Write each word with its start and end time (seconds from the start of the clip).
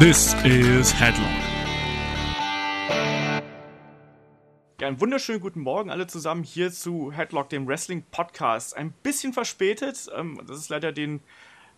This 0.00 0.32
is 0.44 0.98
Headlock. 0.98 1.28
Ja, 4.80 4.88
einen 4.88 4.98
wunderschönen 4.98 5.40
guten 5.40 5.60
Morgen 5.60 5.90
alle 5.90 6.06
zusammen 6.06 6.42
hier 6.42 6.72
zu 6.72 7.12
Headlock, 7.12 7.50
dem 7.50 7.68
Wrestling 7.68 8.06
Podcast. 8.10 8.74
Ein 8.74 8.92
bisschen 8.92 9.34
verspätet, 9.34 10.08
ähm, 10.16 10.40
das 10.46 10.56
ist 10.56 10.70
leider 10.70 10.92
den 10.92 11.20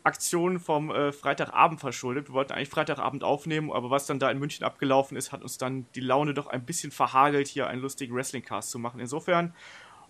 Aktionen 0.05 0.61
vom 0.61 0.93
äh, 0.93 1.11
Freitagabend 1.11 1.81
verschuldet. 1.81 2.29
Wir 2.29 2.35
wollten 2.35 2.53
eigentlich 2.53 2.69
Freitagabend 2.69 3.25
aufnehmen, 3.25 3.73
aber 3.73 3.91
was 3.91 4.07
dann 4.07 4.21
da 4.21 4.31
in 4.31 4.39
München 4.39 4.65
abgelaufen 4.65 5.17
ist, 5.17 5.33
hat 5.33 5.43
uns 5.43 5.59
dann 5.59 5.87
die 5.97 6.01
Laune 6.01 6.33
doch 6.33 6.47
ein 6.47 6.65
bisschen 6.65 6.93
verhagelt, 6.93 7.49
hier 7.49 7.67
einen 7.67 7.83
lustigen 7.83 8.15
Wrestling-Cast 8.15 8.71
zu 8.71 8.79
machen. 8.79 9.01
Insofern 9.01 9.53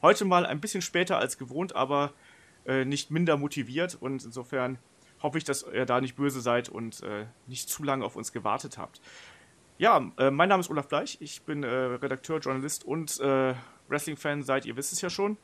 heute 0.03 0.27
mal 0.27 0.45
ein 0.45 0.61
bisschen 0.61 0.83
später 0.83 1.17
als 1.17 1.39
gewohnt, 1.39 1.75
aber 1.75 2.13
äh, 2.67 2.85
nicht 2.85 3.11
minder 3.11 3.39
motiviert 3.39 3.97
und 3.99 4.23
insofern 4.23 4.77
hoffe 5.23 5.39
ich, 5.39 5.45
dass 5.45 5.65
ihr 5.73 5.87
da 5.87 6.01
nicht 6.01 6.17
böse 6.17 6.41
seid 6.41 6.69
und 6.69 7.03
äh, 7.03 7.27
nicht 7.47 7.69
zu 7.69 7.83
lange 7.83 8.05
auf 8.05 8.17
uns 8.17 8.33
gewartet 8.33 8.79
habt. 8.79 9.01
Ja, 9.79 10.11
äh, 10.19 10.31
mein 10.31 10.49
Name 10.49 10.61
ist 10.61 10.71
Olaf 10.71 10.89
Bleich. 10.89 11.19
Ich 11.21 11.43
bin 11.43 11.63
äh, 11.63 11.69
Redakteur, 11.69 12.39
Journalist 12.39 12.85
und 12.85 13.19
äh, 13.21 13.55
Wrestling-Fan, 13.89 14.43
seit 14.43 14.65
ihr 14.67 14.77
wisst 14.77 14.93
es 14.93 15.01
ja 15.01 15.11
schon. 15.11 15.37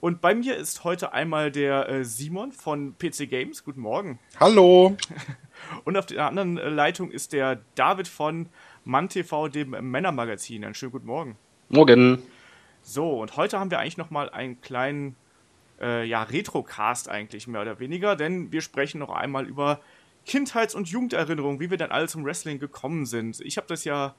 Und 0.00 0.20
bei 0.20 0.34
mir 0.34 0.56
ist 0.56 0.84
heute 0.84 1.12
einmal 1.12 1.50
der 1.50 1.88
äh, 1.88 2.04
Simon 2.04 2.52
von 2.52 2.96
PC 2.98 3.28
Games. 3.28 3.64
Guten 3.64 3.80
Morgen. 3.80 4.20
Hallo. 4.38 4.96
Und 5.84 5.96
auf 5.96 6.06
der 6.06 6.24
anderen 6.24 6.56
äh, 6.56 6.68
Leitung 6.68 7.10
ist 7.10 7.32
der 7.32 7.60
David 7.74 8.06
von 8.06 8.48
MannTV, 8.84 9.48
dem 9.48 9.70
Männermagazin. 9.70 10.64
Einen 10.64 10.74
schönen 10.74 10.92
guten 10.92 11.06
Morgen. 11.06 11.36
Morgen. 11.68 12.22
So, 12.82 13.20
und 13.20 13.36
heute 13.36 13.58
haben 13.58 13.70
wir 13.70 13.80
eigentlich 13.80 13.98
nochmal 13.98 14.30
einen 14.30 14.60
kleinen 14.60 15.16
äh, 15.80 16.04
ja, 16.04 16.22
Retrocast 16.22 17.08
eigentlich 17.08 17.46
mehr 17.46 17.62
oder 17.62 17.80
weniger, 17.80 18.16
denn 18.16 18.52
wir 18.52 18.60
sprechen 18.60 18.98
noch 18.98 19.10
einmal 19.10 19.46
über 19.46 19.80
Kindheits- 20.26 20.74
und 20.74 20.88
Jugenderinnerungen, 20.88 21.60
wie 21.60 21.70
wir 21.70 21.78
dann 21.78 21.90
alle 21.90 22.08
zum 22.08 22.24
Wrestling 22.24 22.58
gekommen 22.58 23.06
sind. 23.06 23.40
Ich 23.40 23.56
habe 23.56 23.66
das 23.66 23.84
ja, 23.84 24.14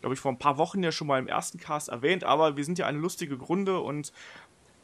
glaube 0.00 0.14
ich, 0.14 0.20
vor 0.20 0.32
ein 0.32 0.38
paar 0.38 0.58
Wochen 0.58 0.82
ja 0.82 0.92
schon 0.92 1.06
mal 1.06 1.18
im 1.18 1.28
ersten 1.28 1.58
Cast 1.58 1.88
erwähnt, 1.88 2.24
aber 2.24 2.56
wir 2.56 2.64
sind 2.64 2.78
ja 2.78 2.86
eine 2.86 2.98
lustige 2.98 3.38
Grunde 3.38 3.80
und 3.80 4.12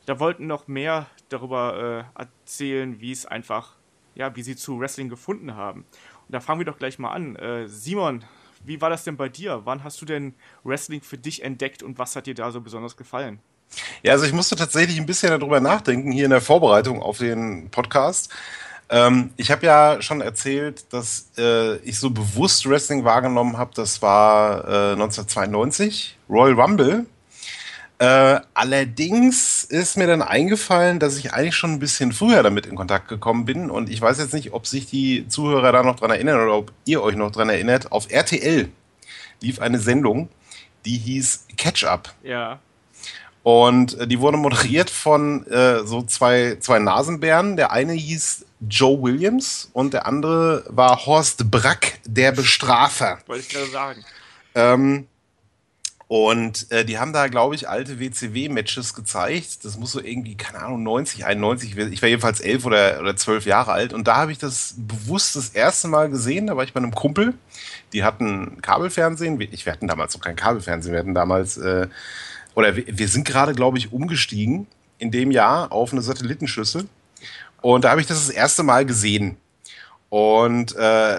da 0.06 0.18
wollten 0.18 0.46
noch 0.46 0.66
mehr 0.68 1.06
darüber 1.28 2.06
äh, 2.16 2.20
erzählen, 2.20 3.00
wie 3.00 3.12
es 3.12 3.27
einfach, 3.27 3.77
ja, 4.14 4.34
wie 4.34 4.42
sie 4.42 4.56
zu 4.56 4.80
Wrestling 4.80 5.08
gefunden 5.08 5.55
haben. 5.55 5.80
Und 5.80 6.33
da 6.33 6.40
fangen 6.40 6.60
wir 6.60 6.64
doch 6.64 6.78
gleich 6.78 6.98
mal 6.98 7.10
an. 7.10 7.36
Äh, 7.36 7.68
Simon, 7.68 8.24
wie 8.64 8.80
war 8.80 8.90
das 8.90 9.05
denn 9.05 9.16
bei 9.16 9.28
dir? 9.28 9.62
Wann 9.64 9.84
hast 9.84 10.00
du 10.00 10.06
denn 10.06 10.34
Wrestling 10.64 11.02
für 11.02 11.18
dich 11.18 11.42
entdeckt 11.42 11.83
und 11.83 11.98
was 11.98 12.16
hat 12.16 12.27
dir 12.27 12.34
da 12.34 12.50
so 12.50 12.60
besonders 12.60 12.96
gefallen? 12.96 13.40
Ja, 14.02 14.12
also 14.12 14.24
ich 14.24 14.32
musste 14.32 14.56
tatsächlich 14.56 14.98
ein 14.98 15.06
bisschen 15.06 15.30
darüber 15.30 15.60
nachdenken, 15.60 16.12
hier 16.12 16.24
in 16.24 16.30
der 16.30 16.40
Vorbereitung 16.40 17.02
auf 17.02 17.18
den 17.18 17.70
Podcast. 17.70 18.30
Ähm, 18.88 19.30
ich 19.36 19.50
habe 19.50 19.64
ja 19.64 20.02
schon 20.02 20.20
erzählt, 20.20 20.92
dass 20.92 21.30
äh, 21.38 21.77
ich 21.77 21.98
so 21.98 22.10
bewusst 22.10 22.68
Wrestling 22.68 23.04
wahrgenommen 23.04 23.56
habe. 23.56 23.70
Das 23.74 24.02
war 24.02 24.64
äh, 24.64 24.92
1992, 24.92 26.18
Royal 26.28 26.60
Rumble. 26.60 27.06
Äh, 28.00 28.40
allerdings 28.54 29.62
ist 29.62 29.96
mir 29.96 30.06
dann 30.06 30.22
eingefallen, 30.22 30.98
dass 30.98 31.18
ich 31.18 31.34
eigentlich 31.34 31.55
schon 31.55 31.72
ein 31.72 31.78
bisschen 31.78 32.12
früher 32.12 32.42
damit 32.42 32.66
in 32.66 32.74
Kontakt 32.74 33.08
gekommen 33.08 33.44
bin. 33.44 33.70
Und 33.70 33.90
ich 33.90 34.00
weiß 34.00 34.18
jetzt 34.18 34.34
nicht, 34.34 34.52
ob 34.55 34.66
sich 34.66 34.86
die 34.86 35.28
Zuhörer 35.28 35.70
da 35.70 35.82
noch 35.82 35.96
dran 35.96 36.10
erinnern 36.10 36.40
oder 36.40 36.55
ob 36.55 36.72
ihr 36.86 37.02
euch 37.02 37.14
noch 37.14 37.30
dran 37.30 37.50
erinnert. 37.50 37.92
Auf 37.92 38.10
RTL 38.10 38.70
lief 39.42 39.60
eine 39.60 39.78
Sendung, 39.78 40.30
die 40.84 40.96
hieß 40.96 41.46
Catch 41.58 41.84
Up. 41.84 42.14
Ja. 42.22 42.58
Und 43.42 43.98
äh, 43.98 44.06
die 44.06 44.20
wurde 44.20 44.36
moderiert 44.36 44.91
von 44.91 45.46
äh, 45.46 45.84
so 45.84 46.02
zwei, 46.02 46.56
zwei 46.60 46.78
Nasenbären. 46.78 47.56
Der 47.56 47.72
eine 47.72 47.92
hieß 47.92 48.44
Joe 48.69 49.00
Williams 49.02 49.70
und 49.72 49.94
der 49.94 50.06
andere 50.06 50.64
war 50.69 51.06
Horst 51.06 51.51
Brack, 51.51 52.01
der 52.05 52.33
Bestrafer. 52.33 53.18
Wollte 53.27 53.42
ich 53.42 53.48
gerade 53.48 53.70
sagen. 53.70 54.05
Ähm, 54.55 55.06
und 56.11 56.70
äh, 56.73 56.84
die 56.84 56.98
haben 56.98 57.12
da, 57.12 57.28
glaube 57.28 57.55
ich, 57.55 57.68
alte 57.68 58.01
WCW-Matches 58.01 58.95
gezeigt. 58.95 59.64
Das 59.64 59.78
muss 59.78 59.92
so 59.92 60.01
irgendwie, 60.01 60.36
keine 60.36 60.58
Ahnung, 60.58 60.83
90, 60.83 61.24
91. 61.24 61.77
Ich 61.77 62.02
war 62.02 62.08
jedenfalls 62.08 62.40
elf 62.40 62.67
oder, 62.67 62.98
oder 62.98 63.14
zwölf 63.14 63.46
Jahre 63.46 63.70
alt. 63.70 63.92
Und 63.92 64.08
da 64.08 64.17
habe 64.17 64.33
ich 64.33 64.39
das 64.39 64.74
bewusst 64.77 65.36
das 65.36 65.51
erste 65.51 65.86
Mal 65.86 66.11
gesehen. 66.11 66.48
Da 66.48 66.57
war 66.57 66.64
ich 66.64 66.72
bei 66.72 66.78
einem 66.78 66.96
Kumpel. 66.96 67.34
Die 67.92 68.02
hatten 68.02 68.61
Kabelfernsehen. 68.61 69.40
Ich, 69.40 69.67
wir 69.67 69.72
hatten 69.72 69.86
damals 69.86 70.14
noch 70.14 70.20
kein 70.20 70.34
Kabelfernsehen. 70.34 70.92
Wir 70.92 70.98
hatten 70.98 71.14
damals 71.14 71.57
äh, 71.58 71.86
oder 72.55 72.77
wir, 72.77 72.84
wir 72.86 73.08
sind 73.08 73.27
gerade, 73.27 73.55
glaube 73.55 73.78
ich, 73.78 73.92
umgestiegen 73.92 74.66
in 74.98 75.11
dem 75.11 75.30
Jahr 75.30 75.72
auf 75.72 75.92
eine 75.92 76.02
Satellitenschüssel. 76.02 76.86
Und 77.62 77.84
da 77.84 77.90
habe 77.90 78.00
ich 78.00 78.06
das 78.06 78.27
das 78.27 78.34
erste 78.34 78.62
Mal 78.62 78.86
gesehen. 78.86 79.36
Und 80.08 80.74
äh, 80.77 81.18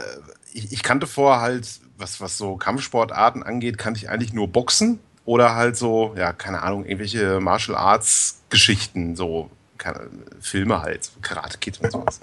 ich, 0.54 0.72
ich, 0.72 0.84
kannte 0.84 1.08
vorher 1.08 1.42
halt, 1.42 1.68
was, 1.98 2.20
was 2.20 2.38
so 2.38 2.58
Kampfsportarten 2.58 3.44
angeht, 3.44 3.78
kannte 3.78 4.00
ich 4.00 4.10
eigentlich 4.10 4.34
nur 4.34 4.48
Boxen 4.48 5.00
oder 5.26 5.56
halt 5.56 5.78
so, 5.78 6.14
ja, 6.18 6.34
keine 6.34 6.62
Ahnung, 6.62 6.86
irgendwelche 6.86 7.40
Martial 7.40 7.78
Arts 7.78 8.42
Geschichten, 8.50 9.16
so 9.16 9.50
keine, 9.78 10.10
Filme 10.40 10.82
halt, 10.82 11.10
Karate 11.22 11.58
Kid 11.58 11.80
und 11.82 11.92
sowas. 11.92 12.20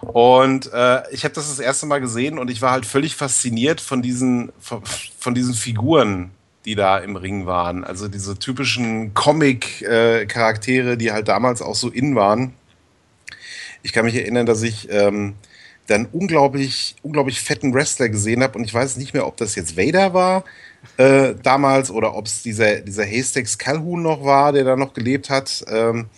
Und 0.00 0.72
äh, 0.72 1.10
ich 1.10 1.24
habe 1.24 1.34
das 1.34 1.48
das 1.48 1.58
erste 1.58 1.86
Mal 1.86 2.00
gesehen 2.00 2.38
und 2.38 2.50
ich 2.50 2.60
war 2.60 2.72
halt 2.72 2.86
völlig 2.86 3.16
fasziniert 3.16 3.80
von 3.80 4.02
diesen, 4.02 4.52
von, 4.60 4.82
von 5.18 5.34
diesen 5.34 5.54
Figuren, 5.54 6.30
die 6.68 6.74
da 6.74 6.98
im 6.98 7.16
Ring 7.16 7.46
waren. 7.46 7.82
Also 7.82 8.08
diese 8.08 8.38
typischen 8.38 9.14
Comic-Charaktere, 9.14 10.98
die 10.98 11.10
halt 11.12 11.26
damals 11.26 11.62
auch 11.62 11.74
so 11.74 11.88
in 11.88 12.14
waren. 12.14 12.52
Ich 13.82 13.94
kann 13.94 14.04
mich 14.04 14.14
erinnern, 14.14 14.44
dass 14.44 14.60
ich 14.60 14.86
ähm, 14.90 15.32
dann 15.86 16.04
unglaublich, 16.12 16.94
unglaublich 17.02 17.40
fetten 17.40 17.72
Wrestler 17.72 18.10
gesehen 18.10 18.42
habe 18.42 18.58
und 18.58 18.64
ich 18.64 18.74
weiß 18.74 18.98
nicht 18.98 19.14
mehr, 19.14 19.26
ob 19.26 19.38
das 19.38 19.54
jetzt 19.54 19.78
Vader 19.78 20.12
war 20.12 20.44
äh, 20.98 21.34
damals 21.42 21.90
oder 21.90 22.14
ob 22.14 22.26
es 22.26 22.42
dieser, 22.42 22.80
dieser 22.80 23.06
Haystacks 23.06 23.56
Calhoun 23.56 24.02
noch 24.02 24.22
war, 24.22 24.52
der 24.52 24.64
da 24.64 24.76
noch 24.76 24.92
gelebt 24.92 25.30
hat. 25.30 25.64
Ähm, 25.68 26.10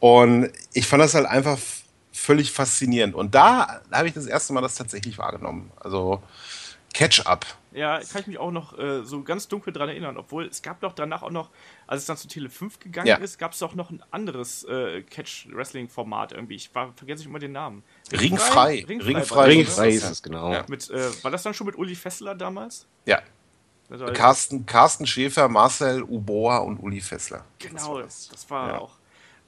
und 0.00 0.50
ich 0.72 0.88
fand 0.88 1.04
das 1.04 1.14
halt 1.14 1.26
einfach 1.26 1.56
völlig 2.12 2.50
faszinierend. 2.50 3.14
Und 3.14 3.36
da 3.36 3.80
habe 3.92 4.08
ich 4.08 4.14
das 4.14 4.26
erste 4.26 4.52
Mal 4.52 4.60
das 4.60 4.74
tatsächlich 4.74 5.18
wahrgenommen. 5.18 5.70
Also 5.78 6.20
Catch-up. 6.92 7.46
Ja, 7.74 7.98
kann 7.98 8.20
ich 8.20 8.26
mich 8.28 8.38
auch 8.38 8.52
noch 8.52 8.78
äh, 8.78 9.04
so 9.04 9.22
ganz 9.24 9.48
dunkel 9.48 9.72
dran 9.72 9.88
erinnern, 9.88 10.16
obwohl 10.16 10.46
es 10.46 10.62
gab 10.62 10.80
doch 10.80 10.92
danach 10.92 11.22
auch 11.24 11.32
noch, 11.32 11.50
als 11.88 12.02
es 12.02 12.06
dann 12.06 12.16
zu 12.16 12.28
Tele 12.28 12.48
5 12.48 12.78
gegangen 12.78 13.08
ja. 13.08 13.16
ist, 13.16 13.36
gab 13.36 13.52
es 13.52 13.58
doch 13.58 13.74
noch 13.74 13.90
ein 13.90 14.00
anderes 14.12 14.62
äh, 14.64 15.02
Catch-Wrestling-Format 15.02 16.32
irgendwie. 16.32 16.54
Ich 16.54 16.72
war, 16.72 16.92
vergesse 16.94 17.22
ich 17.22 17.28
immer 17.28 17.40
den 17.40 17.50
Namen. 17.50 17.82
Ringfrei. 18.12 18.84
Ringfrei, 18.88 19.12
Ringfrei, 19.12 19.44
Ringfrei 19.46 19.88
ist 19.90 20.08
es, 20.08 20.22
genau. 20.22 20.52
Ja. 20.52 20.64
Mit, 20.68 20.88
äh, 20.88 21.10
war 21.24 21.32
das 21.32 21.42
dann 21.42 21.52
schon 21.52 21.66
mit 21.66 21.76
Uli 21.76 21.96
Fessler 21.96 22.36
damals? 22.36 22.86
Ja. 23.06 23.20
Also, 23.90 24.06
Carsten, 24.06 24.64
Carsten 24.66 25.06
Schäfer, 25.06 25.48
Marcel 25.48 26.02
Uboa 26.04 26.58
und 26.58 26.78
Uli 26.78 27.00
Fessler. 27.00 27.44
Genau, 27.58 28.00
das, 28.00 28.28
das 28.28 28.48
war 28.48 28.68
ja. 28.68 28.78
auch 28.78 28.98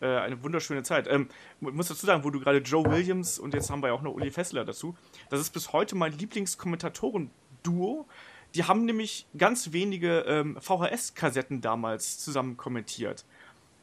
äh, 0.01 0.07
eine 0.07 0.43
wunderschöne 0.43 0.83
Zeit. 0.83 1.07
Ähm, 1.09 1.29
ich 1.61 1.73
muss 1.73 1.89
dazu 1.89 2.05
sagen, 2.05 2.25
wo 2.25 2.31
du 2.31 2.41
gerade 2.41 2.59
Joe 2.59 2.85
Williams 2.91 3.39
und 3.39 3.55
jetzt 3.55 3.71
haben 3.71 3.83
wir 3.83 3.89
ja 3.89 3.95
auch 3.95 4.03
noch 4.03 4.13
Uli 4.13 4.31
Fessler 4.31 4.65
dazu. 4.65 4.97
Das 5.31 5.41
ist 5.41 5.51
bis 5.51 5.73
heute 5.73 5.95
mein 5.95 6.13
Lieblingskommentatoren- 6.13 7.31
Duo. 7.66 8.06
Die 8.54 8.65
haben 8.65 8.84
nämlich 8.84 9.27
ganz 9.37 9.72
wenige 9.72 10.21
ähm, 10.21 10.56
VHS-Kassetten 10.60 11.60
damals 11.60 12.19
zusammen 12.19 12.56
kommentiert. 12.56 13.25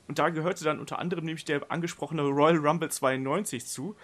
Und 0.07 0.19
da 0.19 0.29
gehörte 0.29 0.63
dann 0.63 0.79
unter 0.79 0.99
anderem 0.99 1.25
nämlich 1.25 1.45
der 1.45 1.71
angesprochene 1.71 2.23
Royal 2.23 2.57
Rumble 2.57 2.89
92 2.89 3.65
zu, 3.65 3.95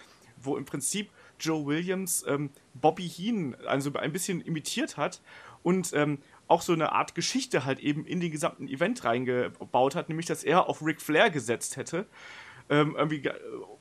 wo 0.42 0.56
im 0.56 0.64
Prinzip 0.64 1.10
Joe 1.38 1.66
Williams 1.66 2.24
ähm, 2.26 2.50
Bobby 2.74 3.08
Heen 3.08 3.56
also 3.66 3.92
ein 3.94 4.12
bisschen 4.12 4.40
imitiert 4.40 4.96
hat 4.96 5.20
und 5.62 5.92
ähm, 5.92 6.18
auch 6.48 6.62
so 6.62 6.72
eine 6.72 6.92
Art 6.92 7.14
Geschichte 7.14 7.64
halt 7.64 7.80
eben 7.80 8.04
in 8.06 8.20
den 8.20 8.30
gesamten 8.30 8.68
Event 8.68 9.04
reingebaut 9.04 9.94
hat, 9.94 10.08
nämlich 10.08 10.26
dass 10.26 10.42
er 10.42 10.68
auf 10.68 10.82
Ric 10.82 11.00
Flair 11.00 11.30
gesetzt 11.30 11.76
hätte 11.76 12.06
ähm, 12.70 12.94
irgendwie 12.96 13.28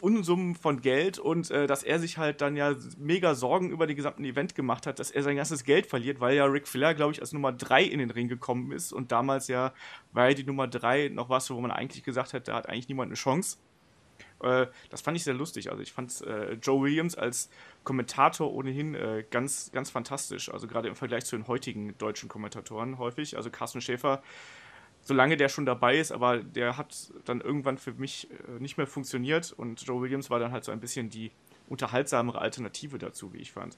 Unsummen 0.01 0.55
von 0.55 0.81
Geld 0.81 1.19
und 1.19 1.51
äh, 1.51 1.67
dass 1.67 1.83
er 1.83 1.99
sich 1.99 2.17
halt 2.17 2.41
dann 2.41 2.57
ja 2.57 2.75
mega 2.97 3.35
Sorgen 3.35 3.69
über 3.69 3.85
den 3.85 3.95
gesamten 3.95 4.25
Event 4.25 4.55
gemacht 4.55 4.87
hat, 4.87 4.97
dass 4.97 5.11
er 5.11 5.21
sein 5.21 5.35
ganzes 5.35 5.63
Geld 5.63 5.85
verliert, 5.85 6.19
weil 6.19 6.35
ja 6.35 6.45
Ric 6.45 6.67
Flair, 6.67 6.95
glaube 6.95 7.13
ich, 7.13 7.21
als 7.21 7.31
Nummer 7.31 7.53
3 7.53 7.83
in 7.83 7.99
den 7.99 8.09
Ring 8.09 8.27
gekommen 8.27 8.71
ist 8.71 8.91
und 8.91 9.11
damals 9.11 9.47
ja 9.47 9.73
war 10.11 10.29
ja 10.29 10.33
die 10.33 10.43
Nummer 10.43 10.67
3 10.67 11.09
noch 11.09 11.29
was, 11.29 11.51
wo 11.51 11.61
man 11.61 11.71
eigentlich 11.71 12.03
gesagt 12.03 12.33
hat, 12.33 12.47
da 12.47 12.55
hat 12.55 12.67
eigentlich 12.67 12.89
niemand 12.89 13.09
eine 13.09 13.15
Chance. 13.15 13.57
Äh, 14.41 14.67
das 14.89 15.01
fand 15.01 15.17
ich 15.17 15.23
sehr 15.23 15.35
lustig. 15.35 15.69
Also 15.69 15.83
ich 15.83 15.91
fand 15.91 16.21
äh, 16.21 16.53
Joe 16.53 16.81
Williams 16.81 17.15
als 17.15 17.49
Kommentator 17.83 18.51
ohnehin 18.51 18.95
äh, 18.95 19.23
ganz, 19.29 19.71
ganz 19.71 19.91
fantastisch. 19.91 20.51
Also 20.51 20.67
gerade 20.67 20.87
im 20.87 20.95
Vergleich 20.95 21.25
zu 21.25 21.35
den 21.35 21.47
heutigen 21.47 21.95
deutschen 21.99 22.27
Kommentatoren 22.27 22.97
häufig. 22.97 23.37
Also 23.37 23.51
Carsten 23.51 23.81
Schäfer 23.81 24.23
solange 25.09 25.37
der 25.37 25.49
schon 25.49 25.65
dabei 25.65 25.97
ist, 25.97 26.11
aber 26.11 26.37
der 26.37 26.77
hat 26.77 26.95
dann 27.25 27.41
irgendwann 27.41 27.79
für 27.79 27.93
mich 27.93 28.29
äh, 28.29 28.61
nicht 28.61 28.77
mehr 28.77 28.85
funktioniert 28.85 29.51
und 29.57 29.81
Joe 29.81 30.01
Williams 30.01 30.29
war 30.29 30.39
dann 30.39 30.51
halt 30.51 30.63
so 30.63 30.71
ein 30.71 30.79
bisschen 30.79 31.09
die 31.09 31.31
unterhaltsamere 31.67 32.39
Alternative 32.39 32.99
dazu, 32.99 33.33
wie 33.33 33.39
ich 33.39 33.51
fand. 33.51 33.75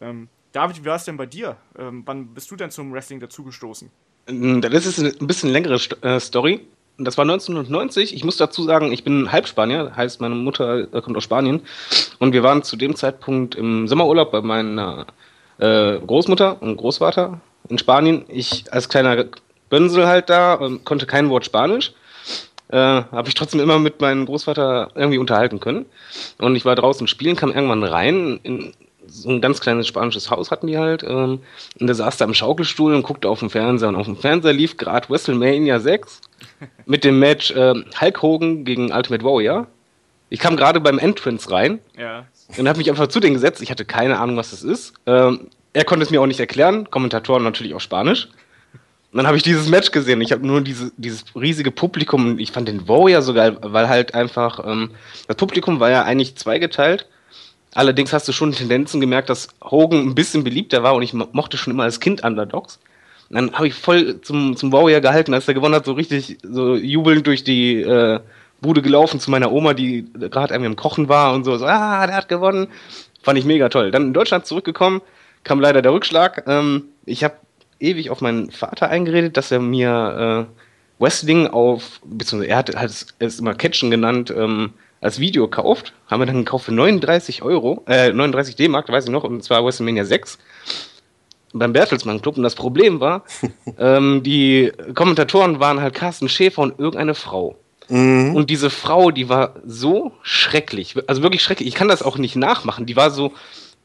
Ähm, 0.00 0.28
David, 0.52 0.82
wie 0.82 0.86
war 0.86 0.96
es 0.96 1.04
denn 1.04 1.18
bei 1.18 1.26
dir? 1.26 1.58
Ähm, 1.78 2.02
wann 2.06 2.28
bist 2.32 2.50
du 2.50 2.56
denn 2.56 2.70
zum 2.70 2.94
Wrestling 2.94 3.20
dazugestoßen? 3.20 3.90
Ähm, 4.26 4.62
das 4.62 4.86
ist 4.86 4.98
ein 4.98 5.26
bisschen 5.26 5.50
längere 5.50 5.78
St 5.78 6.02
äh, 6.02 6.18
Story. 6.18 6.66
Das 6.96 7.18
war 7.18 7.24
1990. 7.24 8.14
Ich 8.14 8.24
muss 8.24 8.38
dazu 8.38 8.62
sagen, 8.62 8.90
ich 8.90 9.04
bin 9.04 9.30
Halbspanier, 9.30 9.94
heißt 9.94 10.22
meine 10.22 10.34
Mutter 10.34 10.94
äh, 10.94 11.02
kommt 11.02 11.16
aus 11.18 11.24
Spanien. 11.24 11.60
Und 12.20 12.32
wir 12.32 12.42
waren 12.42 12.62
zu 12.62 12.76
dem 12.76 12.96
Zeitpunkt 12.96 13.54
im 13.54 13.86
Sommerurlaub 13.86 14.32
bei 14.32 14.40
meiner 14.40 15.08
äh, 15.58 15.98
Großmutter 15.98 16.62
und 16.62 16.78
Großvater 16.78 17.42
in 17.68 17.76
Spanien. 17.76 18.24
Ich 18.28 18.72
als 18.72 18.88
kleiner 18.88 19.26
Bönsel 19.70 20.06
halt 20.06 20.30
da, 20.30 20.58
ähm, 20.60 20.84
konnte 20.84 21.06
kein 21.06 21.30
Wort 21.30 21.44
Spanisch. 21.44 21.92
Äh, 22.68 22.76
habe 22.78 23.28
ich 23.28 23.34
trotzdem 23.34 23.60
immer 23.60 23.78
mit 23.78 24.00
meinem 24.00 24.24
Großvater 24.26 24.90
irgendwie 24.94 25.18
unterhalten 25.18 25.60
können. 25.60 25.86
Und 26.38 26.56
ich 26.56 26.64
war 26.64 26.74
draußen 26.74 27.06
spielen, 27.06 27.36
kam 27.36 27.52
irgendwann 27.52 27.84
rein 27.84 28.40
in 28.42 28.72
so 29.06 29.28
ein 29.28 29.42
ganz 29.42 29.60
kleines 29.60 29.86
spanisches 29.86 30.30
Haus 30.30 30.50
hatten 30.50 30.66
die 30.66 30.78
halt. 30.78 31.02
Ähm, 31.02 31.40
und 31.78 31.86
der 31.86 31.94
saß 31.94 32.16
da 32.16 32.24
im 32.24 32.32
Schaukelstuhl 32.34 32.94
und 32.94 33.02
guckte 33.02 33.28
auf 33.28 33.40
den 33.40 33.50
Fernseher. 33.50 33.88
Und 33.90 33.96
auf 33.96 34.06
dem 34.06 34.16
Fernseher 34.16 34.54
lief 34.54 34.76
gerade 34.78 35.08
WrestleMania 35.10 35.78
6 35.78 36.20
mit 36.86 37.04
dem 37.04 37.18
Match 37.18 37.50
äh, 37.50 37.74
Hulk 38.00 38.22
Hogan 38.22 38.64
gegen 38.64 38.92
Ultimate 38.92 39.22
Warrior. 39.24 39.66
Ich 40.30 40.40
kam 40.40 40.56
gerade 40.56 40.80
beim 40.80 40.98
Entrance 40.98 41.50
rein 41.50 41.80
Ja. 41.98 42.24
und 42.56 42.66
habe 42.66 42.78
mich 42.78 42.88
einfach 42.90 43.08
zu 43.08 43.20
denen 43.20 43.34
gesetzt. 43.34 43.62
Ich 43.62 43.70
hatte 43.70 43.84
keine 43.84 44.18
Ahnung, 44.18 44.36
was 44.36 44.50
das 44.50 44.62
ist. 44.64 44.94
Ähm, 45.06 45.48
er 45.74 45.84
konnte 45.84 46.02
es 46.04 46.10
mir 46.10 46.20
auch 46.22 46.26
nicht 46.26 46.40
erklären. 46.40 46.90
Kommentatoren 46.90 47.44
natürlich 47.44 47.74
auf 47.74 47.82
Spanisch. 47.82 48.28
Und 49.14 49.18
dann 49.18 49.28
habe 49.28 49.36
ich 49.36 49.44
dieses 49.44 49.68
Match 49.68 49.92
gesehen. 49.92 50.20
Ich 50.22 50.32
habe 50.32 50.44
nur 50.44 50.60
diese, 50.60 50.90
dieses 50.96 51.24
riesige 51.36 51.70
Publikum. 51.70 52.36
Ich 52.40 52.50
fand 52.50 52.66
den 52.66 52.88
Warrior 52.88 53.22
so 53.22 53.32
geil, 53.32 53.56
weil 53.60 53.88
halt 53.88 54.12
einfach 54.12 54.66
ähm, 54.66 54.90
das 55.28 55.36
Publikum 55.36 55.78
war 55.78 55.88
ja 55.88 56.02
eigentlich 56.02 56.34
zweigeteilt. 56.34 57.06
Allerdings 57.74 58.12
hast 58.12 58.26
du 58.26 58.32
schon 58.32 58.50
Tendenzen 58.50 59.00
gemerkt, 59.00 59.30
dass 59.30 59.50
Hogan 59.62 60.00
ein 60.00 60.16
bisschen 60.16 60.42
beliebter 60.42 60.82
war 60.82 60.96
und 60.96 61.02
ich 61.02 61.14
mo- 61.14 61.28
mochte 61.30 61.56
schon 61.56 61.72
immer 61.72 61.84
als 61.84 62.00
Kind 62.00 62.24
Underdogs. 62.24 62.80
Und 63.30 63.36
dann 63.36 63.52
habe 63.52 63.68
ich 63.68 63.74
voll 63.74 64.20
zum, 64.20 64.56
zum 64.56 64.72
Warrior 64.72 65.00
gehalten, 65.00 65.32
als 65.32 65.46
er 65.46 65.54
gewonnen 65.54 65.76
hat, 65.76 65.84
so 65.84 65.92
richtig 65.92 66.38
so 66.42 66.74
jubelnd 66.74 67.24
durch 67.28 67.44
die 67.44 67.82
äh, 67.82 68.18
Bude 68.60 68.82
gelaufen 68.82 69.20
zu 69.20 69.30
meiner 69.30 69.52
Oma, 69.52 69.74
die 69.74 70.06
gerade 70.12 70.54
irgendwie 70.54 70.72
im 70.72 70.76
Kochen 70.76 71.08
war 71.08 71.34
und 71.34 71.44
so, 71.44 71.56
so, 71.56 71.66
ah, 71.66 72.04
der 72.04 72.16
hat 72.16 72.28
gewonnen. 72.28 72.66
Fand 73.22 73.38
ich 73.38 73.44
mega 73.44 73.68
toll. 73.68 73.92
Dann 73.92 74.06
in 74.06 74.12
Deutschland 74.12 74.44
zurückgekommen, 74.44 75.02
kam 75.44 75.60
leider 75.60 75.82
der 75.82 75.92
Rückschlag. 75.92 76.42
Ähm, 76.48 76.86
ich 77.06 77.22
habe 77.22 77.34
ewig 77.84 78.10
auf 78.10 78.20
meinen 78.20 78.50
Vater 78.50 78.88
eingeredet, 78.88 79.36
dass 79.36 79.50
er 79.50 79.60
mir 79.60 80.48
äh, 80.48 81.02
Wrestling 81.02 81.46
auf, 81.46 82.00
beziehungsweise 82.04 82.50
er 82.50 82.56
hat, 82.56 82.76
hat 82.76 82.90
es, 82.90 83.06
es 83.18 83.38
immer 83.38 83.54
Catchen 83.54 83.90
genannt, 83.90 84.32
ähm, 84.36 84.72
als 85.00 85.20
Video 85.20 85.48
kauft. 85.48 85.92
Haben 86.06 86.22
wir 86.22 86.26
dann 86.26 86.44
gekauft 86.44 86.64
für 86.64 86.72
39 86.72 87.42
Euro, 87.42 87.84
äh, 87.86 88.12
39 88.12 88.56
D-Mark, 88.56 88.88
weiß 88.88 89.04
ich 89.04 89.10
noch, 89.10 89.24
und 89.24 89.44
zwar 89.44 89.64
WrestleMania 89.64 90.04
6 90.04 90.38
beim 91.52 91.72
Bertelsmann 91.72 92.22
Club. 92.22 92.36
Und 92.36 92.42
das 92.42 92.54
Problem 92.54 93.00
war, 93.00 93.24
ähm, 93.78 94.22
die 94.22 94.72
Kommentatoren 94.94 95.60
waren 95.60 95.80
halt 95.80 95.94
Carsten 95.94 96.28
Schäfer 96.28 96.62
und 96.62 96.78
irgendeine 96.78 97.14
Frau. 97.14 97.56
Mhm. 97.88 98.34
Und 98.34 98.50
diese 98.50 98.70
Frau, 98.70 99.10
die 99.10 99.28
war 99.28 99.56
so 99.66 100.12
schrecklich, 100.22 100.96
also 101.06 101.22
wirklich 101.22 101.42
schrecklich. 101.42 101.68
Ich 101.68 101.74
kann 101.74 101.88
das 101.88 102.02
auch 102.02 102.16
nicht 102.16 102.36
nachmachen. 102.36 102.86
Die 102.86 102.96
war 102.96 103.10
so 103.10 103.32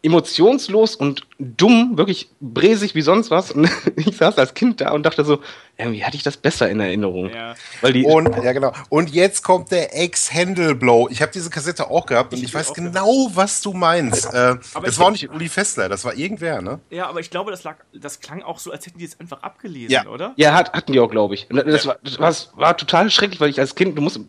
emotionslos 0.02 0.96
und 0.96 1.28
dumm, 1.40 1.98
wirklich 1.98 2.30
bresig 2.40 2.96
wie 2.96 3.02
sonst 3.02 3.32
was. 3.32 3.52
Und 3.52 3.70
ich 3.96 4.16
saß 4.18 4.38
als 4.38 4.54
Kind 4.54 4.82
da 4.82 4.92
und 4.92 5.04
dachte 5.06 5.24
so, 5.26 5.40
irgendwie 5.78 6.04
hatte 6.04 6.18
ich 6.18 6.24
das 6.24 6.38
besser 6.38 6.70
in 6.70 6.80
Erinnerung. 6.80 7.30
Ja. 7.34 7.56
Weil 7.82 7.94
die, 7.94 8.04
Und 8.06 8.28
ja 8.44 8.52
genau. 8.52 8.74
Und 8.90 9.10
jetzt 9.12 9.44
kommt 9.44 9.72
der 9.72 9.98
Ex-Handle-Blow. 9.98 11.08
Ich 11.10 11.22
habe 11.22 11.32
diese 11.32 11.50
Kassette 11.50 11.90
auch 11.90 12.06
gehabt 12.06 12.34
und 12.34 12.40
Ich 12.40 12.46
ich, 12.46 12.54
weiß 12.54 12.74
genau, 12.74 13.30
was 13.34 13.62
du 13.62 13.74
meinst. 13.74 14.26
Äh, 14.34 14.56
Aber 14.74 14.86
das 14.86 15.00
war 15.00 15.08
auch 15.08 15.12
nicht 15.12 15.30
Uli 15.30 15.48
Fessler, 15.50 15.88
das 15.90 16.04
war 16.06 16.14
irgendwer, 16.16 16.62
ne? 16.62 16.80
Ja, 16.90 17.08
aber 17.08 17.20
ich 17.20 17.30
glaube, 17.30 17.52
das, 17.52 17.64
lag, 17.64 17.78
das 17.94 18.20
klang 18.20 18.42
auch 18.44 18.60
so, 18.60 18.72
als 18.72 18.86
hätten 18.86 19.00
die 19.00 19.06
es 19.06 19.20
einfach 19.20 19.42
abgelesen, 19.44 19.92
Ja. 19.92 20.08
oder? 20.08 20.34
Ja, 20.36 20.54
hat, 20.54 20.74
hatten 20.74 20.92
die 20.94 21.00
auch, 21.00 21.10
glaube 21.12 21.36
ich. 21.36 21.50
Und 21.50 21.58
Das, 21.66 21.86
war, 21.86 21.98
das 22.04 22.20
war, 22.20 22.34
war 22.56 22.78
total 22.78 23.10
schrecklich, 23.10 23.40
weil 23.40 23.50
ich 23.50 23.60
als 23.60 23.76
Kind, 23.76 23.98
du 23.98 24.02
musst 24.02 24.20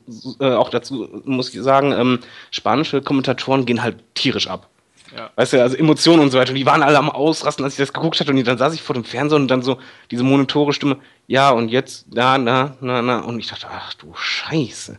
äh, 0.41 0.45
auch 0.53 0.71
dazu, 0.71 1.09
muss 1.25 1.53
ich 1.53 1.61
sagen, 1.63 1.93
ähm, 1.93 2.21
spanische 2.51 3.03
Kommentatoren 3.03 3.67
gehen 3.67 3.83
halt 3.83 3.99
tierisch 4.15 4.49
ab. 4.49 4.69
Ja. 5.17 5.31
Weißt 5.37 5.53
du, 5.53 5.63
also 5.63 5.77
Emotionen 5.77 6.23
und 6.23 6.31
so 6.31 6.39
weiter. 6.39 6.51
Und 6.51 6.57
die 6.57 6.67
waren 6.67 6.83
alle 6.83 6.99
am 6.99 7.11
Ausrasten, 7.11 7.65
als 7.65 7.75
ich 7.75 7.79
das 7.79 7.93
geguckt 7.93 8.21
hatte. 8.21 8.31
Und 8.31 8.47
dann 8.47 8.59
saß 8.59 8.75
ich 8.75 8.83
vor 8.83 8.95
dem 8.95 9.05
Fernseher 9.05 9.37
und 9.37 9.49
dann 9.49 9.63
so 9.63 9.79
diese 10.11 10.23
monotore 10.23 10.73
Stimme, 10.73 10.99
ja, 11.27 11.51
und 11.51 11.69
jetzt, 11.69 12.07
na, 12.11 12.39
na, 12.39 12.77
na, 12.81 13.03
na. 13.03 13.21
Und 13.21 13.39
ich 13.39 13.49
dachte, 13.49 13.67
ach 13.71 13.95
du 13.95 14.15
Scheiße. 14.15 14.99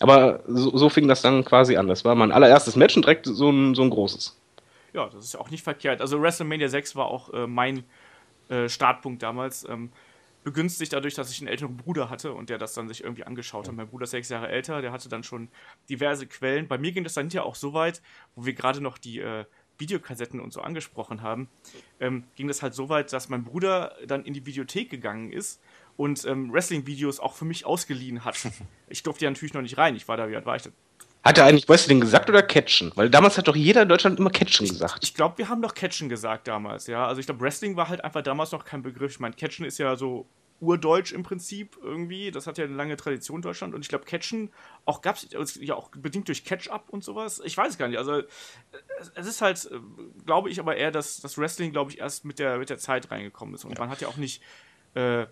Aber 0.00 0.40
so, 0.46 0.76
so 0.76 0.88
fing 0.88 1.08
das 1.08 1.22
dann 1.22 1.44
quasi 1.44 1.76
an. 1.76 1.86
Das 1.88 2.04
war 2.04 2.14
mein 2.14 2.32
allererstes 2.32 2.76
Match 2.76 2.96
und 2.96 3.04
direkt 3.04 3.26
so 3.26 3.50
ein, 3.50 3.74
so 3.74 3.82
ein 3.82 3.90
großes. 3.90 4.36
Ja, 4.92 5.06
das 5.06 5.24
ist 5.24 5.34
ja 5.34 5.40
auch 5.40 5.50
nicht 5.50 5.62
verkehrt. 5.62 6.00
Also 6.00 6.20
WrestleMania 6.20 6.68
6 6.68 6.96
war 6.96 7.06
auch 7.06 7.32
äh, 7.32 7.46
mein 7.46 7.84
äh, 8.48 8.68
Startpunkt 8.68 9.22
damals. 9.22 9.66
Ähm, 9.68 9.90
begünstigt 10.46 10.92
dadurch, 10.92 11.14
dass 11.14 11.28
ich 11.32 11.40
einen 11.40 11.48
älteren 11.48 11.76
Bruder 11.76 12.08
hatte 12.08 12.32
und 12.32 12.50
der 12.50 12.56
das 12.56 12.72
dann 12.72 12.86
sich 12.86 13.02
irgendwie 13.02 13.24
angeschaut 13.24 13.66
hat. 13.66 13.74
Mein 13.74 13.88
Bruder 13.88 14.04
ist 14.04 14.12
sechs 14.12 14.28
Jahre 14.28 14.46
älter, 14.46 14.80
der 14.80 14.92
hatte 14.92 15.08
dann 15.08 15.24
schon 15.24 15.48
diverse 15.88 16.28
Quellen. 16.28 16.68
Bei 16.68 16.78
mir 16.78 16.92
ging 16.92 17.02
das 17.02 17.14
dann 17.14 17.28
ja 17.30 17.42
auch 17.42 17.56
so 17.56 17.72
weit, 17.72 18.00
wo 18.36 18.46
wir 18.46 18.54
gerade 18.54 18.80
noch 18.80 18.96
die 18.96 19.18
äh, 19.18 19.44
Videokassetten 19.76 20.38
und 20.38 20.52
so 20.52 20.60
angesprochen 20.60 21.20
haben, 21.20 21.48
ähm, 21.98 22.22
ging 22.36 22.46
das 22.46 22.62
halt 22.62 22.74
so 22.74 22.88
weit, 22.88 23.12
dass 23.12 23.28
mein 23.28 23.42
Bruder 23.42 23.96
dann 24.06 24.24
in 24.24 24.34
die 24.34 24.46
Videothek 24.46 24.88
gegangen 24.88 25.32
ist 25.32 25.60
und 25.96 26.24
ähm, 26.26 26.52
Wrestling-Videos 26.52 27.18
auch 27.18 27.34
für 27.34 27.44
mich 27.44 27.66
ausgeliehen 27.66 28.24
hat. 28.24 28.38
Ich 28.88 29.02
durfte 29.02 29.24
ja 29.24 29.30
natürlich 29.32 29.52
noch 29.52 29.62
nicht 29.62 29.78
rein. 29.78 29.96
Ich 29.96 30.06
war 30.06 30.16
da, 30.16 30.28
wie 30.28 30.36
alt 30.36 30.46
war 30.46 30.54
ich 30.54 30.62
da? 30.62 30.70
Hat 31.26 31.38
er 31.38 31.44
eigentlich 31.44 31.68
Wrestling 31.68 32.00
gesagt 32.00 32.28
oder 32.30 32.42
Catchen? 32.42 32.92
Weil 32.94 33.10
damals 33.10 33.36
hat 33.36 33.48
doch 33.48 33.56
jeder 33.56 33.82
in 33.82 33.88
Deutschland 33.88 34.18
immer 34.18 34.30
Catchen 34.30 34.68
gesagt. 34.68 35.02
Ich 35.02 35.14
glaube, 35.14 35.38
wir 35.38 35.48
haben 35.48 35.60
doch 35.62 35.74
Catchen 35.74 36.08
gesagt 36.08 36.48
damals, 36.48 36.86
ja. 36.86 37.06
Also 37.06 37.20
ich 37.20 37.26
glaube, 37.26 37.40
Wrestling 37.42 37.76
war 37.76 37.88
halt 37.88 38.04
einfach 38.04 38.22
damals 38.22 38.52
noch 38.52 38.64
kein 38.64 38.82
Begriff. 38.82 39.12
Ich 39.12 39.20
meine, 39.20 39.34
Catchen 39.34 39.64
ist 39.66 39.78
ja 39.78 39.96
so 39.96 40.26
urdeutsch 40.60 41.12
im 41.12 41.22
Prinzip 41.22 41.76
irgendwie. 41.82 42.30
Das 42.30 42.46
hat 42.46 42.56
ja 42.56 42.64
eine 42.64 42.74
lange 42.74 42.96
Tradition 42.96 43.36
in 43.38 43.42
Deutschland. 43.42 43.74
Und 43.74 43.82
ich 43.82 43.88
glaube, 43.88 44.04
Catchen 44.06 44.50
auch 44.86 45.02
gab 45.02 45.16
es 45.16 45.58
ja 45.60 45.74
auch 45.74 45.90
bedingt 45.90 46.28
durch 46.28 46.44
Catch-Up 46.44 46.88
und 46.88 47.04
sowas. 47.04 47.42
Ich 47.44 47.56
weiß 47.56 47.72
es 47.72 47.78
gar 47.78 47.88
nicht. 47.88 47.98
Also 47.98 48.20
äh, 48.20 48.24
es- 49.16 49.26
ist 49.26 49.42
halt, 49.42 49.68
äh, 49.70 49.78
glaube 50.24 50.48
ich, 50.48 50.58
aber 50.60 50.76
eher, 50.76 50.90
dass 50.90 51.20
das 51.20 51.36
Wrestling, 51.36 51.72
glaube 51.72 51.90
ich, 51.90 51.98
erst 51.98 52.24
mit 52.24 52.38
der, 52.38 52.56
mit 52.58 52.70
der 52.70 52.78
Zeit 52.78 53.10
reingekommen 53.10 53.54
ist. 53.54 53.64
Und 53.66 53.78
man 53.78 53.90
hat 53.90 54.00
ja 54.00 54.08
auch 54.08 54.16
nicht, 54.16 54.42
äh, 54.94 55.26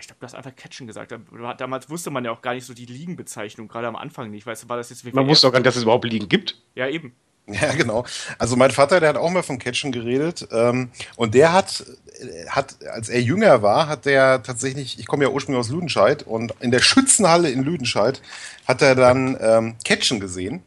ich 0.00 0.06
glaube, 0.06 0.20
du 0.20 0.24
hast 0.26 0.34
einfach 0.34 0.54
Catchen 0.54 0.86
gesagt. 0.86 1.12
Da- 1.12 1.54
Damals 1.54 1.88
wusste 1.90 2.10
man 2.10 2.24
ja 2.24 2.30
auch 2.30 2.42
gar 2.42 2.54
nicht 2.54 2.64
so 2.66 2.74
die 2.74 2.86
Ligenbezeichnung, 2.86 3.68
gerade 3.68 3.86
am 3.86 3.96
Anfang 3.96 4.30
nicht. 4.30 4.46
Weißt 4.46 4.64
du, 4.64 4.68
war 4.68 4.76
das 4.76 4.90
jetzt 4.90 5.04
Man 5.12 5.26
wusste 5.28 5.46
auch 5.48 5.52
gar 5.52 5.58
nicht, 5.58 5.66
dass 5.66 5.76
es 5.76 5.82
überhaupt 5.82 6.04
Ligen 6.04 6.28
gibt. 6.28 6.56
Ja, 6.74 6.88
eben. 6.88 7.14
Ja, 7.46 7.74
genau. 7.74 8.06
Also 8.38 8.56
mein 8.56 8.70
Vater, 8.70 9.00
der 9.00 9.10
hat 9.10 9.16
auch 9.18 9.28
mal 9.30 9.42
von 9.42 9.58
Catchen 9.58 9.92
geredet. 9.92 10.48
Ähm, 10.50 10.90
und 11.16 11.34
der 11.34 11.52
hat, 11.52 11.84
äh, 12.18 12.48
hat, 12.48 12.76
als 12.90 13.10
er 13.10 13.20
jünger 13.20 13.60
war, 13.60 13.86
hat 13.86 14.06
der 14.06 14.42
tatsächlich, 14.42 14.98
ich 14.98 15.06
komme 15.06 15.24
ja 15.24 15.30
ursprünglich 15.30 15.60
aus 15.60 15.68
Lüdenscheid 15.68 16.22
und 16.22 16.54
in 16.60 16.70
der 16.70 16.80
Schützenhalle 16.80 17.50
in 17.50 17.62
Lüdenscheid 17.62 18.22
hat 18.66 18.80
er 18.80 18.94
dann 18.94 19.36
ähm, 19.40 19.76
Catchen 19.84 20.20
gesehen. 20.20 20.62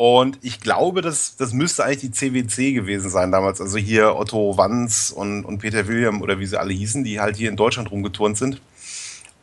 Und 0.00 0.38
ich 0.40 0.60
glaube, 0.60 1.02
das, 1.02 1.36
das 1.36 1.52
müsste 1.52 1.84
eigentlich 1.84 2.00
die 2.00 2.10
CWC 2.10 2.72
gewesen 2.72 3.10
sein 3.10 3.30
damals. 3.30 3.60
Also 3.60 3.76
hier 3.76 4.16
Otto 4.16 4.56
Wanz 4.56 5.12
und, 5.14 5.44
und 5.44 5.58
Peter 5.58 5.86
William 5.88 6.22
oder 6.22 6.38
wie 6.38 6.46
sie 6.46 6.58
alle 6.58 6.72
hießen, 6.72 7.04
die 7.04 7.20
halt 7.20 7.36
hier 7.36 7.50
in 7.50 7.56
Deutschland 7.56 7.90
rumgeturnt 7.90 8.38
sind. 8.38 8.62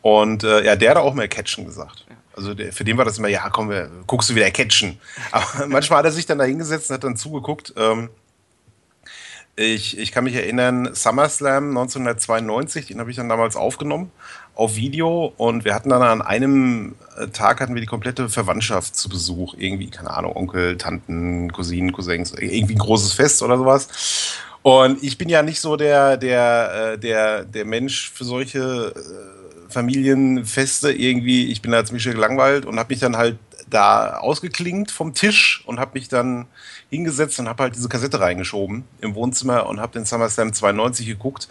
Und 0.02 0.42
äh, 0.42 0.64
ja, 0.64 0.74
der 0.74 0.90
hat 0.90 0.96
auch 0.96 1.14
mehr 1.14 1.28
Catchen 1.28 1.64
gesagt. 1.64 2.06
Also 2.34 2.54
der, 2.54 2.72
für 2.72 2.82
den 2.82 2.98
war 2.98 3.04
das 3.04 3.18
immer, 3.18 3.28
ja, 3.28 3.48
komm, 3.50 3.70
wir, 3.70 3.88
guckst 4.08 4.30
du 4.30 4.34
wieder 4.34 4.50
Catchen. 4.50 4.98
Aber 5.30 5.46
manchmal 5.68 6.00
hat 6.00 6.06
er 6.06 6.10
sich 6.10 6.26
dann 6.26 6.38
da 6.38 6.44
hingesetzt 6.44 6.90
und 6.90 6.94
hat 6.94 7.04
dann 7.04 7.16
zugeguckt. 7.16 7.74
Ähm, 7.76 8.10
ich, 9.54 9.96
ich 9.96 10.10
kann 10.10 10.24
mich 10.24 10.34
erinnern, 10.34 10.92
SummerSlam 10.92 11.68
1992, 11.68 12.86
den 12.86 12.98
habe 12.98 13.12
ich 13.12 13.16
dann 13.16 13.28
damals 13.28 13.54
aufgenommen 13.54 14.10
auf 14.58 14.74
Video 14.74 15.32
und 15.36 15.64
wir 15.64 15.72
hatten 15.72 15.88
dann 15.88 16.02
an 16.02 16.20
einem 16.20 16.96
äh, 17.16 17.28
Tag 17.28 17.60
hatten 17.60 17.74
wir 17.74 17.80
die 17.80 17.86
komplette 17.86 18.28
Verwandtschaft 18.28 18.96
zu 18.96 19.08
Besuch. 19.08 19.54
Irgendwie, 19.56 19.88
keine 19.88 20.10
Ahnung, 20.10 20.34
Onkel, 20.34 20.76
Tanten, 20.76 21.52
Cousinen, 21.52 21.92
Cousins, 21.92 22.32
irgendwie 22.32 22.74
ein 22.74 22.80
großes 22.80 23.12
Fest 23.12 23.40
oder 23.44 23.56
sowas. 23.56 23.88
Und 24.62 25.00
ich 25.04 25.16
bin 25.16 25.28
ja 25.28 25.42
nicht 25.42 25.60
so 25.60 25.76
der, 25.76 26.16
der, 26.16 26.94
äh, 26.94 26.98
der, 26.98 27.44
der 27.44 27.64
Mensch 27.64 28.10
für 28.10 28.24
solche 28.24 28.92
äh, 28.96 29.70
Familienfeste 29.72 30.90
irgendwie. 30.90 31.52
Ich 31.52 31.62
bin 31.62 31.70
da 31.70 31.84
ziemlich 31.84 32.04
gelangweilt 32.04 32.66
und 32.66 32.80
habe 32.80 32.92
mich 32.92 32.98
dann 32.98 33.16
halt 33.16 33.38
da 33.70 34.16
ausgeklingt 34.16 34.90
vom 34.90 35.14
Tisch 35.14 35.62
und 35.66 35.78
habe 35.78 35.92
mich 35.94 36.08
dann 36.08 36.46
hingesetzt 36.90 37.38
und 37.38 37.48
habe 37.48 37.62
halt 37.62 37.76
diese 37.76 37.88
Kassette 37.88 38.18
reingeschoben 38.18 38.82
im 39.00 39.14
Wohnzimmer 39.14 39.66
und 39.66 39.78
habe 39.78 39.92
den 39.92 40.04
SummerSlam 40.04 40.52
92 40.52 41.06
geguckt. 41.06 41.48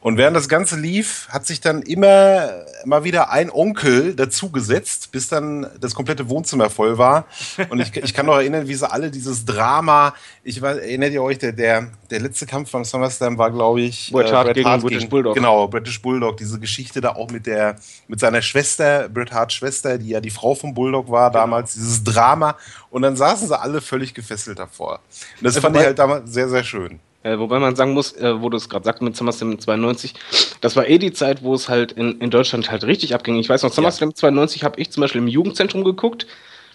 Und 0.00 0.16
während 0.16 0.36
das 0.36 0.48
Ganze 0.48 0.76
lief, 0.78 1.26
hat 1.28 1.44
sich 1.44 1.60
dann 1.60 1.82
immer 1.82 2.50
mal 2.84 3.02
wieder 3.02 3.30
ein 3.30 3.50
Onkel 3.50 4.14
dazugesetzt, 4.14 5.10
bis 5.10 5.28
dann 5.28 5.66
das 5.80 5.92
komplette 5.94 6.28
Wohnzimmer 6.28 6.70
voll 6.70 6.98
war. 6.98 7.26
Und 7.68 7.80
ich, 7.80 7.96
ich 7.96 8.14
kann 8.14 8.26
noch 8.26 8.36
erinnern, 8.36 8.68
wie 8.68 8.74
sie 8.74 8.88
alle 8.88 9.10
dieses 9.10 9.44
Drama, 9.44 10.14
ich 10.44 10.62
weiß, 10.62 10.78
erinnert 10.78 11.12
ihr 11.12 11.22
euch, 11.22 11.38
der, 11.38 11.50
der, 11.52 11.88
der 12.10 12.20
letzte 12.20 12.46
Kampf 12.46 12.70
beim 12.70 12.84
SummerSlam 12.84 13.38
war, 13.38 13.50
glaube 13.50 13.80
ich, 13.80 14.12
Bret 14.12 14.32
Hart 14.32 14.54
gegen 14.54 14.80
British 14.80 15.08
Bulldog. 15.08 15.34
Genau, 15.34 15.66
British 15.66 16.00
Bulldog, 16.00 16.36
diese 16.36 16.60
Geschichte 16.60 17.00
da 17.00 17.16
auch 17.16 17.30
mit 17.30 17.46
der, 17.46 17.74
mit 18.06 18.20
seiner 18.20 18.40
Schwester, 18.40 19.08
Bret 19.08 19.32
Harts 19.32 19.54
Schwester, 19.54 19.98
die 19.98 20.10
ja 20.10 20.20
die 20.20 20.30
Frau 20.30 20.54
vom 20.54 20.74
Bulldog 20.74 21.10
war 21.10 21.32
damals, 21.32 21.72
dieses 21.74 22.04
Drama. 22.04 22.56
Und 22.90 23.02
dann 23.02 23.16
saßen 23.16 23.48
sie 23.48 23.58
alle 23.60 23.80
völlig 23.80 24.14
gefesselt 24.14 24.60
davor. 24.60 25.00
Und 25.38 25.44
das 25.44 25.56
Ja, 25.56 25.60
fand 25.60 25.74
wobei- 25.74 25.80
ich 25.82 25.86
halt 25.88 25.98
damals 25.98 26.32
sehr, 26.32 26.48
sehr 26.48 26.62
schön. 26.62 27.00
Äh, 27.22 27.38
wobei 27.38 27.58
man 27.58 27.74
sagen 27.74 27.94
muss, 27.94 28.12
äh, 28.12 28.40
wo 28.40 28.48
du 28.48 28.56
es 28.56 28.68
gerade 28.68 28.84
sagst 28.84 29.02
mit 29.02 29.16
SummerSlam 29.16 29.58
92, 29.58 30.14
das 30.60 30.76
war 30.76 30.88
eh 30.88 30.98
die 30.98 31.12
Zeit, 31.12 31.42
wo 31.42 31.54
es 31.54 31.68
halt 31.68 31.92
in, 31.92 32.20
in 32.20 32.30
Deutschland 32.30 32.70
halt 32.70 32.84
richtig 32.84 33.14
abging. 33.14 33.36
Ich 33.36 33.48
weiß 33.48 33.62
noch, 33.64 33.72
SummerSlam 33.72 34.14
92 34.14 34.62
habe 34.64 34.80
ich 34.80 34.90
zum 34.90 35.00
Beispiel 35.00 35.20
im 35.20 35.28
Jugendzentrum 35.28 35.82
geguckt, 35.84 36.26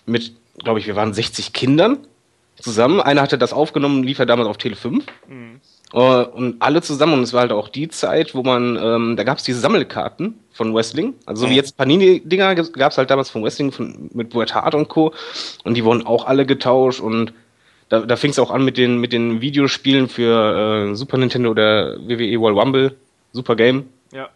mit, 0.05 0.33
glaube 0.63 0.79
ich, 0.79 0.87
wir 0.87 0.95
waren 0.95 1.13
60 1.13 1.53
Kindern. 1.53 1.99
zusammen. 2.59 3.01
Einer 3.01 3.21
hatte 3.21 3.37
das 3.37 3.53
aufgenommen, 3.53 4.03
lief 4.03 4.19
ja 4.19 4.25
damals 4.25 4.47
auf 4.47 4.57
Tele 4.57 4.75
5. 4.75 5.05
Mhm. 5.27 5.61
Äh, 5.93 5.97
und 5.97 6.61
alle 6.61 6.81
zusammen, 6.81 7.13
und 7.13 7.23
es 7.23 7.33
war 7.33 7.41
halt 7.41 7.51
auch 7.51 7.69
die 7.69 7.87
Zeit, 7.89 8.35
wo 8.35 8.43
man, 8.43 8.77
ähm, 8.81 9.15
da 9.15 9.23
gab 9.23 9.37
es 9.37 9.43
diese 9.43 9.59
Sammelkarten 9.59 10.39
von 10.51 10.73
Wrestling. 10.73 11.13
Also 11.25 11.45
so 11.45 11.49
wie 11.49 11.55
jetzt 11.55 11.77
Panini-Dinger 11.77 12.55
gab 12.55 12.91
es 12.91 12.97
halt 12.97 13.09
damals 13.09 13.29
von 13.29 13.43
Wrestling 13.43 13.71
von, 13.71 14.09
mit 14.13 14.29
Bret 14.29 14.53
Hart 14.53 14.75
und 14.75 14.89
Co. 14.89 15.13
Und 15.63 15.75
die 15.75 15.83
wurden 15.83 16.05
auch 16.05 16.25
alle 16.25 16.45
getauscht 16.45 16.99
und 16.99 17.33
da, 17.93 17.99
da 17.99 18.15
fing 18.15 18.31
es 18.31 18.39
auch 18.39 18.49
an 18.49 18.65
mit 18.65 18.77
den, 18.77 18.97
mit 18.97 19.13
den 19.13 19.39
Videospielen 19.39 20.09
für 20.09 20.89
äh, 20.89 20.95
Super 20.95 21.19
Nintendo 21.19 21.51
oder 21.51 21.95
WWE 21.99 22.39
World 22.39 22.57
Rumble, 22.57 22.97
Super 23.33 23.55
Game. 23.55 23.87
Ja. 24.11 24.29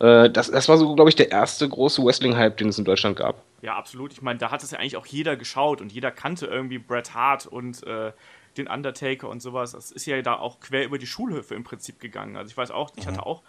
Äh, 0.00 0.28
das, 0.28 0.50
das 0.50 0.68
war 0.68 0.76
so, 0.76 0.94
glaube 0.94 1.08
ich, 1.08 1.16
der 1.16 1.30
erste 1.30 1.66
große 1.66 2.04
Wrestling-Hype, 2.04 2.58
den 2.58 2.68
es 2.68 2.78
in 2.78 2.84
Deutschland 2.84 3.16
gab. 3.16 3.42
Ja, 3.62 3.76
absolut. 3.76 4.12
Ich 4.12 4.20
meine, 4.20 4.38
da 4.38 4.50
hat 4.50 4.62
es 4.62 4.70
ja 4.70 4.78
eigentlich 4.78 4.98
auch 4.98 5.06
jeder 5.06 5.36
geschaut 5.36 5.80
und 5.80 5.90
jeder 5.92 6.10
kannte 6.10 6.44
irgendwie 6.44 6.76
Bret 6.76 7.14
Hart 7.14 7.46
und 7.46 7.82
äh, 7.86 8.12
den 8.58 8.68
Undertaker 8.68 9.30
und 9.30 9.40
sowas. 9.40 9.72
Das 9.72 9.90
ist 9.90 10.04
ja 10.04 10.20
da 10.20 10.34
auch 10.34 10.60
quer 10.60 10.84
über 10.84 10.98
die 10.98 11.06
Schulhöfe 11.06 11.54
im 11.54 11.64
Prinzip 11.64 12.00
gegangen. 12.00 12.36
Also 12.36 12.50
ich 12.50 12.56
weiß 12.58 12.70
auch, 12.70 12.90
ich 12.96 13.06
mhm. 13.06 13.12
hatte 13.12 13.24
auch 13.24 13.42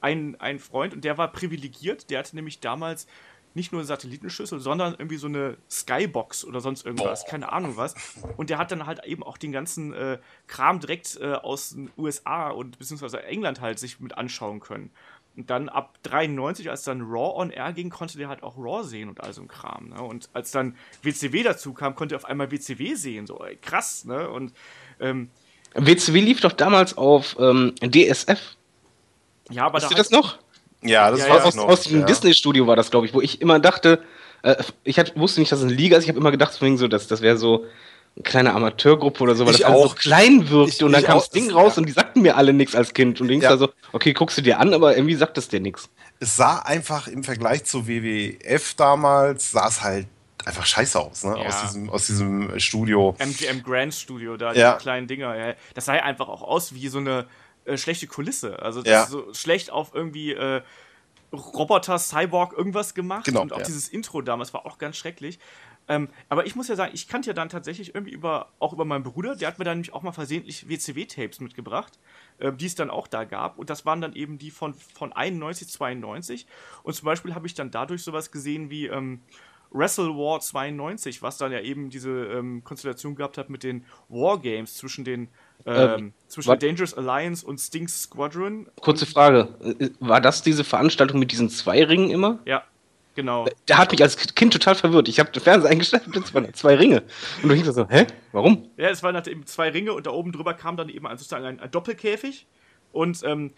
einen, 0.00 0.34
einen 0.40 0.58
Freund 0.58 0.94
und 0.94 1.04
der 1.04 1.16
war 1.16 1.30
privilegiert. 1.30 2.10
Der 2.10 2.18
hatte 2.18 2.34
nämlich 2.34 2.58
damals 2.58 3.06
nicht 3.56 3.72
nur 3.72 3.80
eine 3.80 3.86
Satellitenschüssel, 3.86 4.60
sondern 4.60 4.92
irgendwie 4.92 5.16
so 5.16 5.26
eine 5.26 5.56
Skybox 5.70 6.44
oder 6.44 6.60
sonst 6.60 6.84
irgendwas, 6.84 7.24
oh. 7.26 7.30
keine 7.30 7.50
Ahnung 7.50 7.76
was. 7.76 7.94
Und 8.36 8.50
der 8.50 8.58
hat 8.58 8.70
dann 8.70 8.86
halt 8.86 9.04
eben 9.06 9.22
auch 9.22 9.38
den 9.38 9.50
ganzen 9.50 9.94
äh, 9.94 10.18
Kram 10.46 10.78
direkt 10.78 11.18
äh, 11.20 11.32
aus 11.32 11.70
den 11.70 11.90
USA 11.96 12.50
und 12.50 12.78
beziehungsweise 12.78 13.22
England 13.24 13.60
halt 13.62 13.78
sich 13.78 13.98
mit 13.98 14.16
anschauen 14.16 14.60
können. 14.60 14.90
Und 15.36 15.50
dann 15.50 15.68
ab 15.68 15.98
93, 16.02 16.70
als 16.70 16.84
dann 16.84 17.00
Raw 17.00 17.40
on 17.40 17.50
Air 17.50 17.72
ging, 17.72 17.90
konnte 17.90 18.18
der 18.18 18.28
halt 18.28 18.42
auch 18.42 18.56
Raw 18.58 18.84
sehen 18.84 19.08
und 19.08 19.22
all 19.22 19.32
so 19.32 19.42
ein 19.42 19.48
Kram. 19.48 19.88
Ne? 19.88 20.02
Und 20.02 20.28
als 20.34 20.50
dann 20.50 20.76
WCW 21.02 21.42
dazu 21.42 21.72
kam, 21.72 21.94
konnte 21.94 22.14
er 22.14 22.18
auf 22.18 22.24
einmal 22.26 22.50
WCW 22.50 22.94
sehen. 22.94 23.26
So 23.26 23.42
ey, 23.42 23.56
krass, 23.56 24.04
ne? 24.04 24.28
Und 24.30 24.52
ähm, 25.00 25.30
WCW 25.74 26.20
lief 26.20 26.40
doch 26.40 26.52
damals 26.52 26.96
auf 26.96 27.36
ähm, 27.38 27.74
DSF. 27.82 28.56
Ja, 29.50 29.66
aber 29.66 29.76
Hast 29.76 29.84
da 29.84 29.88
du 29.90 29.94
das 29.94 30.10
noch? 30.10 30.38
Ja, 30.82 31.10
das 31.10 31.20
ja, 31.20 31.28
war 31.28 31.38
ja, 31.38 31.44
aus, 31.44 31.54
noch. 31.54 31.68
aus 31.68 31.84
dem 31.84 32.00
ja. 32.00 32.06
Disney-Studio 32.06 32.66
war 32.66 32.76
das, 32.76 32.90
glaube 32.90 33.06
ich, 33.06 33.14
wo 33.14 33.20
ich 33.20 33.40
immer 33.40 33.58
dachte, 33.58 34.02
äh, 34.42 34.56
ich 34.84 34.98
hat, 34.98 35.16
wusste 35.18 35.40
nicht, 35.40 35.50
dass 35.52 35.60
es 35.60 35.64
eine 35.64 35.74
Liga 35.74 35.96
ist. 35.96 36.04
Ich 36.04 36.08
habe 36.08 36.18
immer 36.18 36.30
gedacht, 36.30 36.52
so, 36.52 36.88
dass 36.88 37.06
das 37.08 37.20
wäre 37.20 37.36
so 37.36 37.64
eine 38.16 38.22
kleine 38.22 38.54
Amateurgruppe 38.54 39.22
oder 39.22 39.34
so, 39.34 39.44
weil 39.46 39.54
ich 39.54 39.60
das 39.60 39.70
auch. 39.70 39.90
so 39.90 39.94
klein 39.94 40.48
wirkte 40.48 40.76
ich, 40.76 40.84
und 40.84 40.92
dann 40.92 41.02
kam 41.02 41.18
auch, 41.18 41.22
das 41.22 41.30
Ding 41.30 41.50
raus 41.50 41.76
ja. 41.76 41.80
und 41.80 41.86
die 41.86 41.92
sagten 41.92 42.22
mir 42.22 42.36
alle 42.36 42.52
nichts 42.52 42.74
als 42.74 42.94
Kind 42.94 43.20
und 43.20 43.28
denkst 43.28 43.44
ja. 43.44 43.50
da 43.50 43.58
so, 43.58 43.70
okay, 43.92 44.12
guckst 44.12 44.38
du 44.38 44.42
dir 44.42 44.58
an, 44.58 44.72
aber 44.72 44.96
irgendwie 44.96 45.14
sagt 45.14 45.36
es 45.38 45.48
dir 45.48 45.60
nichts. 45.60 45.90
Es 46.18 46.36
sah 46.36 46.60
einfach 46.60 47.08
im 47.08 47.24
Vergleich 47.24 47.64
zu 47.64 47.86
WWF 47.86 48.74
damals, 48.74 49.50
sah 49.50 49.68
es 49.68 49.82
halt 49.82 50.06
einfach 50.46 50.64
scheiße 50.64 50.98
aus, 50.98 51.24
ne? 51.24 51.36
Ja. 51.38 51.48
Aus, 51.48 51.62
diesem, 51.62 51.90
aus 51.90 52.06
diesem 52.06 52.58
Studio. 52.60 53.16
MGM 53.18 53.62
Grand 53.62 53.94
Studio, 53.94 54.36
da 54.36 54.52
Ja. 54.52 54.74
die 54.74 54.82
kleinen 54.82 55.06
Dinger. 55.08 55.36
Ja. 55.36 55.54
Das 55.74 55.86
sah 55.86 55.96
ja 55.96 56.04
einfach 56.04 56.28
auch 56.28 56.42
aus 56.42 56.72
wie 56.74 56.88
so 56.88 56.98
eine 56.98 57.26
äh, 57.66 57.76
schlechte 57.76 58.06
Kulisse. 58.06 58.60
Also 58.62 58.82
das 58.82 58.90
Ja. 58.90 59.02
ist 59.04 59.10
so 59.10 59.34
schlecht 59.34 59.70
auf 59.70 59.94
irgendwie 59.94 60.32
äh, 60.32 60.62
Roboter, 61.32 61.98
Cyborg, 61.98 62.52
irgendwas 62.56 62.94
gemacht. 62.94 63.24
Genau, 63.26 63.42
Und 63.42 63.52
auch 63.52 63.58
ja. 63.58 63.64
dieses 63.64 63.88
Intro 63.88 64.22
damals 64.22 64.54
war 64.54 64.64
auch 64.64 64.78
ganz 64.78 64.96
schrecklich. 64.96 65.38
Ähm, 65.88 66.08
aber 66.28 66.46
ich 66.46 66.56
muss 66.56 66.66
ja 66.68 66.74
sagen, 66.74 66.92
ich 66.94 67.06
kannte 67.06 67.28
ja 67.28 67.32
dann 67.32 67.48
tatsächlich 67.48 67.94
irgendwie 67.94 68.12
über, 68.12 68.48
auch 68.58 68.72
über 68.72 68.84
meinen 68.84 69.04
Bruder, 69.04 69.36
der 69.36 69.46
hat 69.48 69.58
mir 69.58 69.64
dann 69.64 69.78
nämlich 69.78 69.92
auch 69.94 70.02
mal 70.02 70.12
versehentlich 70.12 70.68
WCW-Tapes 70.68 71.38
mitgebracht, 71.40 71.98
äh, 72.38 72.52
die 72.52 72.66
es 72.66 72.74
dann 72.74 72.90
auch 72.90 73.06
da 73.06 73.24
gab. 73.24 73.58
Und 73.58 73.70
das 73.70 73.86
waren 73.86 74.00
dann 74.00 74.12
eben 74.14 74.38
die 74.38 74.50
von, 74.50 74.74
von 74.74 75.12
91, 75.12 75.68
92. 75.68 76.46
Und 76.82 76.94
zum 76.94 77.06
Beispiel 77.06 77.34
habe 77.34 77.46
ich 77.46 77.54
dann 77.54 77.70
dadurch 77.70 78.02
sowas 78.02 78.32
gesehen 78.32 78.68
wie 78.68 78.86
ähm, 78.86 79.20
Wrestle 79.70 80.08
War 80.08 80.40
92, 80.40 81.22
was 81.22 81.38
dann 81.38 81.52
ja 81.52 81.60
eben 81.60 81.90
diese 81.90 82.10
ähm, 82.10 82.64
Konstellation 82.64 83.14
gehabt 83.14 83.38
hat 83.38 83.48
mit 83.50 83.62
den 83.62 83.84
Wargames 84.08 84.74
zwischen 84.74 85.04
den 85.04 85.28
ähm, 85.64 86.12
zwischen 86.28 86.48
wat- 86.48 86.62
der 86.62 86.68
Dangerous 86.68 86.94
Alliance 86.94 87.46
und 87.46 87.58
Sting's 87.58 88.02
Squadron. 88.02 88.66
Kurze 88.80 89.06
Frage, 89.06 89.48
äh, 89.78 89.88
war 90.00 90.20
das 90.20 90.42
diese 90.42 90.64
Veranstaltung 90.64 91.18
mit 91.18 91.32
diesen 91.32 91.48
zwei 91.50 91.82
Ringen 91.84 92.10
immer? 92.10 92.38
Ja, 92.44 92.62
genau. 93.14 93.46
Der 93.68 93.78
hat 93.78 93.90
mich 93.92 94.02
als 94.02 94.16
Kind 94.34 94.52
total 94.52 94.74
verwirrt. 94.74 95.08
Ich 95.08 95.18
habe 95.18 95.30
den 95.32 95.42
Fernseher 95.42 95.70
eingestellt 95.70 96.06
und 96.06 96.16
es 96.16 96.34
waren 96.34 96.52
zwei 96.54 96.74
Ringe. 96.76 97.02
Und 97.42 97.48
du 97.48 97.54
hieß 97.54 97.66
so, 97.74 97.88
hä? 97.88 98.06
Warum? 98.32 98.68
Ja, 98.76 98.90
es 98.90 99.02
waren 99.02 99.14
halt 99.14 99.28
eben 99.28 99.46
zwei 99.46 99.70
Ringe 99.70 99.92
und 99.92 100.06
da 100.06 100.10
oben 100.10 100.32
drüber 100.32 100.54
kam 100.54 100.76
dann 100.76 100.88
eben 100.88 101.06
sozusagen 101.10 101.44
ein, 101.44 101.60
ein 101.60 101.70
Doppelkäfig. 101.70 102.46
Und 102.92 103.22
ähm, 103.24 103.52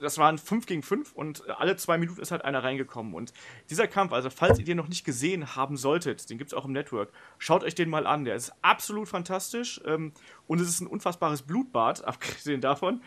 das 0.00 0.18
waren 0.18 0.38
5 0.38 0.66
gegen 0.66 0.82
5 0.82 1.12
und 1.12 1.48
alle 1.58 1.76
zwei 1.76 1.96
Minuten 1.98 2.20
ist 2.20 2.30
halt 2.30 2.44
einer 2.44 2.62
reingekommen. 2.62 3.14
Und 3.14 3.32
dieser 3.70 3.86
Kampf, 3.86 4.12
also 4.12 4.28
falls 4.30 4.58
ihr 4.58 4.64
den 4.64 4.76
noch 4.76 4.88
nicht 4.88 5.04
gesehen 5.04 5.56
haben 5.56 5.76
solltet, 5.76 6.28
den 6.30 6.38
gibt 6.38 6.50
es 6.52 6.54
auch 6.54 6.64
im 6.64 6.72
Network, 6.72 7.12
schaut 7.38 7.62
euch 7.64 7.74
den 7.74 7.88
mal 7.90 8.06
an. 8.06 8.24
Der 8.24 8.34
ist 8.34 8.52
absolut 8.62 9.08
fantastisch 9.08 9.80
ähm, 9.86 10.12
und 10.46 10.60
es 10.60 10.68
ist 10.68 10.80
ein 10.80 10.86
unfassbares 10.86 11.42
Blutbad, 11.42 12.04
abgesehen 12.06 12.60
davon. 12.60 13.02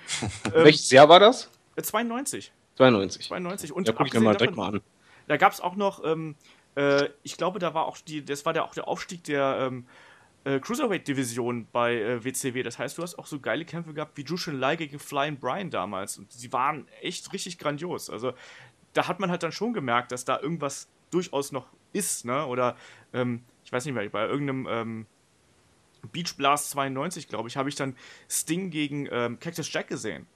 ähm, 0.45 0.51
Welches 0.65 0.89
Jahr 0.91 1.09
war 1.09 1.19
das? 1.19 1.51
äh, 1.75 1.81
92. 1.81 2.51
92. 2.75 3.27
92. 3.27 3.71
Und 3.73 3.87
Ja, 3.87 3.93
guck 3.93 4.07
ich 4.07 4.13
mir 4.13 4.19
mal 4.21 4.33
davon- 4.33 4.37
direkt 4.39 4.57
mal 4.57 4.67
an. 4.75 4.81
da 5.27 5.37
gab 5.37 5.51
es 5.53 5.61
auch 5.61 5.75
noch, 5.75 6.03
ähm, 6.03 6.35
äh, 6.75 7.09
ich 7.23 7.37
glaube, 7.37 7.59
da 7.59 7.73
war 7.73 7.85
auch 7.85 7.97
die, 7.97 8.23
das 8.23 8.45
war 8.45 8.53
der, 8.53 8.63
auch 8.65 8.73
der 8.73 8.87
Aufstieg 8.87 9.23
der 9.23 9.57
ähm, 9.61 9.87
äh, 10.47 10.59
Cruiserweight-Division 10.61 11.67
bei 11.73 11.95
äh, 11.95 12.23
WCW. 12.23 12.63
Das 12.63 12.79
heißt, 12.79 12.97
du 12.97 13.03
hast 13.03 13.19
auch 13.19 13.25
so 13.25 13.39
geile 13.39 13.65
Kämpfe 13.65 13.93
gehabt 13.93 14.17
wie 14.17 14.23
Jushin 14.23 14.57
Lai 14.57 14.77
gegen 14.77 14.97
Flying 14.97 15.37
Brian 15.37 15.69
damals. 15.69 16.17
Und 16.17 16.31
sie 16.31 16.53
waren 16.53 16.87
echt 17.01 17.33
richtig 17.33 17.57
grandios. 17.57 18.09
Also 18.09 18.33
da 18.93 19.09
hat 19.09 19.19
man 19.19 19.29
halt 19.29 19.43
dann 19.43 19.51
schon 19.51 19.73
gemerkt, 19.73 20.13
dass 20.13 20.23
da 20.23 20.39
irgendwas 20.39 20.87
durchaus 21.11 21.51
noch 21.51 21.67
ist, 21.91 22.23
ne? 22.23 22.45
Oder 22.45 22.77
ähm, 23.13 23.43
ich 23.65 23.71
weiß 23.73 23.83
nicht 23.85 23.93
mehr, 23.93 24.07
bei 24.09 24.25
irgendeinem 24.25 24.67
ähm, 24.69 25.05
Beach 26.13 26.35
Blast 26.37 26.69
92, 26.69 27.27
glaube 27.27 27.49
ich, 27.49 27.57
habe 27.57 27.67
ich 27.67 27.75
dann 27.75 27.97
Sting 28.29 28.69
gegen 28.69 29.07
ähm, 29.11 29.39
Cactus 29.39 29.71
Jack 29.71 29.89
gesehen. 29.89 30.27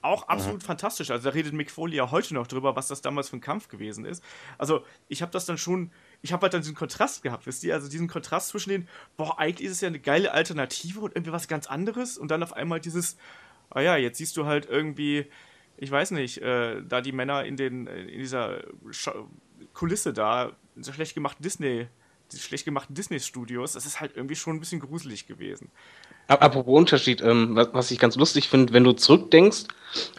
Auch 0.00 0.28
absolut 0.28 0.62
fantastisch. 0.62 1.10
Also 1.10 1.28
da 1.28 1.34
redet 1.34 1.52
Mick 1.52 1.70
Foley 1.70 1.96
ja 1.96 2.10
heute 2.10 2.34
noch 2.34 2.46
drüber, 2.46 2.76
was 2.76 2.88
das 2.88 3.02
damals 3.02 3.28
für 3.28 3.36
ein 3.36 3.40
Kampf 3.40 3.68
gewesen 3.68 4.04
ist. 4.04 4.22
Also 4.56 4.84
ich 5.08 5.22
habe 5.22 5.32
das 5.32 5.44
dann 5.44 5.58
schon, 5.58 5.90
ich 6.22 6.32
habe 6.32 6.42
halt 6.42 6.54
dann 6.54 6.62
diesen 6.62 6.74
Kontrast 6.74 7.22
gehabt, 7.22 7.46
wisst 7.46 7.62
ihr? 7.64 7.74
Also 7.74 7.88
diesen 7.88 8.08
Kontrast 8.08 8.48
zwischen 8.48 8.70
den, 8.70 8.88
boah, 9.16 9.38
eigentlich 9.38 9.66
ist 9.68 9.74
es 9.74 9.80
ja 9.80 9.88
eine 9.88 10.00
geile 10.00 10.32
Alternative 10.32 11.00
und 11.00 11.14
irgendwie 11.14 11.32
was 11.32 11.48
ganz 11.48 11.66
anderes 11.66 12.18
und 12.18 12.30
dann 12.30 12.42
auf 12.42 12.52
einmal 12.52 12.80
dieses, 12.80 13.16
ah 13.70 13.80
ja, 13.80 13.96
jetzt 13.96 14.18
siehst 14.18 14.36
du 14.36 14.46
halt 14.46 14.66
irgendwie, 14.68 15.26
ich 15.76 15.90
weiß 15.90 16.10
nicht, 16.12 16.38
äh, 16.42 16.82
da 16.82 17.00
die 17.00 17.12
Männer 17.12 17.44
in 17.44 17.56
den, 17.56 17.86
in 17.86 18.18
dieser 18.18 18.58
Scha 18.90 19.14
Kulisse 19.74 20.12
da, 20.12 20.52
in 20.76 20.82
so 20.82 20.92
schlecht 20.92 21.14
gemachten 21.14 21.42
Disney, 21.42 21.86
die 22.32 22.38
schlecht 22.38 22.64
gemachten 22.64 22.94
Disney-Studios, 22.94 23.72
das 23.72 23.86
ist 23.86 24.00
halt 24.00 24.16
irgendwie 24.16 24.34
schon 24.36 24.56
ein 24.56 24.60
bisschen 24.60 24.80
gruselig 24.80 25.26
gewesen. 25.26 25.70
Ap- 26.26 26.42
Apropos 26.42 26.76
Unterschied, 26.76 27.20
ähm, 27.22 27.54
was, 27.54 27.68
was 27.72 27.90
ich 27.90 27.98
ganz 27.98 28.16
lustig 28.16 28.48
finde, 28.48 28.72
wenn 28.72 28.84
du 28.84 28.92
zurückdenkst, 28.92 29.64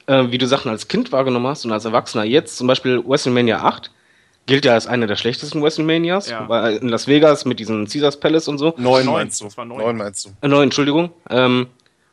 äh, 0.07 0.31
wie 0.31 0.37
du 0.37 0.47
Sachen 0.47 0.71
als 0.71 0.87
Kind 0.87 1.11
wahrgenommen 1.11 1.45
hast 1.47 1.65
und 1.65 1.71
als 1.71 1.85
Erwachsener 1.85 2.23
jetzt, 2.23 2.57
zum 2.57 2.67
Beispiel 2.67 3.03
WrestleMania 3.05 3.61
8, 3.63 3.91
gilt 4.49 4.65
ja 4.65 4.73
als 4.73 4.87
eine 4.87 5.07
der 5.07 5.15
schlechtesten 5.15 5.61
WrestleManias, 5.63 6.29
Ja. 6.29 6.67
in 6.69 6.89
Las 6.89 7.07
Vegas 7.07 7.45
mit 7.45 7.59
diesem 7.59 7.87
Caesars 7.87 8.19
Palace 8.19 8.47
und 8.49 8.57
so. 8.57 8.73
Neun, 8.77 9.05
Neun, 9.05 9.13
meinst 9.13 9.39
du? 9.39 9.45
das 9.45 9.55
war 9.57 9.63
neun. 9.65 9.77
Neun 9.77 9.95
meinst 9.97 10.25
du? 10.25 10.29
Äh, 10.41 10.47
neun, 10.49 10.63
Entschuldigung. 10.63 11.11
Ähm, 11.29 11.67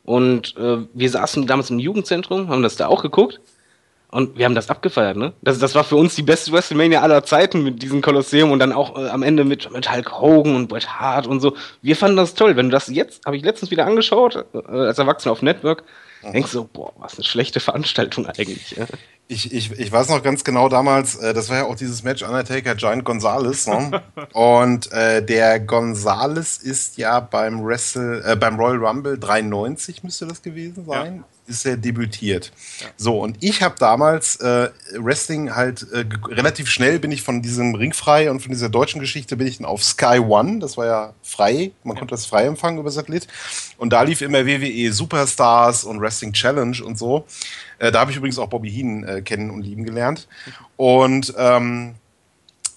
und 0.05 0.55
äh, 0.55 0.77
wir 0.93 1.09
saßen 1.09 1.45
damals 1.47 1.69
im 1.69 1.79
Jugendzentrum, 1.79 2.47
haben 2.47 2.63
das 2.63 2.75
da 2.77 2.87
auch 2.87 3.01
geguckt 3.01 3.41
und 4.09 4.37
wir 4.37 4.45
haben 4.45 4.55
das 4.55 4.69
abgefeiert, 4.69 5.17
ne? 5.17 5.33
Das, 5.41 5.59
das 5.59 5.75
war 5.75 5.83
für 5.83 5.97
uns 5.97 6.15
die 6.15 6.21
beste 6.21 6.51
WrestleMania 6.53 7.01
aller 7.01 7.23
Zeiten 7.23 7.61
mit 7.63 7.81
diesem 7.81 8.01
Kolosseum 8.01 8.51
und 8.51 8.59
dann 8.59 8.71
auch 8.71 8.97
äh, 8.97 9.09
am 9.09 9.21
Ende 9.23 9.43
mit, 9.43 9.69
mit 9.73 9.91
Hulk 9.91 10.21
Hogan 10.21 10.55
und 10.55 10.67
Bret 10.69 10.87
Hart 10.99 11.27
und 11.27 11.41
so. 11.41 11.55
Wir 11.81 11.95
fanden 11.97 12.15
das 12.17 12.35
toll. 12.35 12.55
Wenn 12.55 12.67
du 12.67 12.71
das 12.71 12.87
jetzt, 12.87 13.25
habe 13.25 13.35
ich 13.35 13.43
letztens 13.43 13.69
wieder 13.71 13.85
angeschaut, 13.85 14.45
äh, 14.53 14.59
als 14.71 14.97
Erwachsener 14.99 15.33
auf 15.33 15.41
Network, 15.41 15.83
denkst 16.23 16.51
du 16.51 16.59
so, 16.59 16.69
boah, 16.71 16.93
was 16.99 17.15
eine 17.15 17.25
schlechte 17.25 17.59
Veranstaltung 17.59 18.25
eigentlich. 18.27 18.71
Ja? 18.77 18.85
Ich, 19.29 19.51
ich, 19.51 19.71
ich 19.77 19.91
weiß 19.91 20.07
noch 20.07 20.23
ganz 20.23 20.45
genau 20.45 20.69
damals, 20.69 21.15
äh, 21.17 21.33
das 21.33 21.49
war 21.49 21.57
ja 21.57 21.63
auch 21.65 21.75
dieses 21.75 22.01
Match 22.03 22.23
Undertaker 22.23 22.75
Giant 22.75 23.03
Gonzalez. 23.03 23.67
Ne? 23.67 24.01
Und 24.33 24.91
äh, 24.93 25.21
der 25.21 25.59
Gonzalez 25.59 26.57
ist 26.57 26.97
ja 26.97 27.19
beim 27.19 27.63
Wrestle, 27.63 28.23
äh, 28.23 28.35
beim 28.37 28.57
Royal 28.57 28.77
Rumble 28.77 29.17
93 29.17 30.03
müsste 30.03 30.27
das 30.27 30.41
gewesen 30.41 30.85
sein. 30.85 31.25
Ist 31.47 31.65
er 31.65 31.77
debütiert. 31.77 32.51
So, 32.97 33.21
und 33.21 33.37
ich 33.41 33.61
habe 33.61 33.75
damals 33.79 34.35
äh, 34.37 34.69
Wrestling 34.97 35.55
halt 35.55 35.87
äh, 35.93 36.03
relativ 36.27 36.69
schnell 36.69 36.99
bin 36.99 37.11
ich 37.11 37.21
von 37.21 37.41
diesem 37.41 37.73
Ringfrei 37.73 38.29
und 38.29 38.41
von 38.41 38.51
dieser 38.51 38.67
deutschen 38.67 38.99
Geschichte 38.99 39.37
bin 39.37 39.47
ich 39.47 39.57
dann 39.57 39.65
auf 39.65 39.81
Sky 39.81 40.19
One. 40.19 40.59
Das 40.59 40.75
war 40.75 40.85
ja 40.85 41.13
frei, 41.23 41.71
man 41.85 41.95
konnte 41.95 42.11
das 42.11 42.25
frei 42.25 42.45
empfangen 42.45 42.79
über 42.79 42.91
Satellit. 42.91 43.27
Und 43.77 43.93
da 43.93 44.01
lief 44.01 44.21
immer 44.21 44.45
WWE 44.45 44.91
Superstars 44.91 45.85
und 45.85 46.01
Wrestling 46.01 46.33
Challenge 46.33 46.83
und 46.83 46.97
so. 46.97 47.25
Äh, 47.79 47.93
da 47.93 48.01
habe 48.01 48.11
ich 48.11 48.17
übrigens 48.17 48.39
auch 48.39 48.49
Bobby 48.49 48.69
Heenan 48.69 49.03
äh, 49.03 49.21
kennen 49.21 49.49
und 49.49 49.61
lieben 49.61 49.85
gelernt. 49.85 50.27
Und 50.75 51.33
ähm, 51.37 51.95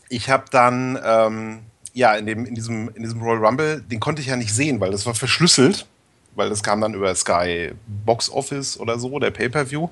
ich 0.09 0.29
habe 0.29 0.45
dann, 0.50 0.99
ähm, 1.05 1.59
ja, 1.93 2.15
in, 2.15 2.27
dem, 2.27 2.45
in, 2.45 2.55
diesem, 2.55 2.89
in 2.95 3.03
diesem 3.03 3.21
Royal 3.21 3.45
Rumble, 3.45 3.81
den 3.81 3.99
konnte 4.00 4.23
ich 4.23 4.29
ja 4.29 4.37
nicht 4.37 4.55
sehen, 4.55 4.81
weil 4.81 4.91
das 4.91 5.07
war 5.07 5.15
verschlüsselt. 5.15 5.87
Weil 6.34 6.49
das 6.49 6.62
kam 6.62 6.80
dann 6.80 6.94
über 6.94 7.14
Sky 7.14 7.72
Box 7.87 8.30
Office 8.30 8.78
oder 8.78 8.99
so, 8.99 9.18
der 9.18 9.30
Pay-Per-View. 9.30 9.88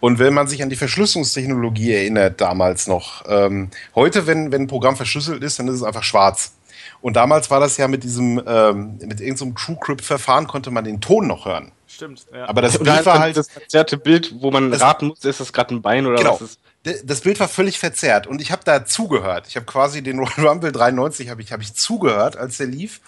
Und 0.00 0.18
wenn 0.18 0.34
man 0.34 0.48
sich 0.48 0.62
an 0.62 0.70
die 0.70 0.76
Verschlüsselungstechnologie 0.76 1.92
erinnert, 1.92 2.40
damals 2.40 2.86
noch, 2.86 3.24
ähm, 3.28 3.70
heute, 3.94 4.26
wenn, 4.26 4.52
wenn 4.52 4.62
ein 4.62 4.66
Programm 4.68 4.96
verschlüsselt 4.96 5.42
ist, 5.42 5.58
dann 5.58 5.68
ist 5.68 5.76
es 5.76 5.82
einfach 5.82 6.02
schwarz. 6.02 6.52
Und 7.00 7.14
damals 7.16 7.50
war 7.50 7.60
das 7.60 7.76
ja 7.76 7.86
mit 7.88 8.02
diesem, 8.02 8.42
ähm, 8.46 8.98
mit 9.04 9.20
irgendeinem 9.20 9.54
TrueCrypt-Verfahren 9.54 10.46
konnte 10.46 10.70
man 10.70 10.84
den 10.84 11.00
Ton 11.00 11.26
noch 11.26 11.46
hören. 11.46 11.72
Stimmt, 11.86 12.26
ja. 12.32 12.48
Aber 12.48 12.60
das 12.60 12.78
Bild 12.78 13.06
war 13.06 13.18
halt. 13.18 13.36
das 13.36 13.50
verzerrte 13.50 13.96
Bild, 13.96 14.34
wo 14.40 14.50
man 14.50 14.72
raten 14.72 15.06
muss, 15.08 15.24
ist 15.24 15.40
das 15.40 15.52
gerade 15.52 15.74
ein 15.74 15.82
Bein 15.82 16.06
oder 16.06 16.18
Genau. 16.18 16.34
was 16.34 16.42
ist. 16.42 16.60
Das 16.84 17.20
Bild 17.22 17.40
war 17.40 17.48
völlig 17.48 17.78
verzerrt 17.78 18.26
und 18.26 18.40
ich 18.40 18.52
habe 18.52 18.62
da 18.64 18.84
zugehört. 18.84 19.46
Ich 19.48 19.56
habe 19.56 19.66
quasi 19.66 20.02
den 20.02 20.18
Royal 20.20 20.48
Rumble 20.48 20.72
93 20.72 21.28
habe 21.28 21.42
ich, 21.42 21.52
hab 21.52 21.60
ich 21.60 21.74
zugehört, 21.74 22.36
als 22.36 22.58
der 22.58 22.66
lief, 22.66 23.00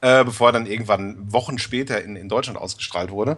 äh, 0.00 0.24
bevor 0.24 0.48
er 0.48 0.52
dann 0.52 0.66
irgendwann 0.66 1.32
Wochen 1.32 1.58
später 1.58 2.02
in, 2.02 2.16
in 2.16 2.28
Deutschland 2.28 2.58
ausgestrahlt 2.58 3.10
wurde. 3.10 3.36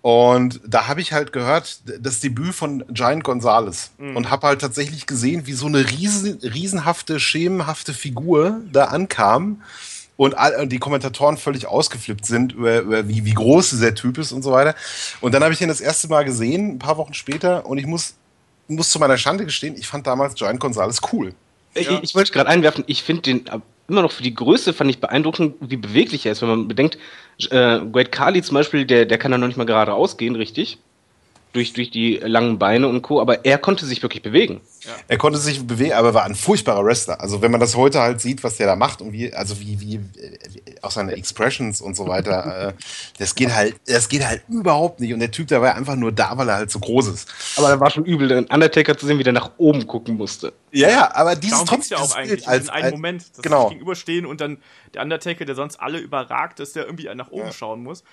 Und 0.00 0.60
da 0.66 0.86
habe 0.86 1.00
ich 1.00 1.12
halt 1.12 1.32
gehört, 1.32 1.82
das 2.00 2.20
Debüt 2.20 2.54
von 2.54 2.84
Giant 2.88 3.24
Gonzalez 3.24 3.90
und 3.98 4.30
habe 4.30 4.46
halt 4.46 4.60
tatsächlich 4.60 5.06
gesehen, 5.06 5.46
wie 5.46 5.52
so 5.54 5.66
eine 5.66 5.90
riesen, 5.90 6.38
riesenhafte, 6.38 7.18
schemenhafte 7.18 7.92
Figur 7.92 8.60
da 8.72 8.84
ankam 8.86 9.62
und 10.16 10.34
und 10.34 10.70
die 10.70 10.78
Kommentatoren 10.78 11.36
völlig 11.36 11.66
ausgeflippt 11.66 12.26
sind 12.26 12.52
über, 12.52 12.80
über 12.80 13.08
wie, 13.08 13.24
wie 13.24 13.34
groß 13.34 13.70
dieser 13.70 13.94
Typ 13.94 14.18
ist 14.18 14.32
und 14.32 14.42
so 14.42 14.52
weiter. 14.52 14.74
Und 15.20 15.32
dann 15.32 15.42
habe 15.42 15.54
ich 15.54 15.60
ihn 15.60 15.68
das 15.68 15.80
erste 15.80 16.08
Mal 16.08 16.24
gesehen, 16.24 16.74
ein 16.74 16.78
paar 16.78 16.96
Wochen 16.96 17.14
später, 17.14 17.66
und 17.66 17.78
ich 17.78 17.86
muss, 17.86 18.14
muss 18.68 18.90
zu 18.90 18.98
meiner 18.98 19.18
Schande 19.18 19.44
gestehen, 19.44 19.76
ich 19.76 19.86
fand 19.86 20.06
damals 20.06 20.34
Giant 20.34 20.60
Gonzalez 20.60 21.00
cool. 21.12 21.34
Ja. 21.74 21.80
Ich, 21.80 22.02
ich 22.02 22.14
wollte 22.14 22.32
gerade 22.32 22.48
einwerfen, 22.48 22.84
ich 22.86 23.02
finde 23.02 23.22
den 23.22 23.46
äh, 23.46 23.60
immer 23.88 24.02
noch 24.02 24.12
für 24.12 24.22
die 24.22 24.34
Größe 24.34 24.72
fand 24.72 24.90
ich 24.90 25.00
beeindruckend, 25.00 25.54
wie 25.60 25.76
beweglich 25.76 26.26
er 26.26 26.32
ist. 26.32 26.42
Wenn 26.42 26.48
man 26.48 26.68
bedenkt, 26.68 26.98
äh, 27.50 27.80
Great 27.92 28.12
Kali 28.12 28.42
zum 28.42 28.54
Beispiel, 28.54 28.84
der, 28.84 29.06
der 29.06 29.18
kann 29.18 29.32
ja 29.32 29.38
noch 29.38 29.46
nicht 29.46 29.56
mal 29.56 29.64
gerade 29.64 29.94
ausgehen, 29.94 30.36
richtig? 30.36 30.78
Durch, 31.52 31.72
durch 31.72 31.90
die 31.90 32.16
langen 32.16 32.58
Beine 32.58 32.88
und 32.88 33.02
Co. 33.02 33.20
Aber 33.20 33.44
er 33.44 33.58
konnte 33.58 33.86
sich 33.86 34.02
wirklich 34.02 34.22
bewegen. 34.22 34.60
Er 35.08 35.18
konnte 35.18 35.38
sich 35.38 35.66
bewegen, 35.66 35.92
aber 35.92 36.14
war 36.14 36.24
ein 36.24 36.34
furchtbarer 36.34 36.84
Wrestler. 36.84 37.20
Also 37.20 37.42
wenn 37.42 37.50
man 37.50 37.60
das 37.60 37.74
heute 37.74 38.00
halt 38.00 38.20
sieht, 38.20 38.44
was 38.44 38.56
der 38.56 38.66
da 38.66 38.76
macht 38.76 39.00
und 39.00 39.12
wie, 39.12 39.32
also 39.32 39.58
wie, 39.60 39.80
wie, 39.80 40.00
wie 40.00 40.74
auch 40.82 40.90
seine 40.90 41.12
Expressions 41.12 41.80
und 41.80 41.96
so 41.96 42.06
weiter, 42.06 42.68
äh, 42.68 42.72
das 43.18 43.34
geht 43.34 43.54
halt, 43.54 43.76
das 43.86 44.08
geht 44.08 44.26
halt 44.26 44.42
überhaupt 44.48 45.00
nicht. 45.00 45.12
Und 45.12 45.20
der 45.20 45.30
Typ, 45.30 45.48
der 45.48 45.60
war 45.62 45.74
einfach 45.74 45.96
nur 45.96 46.12
da, 46.12 46.36
weil 46.36 46.48
er 46.48 46.56
halt 46.56 46.70
so 46.70 46.78
groß 46.78 47.08
ist. 47.08 47.28
Aber 47.56 47.68
da 47.68 47.80
war 47.80 47.90
schon 47.90 48.04
übel, 48.04 48.28
den 48.28 48.46
Undertaker 48.46 48.96
zu 48.96 49.06
sehen, 49.06 49.18
wie 49.18 49.24
der 49.24 49.32
nach 49.32 49.52
oben 49.58 49.86
gucken 49.86 50.16
musste. 50.16 50.52
Ja, 50.70 50.88
ja, 50.88 51.14
aber 51.14 51.34
dieses 51.34 51.64
Darum 51.64 51.76
geht's 51.76 51.90
ja 51.90 51.98
auch 51.98 52.14
eigentlich, 52.14 52.44
Bild 52.46 52.62
in 52.64 52.70
einem 52.70 52.90
Moment, 52.92 53.22
dass 53.36 53.42
genau. 53.42 53.62
sich 53.62 53.70
gegenüberstehen 53.70 54.26
und 54.26 54.40
dann 54.40 54.58
der 54.94 55.02
Undertaker, 55.02 55.44
der 55.44 55.54
sonst 55.54 55.76
alle 55.76 55.98
überragt, 55.98 56.60
dass 56.60 56.72
der 56.72 56.84
irgendwie 56.86 57.12
nach 57.14 57.30
oben 57.30 57.46
Ja. 57.46 57.52
schauen 57.52 57.82
muss. 57.82 58.04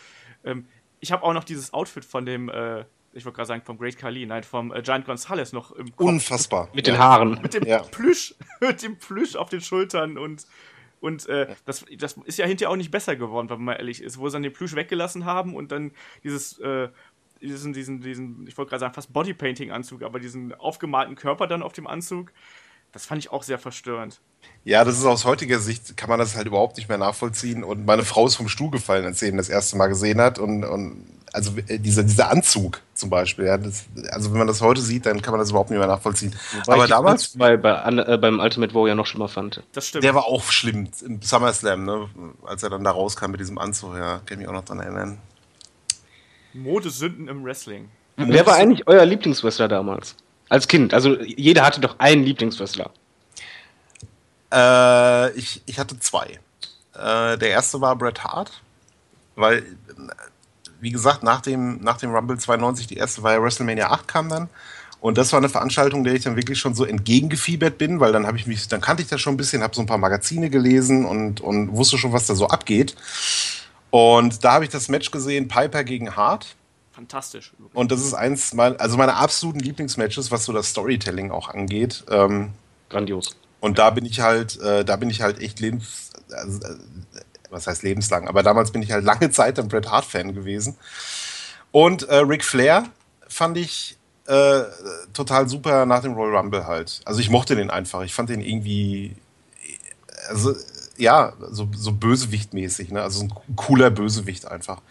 Ähm, 0.43 0.67
ich 0.99 1.11
habe 1.11 1.23
auch 1.23 1.33
noch 1.33 1.43
dieses 1.43 1.73
Outfit 1.73 2.05
von 2.05 2.25
dem, 2.25 2.49
äh, 2.49 2.85
ich 3.15 3.25
wollte 3.25 3.37
gerade 3.37 3.47
sagen, 3.47 3.61
vom 3.63 3.77
Great 3.77 3.97
Khali, 3.97 4.25
nein, 4.25 4.43
vom 4.43 4.73
äh, 4.73 4.81
Giant 4.81 5.05
Gonzalez 5.05 5.53
noch 5.53 5.71
im 5.71 5.95
Kopf. 5.95 6.07
Unfassbar. 6.07 6.69
Mit 6.73 6.85
den 6.85 6.97
Haaren. 6.97 7.39
mit 7.41 7.53
dem 7.53 7.65
Ja. 7.65 7.79
Plüsch, 7.79 8.35
mit 8.59 8.83
dem 8.83 8.97
Plüsch 8.97 9.35
auf 9.35 9.49
den 9.49 9.61
Schultern 9.61 10.17
und 10.17 10.45
und 11.01 11.27
äh, 11.27 11.53
das, 11.65 11.85
das 11.97 12.13
ist 12.25 12.39
ja 12.39 12.47
hinterher 12.47 12.71
auch 12.71 12.77
nicht 12.77 12.89
besser 12.89 13.15
geworden, 13.15 13.49
wenn 13.49 13.57
man 13.57 13.65
mal 13.65 13.73
ehrlich 13.73 14.01
ist, 14.01 14.17
wo 14.17 14.27
sie 14.27 14.33
dann 14.33 14.43
den 14.43 14.53
Plüsch 14.53 14.75
weggelassen 14.75 15.25
haben 15.25 15.55
und 15.55 15.71
dann 15.71 15.91
dieses, 16.23 16.57
äh, 16.59 16.89
diesen, 17.41 17.73
diesen, 17.73 18.01
diesen, 18.01 18.47
ich 18.47 18.57
wollte 18.57 18.69
gerade 18.71 18.79
sagen, 18.79 18.93
fast 18.95 19.13
Bodypainting-Anzug, 19.13 20.01
aber 20.01 20.19
diesen 20.19 20.53
aufgemalten 20.55 21.15
Körper 21.15 21.45
dann 21.45 21.61
auf 21.61 21.73
dem 21.73 21.85
Anzug, 21.85 22.31
das 22.95 23.05
fand 23.05 23.21
ich 23.21 23.29
auch 23.29 23.43
sehr 23.43 23.59
verstörend. 23.59 24.21
Ja, 24.63 24.85
das 24.85 24.97
ist 24.97 25.03
aus 25.03 25.25
heutiger 25.25 25.59
Sicht, 25.59 25.97
kann 25.97 26.07
man 26.07 26.17
das 26.17 26.37
halt 26.37 26.47
überhaupt 26.47 26.77
nicht 26.77 26.87
mehr 26.87 26.97
nachvollziehen. 26.97 27.65
Und 27.65 27.85
meine 27.85 28.03
Frau 28.03 28.25
ist 28.25 28.35
vom 28.35 28.47
Stuhl 28.47 28.71
gefallen, 28.71 29.03
als 29.03 29.19
sie 29.19 29.27
ihn 29.27 29.35
das 29.35 29.49
erste 29.49 29.75
Mal 29.75 29.87
gesehen 29.87 30.21
hat. 30.21 30.39
Und, 30.39 30.63
und 30.63 31.05
also 31.33 31.51
äh, 31.67 31.77
dieser, 31.77 32.03
dieser 32.03 32.31
Anzug 32.31 32.79
zum 32.93 33.09
Beispiel, 33.09 33.47
ja, 33.47 33.57
das, 33.57 33.83
also 34.11 34.31
wenn 34.31 34.37
man 34.37 34.47
das 34.47 34.61
heute 34.61 34.79
sieht, 34.79 35.07
dann 35.07 35.21
kann 35.21 35.33
man 35.33 35.41
das 35.41 35.49
überhaupt 35.49 35.71
nicht 35.71 35.79
mehr 35.79 35.89
nachvollziehen. 35.89 36.33
Wobei 36.53 36.73
Aber 36.73 36.83
ich 36.85 36.89
damals, 36.89 37.37
bei, 37.37 37.57
bei, 37.57 37.85
äh, 37.89 38.17
beim 38.17 38.39
Ultimate 38.39 38.73
Warrior 38.73 38.95
noch 38.95 39.07
schlimmer 39.07 39.27
fand. 39.27 39.61
Das 39.73 39.89
stimmt. 39.89 40.05
der 40.05 40.15
war 40.15 40.23
auch 40.23 40.49
schlimm 40.49 40.87
im 41.05 41.21
SummerSlam, 41.21 41.83
ne? 41.83 42.09
als 42.45 42.63
er 42.63 42.69
dann 42.69 42.85
da 42.85 42.91
rauskam 42.91 43.31
mit 43.31 43.41
diesem 43.41 43.57
Anzug, 43.57 43.97
ja, 43.97 44.19
kann 44.19 44.23
ich 44.29 44.37
mich 44.37 44.47
auch 44.47 44.53
noch 44.53 44.63
dran 44.63 44.79
erinnern. 44.79 45.17
Modesünden 46.53 47.27
im 47.27 47.43
Wrestling. 47.43 47.89
Wer 48.15 48.45
war 48.45 48.55
eigentlich 48.55 48.87
euer 48.87 49.05
Lieblingswrestler 49.05 49.67
damals? 49.67 50.15
Als 50.55 50.69
Kind. 50.69 50.93
Also 50.93 51.21
jeder 51.21 51.65
hatte 51.65 51.81
doch 51.81 51.99
einen 51.99 52.23
Lieblingswrestler. 52.23 52.89
Äh, 54.53 55.31
ich, 55.31 55.61
ich 55.65 55.77
hatte 55.79 55.99
zwei. 55.99 56.39
Äh, 56.93 57.37
der 57.37 57.49
erste 57.49 57.81
war 57.81 57.93
Bret 57.97 58.23
Hart, 58.23 58.61
weil, 59.35 59.63
wie 60.79 60.91
gesagt, 60.91 61.23
nach 61.23 61.41
dem, 61.41 61.81
nach 61.81 61.97
dem 61.97 62.15
Rumble 62.15 62.37
92, 62.37 62.87
die 62.87 62.95
erste 62.95 63.21
war 63.21 63.33
ja 63.33 63.43
WrestleMania 63.43 63.91
8 63.91 64.07
kam 64.07 64.29
dann. 64.29 64.47
Und 65.01 65.17
das 65.17 65.33
war 65.33 65.39
eine 65.39 65.49
Veranstaltung, 65.49 66.05
der 66.05 66.13
ich 66.13 66.23
dann 66.23 66.37
wirklich 66.37 66.57
schon 66.57 66.73
so 66.73 66.85
entgegengefiebert 66.85 67.77
bin, 67.77 67.99
weil 67.99 68.13
dann 68.13 68.25
habe 68.25 68.37
ich 68.37 68.47
mich, 68.47 68.69
dann 68.69 68.79
kannte 68.79 69.03
ich 69.03 69.09
das 69.09 69.19
schon 69.19 69.33
ein 69.33 69.37
bisschen, 69.37 69.61
habe 69.61 69.75
so 69.75 69.81
ein 69.81 69.87
paar 69.87 69.97
Magazine 69.97 70.49
gelesen 70.49 71.03
und, 71.03 71.41
und 71.41 71.73
wusste 71.73 71.97
schon, 71.97 72.13
was 72.13 72.27
da 72.27 72.35
so 72.35 72.47
abgeht. 72.47 72.95
Und 73.89 74.45
da 74.45 74.53
habe 74.53 74.63
ich 74.63 74.71
das 74.71 74.87
Match 74.87 75.11
gesehen, 75.11 75.49
Piper 75.49 75.83
gegen 75.83 76.15
Hart. 76.15 76.55
Fantastisch. 76.95 77.51
Und 77.73 77.91
das 77.91 77.99
ist 77.99 78.13
eins, 78.13 78.53
mein, 78.53 78.79
also 78.79 78.95
meine 78.95 79.15
absoluten 79.15 79.59
Lieblingsmatches, 79.59 80.31
was 80.31 80.45
so 80.45 80.53
das 80.53 80.69
Storytelling 80.69 81.29
auch 81.29 81.49
angeht. 81.49 82.05
Ähm, 82.09 82.53
Grandios. 82.89 83.35
und 83.59 83.77
da 83.79 83.89
bin 83.89 84.05
ich 84.05 84.21
halt, 84.21 84.57
äh, 84.61 84.85
da 84.85 84.95
bin 84.95 85.09
ich 85.09 85.21
halt 85.21 85.41
echt 85.41 85.59
lebens, 85.59 86.11
also, 86.31 86.59
äh, 86.59 86.77
was 87.49 87.67
heißt 87.67 87.83
lebenslang, 87.83 88.29
aber 88.29 88.43
damals 88.43 88.71
bin 88.71 88.81
ich 88.81 88.91
halt 88.93 89.03
lange 89.03 89.29
Zeit 89.29 89.59
ein 89.59 89.67
Bret 89.67 89.91
Hart 89.91 90.05
Fan 90.05 90.33
gewesen. 90.33 90.77
Und 91.71 92.03
äh, 92.07 92.15
Ric 92.17 92.45
Flair 92.45 92.85
fand 93.27 93.57
ich 93.57 93.97
äh, 94.27 94.61
total 95.13 95.49
super 95.49 95.85
nach 95.85 96.01
dem 96.01 96.13
Royal 96.13 96.37
Rumble 96.37 96.65
halt. 96.65 97.01
Also 97.03 97.19
ich 97.19 97.29
mochte 97.29 97.55
den 97.55 97.69
einfach. 97.69 98.03
Ich 98.03 98.13
fand 98.13 98.29
den 98.29 98.41
irgendwie, 98.41 99.15
also 100.29 100.55
ja, 100.97 101.33
so, 101.51 101.67
so 101.75 101.91
Bösewicht-mäßig, 101.91 102.93
ne? 102.93 103.01
Also 103.01 103.23
ein 103.23 103.33
cooler 103.57 103.89
Bösewicht 103.89 104.47
einfach. 104.47 104.81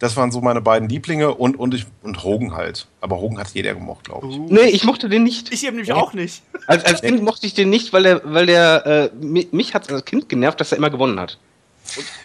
Das 0.00 0.16
waren 0.16 0.32
so 0.32 0.40
meine 0.40 0.60
beiden 0.62 0.88
Lieblinge 0.88 1.34
und, 1.34 1.56
und, 1.58 1.74
ich, 1.74 1.86
und 2.02 2.24
Hogan 2.24 2.54
halt. 2.54 2.86
Aber 3.02 3.20
Hogan 3.20 3.38
hat 3.38 3.50
jeder 3.50 3.74
gemocht, 3.74 4.04
glaube 4.04 4.28
ich. 4.28 4.36
Nee, 4.38 4.70
ich 4.70 4.82
mochte 4.84 5.08
den 5.10 5.22
nicht. 5.22 5.52
Ich 5.52 5.62
eben 5.62 5.76
nämlich 5.76 5.88
Ja. 5.90 5.96
auch 5.96 6.14
nicht. 6.14 6.42
Als, 6.66 6.84
als 6.86 7.02
Kind 7.02 7.22
mochte 7.22 7.46
ich 7.46 7.52
den 7.54 7.68
nicht, 7.70 7.92
weil 7.92 8.02
der, 8.04 8.22
weil 8.24 8.46
der 8.46 8.86
äh, 8.86 9.10
mi- 9.24 9.46
mich 9.52 9.74
hat 9.74 9.90
als 9.92 10.04
Kind 10.06 10.28
genervt, 10.28 10.58
dass 10.60 10.72
er 10.72 10.78
immer 10.78 10.90
gewonnen 10.90 11.20
hat. 11.20 11.38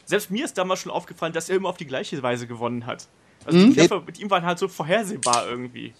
Selbst 0.05 0.31
mir 0.31 0.45
ist 0.45 0.57
damals 0.57 0.79
schon 0.81 0.91
aufgefallen, 0.91 1.33
dass 1.33 1.49
er 1.49 1.57
immer 1.57 1.67
auf 1.69 1.77
die 1.77 1.85
gleiche 1.85 2.21
Weise 2.23 2.47
gewonnen 2.47 2.85
hat. 2.85 3.07
Also 3.45 3.59
Mhm. 3.59 3.69
die 3.71 3.75
Kämpfe 3.75 4.01
mit 4.05 4.19
ihm 4.19 4.29
waren 4.31 4.45
halt 4.45 4.57
so 4.57 4.67
vorhersehbar 4.69 5.45
irgendwie. 5.49 5.93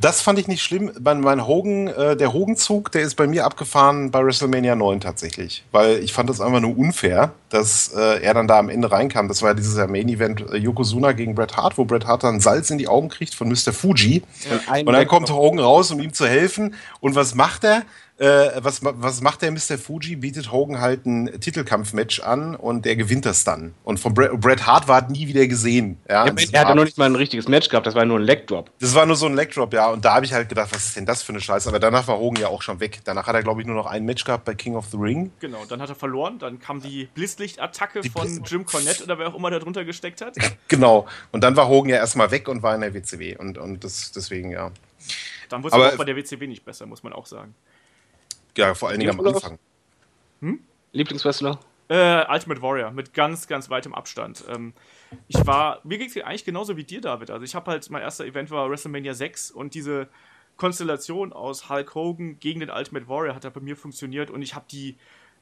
Das 0.00 0.22
fand 0.22 0.38
ich 0.38 0.48
nicht 0.48 0.62
schlimm. 0.62 0.90
Mein, 0.98 1.20
mein 1.20 1.46
Hogan, 1.46 1.88
äh, 1.88 2.16
der 2.16 2.32
Hogan-Zug, 2.32 2.90
der 2.92 3.02
ist 3.02 3.16
bei 3.16 3.26
mir 3.26 3.44
abgefahren 3.44 4.10
bei 4.10 4.24
WrestleMania 4.24 4.74
9 4.74 5.00
tatsächlich. 5.00 5.62
Weil 5.72 5.98
ich 5.98 6.14
fand 6.14 6.30
das 6.30 6.40
einfach 6.40 6.60
nur 6.60 6.76
unfair, 6.76 7.32
dass 7.50 7.92
äh, 7.94 8.22
er 8.22 8.32
dann 8.32 8.48
da 8.48 8.58
am 8.58 8.70
Ende 8.70 8.90
reinkam. 8.90 9.28
Das 9.28 9.42
war 9.42 9.50
ja 9.50 9.54
dieses 9.54 9.76
Main-Event 9.76 10.40
äh, 10.52 10.56
Yokozuna 10.56 11.12
gegen 11.12 11.34
Bret 11.34 11.56
Hart, 11.56 11.76
wo 11.76 11.84
Bret 11.84 12.06
Hart 12.06 12.24
dann 12.24 12.40
Salz 12.40 12.70
in 12.70 12.78
die 12.78 12.88
Augen 12.88 13.10
kriegt 13.10 13.34
von 13.34 13.48
Mr. 13.48 13.74
Fuji. 13.74 14.22
Ein 14.70 14.86
Und 14.86 14.94
dann 14.94 15.06
kommt 15.06 15.30
Hogan 15.30 15.58
raus, 15.58 15.90
um 15.90 16.00
ihm 16.00 16.14
zu 16.14 16.26
helfen. 16.26 16.74
Und 17.00 17.14
was 17.14 17.34
macht 17.34 17.64
er? 17.64 17.82
Äh, 18.20 18.50
was, 18.62 18.80
was 18.84 19.22
macht 19.22 19.40
der 19.40 19.50
Mr. 19.50 19.78
Fuji? 19.78 20.14
Bietet 20.16 20.52
Hogan 20.52 20.78
halt 20.78 21.06
ein 21.06 21.40
Titelkampfmatch 21.40 22.20
an 22.20 22.54
und 22.54 22.84
der 22.84 22.94
gewinnt 22.96 23.24
das 23.24 23.44
dann. 23.44 23.72
Und 23.82 23.98
von 23.98 24.12
Bret, 24.12 24.38
Bret 24.38 24.66
Hart 24.66 24.88
war 24.88 25.08
nie 25.10 25.26
wieder 25.26 25.46
gesehen. 25.46 25.96
Ja, 26.06 26.26
er, 26.26 26.34
er 26.52 26.60
hat 26.60 26.68
ja 26.68 26.74
noch 26.74 26.84
nicht 26.84 26.98
mal 26.98 27.06
ein 27.06 27.16
richtiges 27.16 27.48
Match 27.48 27.70
gehabt, 27.70 27.86
das 27.86 27.94
war 27.94 28.04
nur 28.04 28.18
ein 28.18 28.22
Leg 28.24 28.46
Drop. 28.46 28.70
das 28.78 28.94
war 28.94 29.06
nur 29.06 29.16
so 29.16 29.24
ein 29.24 29.34
Leg 29.34 29.50
Drop, 29.54 29.72
ja. 29.72 29.88
Und 29.88 30.04
da 30.04 30.14
habe 30.16 30.26
ich 30.26 30.34
halt 30.34 30.50
gedacht, 30.50 30.68
was 30.74 30.84
ist 30.84 30.96
denn 30.96 31.06
das 31.06 31.22
für 31.22 31.32
eine 31.32 31.40
Scheiße? 31.40 31.66
Aber 31.70 31.78
danach 31.78 32.06
war 32.08 32.18
Hogan 32.18 32.42
ja 32.42 32.48
auch 32.48 32.60
schon 32.60 32.78
weg. 32.78 33.00
Danach 33.04 33.26
hat 33.26 33.34
er, 33.34 33.42
glaube 33.42 33.62
ich, 33.62 33.66
nur 33.66 33.74
noch 33.76 33.86
ein 33.86 34.04
Match 34.04 34.24
gehabt 34.24 34.44
bei 34.44 34.54
King 34.54 34.76
of 34.76 34.84
the 34.90 34.98
Ring. 34.98 35.32
Genau, 35.40 35.64
dann 35.66 35.80
hat 35.80 35.88
er 35.88 35.94
verloren. 35.94 36.38
Dann 36.38 36.58
kam 36.58 36.82
die 36.82 37.08
Blitzlichtattacke 37.14 38.02
von 38.10 38.26
Blitz- 38.28 38.50
Jim 38.50 38.66
Cornette 38.66 39.02
oder 39.04 39.18
wer 39.18 39.28
auch 39.28 39.34
immer 39.34 39.50
da 39.50 39.58
drunter 39.58 39.84
gesteckt 39.86 40.20
hat. 40.20 40.34
Genau. 40.68 41.06
Und 41.32 41.42
dann 41.42 41.56
war 41.56 41.68
Hogan 41.68 41.88
ja 41.90 41.96
erstmal 41.96 42.30
weg 42.30 42.48
und 42.48 42.62
war 42.62 42.74
in 42.74 42.82
der 42.82 42.92
WCW. 42.94 43.36
Und, 43.38 43.56
und 43.58 43.82
das, 43.82 44.12
deswegen, 44.12 44.50
ja. 44.50 44.70
Dann 45.48 45.62
wurde 45.62 45.68
es 45.68 45.72
Aber- 45.72 45.92
auch 45.94 45.96
bei 45.96 46.04
der 46.04 46.16
WCW 46.16 46.46
nicht 46.46 46.64
besser, 46.66 46.84
muss 46.86 47.02
man 47.02 47.12
auch 47.14 47.26
sagen. 47.26 47.54
Ja, 48.56 48.74
vor 48.74 48.88
allen 48.88 49.00
Dingen 49.00 49.18
am? 49.18 49.26
Anfang. 49.26 49.58
Lieblingswrestler? 50.92 51.58
Äh, 51.88 52.24
Ultimate 52.30 52.62
Warrior 52.62 52.90
mit 52.92 53.14
ganz, 53.14 53.48
ganz 53.48 53.68
weitem 53.68 53.94
Abstand. 53.94 54.44
Ähm, 54.48 54.72
ich 55.26 55.44
war, 55.44 55.80
mir 55.82 55.98
ging 55.98 56.08
es 56.08 56.16
eigentlich 56.16 56.44
genauso 56.44 56.76
wie 56.76 56.84
dir, 56.84 57.00
David. 57.00 57.30
Also 57.30 57.44
ich 57.44 57.54
habe 57.54 57.70
halt, 57.70 57.88
mein 57.90 58.02
erster 58.02 58.24
Event 58.24 58.50
war 58.50 58.70
WrestleMania 58.70 59.14
6 59.14 59.50
und 59.50 59.74
diese 59.74 60.08
Konstellation 60.56 61.32
aus 61.32 61.68
Hulk 61.68 61.94
Hogan 61.94 62.38
gegen 62.38 62.60
den 62.60 62.70
Ultimate 62.70 63.08
Warrior 63.08 63.34
hat 63.34 63.44
da 63.44 63.50
bei 63.50 63.60
mir 63.60 63.76
funktioniert 63.76 64.30
und 64.30 64.42
ich 64.42 64.54
habe 64.54 64.66
die, 64.70 64.96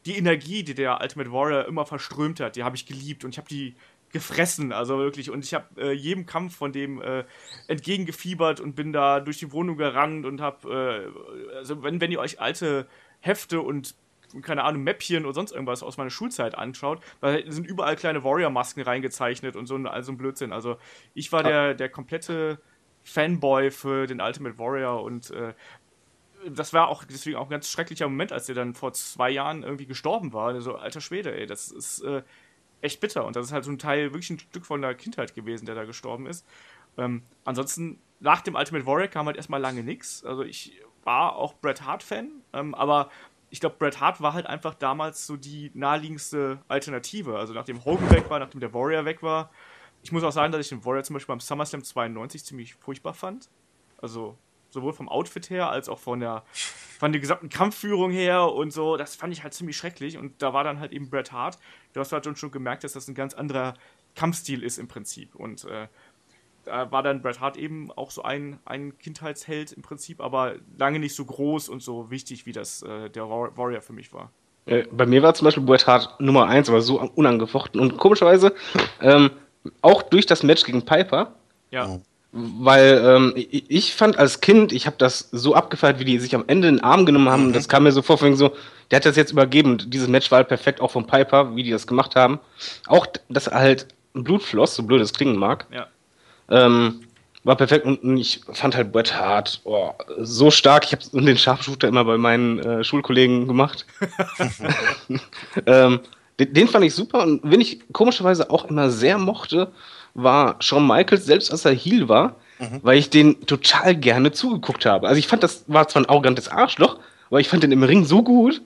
die 0.07 0.16
Energie, 0.16 0.62
die 0.62 0.75
der 0.75 1.01
Ultimate 1.01 1.33
Warrior 1.33 1.66
immer 1.66 1.85
verströmt 1.85 2.40
hat, 2.40 2.57
die 2.57 2.64
habe 2.64 2.77
ich 2.77 2.87
geliebt 2.87 3.25
und 3.25 3.31
ich 3.31 3.38
habe 3.38 3.49
die 3.49 3.75
gefressen, 4.12 4.73
also 4.73 4.99
wirklich. 4.99 5.31
Und 5.31 5.44
ich 5.44 5.55
habe 5.55 5.66
äh, 5.81 5.92
jedem 5.92 6.27
Kampf 6.27 6.57
von 6.57 6.73
dem 6.73 7.01
äh, 7.03 7.25
entgegengefiebert 7.66 8.61
und 8.61 8.75
bin 8.75 8.92
da 8.92 9.21
durch 9.21 9.38
die 9.38 9.53
Wohnung 9.53 9.77
gerannt 9.77 10.25
und 10.27 10.40
habe, 10.40 11.12
äh, 11.53 11.57
also 11.57 11.83
wenn, 11.83 12.01
wenn 12.01 12.11
ihr 12.11 12.21
euch 12.21 12.40
alte 12.40 12.87
Hefte 13.21 13.61
und 13.61 13.94
keine 14.42 14.62
Ahnung, 14.64 14.83
Mäppchen 14.83 15.25
oder 15.25 15.33
sonst 15.33 15.53
irgendwas 15.53 15.83
aus 15.83 15.97
meiner 15.97 16.11
Schulzeit 16.11 16.55
anschaut, 16.55 17.01
da 17.23 17.38
sind 17.47 17.66
überall 17.66 17.97
kleine 17.97 18.25
Warrior-Masken 18.25 18.83
reingezeichnet 18.83 19.57
und 19.57 19.66
so, 19.66 19.77
also 19.77 20.12
ein 20.12 20.18
Blödsinn. 20.18 20.53
Also 20.53 20.77
ich 21.14 21.33
war 21.33 21.42
der, 21.42 21.73
der 21.75 21.88
komplette 21.88 22.61
Fanboy 23.05 23.71
für 23.71 24.07
den 24.07 24.21
Ultimate 24.21 24.59
Warrior 24.59 25.03
und 25.03 25.31
äh, 25.31 25.55
das 26.47 26.73
war 26.73 26.88
auch 26.88 27.05
deswegen 27.05 27.37
auch 27.37 27.47
ein 27.47 27.51
ganz 27.51 27.71
schrecklicher 27.71 28.09
Moment, 28.09 28.33
als 28.33 28.47
der 28.47 28.55
dann 28.55 28.75
vor 28.75 28.92
zwei 28.92 29.31
Jahren 29.31 29.62
irgendwie 29.62 29.87
gestorben 29.87 30.33
war. 30.33 30.53
So, 30.53 30.57
also, 30.57 30.77
alter 30.77 31.01
Schwede, 31.01 31.35
ey, 31.37 31.47
das 31.47 31.71
ist 31.71 32.01
äh, 32.03 32.23
echt 32.81 33.01
bitter. 33.01 33.25
Und 33.25 33.37
das 33.37 33.47
ist 33.47 33.53
halt 33.53 33.64
so 33.64 33.71
ein 33.71 33.79
Teil, 33.79 34.12
wirklich 34.12 34.31
ein 34.31 34.38
Stück 34.38 34.67
von 34.67 34.83
der 34.83 34.95
Kindheit 34.95 35.35
gewesen, 35.35 35.67
der 35.67 35.75
da 35.75 35.85
gestorben 35.85 36.27
ist. 36.27 36.47
Ähm, 36.97 37.23
ansonsten, 37.45 38.01
nach 38.21 38.41
dem 38.41 38.55
Ultimate 38.55 38.87
Warrior 38.87 39.09
kam 39.09 39.27
halt 39.27 39.37
erstmal 39.37 39.61
lange 39.61 39.83
nichts. 39.83 40.25
Also 40.25 40.43
ich 40.43 40.81
war 41.05 41.37
auch 41.37 41.55
Bret 41.55 41.83
Hart-Fan, 41.83 42.31
ähm, 42.53 42.75
aber 42.75 43.11
ich 43.51 43.61
glaube, 43.61 43.77
Bret 43.79 44.01
Hart 44.01 44.21
war 44.21 44.35
halt 44.35 44.47
einfach 44.47 44.75
damals 44.75 45.27
so 45.27 45.37
die 45.37 45.71
naheliegendste 45.75 46.59
Alternative. 46.69 47.38
Also 47.38 47.55
nachdem 47.55 47.85
Hogan 47.85 48.11
weg 48.11 48.29
war, 48.29 48.38
nachdem 48.38 48.61
der 48.61 48.75
Warrior 48.75 49.05
weg 49.05 49.23
war. 49.23 49.51
Ich 50.03 50.12
muss 50.12 50.23
auch 50.23 50.33
sagen, 50.33 50.53
dass 50.53 50.61
ich 50.61 50.69
den 50.69 50.85
Warrior 50.85 51.03
zum 51.03 51.14
Beispiel 51.14 51.33
beim 51.33 51.41
SummerSlam 51.41 51.83
92 51.83 52.45
ziemlich 52.45 52.75
furchtbar 52.75 53.14
fand. 53.14 53.49
Also 54.01 54.37
sowohl 54.71 54.93
vom 54.93 55.09
Outfit 55.09 55.51
her 55.51 55.71
als 55.71 55.89
auch 55.89 55.99
von 55.99 56.21
der, 56.21 56.45
von 56.53 57.13
der 57.13 57.21
gesamten 57.21 57.49
Kampfführung 57.49 58.11
her 58.11 58.53
und 58.53 58.73
so. 58.73 58.97
Das 58.97 59.17
fand 59.17 59.33
ich 59.33 59.43
halt 59.43 59.55
ziemlich 59.55 59.77
schrecklich. 59.77 60.19
Und 60.19 60.43
da 60.43 60.53
war 60.53 60.65
dann 60.65 60.81
halt 60.81 60.93
eben 60.93 61.11
Bret 61.11 61.33
Hart. 61.33 61.59
Du 61.93 62.01
hast 62.01 62.13
halt 62.13 62.27
schon 62.39 62.51
gemerkt, 62.51 62.85
dass 62.85 62.93
das 62.93 63.09
ein 63.09 63.15
ganz 63.15 63.35
anderer 63.35 63.75
Kampfstil 64.15 64.63
ist 64.63 64.79
im 64.79 64.89
Prinzip. 64.89 65.35
Und 65.35 65.65
äh, 65.65 65.89
da 66.65 66.91
war 66.91 67.03
dann 67.03 67.23
Bret 67.23 67.41
Hart 67.41 67.57
eben 67.57 67.91
auch 67.93 68.11
so 68.11 68.23
ein, 68.23 68.59
ein 68.65 68.99
Kindheitsheld 68.99 69.73
im 69.73 69.83
Prinzip, 69.83 70.21
aber 70.21 70.57
lange 70.77 70.99
nicht 70.99 71.15
so 71.15 71.25
groß 71.25 71.69
und 71.69 71.83
so 71.83 72.11
wichtig, 72.11 72.47
wie 72.47 72.53
das 72.53 72.83
äh, 72.83 73.09
der 73.09 73.29
Warrior 73.29 73.81
für 73.81 73.93
mich 73.93 74.13
war. 74.13 74.31
Äh, 74.67 74.85
bei 74.93 75.07
mir 75.07 75.23
war 75.23 75.35
zum 75.35 75.47
Beispiel 75.47 75.63
Bret 75.63 75.87
Hart 75.87 76.21
Nummer 76.21 76.47
1, 76.47 76.69
aber 76.69 76.83
so 76.83 77.01
unangefochten. 77.01 77.81
Und 77.81 77.97
komischerweise, 77.97 78.55
ähm, 79.01 79.31
auch 79.81 80.03
durch 80.03 80.27
das 80.27 80.43
Match 80.43 80.65
gegen 80.65 80.85
Piper, 80.85 81.35
ja. 81.71 81.99
Weil 82.31 83.03
ähm, 83.05 83.33
ich 83.37 83.95
fand 83.95 84.19
als 84.19 84.41
Kind, 84.41 84.73
ich 84.73 84.87
habe 84.87 84.97
das 84.99 85.31
so 85.33 85.55
abgefeiert, 85.55 85.99
wie 85.99 86.05
die 86.05 86.19
sich 86.19 86.35
am 86.35 86.45
Ende 86.47 86.69
in 86.69 86.77
den 86.77 86.85
Arm 86.85 87.07
genommen 87.07 87.31
haben. 87.31 87.49
Mhm. 87.49 87.53
Das 87.55 87.69
kam 87.69 87.85
mir 87.85 87.93
so 87.93 88.03
vor, 88.03 88.19
so, 88.37 88.53
der 88.91 88.97
hat 88.97 89.07
das 89.07 89.17
jetzt 89.17 89.33
übergeben. 89.33 89.79
Dieses 89.87 90.09
Match 90.09 90.31
war 90.31 90.38
halt 90.38 90.49
perfekt, 90.49 90.81
auch 90.81 90.91
von 90.91 91.07
Piper, 91.07 91.57
wie 91.57 91.62
die 91.62 91.71
das 91.71 91.87
gemacht 91.87 92.17
haben. 92.17 92.38
Auch, 92.87 93.07
dass 93.31 93.47
halt 93.47 93.87
Blut 94.12 94.43
floss, 94.43 94.75
so 94.75 94.83
blöd 94.83 95.01
es 95.01 95.14
klingen 95.14 95.37
mag. 95.37 95.67
Ja. 95.73 95.87
Ähm, 96.51 97.01
war 97.45 97.57
perfekt 97.57 97.87
und 97.87 98.17
ich 98.19 98.43
fand 98.53 98.77
halt 98.77 98.93
Bret 98.93 99.14
Hart 99.14 99.61
oh, 99.64 99.93
so 100.19 100.51
stark. 100.51 100.85
Ich 100.85 100.93
habe 100.93 101.25
den 101.25 101.38
Scharfshooter 101.38 101.88
immer 101.88 102.05
bei 102.05 102.19
meinen 102.19 102.59
äh, 102.59 102.85
Schulkollegen 102.85 103.47
gemacht. 103.47 103.87
ähm, 105.67 106.01
den, 106.38 106.53
den, 106.53 106.69
fand 106.69 106.85
ich 106.85 106.95
super 106.95 107.23
und 107.23 107.41
wenn 107.43 107.61
ich 107.61 107.81
komischerweise 107.93 108.51
auch 108.51 108.67
immer 108.67 108.91
sehr 108.91 109.19
mochte, 109.19 109.73
war 110.23 110.57
Shawn 110.61 110.87
Michaels, 110.87 111.25
selbst 111.25 111.51
als 111.51 111.65
er 111.65 111.73
Heel 111.73 112.09
war, 112.09 112.37
mhm. 112.59 112.81
weil 112.83 112.99
ich 112.99 113.11
den 113.11 113.47
total 113.47 113.95
gerne 113.95 114.33
zugeguckt 114.33 114.85
habe. 114.85 115.09
Also 115.09 115.19
ich 115.19 115.29
fand, 115.29 115.43
das 115.43 115.65
war 115.69 115.89
zwar 115.89 116.03
ein 116.03 116.09
arrogantes 116.09 116.49
Arschloch, 116.49 116.99
aber 117.31 117.41
ich 117.41 117.49
fand 117.49 117.63
den 117.63 117.73
im 117.73 117.83
Ring 117.83 118.05
so 118.05 118.23
gut. 118.23 118.61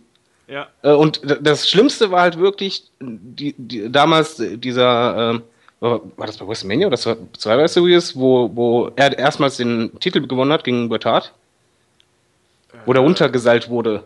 Ja. 0.48 0.68
Äh, 0.82 0.92
und 0.92 1.20
das 1.40 1.68
Schlimmste 1.68 2.10
war 2.10 2.22
halt 2.22 2.38
wirklich 2.38 2.84
die, 3.00 3.54
die, 3.56 3.90
damals 3.90 4.36
dieser, 4.36 5.34
äh, 5.34 5.40
war 5.80 6.26
das 6.26 6.38
bei 6.38 6.46
WrestleMania 6.46 6.86
oder 6.86 6.96
das 6.96 7.06
war 7.06 7.16
Survivor 7.36 7.68
Series, 7.68 8.16
wo, 8.16 8.50
wo 8.54 8.90
er 8.96 9.18
erstmals 9.18 9.58
den 9.58 9.98
Titel 10.00 10.26
gewonnen 10.26 10.52
hat 10.52 10.64
gegen 10.64 10.88
Bret 10.88 11.04
Hart? 11.04 11.32
Wo 12.86 12.92
der 12.92 13.02
runtergeseilt 13.02 13.68
wurde 13.68 14.02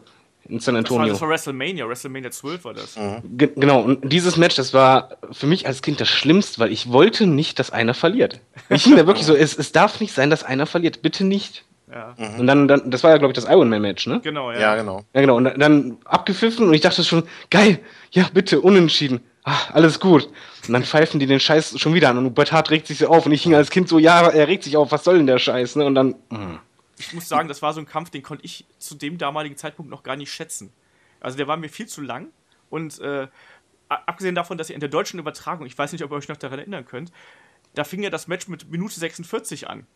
in 0.48 0.60
San 0.60 0.76
Antonio. 0.76 1.08
Das 1.08 1.08
war, 1.08 1.12
das 1.12 1.20
war 1.22 1.28
WrestleMania, 1.30 1.88
WrestleMania 1.88 2.30
12 2.30 2.64
war 2.64 2.74
das. 2.74 2.96
Mhm. 2.96 3.22
genau, 3.36 3.80
und 3.80 4.12
dieses 4.12 4.36
Match, 4.36 4.56
das 4.56 4.74
war 4.74 5.16
für 5.32 5.46
mich 5.46 5.66
als 5.66 5.82
Kind 5.82 6.00
das 6.00 6.08
Schlimmste, 6.08 6.58
weil 6.60 6.72
ich 6.72 6.90
wollte 6.90 7.26
nicht, 7.26 7.58
dass 7.58 7.70
einer 7.70 7.94
verliert. 7.94 8.40
Ich 8.68 8.84
ging 8.84 8.96
da 8.96 9.06
wirklich 9.06 9.26
so, 9.26 9.34
es, 9.36 9.56
es 9.56 9.72
darf 9.72 10.00
nicht 10.00 10.12
sein, 10.12 10.30
dass 10.30 10.44
einer 10.44 10.66
verliert, 10.66 11.02
bitte 11.02 11.24
nicht. 11.24 11.64
Ja. 11.90 12.14
Mhm. 12.16 12.40
Und 12.40 12.46
dann, 12.46 12.68
dann, 12.68 12.90
das 12.90 13.04
war 13.04 13.10
ja, 13.10 13.18
glaube 13.18 13.32
ich, 13.32 13.36
das 13.36 13.50
Iron 13.50 13.68
Man 13.68 13.82
Match, 13.82 14.06
ne? 14.06 14.20
Genau, 14.22 14.50
ja. 14.50 14.58
Ja, 14.58 14.76
genau. 14.76 15.04
Ja, 15.14 15.20
genau. 15.20 15.36
Und 15.36 15.44
dann 15.44 15.98
abgepfiffen 16.04 16.66
und 16.66 16.74
ich 16.74 16.80
dachte 16.80 17.04
schon, 17.04 17.24
geil, 17.50 17.78
ja, 18.10 18.28
bitte, 18.32 18.60
unentschieden. 18.60 19.20
Ach, 19.44 19.72
alles 19.72 20.00
gut. 20.00 20.28
Und 20.66 20.72
dann 20.72 20.82
pfeifen 20.82 21.20
die 21.20 21.26
den 21.26 21.38
Scheiß 21.38 21.78
schon 21.78 21.94
wieder 21.94 22.10
an 22.10 22.18
und 22.18 22.34
Bret 22.34 22.50
Hart 22.50 22.70
regt 22.70 22.88
sich 22.88 22.98
so 22.98 23.06
auf 23.06 23.26
und 23.26 23.32
ich 23.32 23.44
hing 23.44 23.54
als 23.54 23.70
Kind 23.70 23.88
so, 23.88 24.00
ja, 24.00 24.26
er 24.28 24.48
regt 24.48 24.64
sich 24.64 24.76
auf, 24.76 24.90
was 24.90 25.04
soll 25.04 25.18
denn 25.18 25.28
der 25.28 25.38
Scheiß, 25.38 25.76
ne? 25.76 25.86
Und 25.86 25.94
dann, 25.94 26.16
mh. 26.30 26.60
Ich 26.98 27.12
muss 27.12 27.28
sagen, 27.28 27.48
das 27.48 27.62
war 27.62 27.72
so 27.72 27.80
ein 27.80 27.86
Kampf, 27.86 28.10
den 28.10 28.22
konnte 28.22 28.44
ich 28.44 28.66
zu 28.78 28.94
dem 28.94 29.18
damaligen 29.18 29.56
Zeitpunkt 29.56 29.90
noch 29.90 30.02
gar 30.02 30.16
nicht 30.16 30.32
schätzen. 30.32 30.72
Also 31.20 31.36
der 31.36 31.46
war 31.46 31.56
mir 31.56 31.68
viel 31.68 31.86
zu 31.86 32.00
lang 32.00 32.30
und 32.70 32.98
äh, 33.00 33.28
abgesehen 33.88 34.34
davon, 34.34 34.58
dass 34.58 34.70
ihr 34.70 34.74
in 34.74 34.80
der 34.80 34.88
deutschen 34.88 35.18
Übertragung, 35.20 35.66
ich 35.66 35.76
weiß 35.76 35.92
nicht, 35.92 36.02
ob 36.04 36.10
ihr 36.10 36.16
euch 36.16 36.28
noch 36.28 36.36
daran 36.36 36.58
erinnern 36.58 36.84
könnt, 36.84 37.12
da 37.74 37.84
fing 37.84 38.02
ja 38.02 38.10
das 38.10 38.26
Match 38.26 38.48
mit 38.48 38.70
Minute 38.70 38.98
46 38.98 39.68
an. 39.68 39.86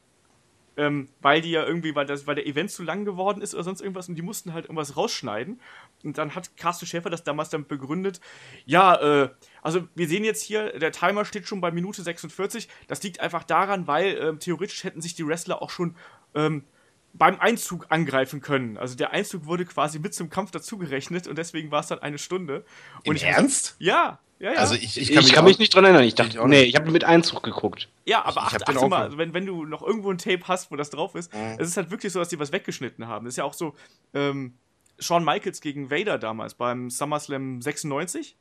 Ähm, 0.76 1.08
weil 1.20 1.40
die 1.40 1.50
ja 1.50 1.66
irgendwie, 1.66 1.94
weil, 1.94 2.06
das, 2.06 2.26
weil 2.26 2.36
der 2.36 2.46
Event 2.46 2.70
zu 2.70 2.84
lang 2.84 3.04
geworden 3.04 3.42
ist 3.42 3.54
oder 3.54 3.64
sonst 3.64 3.80
irgendwas 3.80 4.08
und 4.08 4.14
die 4.14 4.22
mussten 4.22 4.54
halt 4.54 4.66
irgendwas 4.66 4.96
rausschneiden. 4.96 5.60
Und 6.04 6.16
dann 6.16 6.34
hat 6.34 6.56
Carsten 6.56 6.86
Schäfer 6.86 7.10
das 7.10 7.24
damals 7.24 7.50
dann 7.50 7.66
begründet, 7.66 8.20
ja, 8.66 8.94
äh, 9.24 9.30
also 9.62 9.88
wir 9.94 10.08
sehen 10.08 10.24
jetzt 10.24 10.42
hier, 10.42 10.78
der 10.78 10.92
Timer 10.92 11.24
steht 11.24 11.46
schon 11.46 11.60
bei 11.60 11.72
Minute 11.72 12.02
46. 12.02 12.68
Das 12.86 13.02
liegt 13.02 13.20
einfach 13.20 13.42
daran, 13.42 13.88
weil 13.88 14.16
äh, 14.16 14.36
theoretisch 14.36 14.84
hätten 14.84 15.02
sich 15.02 15.14
die 15.14 15.26
Wrestler 15.26 15.60
auch 15.60 15.70
schon 15.70 15.96
ähm, 16.34 16.64
beim 17.12 17.40
Einzug 17.40 17.86
angreifen 17.88 18.40
können. 18.40 18.76
Also 18.76 18.96
der 18.96 19.12
Einzug 19.12 19.46
wurde 19.46 19.64
quasi 19.64 19.98
mit 19.98 20.14
zum 20.14 20.30
Kampf 20.30 20.50
dazugerechnet 20.50 21.26
und 21.26 21.36
deswegen 21.36 21.70
war 21.70 21.80
es 21.80 21.88
dann 21.88 22.00
eine 22.00 22.18
Stunde. 22.18 22.64
Und 22.98 23.06
Im 23.06 23.16
ich 23.16 23.24
Ernst? 23.24 23.76
ja, 23.78 24.20
ja, 24.38 24.52
ja. 24.52 24.58
Also 24.58 24.74
ich, 24.74 24.98
ich 24.98 25.08
kann, 25.08 25.18
ich 25.18 25.26
mich, 25.26 25.32
kann 25.34 25.44
mich, 25.44 25.58
nicht 25.58 25.74
dran 25.74 25.84
erinnern. 25.84 26.04
Ich 26.04 26.14
dachte, 26.14 26.38
ich 26.38 26.44
nee, 26.44 26.62
ich 26.62 26.76
habe 26.76 26.90
mit 26.90 27.04
Einzug 27.04 27.42
geguckt. 27.42 27.88
Ja, 28.06 28.24
aber 28.24 28.42
achte, 28.42 28.66
achte 28.66 28.88
mal, 28.88 29.02
also 29.02 29.18
wenn, 29.18 29.34
wenn 29.34 29.44
du 29.44 29.66
noch 29.66 29.82
irgendwo 29.82 30.10
ein 30.10 30.18
Tape 30.18 30.40
hast, 30.46 30.70
wo 30.70 30.76
das 30.76 30.90
drauf 30.90 31.14
ist, 31.14 31.34
mhm. 31.34 31.56
es 31.58 31.68
ist 31.68 31.76
halt 31.76 31.90
wirklich 31.90 32.12
so, 32.12 32.18
dass 32.18 32.28
die 32.28 32.38
was 32.38 32.52
weggeschnitten 32.52 33.06
haben. 33.06 33.26
Das 33.26 33.34
ist 33.34 33.38
ja 33.38 33.44
auch 33.44 33.54
so, 33.54 33.74
ähm, 34.14 34.54
Shawn 34.98 35.24
Michaels 35.24 35.60
gegen 35.60 35.90
Vader 35.90 36.18
damals 36.18 36.54
beim 36.54 36.90
SummerSlam 36.90 37.62
96 37.62 38.36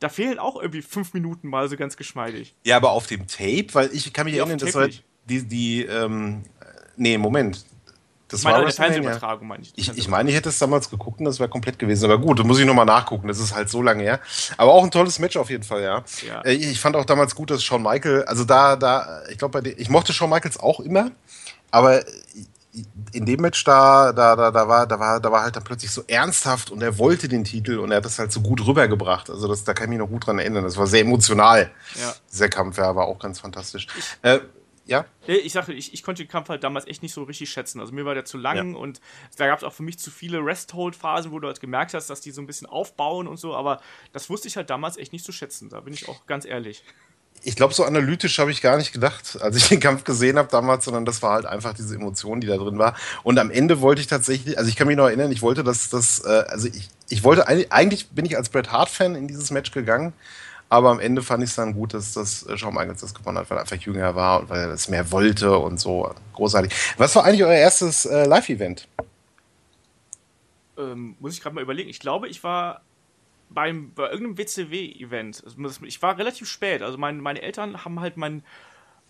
da 0.00 0.08
fehlen 0.08 0.38
auch 0.38 0.56
irgendwie 0.56 0.82
fünf 0.82 1.12
Minuten 1.14 1.48
mal 1.48 1.68
so 1.68 1.76
ganz 1.76 1.96
geschmeidig. 1.96 2.54
Ja, 2.64 2.76
aber 2.76 2.92
auf 2.92 3.06
dem 3.06 3.26
Tape, 3.26 3.66
weil 3.72 3.90
ich 3.92 4.12
kann 4.12 4.26
mich 4.26 4.36
ja, 4.36 4.42
erinnern, 4.44 4.58
das 4.58 4.74
war 4.74 4.88
die, 5.24 5.46
die, 5.46 5.82
ähm, 5.82 6.44
nee, 6.96 7.18
Moment, 7.18 7.64
das 8.28 8.42
meine, 8.44 8.56
war 8.56 8.62
eine 8.62 8.72
Fernsehübertragung, 8.72 9.48
meine 9.48 9.62
ich. 9.62 9.72
Ich, 9.74 9.96
ich 9.96 10.08
meine, 10.08 10.28
ich 10.28 10.36
hätte 10.36 10.50
es 10.50 10.58
damals 10.58 10.90
geguckt 10.90 11.18
und 11.18 11.24
das 11.24 11.38
wäre 11.40 11.48
komplett 11.48 11.78
gewesen. 11.78 12.04
Aber 12.04 12.18
gut, 12.18 12.38
da 12.38 12.44
muss 12.44 12.58
ich 12.58 12.66
nochmal 12.66 12.84
nachgucken. 12.84 13.26
Das 13.26 13.38
ist 13.38 13.54
halt 13.54 13.70
so 13.70 13.80
lange 13.80 14.02
her. 14.02 14.20
Aber 14.58 14.72
auch 14.72 14.84
ein 14.84 14.90
tolles 14.90 15.18
Match 15.18 15.36
auf 15.38 15.48
jeden 15.48 15.64
Fall, 15.64 15.82
ja. 15.82 16.04
ja. 16.26 16.42
Äh, 16.42 16.52
ich 16.52 16.78
fand 16.78 16.94
auch 16.96 17.06
damals 17.06 17.34
gut, 17.34 17.50
dass 17.50 17.64
Shawn 17.64 17.82
Michael, 17.82 18.24
also 18.24 18.44
da, 18.44 18.76
da, 18.76 19.22
ich 19.30 19.38
glaube, 19.38 19.66
ich 19.66 19.88
mochte 19.88 20.12
Shawn 20.12 20.28
Michaels 20.28 20.60
auch 20.60 20.80
immer, 20.80 21.10
aber 21.70 22.02
in 23.12 23.24
dem 23.24 23.40
Match 23.40 23.64
da, 23.64 24.12
da, 24.12 24.36
da, 24.36 24.50
da 24.50 24.68
war, 24.68 24.86
da 24.86 25.00
war, 25.00 25.20
da 25.20 25.32
war 25.32 25.42
halt 25.42 25.56
dann 25.56 25.64
plötzlich 25.64 25.90
so 25.90 26.04
ernsthaft 26.06 26.70
und 26.70 26.82
er 26.82 26.98
wollte 26.98 27.28
den 27.28 27.44
Titel 27.44 27.78
und 27.78 27.90
er 27.90 27.96
hat 27.96 28.04
das 28.04 28.18
halt 28.18 28.30
so 28.30 28.40
gut 28.40 28.64
rübergebracht. 28.66 29.30
Also 29.30 29.48
das, 29.48 29.64
da 29.64 29.72
kann 29.72 29.84
ich 29.84 29.90
mich 29.90 29.98
noch 29.98 30.08
gut 30.08 30.26
dran 30.26 30.38
erinnern. 30.38 30.64
Das 30.64 30.76
war 30.76 30.86
sehr 30.86 31.00
emotional. 31.00 31.70
Ja. 31.98 32.14
Dieser 32.30 32.48
Kampf, 32.48 32.76
ja, 32.78 32.94
war 32.94 33.06
auch 33.06 33.18
ganz 33.18 33.40
fantastisch. 33.40 33.86
Äh, 34.22 34.40
ja? 34.88 35.04
Ich 35.26 35.52
sagte, 35.52 35.74
ich, 35.74 35.92
ich 35.92 36.02
konnte 36.02 36.24
den 36.24 36.30
Kampf 36.30 36.48
halt 36.48 36.64
damals 36.64 36.86
echt 36.86 37.02
nicht 37.02 37.12
so 37.12 37.22
richtig 37.22 37.50
schätzen. 37.50 37.78
Also 37.78 37.92
mir 37.92 38.06
war 38.06 38.14
der 38.14 38.24
zu 38.24 38.38
lang 38.38 38.72
ja. 38.72 38.78
und 38.78 39.00
da 39.36 39.46
gab 39.46 39.58
es 39.58 39.64
auch 39.64 39.74
für 39.74 39.82
mich 39.82 39.98
zu 39.98 40.10
viele 40.10 40.38
Rest-Hold-Phasen, 40.38 41.30
wo 41.30 41.38
du 41.38 41.46
halt 41.46 41.60
gemerkt 41.60 41.92
hast, 41.92 42.08
dass 42.08 42.22
die 42.22 42.30
so 42.30 42.40
ein 42.40 42.46
bisschen 42.46 42.66
aufbauen 42.66 43.28
und 43.28 43.36
so, 43.36 43.54
aber 43.54 43.80
das 44.12 44.30
wusste 44.30 44.48
ich 44.48 44.56
halt 44.56 44.70
damals 44.70 44.96
echt 44.96 45.12
nicht 45.12 45.24
zu 45.26 45.32
schätzen. 45.32 45.68
Da 45.68 45.80
bin 45.80 45.92
ich 45.92 46.08
auch 46.08 46.26
ganz 46.26 46.46
ehrlich. 46.46 46.82
Ich 47.44 47.54
glaube, 47.54 47.74
so 47.74 47.84
analytisch 47.84 48.38
habe 48.38 48.50
ich 48.50 48.62
gar 48.62 48.78
nicht 48.78 48.92
gedacht, 48.92 49.38
als 49.40 49.56
ich 49.56 49.68
den 49.68 49.78
Kampf 49.78 50.04
gesehen 50.04 50.38
habe 50.38 50.48
damals, 50.50 50.86
sondern 50.86 51.04
das 51.04 51.22
war 51.22 51.34
halt 51.34 51.46
einfach 51.46 51.74
diese 51.74 51.94
Emotion, 51.94 52.40
die 52.40 52.46
da 52.46 52.56
drin 52.56 52.78
war. 52.78 52.96
Und 53.22 53.38
am 53.38 53.50
Ende 53.50 53.80
wollte 53.80 54.00
ich 54.00 54.06
tatsächlich, 54.06 54.58
also 54.58 54.68
ich 54.68 54.74
kann 54.74 54.86
mich 54.86 54.96
noch 54.96 55.06
erinnern, 55.06 55.30
ich 55.30 55.42
wollte, 55.42 55.62
dass 55.62 55.90
das, 55.90 56.24
äh, 56.24 56.44
also 56.48 56.66
ich, 56.66 56.88
ich 57.08 57.22
wollte, 57.24 57.46
eigentlich 57.46 58.08
bin 58.08 58.24
ich 58.24 58.36
als 58.36 58.48
Bret 58.48 58.72
Hart-Fan 58.72 59.14
in 59.14 59.28
dieses 59.28 59.50
Match 59.50 59.70
gegangen 59.70 60.14
aber 60.68 60.90
am 60.90 61.00
Ende 61.00 61.22
fand 61.22 61.42
ich 61.42 61.50
es 61.50 61.56
dann 61.56 61.74
gut, 61.74 61.94
dass 61.94 62.12
das 62.12 62.46
äh, 62.46 62.56
Shawn 62.56 62.74
Michaels 62.74 63.00
das 63.00 63.14
gewonnen 63.14 63.38
hat, 63.38 63.48
weil 63.50 63.58
er 63.58 63.62
einfach 63.62 63.76
jünger 63.76 64.14
war 64.14 64.40
und 64.40 64.50
weil 64.50 64.60
er 64.60 64.68
das 64.68 64.88
mehr 64.88 65.10
wollte 65.10 65.58
und 65.58 65.80
so. 65.80 66.14
Großartig. 66.34 66.72
Was 66.98 67.16
war 67.16 67.24
eigentlich 67.24 67.44
euer 67.44 67.54
erstes 67.54 68.04
äh, 68.04 68.26
Live-Event? 68.26 68.86
Ähm, 70.76 71.16
muss 71.20 71.34
ich 71.34 71.40
gerade 71.40 71.54
mal 71.54 71.62
überlegen. 71.62 71.88
Ich 71.88 72.00
glaube, 72.00 72.28
ich 72.28 72.44
war 72.44 72.82
beim, 73.50 73.92
bei 73.94 74.10
irgendeinem 74.10 74.38
WCW-Event. 74.38 75.42
Ich 75.82 76.02
war 76.02 76.18
relativ 76.18 76.48
spät. 76.48 76.82
Also 76.82 76.98
mein, 76.98 77.20
meine 77.20 77.40
Eltern 77.42 77.84
haben 77.84 78.00
halt 78.00 78.16
meinen 78.16 78.42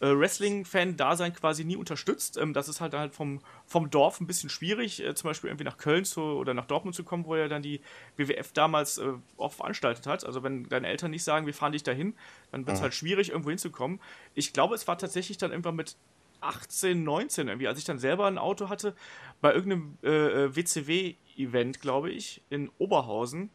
äh, 0.01 0.07
Wrestling-Fan-Dasein 0.07 1.35
quasi 1.35 1.65
nie 1.65 1.77
unterstützt. 1.77 2.37
Ähm, 2.37 2.53
das 2.53 2.69
ist 2.69 2.81
halt 2.81 2.95
halt 2.95 3.15
vom, 3.15 3.41
vom 3.67 3.91
Dorf 3.91 4.21
ein 4.21 4.27
bisschen 4.27 4.51
schwierig, 4.51 5.05
äh, 5.05 5.15
zum 5.15 5.29
Beispiel 5.29 5.51
irgendwie 5.51 5.65
nach 5.65 5.77
Köln 5.77 6.05
zu, 6.05 6.21
oder 6.21 6.55
nach 6.55 6.67
Dortmund 6.67 6.95
zu 6.95 7.05
kommen, 7.05 7.25
wo 7.25 7.37
ja 7.37 7.49
dann 7.49 7.63
die 7.63 7.81
WWF 8.17 8.53
damals 8.53 8.99
äh, 8.99 9.13
auch 9.37 9.53
veranstaltet 9.53 10.07
hat. 10.07 10.25
Also 10.25 10.43
wenn 10.43 10.69
deine 10.69 10.89
Eltern 10.89 11.11
nicht 11.11 11.25
sagen, 11.25 11.47
wir 11.47 11.55
fahren 11.55 11.73
dich 11.73 11.83
dahin, 11.83 12.15
dann 12.53 12.67
wird 12.67 12.75
es 12.75 12.81
mhm. 12.81 12.85
halt 12.85 12.95
schwierig, 12.95 13.31
irgendwo 13.31 13.51
hinzukommen. 13.51 14.01
Ich 14.35 14.53
glaube, 14.53 14.75
es 14.75 14.87
war 14.87 14.99
tatsächlich 14.99 15.39
dann 15.39 15.51
irgendwann 15.51 15.77
mit 15.77 15.97
18, 16.41 17.03
19 17.03 17.49
irgendwie, 17.49 17.67
als 17.67 17.79
ich 17.79 17.85
dann 17.85 17.99
selber 17.99 18.27
ein 18.27 18.39
Auto 18.39 18.69
hatte, 18.69 18.95
bei 19.41 19.53
irgendeinem 19.53 19.99
äh, 20.03 20.55
WCW-Event, 20.55 21.81
glaube 21.81 22.11
ich, 22.11 22.43
in 22.51 22.71
Oberhausen. 22.79 23.51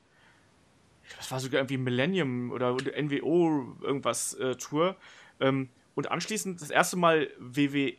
Das 1.18 1.32
war 1.32 1.40
sogar 1.40 1.62
irgendwie 1.62 1.78
Millennium 1.78 2.52
oder 2.52 2.74
NWO 2.74 3.76
irgendwas 3.82 4.34
äh, 4.36 4.56
Tour. 4.56 4.96
Ähm, 5.40 5.70
und 5.96 6.12
anschließend 6.12 6.62
das 6.62 6.70
erste 6.70 6.98
Mal 6.98 7.30
WWE, 7.40 7.96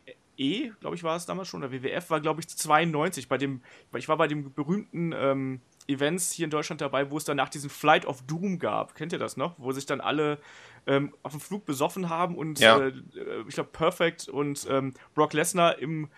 glaube 0.79 0.95
ich, 0.95 1.03
war 1.03 1.15
es 1.15 1.25
damals 1.25 1.47
schon, 1.47 1.63
oder 1.63 1.71
WWF 1.71 2.09
war, 2.09 2.19
glaube 2.21 2.41
ich, 2.41 2.47
92 2.47 3.27
bei 3.27 3.37
dem, 3.37 3.61
ich 3.95 4.07
war 4.07 4.17
bei 4.17 4.27
dem 4.27 4.53
berühmten 4.53 5.13
ähm, 5.15 5.61
Events 5.87 6.31
hier 6.31 6.45
in 6.45 6.49
Deutschland 6.51 6.81
dabei, 6.81 7.11
wo 7.11 7.17
es 7.17 7.25
danach 7.25 7.49
diesen 7.49 7.69
Flight 7.69 8.05
of 8.05 8.21
Doom 8.23 8.59
gab. 8.59 8.95
Kennt 8.95 9.13
ihr 9.13 9.19
das 9.19 9.37
noch? 9.37 9.55
Wo 9.59 9.71
sich 9.71 9.85
dann 9.85 10.01
alle 10.01 10.39
ähm, 10.87 11.13
auf 11.23 11.31
dem 11.31 11.39
Flug 11.39 11.65
besoffen 11.65 12.09
haben 12.09 12.35
und 12.37 12.59
Ja. 12.59 12.79
äh, 12.79 12.91
ich 13.47 13.53
glaube 13.55 13.69
Perfect 13.71 14.27
und 14.27 14.67
ähm, 14.69 14.93
Brock 15.13 15.33
Lesnar 15.33 15.77
im 15.79 16.09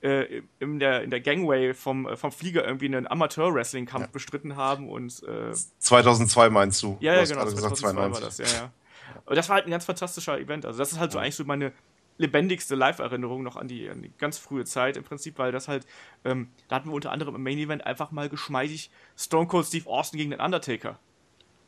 äh, 0.00 0.42
in, 0.60 0.78
der, 0.78 1.02
in 1.02 1.10
der 1.10 1.20
Gangway 1.20 1.74
vom, 1.74 2.06
äh, 2.06 2.16
vom 2.16 2.30
Flieger 2.30 2.64
irgendwie 2.64 2.86
einen 2.86 3.08
Amateur-Wrestling-Kampf 3.08 4.10
bestritten 4.10 4.54
haben 4.54 4.88
und 4.88 5.22
äh, 5.24 5.52
2002 5.78 6.50
meinst 6.50 6.80
du? 6.84 6.96
ja, 7.00 7.14
ja, 7.14 7.24
genau, 7.24 7.40
gerade 7.40 7.54
gesagt 7.54 7.76
2002 7.78 7.96
war 7.96 8.12
92. 8.12 8.44
das, 8.44 8.52
ja, 8.52 8.58
ja. 8.60 8.72
Aber 9.26 9.34
das 9.34 9.48
war 9.48 9.56
halt 9.56 9.66
ein 9.66 9.70
ganz 9.70 9.84
fantastischer 9.84 10.38
Event. 10.38 10.66
Also 10.66 10.78
das 10.78 10.92
ist 10.92 10.98
halt 10.98 11.12
so 11.12 11.18
eigentlich 11.18 11.36
so 11.36 11.44
meine 11.44 11.72
lebendigste 12.18 12.74
Live-Erinnerung 12.74 13.42
noch 13.42 13.56
an 13.56 13.68
die, 13.68 13.88
an 13.88 14.02
die 14.02 14.12
ganz 14.18 14.38
frühe 14.38 14.64
Zeit 14.64 14.96
im 14.96 15.04
Prinzip, 15.04 15.38
weil 15.38 15.52
das 15.52 15.68
halt, 15.68 15.86
ähm, 16.24 16.50
da 16.68 16.76
hatten 16.76 16.88
wir 16.88 16.94
unter 16.94 17.12
anderem 17.12 17.34
im 17.36 17.42
Main-Event 17.42 17.86
einfach 17.86 18.10
mal 18.10 18.28
geschmeidig 18.28 18.90
Stone 19.16 19.46
Cold 19.46 19.66
Steve 19.66 19.88
Austin 19.88 20.18
gegen 20.18 20.30
den 20.32 20.40
Undertaker. 20.40 20.98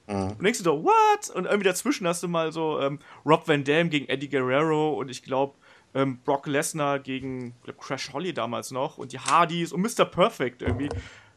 Mhm. 0.09 0.33
Und 0.33 0.42
denkst 0.42 0.59
du 0.59 0.64
so, 0.64 0.85
what? 0.85 1.31
Und 1.35 1.44
irgendwie 1.44 1.68
dazwischen 1.68 2.07
hast 2.07 2.22
du 2.22 2.29
mal 2.29 2.53
so 2.53 2.81
ähm, 2.81 2.98
Rob 3.24 3.46
Van 3.46 3.64
Dam 3.64 3.90
gegen 3.90 4.09
Eddie 4.09 4.29
Guerrero 4.29 4.94
und 4.94 5.09
ich 5.09 5.22
glaube 5.22 5.55
ähm, 5.94 6.18
Brock 6.24 6.46
Lesnar 6.46 6.98
gegen 6.98 7.55
glaub, 7.62 7.79
Crash 7.79 8.12
Holly 8.12 8.35
damals 8.35 8.70
noch 8.70 8.98
und 8.98 9.12
die 9.12 9.20
Hardys 9.20 9.72
und 9.72 9.83
Mr. 9.83 10.05
Perfect 10.05 10.62
irgendwie. 10.62 10.88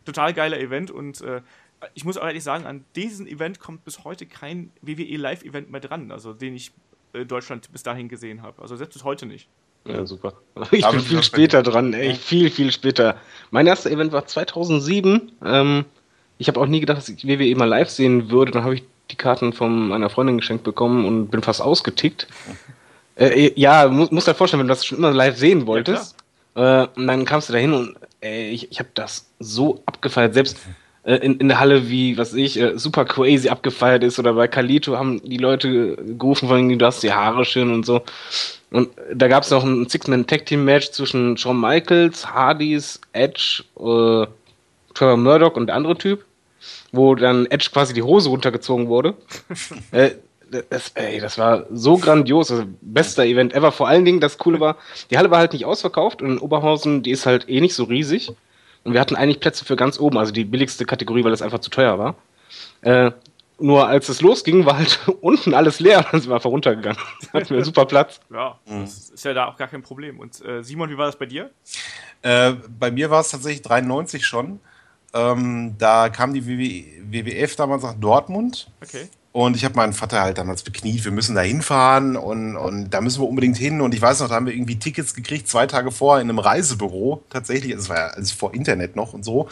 Total 0.06 0.34
geiler 0.34 0.60
Event 0.60 0.92
und 0.92 1.22
äh, 1.22 1.42
ich 1.94 2.06
muss 2.06 2.18
auch 2.18 2.26
ehrlich 2.26 2.44
sagen, 2.44 2.66
an 2.66 2.86
diesen 2.96 3.28
Event 3.28 3.60
kommt 3.60 3.84
bis 3.86 4.04
heute 4.04 4.26
kein 4.26 4.72
WWE 4.82 5.18
Live-Event 5.18 5.72
mehr 5.72 5.82
dran, 5.82 6.12
also 6.12 6.34
den 6.34 6.56
ich 6.56 6.72
in 7.14 7.28
Deutschland 7.28 7.72
bis 7.72 7.84
dahin 7.84 8.10
gesehen 8.10 8.42
habe. 8.42 8.62
Also 8.62 8.76
selbst 8.76 8.94
bis 8.94 9.04
heute 9.04 9.26
nicht. 9.26 9.48
Ja, 9.86 10.06
super. 10.06 10.34
Ich 10.72 10.82
Da 10.82 10.92
bin 10.92 11.02
viel 11.02 11.24
später 11.24 11.62
dran, 11.64 11.94
ey. 11.94 12.16
Viel, 12.16 12.50
viel 12.50 12.72
später. 12.72 13.18
Mein 13.52 13.68
erster 13.68 13.92
Event 13.92 14.12
war 14.12 14.26
2007. 14.26 15.32
Ähm, 15.44 15.86
ich 16.38 16.48
habe 16.48 16.60
auch 16.60 16.66
nie 16.66 16.80
gedacht, 16.80 16.98
dass 16.98 17.10
ich 17.10 17.28
WWE 17.28 17.56
mal 17.56 17.66
live 17.66 17.90
sehen 17.90 18.32
würde. 18.32 18.52
Dann 18.52 18.64
habe 18.64 18.76
ich 18.76 18.84
die 19.12 19.16
Karten 19.16 19.54
von 19.54 19.90
meiner 19.90 20.10
Freundin 20.10 20.38
geschenkt 20.38 20.64
bekommen 20.64 21.06
und 21.06 21.30
bin 21.30 21.42
fast 21.42 21.62
ausgetickt. 21.62 22.28
Äh, 23.16 23.52
ja, 23.56 23.88
mu 23.90 24.08
musst 24.10 24.28
dir 24.28 24.34
vorstellen, 24.34 24.62
wenn 24.62 24.68
du 24.68 24.72
das 24.72 24.88
schon 24.88 24.98
immer 24.98 25.12
live 25.12 25.38
sehen 25.38 25.68
wolltest. 25.68 26.16
äh, 26.56 26.88
und 26.96 27.06
dann 27.06 27.26
kamst 27.26 27.48
du 27.48 27.54
da 27.54 27.60
hin 27.60 27.72
und 27.72 27.96
ey, 28.22 28.50
ich, 28.50 28.72
ich 28.72 28.80
habe 28.80 28.90
das 28.96 29.30
so 29.38 29.84
abgefeiert. 29.86 30.34
Selbst 30.34 30.58
äh, 31.04 31.16
in, 31.16 31.38
in 31.38 31.48
der 31.50 31.60
Halle, 31.60 31.90
wie, 31.90 32.18
was 32.18 32.34
ich, 32.34 32.60
äh, 32.60 32.78
super 32.78 33.06
crazy 33.06 33.50
abgefeiert 33.50 34.04
ist. 34.04 34.20
Oder 34.20 34.34
bei 34.34 34.48
Kalito 34.48 34.98
haben 34.98 35.22
die 35.24 35.38
Leute 35.38 35.96
gerufen, 36.18 36.48
von 36.48 36.58
wegen, 36.58 36.80
du 36.80 36.86
hast 36.86 37.04
die 37.04 37.14
Haare 37.14 37.46
schön 37.46 37.74
und 37.74 37.86
so. 37.86 38.02
Und 38.72 38.90
da 39.14 39.28
gab 39.28 39.44
es 39.44 39.52
noch 39.52 39.64
ein 39.64 39.88
Six-Man-Tag-Team-Match 39.88 40.92
zwischen 40.92 41.38
Shawn 41.38 41.60
Michaels, 41.60 42.28
Hardys, 42.28 43.00
Edge, 43.12 43.64
äh, 43.78 44.26
Trevor 44.94 45.18
Murdoch 45.18 45.56
und 45.56 45.68
der 45.68 45.76
andere 45.76 45.98
Typ, 45.98 46.26
wo 46.92 47.16
dann 47.16 47.46
Edge 47.48 47.70
quasi 47.72 47.94
die 47.94 48.02
Hose 48.02 48.30
runtergezogen 48.30 48.88
wurde. 48.88 49.14
äh, 49.92 50.12
das, 50.70 50.90
ey, 50.96 51.20
das 51.20 51.38
war 51.38 51.66
so 51.72 51.98
grandios, 51.98 52.52
also 52.52 52.64
bester 52.82 53.26
Event 53.26 53.54
ever. 53.54 53.72
Vor 53.72 53.88
allen 53.88 54.06
Dingen, 54.06 54.20
das 54.20 54.38
Coole 54.38 54.60
war, 54.60 54.78
die 55.10 55.18
Halle 55.18 55.32
war 55.32 55.40
halt 55.40 55.54
nicht 55.54 55.66
ausverkauft 55.66 56.22
und 56.22 56.32
in 56.32 56.38
Oberhausen, 56.40 57.04
die 57.04 57.12
ist 57.12 57.26
halt 57.26 57.50
eh 57.50 57.60
nicht 57.60 57.74
so 57.76 57.86
riesig. 57.86 58.32
Und 58.84 58.94
wir 58.94 59.00
hatten 59.00 59.16
eigentlich 59.16 59.40
Plätze 59.40 59.66
für 59.66 59.76
ganz 59.76 60.00
oben, 60.00 60.18
also 60.18 60.32
die 60.32 60.44
billigste 60.44 60.86
Kategorie, 60.86 61.24
weil 61.24 61.32
das 61.32 61.42
einfach 61.42 61.60
zu 61.60 61.70
teuer 61.70 61.98
war. 61.98 62.16
Äh, 62.82 63.12
nur 63.60 63.88
als 63.88 64.10
es 64.10 64.22
losging, 64.22 64.66
war 64.66 64.78
halt 64.78 65.00
unten 65.22 65.54
alles 65.54 65.80
leer 65.80 66.06
dann 66.12 66.20
sind 66.20 66.30
wir 66.30 66.36
einfach 66.36 66.50
runtergegangen. 66.50 66.98
Hatten 67.32 67.56
wir 67.56 67.64
super 67.64 67.86
Platz. 67.86 68.20
Ja, 68.34 68.60
das 68.66 69.10
ist 69.10 69.26
ja 69.26 69.34
da 69.34 69.48
auch 69.48 69.58
gar 69.58 69.68
kein 69.68 69.84
Problem. 69.84 70.20
Und 70.20 70.44
äh, 70.44 70.64
Simon, 70.64 70.90
wie 70.90 70.98
war 70.98 71.06
das 71.06 71.18
bei 71.18 71.26
dir? 71.26 71.52
Äh, 72.24 72.54
bei 72.80 72.92
mir 72.92 73.10
war 73.10 73.22
es 73.22 73.30
tatsächlich 73.30 73.62
93 73.62 74.26
schon. 74.26 74.60
Ähm, 75.14 75.76
da 75.78 76.10
kam 76.10 76.34
die 76.34 76.46
WW 76.48 76.86
WWF 77.04 77.56
damals 77.56 77.84
nach 77.84 77.94
Dortmund. 77.94 78.72
Okay. 78.82 79.08
Und 79.34 79.56
ich 79.56 79.66
habe 79.66 79.76
meinen 79.76 79.94
Vater 79.94 80.22
halt 80.22 80.38
damals 80.38 80.62
bekniet, 80.62 81.04
wir 81.06 81.12
müssen 81.12 81.34
da 81.34 81.42
hinfahren 81.42 82.16
und, 82.16 82.56
und 82.56 82.92
da 82.92 83.02
müssen 83.02 83.20
wir 83.20 83.28
unbedingt 83.28 83.58
hin. 83.58 83.82
Und 83.82 83.96
ich 83.96 84.02
weiß 84.02 84.20
noch, 84.20 84.30
da 84.30 84.36
haben 84.36 84.46
wir 84.46 84.54
irgendwie 84.54 84.78
Tickets 84.78 85.16
gekriegt, 85.16 85.48
zwei 85.48 85.66
Tage 85.66 85.92
vorher 85.92 86.22
in 86.22 86.30
einem 86.30 86.38
Reisebüro. 86.38 87.24
Tatsächlich, 87.32 87.74
es 87.74 87.90
war 87.90 87.98
ja 87.98 88.08
alles 88.10 88.32
vor 88.32 88.54
Internet 88.54 88.96
noch 88.96 89.14
und 89.14 89.26
so. 89.26 89.50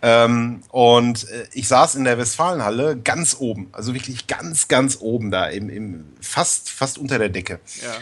Ähm, 0.00 0.62
und 0.70 1.28
äh, 1.28 1.44
ich 1.52 1.68
saß 1.68 1.96
in 1.96 2.04
der 2.04 2.16
Westfalenhalle 2.16 2.96
ganz 2.96 3.36
oben, 3.38 3.68
also 3.72 3.92
wirklich 3.92 4.26
ganz, 4.26 4.68
ganz 4.68 4.96
oben 5.00 5.30
da, 5.30 5.48
im, 5.48 5.68
im, 5.68 6.06
fast, 6.22 6.70
fast 6.70 6.96
unter 6.96 7.18
der 7.18 7.28
Decke. 7.28 7.60
Ja. 7.82 7.92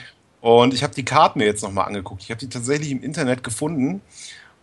Und 0.41 0.73
ich 0.73 0.85
habe 0.85 0.95
die 0.95 1.05
Karten 1.05 1.41
mir 1.41 1.47
jetzt 1.47 1.65
nochmal 1.65 1.89
angeguckt. 1.89 2.23
Ich 2.23 2.31
habe 2.31 2.39
die 2.39 2.49
tatsächlich 2.49 2.93
im 2.93 3.03
Internet 3.03 3.43
gefunden. 3.43 4.03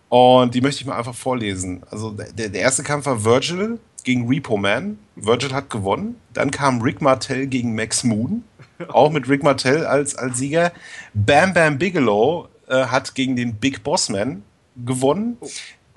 Und 0.07 0.55
die 0.55 0.61
möchte 0.61 0.79
ich 0.79 0.87
mal 0.87 0.97
einfach 0.97 1.15
vorlesen. 1.15 1.83
Also 1.91 2.11
der, 2.11 2.47
der 2.47 2.61
erste 2.61 2.83
Kampf 2.83 3.07
war 3.07 3.25
Virgil 3.25 3.77
gegen 4.05 4.27
Repo 4.27 4.57
Man. 4.57 4.97
Virgil 5.15 5.53
hat 5.53 5.69
gewonnen. 5.69 6.15
Dann 6.33 6.51
kam 6.51 6.81
Rick 6.81 7.01
Martell 7.01 7.47
gegen 7.47 7.75
Max 7.75 8.03
Moon. 8.03 8.43
Auch 8.87 9.11
mit 9.11 9.27
Rick 9.27 9.43
Martell 9.43 9.85
als, 9.85 10.15
als 10.15 10.37
Sieger. 10.37 10.71
Bam 11.13 11.53
Bam 11.53 11.77
Bigelow 11.77 12.47
äh, 12.67 12.85
hat 12.85 13.15
gegen 13.15 13.35
den 13.35 13.55
Big 13.55 13.83
Boss 13.83 14.09
Man 14.09 14.43
gewonnen. 14.75 15.37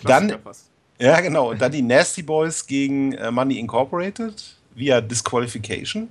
Dann, 0.02 0.28
Klassiker 0.28 0.42
fast. 0.42 0.70
ja, 0.98 1.20
genau. 1.20 1.50
Und 1.50 1.60
dann 1.60 1.72
die 1.72 1.82
Nasty 1.82 2.22
Boys 2.22 2.66
gegen 2.66 3.12
äh, 3.12 3.30
Money 3.30 3.58
Incorporated 3.58 4.56
via 4.74 5.00
Disqualification. 5.00 6.08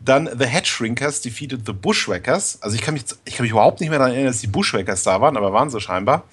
Dann 0.00 0.28
The 0.36 0.46
Head 0.46 0.66
Shrinkers 0.66 1.20
defeated 1.20 1.64
the 1.64 1.72
Bushwhackers. 1.72 2.58
Also 2.60 2.74
ich 2.74 2.82
kann 2.82 2.94
mich, 2.94 3.04
ich 3.24 3.36
kann 3.36 3.44
mich 3.44 3.52
überhaupt 3.52 3.80
nicht 3.80 3.90
mehr 3.90 4.00
daran 4.00 4.14
erinnern, 4.14 4.32
dass 4.32 4.40
die 4.40 4.48
Bushwhackers 4.48 5.04
da 5.04 5.20
waren, 5.20 5.36
aber 5.36 5.52
waren 5.52 5.70
sie 5.70 5.80
scheinbar. 5.80 6.24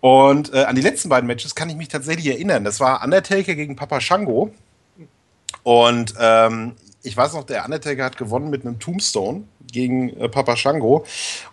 Und 0.00 0.52
äh, 0.54 0.64
an 0.64 0.76
die 0.76 0.82
letzten 0.82 1.08
beiden 1.08 1.26
Matches 1.26 1.54
kann 1.54 1.68
ich 1.70 1.76
mich 1.76 1.88
tatsächlich 1.88 2.26
erinnern. 2.28 2.64
Das 2.64 2.78
war 2.80 3.02
Undertaker 3.02 3.54
gegen 3.54 3.76
Papa 3.76 4.00
Shango. 4.00 4.52
Und 5.62 6.14
ähm, 6.20 6.72
ich 7.02 7.16
weiß 7.16 7.34
noch, 7.34 7.44
der 7.44 7.64
Undertaker 7.64 8.04
hat 8.04 8.16
gewonnen 8.16 8.50
mit 8.50 8.64
einem 8.64 8.78
Tombstone 8.78 9.44
gegen 9.70 10.10
äh, 10.18 10.28
Papa 10.28 10.56
Shango. 10.56 11.04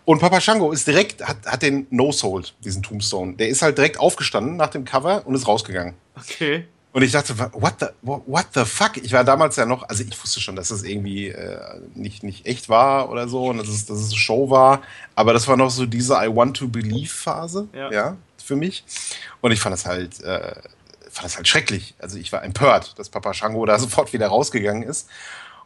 Und 0.05 0.19
Papa 0.19 0.41
Shango 0.41 0.71
ist 0.71 0.87
direkt, 0.87 1.25
hat, 1.25 1.37
hat 1.45 1.61
den 1.61 1.87
No-Sold, 1.89 2.55
diesen 2.63 2.83
Tombstone. 2.83 3.33
Der 3.33 3.49
ist 3.49 3.61
halt 3.61 3.77
direkt 3.77 3.99
aufgestanden 3.99 4.57
nach 4.57 4.69
dem 4.69 4.85
Cover 4.85 5.23
und 5.25 5.35
ist 5.35 5.47
rausgegangen. 5.47 5.95
Okay. 6.15 6.65
Und 6.93 7.01
ich 7.01 7.11
dachte, 7.11 7.37
what 7.51 7.73
the, 7.81 7.87
what 8.03 8.21
what 8.25 8.45
the 8.53 8.63
fuck? 8.63 8.95
Ich 8.95 9.11
war 9.11 9.25
damals 9.25 9.57
ja 9.57 9.65
noch, 9.65 9.83
also 9.89 10.01
ich 10.01 10.23
wusste 10.23 10.39
schon, 10.39 10.55
dass 10.55 10.69
das 10.69 10.83
irgendwie 10.83 11.27
äh, 11.27 11.59
nicht, 11.93 12.23
nicht 12.23 12.45
echt 12.45 12.69
war 12.69 13.09
oder 13.09 13.27
so 13.27 13.47
und 13.47 13.57
dass 13.57 13.67
es, 13.67 13.85
dass 13.85 13.97
es 13.97 14.11
eine 14.11 14.17
Show 14.17 14.49
war. 14.49 14.81
Aber 15.13 15.33
das 15.33 15.45
war 15.49 15.57
noch 15.57 15.71
so 15.71 15.85
diese 15.85 16.13
I 16.13 16.33
want 16.33 16.55
to 16.55 16.69
believe 16.69 17.09
Phase, 17.09 17.67
Ja. 17.73 17.91
ja, 17.91 18.17
für 18.45 18.55
mich. 18.55 18.83
Und 19.41 19.51
ich 19.51 19.59
fand 19.59 19.73
das 19.73 19.85
halt, 19.85 20.21
äh, 20.21 20.55
fand 21.11 21.25
das 21.25 21.35
halt 21.37 21.47
schrecklich. 21.47 21.95
Also 21.99 22.17
ich 22.17 22.31
war 22.31 22.43
empört, 22.43 22.97
dass 22.99 23.09
Papa 23.09 23.33
Shango 23.33 23.65
da 23.65 23.79
sofort 23.79 24.13
wieder 24.13 24.27
rausgegangen 24.27 24.83
ist. 24.83 25.09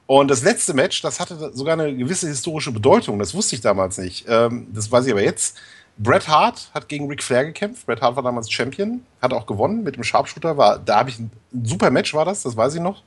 Und 0.05 0.29
das 0.29 0.41
letzte 0.41 0.73
Match, 0.73 1.01
das 1.03 1.19
hatte 1.19 1.51
sogar 1.53 1.73
eine 1.73 1.95
gewisse 1.95 2.27
historische 2.27 2.71
Bedeutung. 2.71 3.19
Das 3.19 3.33
wusste 3.35 3.55
ich 3.55 3.61
damals 3.61 3.97
nicht. 3.99 4.25
Ähm, 4.27 4.67
das 4.73 4.91
weiß 4.91 5.05
ich 5.05 5.11
aber 5.11 5.21
jetzt. 5.21 5.57
Bret 6.01 6.27
Hart 6.27 6.69
hat 6.73 6.87
gegen 6.87 7.07
Ric 7.09 7.21
Flair 7.21 7.45
gekämpft. 7.45 7.85
Bret 7.85 8.01
Hart 8.01 8.15
war 8.15 8.23
damals 8.23 8.49
Champion, 8.49 9.05
hat 9.21 9.33
auch 9.33 9.45
gewonnen 9.45 9.83
mit 9.83 9.97
dem 9.97 10.03
Sharpshooter. 10.03 10.57
War, 10.57 10.79
da 10.79 10.99
habe 10.99 11.09
ich 11.09 11.19
ein, 11.19 11.29
ein 11.53 11.65
super 11.65 11.91
Match 11.91 12.13
war 12.13 12.25
das, 12.25 12.41
das 12.43 12.55
weiß 12.57 12.75
ich 12.75 12.81
noch. 12.81 13.03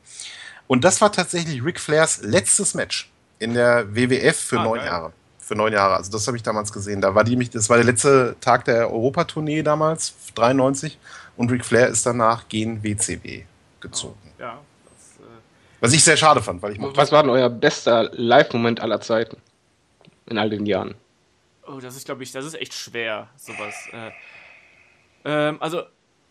Und 0.69 0.85
das 0.85 1.01
war 1.01 1.11
tatsächlich 1.11 1.65
Ric 1.65 1.81
Flairs 1.81 2.21
letztes 2.23 2.75
Match 2.75 3.11
in 3.39 3.55
der 3.55 3.95
WWF 3.97 4.37
für 4.39 4.61
Ah, 4.61 4.65
neun 4.65 4.79
geil. 4.79 4.87
Jahre. 4.87 5.13
Für 5.53 5.59
neun 5.59 5.75
Jahre. 5.75 5.97
Also 5.97 6.11
das 6.11 6.27
habe 6.27 6.39
ich 6.39 6.43
damals 6.43 6.73
gesehen. 6.73 7.03
Da 7.03 7.15
war 7.15 7.25
die 7.25 7.37
mich, 7.37 7.51
das 7.51 7.69
war 7.69 7.77
der 7.77 7.85
letzte 7.85 8.37
Tag 8.41 8.65
der 8.65 8.91
Europatournee 8.91 9.63
damals, 9.63 10.15
93. 10.35 10.99
Und 11.37 11.51
Ric 11.51 11.63
Flair 11.63 11.89
ist 11.89 12.07
danach 12.07 12.49
gen 12.49 12.83
WCW 12.83 13.43
gezogen. 13.79 14.33
Ja. 14.39 14.59
Das, 14.85 15.27
äh, 15.27 15.31
Was 15.81 15.93
ich 15.93 16.03
sehr 16.03 16.17
schade 16.17 16.41
fand, 16.41 16.63
weil 16.63 16.73
ich 16.73 16.79
Was 16.81 17.13
war 17.13 17.23
denn 17.23 17.31
euer 17.31 17.51
bester 17.51 18.09
Live-Moment 18.15 18.81
aller 18.81 19.03
Zeiten? 19.03 19.37
In 20.25 20.39
all 20.39 20.49
den 20.49 20.65
Jahren. 20.65 20.95
oh, 21.67 21.81
das 21.81 21.97
ist, 21.97 22.07
glaube 22.07 22.23
ich, 22.23 22.33
das 22.33 22.47
ist 22.47 22.55
echt 22.55 22.73
schwer, 22.73 23.29
sowas. 23.37 23.75
Äh, 23.93 24.11
ähm, 25.27 25.59
also, 25.61 25.83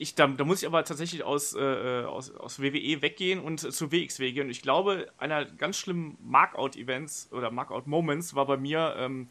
ich, 0.01 0.15
da, 0.15 0.25
da 0.25 0.43
muss 0.43 0.63
ich 0.63 0.67
aber 0.67 0.83
tatsächlich 0.83 1.23
aus, 1.23 1.53
äh, 1.53 2.03
aus, 2.05 2.31
aus 2.31 2.59
WWE 2.59 3.03
weggehen 3.03 3.39
und 3.39 3.63
äh, 3.63 3.69
zu 3.69 3.91
WXW 3.91 4.31
gehen. 4.31 4.45
Und 4.45 4.49
ich 4.49 4.63
glaube, 4.63 5.07
einer 5.19 5.45
ganz 5.45 5.77
schlimmen 5.77 6.17
Markout-Events 6.23 7.29
oder 7.31 7.51
Markout-Moments 7.51 8.33
war 8.33 8.47
bei 8.47 8.57
mir 8.57 8.95
ähm, 8.97 9.27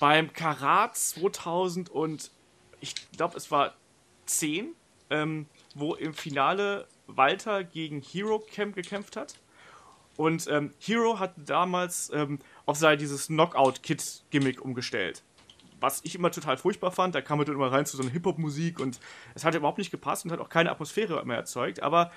beim 0.00 0.32
Karat 0.32 0.96
2000 0.96 1.88
und 1.88 2.32
ich 2.80 2.94
glaube, 3.12 3.36
es 3.36 3.52
war 3.52 3.76
10, 4.26 4.74
ähm, 5.10 5.46
wo 5.76 5.94
im 5.94 6.14
Finale 6.14 6.88
Walter 7.06 7.62
gegen 7.62 8.02
Hero 8.02 8.40
Camp 8.40 8.74
gekämpft 8.74 9.14
hat. 9.14 9.36
Und 10.16 10.48
ähm, 10.48 10.72
Hero 10.80 11.20
hat 11.20 11.34
damals 11.36 12.10
ähm, 12.12 12.40
auf 12.64 12.76
sein 12.76 12.98
dieses 12.98 13.28
Knockout-Kit-Gimmick 13.28 14.60
umgestellt. 14.60 15.22
Was 15.80 16.00
ich 16.04 16.14
immer 16.14 16.30
total 16.30 16.56
furchtbar 16.56 16.90
fand. 16.90 17.14
Da 17.14 17.20
kam 17.20 17.38
er 17.38 17.44
dann 17.44 17.54
immer 17.54 17.72
rein 17.72 17.86
zu 17.86 17.96
so 17.96 18.02
einer 18.02 18.12
Hip-Hop-Musik 18.12 18.80
und 18.80 19.00
es 19.34 19.44
hat 19.44 19.54
überhaupt 19.54 19.78
nicht 19.78 19.90
gepasst 19.90 20.24
und 20.24 20.32
hat 20.32 20.40
auch 20.40 20.48
keine 20.48 20.70
Atmosphäre 20.70 21.24
mehr 21.24 21.36
erzeugt. 21.36 21.82
Aber 21.82 22.10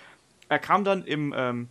er 0.47 0.59
kam 0.59 0.83
dann 0.83 1.03
im, 1.03 1.33
ähm, 1.35 1.69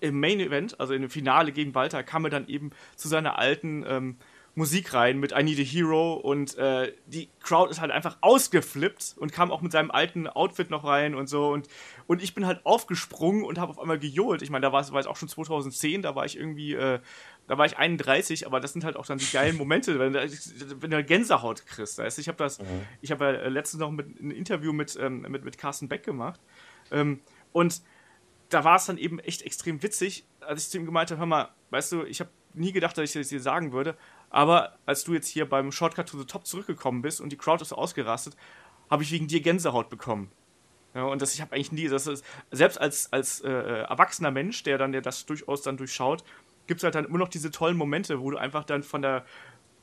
im 0.00 0.20
Main 0.20 0.40
Event, 0.40 0.78
also 0.80 0.92
in 0.92 1.02
dem 1.02 1.10
Finale 1.10 1.52
gegen 1.52 1.74
Walter, 1.74 2.02
kam 2.02 2.24
er 2.24 2.30
dann 2.30 2.48
eben 2.48 2.70
zu 2.96 3.08
seiner 3.08 3.38
alten 3.38 3.84
ähm, 3.86 4.16
Musik 4.56 4.94
rein 4.94 5.18
mit 5.18 5.32
I 5.32 5.42
Need 5.42 5.58
a 5.58 5.62
Hero 5.62 6.14
und 6.14 6.56
äh, 6.58 6.92
die 7.06 7.28
Crowd 7.40 7.70
ist 7.70 7.80
halt 7.80 7.90
einfach 7.90 8.18
ausgeflippt 8.20 9.16
und 9.18 9.32
kam 9.32 9.50
auch 9.50 9.62
mit 9.62 9.72
seinem 9.72 9.90
alten 9.90 10.28
Outfit 10.28 10.70
noch 10.70 10.84
rein 10.84 11.16
und 11.16 11.28
so 11.28 11.48
und, 11.48 11.68
und 12.06 12.22
ich 12.22 12.34
bin 12.34 12.46
halt 12.46 12.64
aufgesprungen 12.64 13.44
und 13.44 13.58
habe 13.58 13.70
auf 13.70 13.80
einmal 13.80 13.98
gejohlt. 13.98 14.42
Ich 14.42 14.50
meine, 14.50 14.62
da 14.62 14.72
war 14.72 14.80
es 14.80 15.06
auch 15.06 15.16
schon 15.16 15.28
2010, 15.28 16.02
da 16.02 16.14
war 16.14 16.24
ich 16.24 16.38
irgendwie, 16.38 16.74
äh, 16.74 17.00
da 17.46 17.58
war 17.58 17.66
ich 17.66 17.76
31, 17.76 18.46
aber 18.46 18.60
das 18.60 18.72
sind 18.72 18.84
halt 18.84 18.96
auch 18.96 19.06
dann 19.06 19.18
die 19.18 19.30
geilen 19.30 19.56
Momente, 19.56 19.98
wenn, 19.98 20.14
wenn 20.14 20.90
du 20.90 21.04
Gänsehaut 21.04 21.66
kriegst. 21.66 21.98
Weißt? 21.98 22.18
Ich 22.18 22.28
habe 22.28 22.38
das, 22.38 22.58
mhm. 22.58 22.86
ich 23.00 23.10
habe 23.10 23.24
ja 23.24 23.48
letztens 23.48 23.80
noch 23.80 23.90
mit, 23.90 24.20
ein 24.20 24.30
Interview 24.30 24.72
mit, 24.72 24.96
ähm, 25.00 25.22
mit, 25.22 25.44
mit 25.44 25.58
Carsten 25.58 25.88
Beck 25.88 26.04
gemacht 26.04 26.40
ähm, 26.90 27.20
und 27.52 27.82
da 28.48 28.64
war 28.64 28.76
es 28.76 28.86
dann 28.86 28.98
eben 28.98 29.18
echt 29.18 29.42
extrem 29.42 29.82
witzig, 29.82 30.26
als 30.40 30.64
ich 30.64 30.70
zu 30.70 30.78
ihm 30.78 30.86
gemeint 30.86 31.10
habe, 31.10 31.18
hör 31.18 31.26
mal, 31.26 31.48
weißt 31.70 31.92
du, 31.92 32.04
ich 32.04 32.20
habe 32.20 32.30
nie 32.52 32.72
gedacht, 32.72 32.96
dass 32.96 33.04
ich 33.04 33.12
das 33.12 33.28
dir 33.28 33.40
sagen 33.40 33.72
würde, 33.72 33.96
aber 34.30 34.78
als 34.86 35.04
du 35.04 35.14
jetzt 35.14 35.28
hier 35.28 35.48
beim 35.48 35.72
Shortcut 35.72 36.08
to 36.08 36.18
the 36.18 36.24
Top 36.24 36.46
zurückgekommen 36.46 37.02
bist 37.02 37.20
und 37.20 37.30
die 37.30 37.36
Crowd 37.36 37.62
ist 37.62 37.72
ausgerastet, 37.72 38.36
habe 38.90 39.02
ich 39.02 39.10
wegen 39.10 39.26
dir 39.26 39.40
Gänsehaut 39.40 39.90
bekommen. 39.90 40.30
Ja, 40.94 41.04
und 41.04 41.20
das, 41.20 41.34
ich 41.34 41.40
habe 41.40 41.54
eigentlich 41.54 41.72
nie, 41.72 41.88
das 41.88 42.06
ist, 42.06 42.24
selbst 42.52 42.80
als, 42.80 43.12
als 43.12 43.40
äh, 43.40 43.50
erwachsener 43.50 44.30
Mensch, 44.30 44.62
der 44.62 44.78
dann 44.78 44.92
der 44.92 45.00
das 45.00 45.26
durchaus 45.26 45.62
dann 45.62 45.76
durchschaut, 45.76 46.22
gibt 46.66 46.80
es 46.80 46.84
halt 46.84 46.94
dann 46.94 47.04
immer 47.04 47.18
noch 47.18 47.28
diese 47.28 47.50
tollen 47.50 47.76
Momente, 47.76 48.20
wo 48.20 48.30
du 48.30 48.36
einfach 48.36 48.64
dann 48.64 48.82
von 48.82 49.02
der 49.02 49.24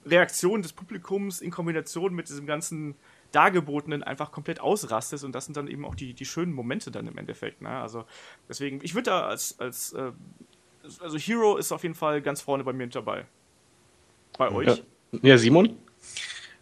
Reaktion 0.05 0.61
des 0.61 0.73
Publikums 0.73 1.41
in 1.41 1.51
Kombination 1.51 2.13
mit 2.13 2.29
diesem 2.29 2.45
ganzen 2.45 2.95
Dargebotenen 3.31 4.03
einfach 4.03 4.31
komplett 4.31 4.59
ausrastest 4.59 5.23
und 5.23 5.33
das 5.33 5.45
sind 5.45 5.55
dann 5.55 5.67
eben 5.67 5.85
auch 5.85 5.95
die, 5.95 6.13
die 6.13 6.25
schönen 6.25 6.53
Momente 6.53 6.91
dann 6.91 7.07
im 7.07 7.17
Endeffekt. 7.17 7.61
Ne? 7.61 7.69
Also 7.69 8.05
deswegen, 8.49 8.79
ich 8.83 8.93
würde 8.93 9.11
da 9.11 9.27
als, 9.27 9.59
als 9.59 9.93
äh, 9.93 10.11
also 10.99 11.17
Hero 11.17 11.57
ist 11.57 11.71
auf 11.71 11.83
jeden 11.83 11.95
Fall 11.95 12.21
ganz 12.21 12.41
vorne 12.41 12.63
bei 12.63 12.73
mir 12.73 12.85
mit 12.85 12.95
dabei. 12.95 13.25
Bei 14.37 14.51
euch? 14.51 14.67
Ja, 14.67 15.19
ja 15.21 15.37
Simon? 15.37 15.77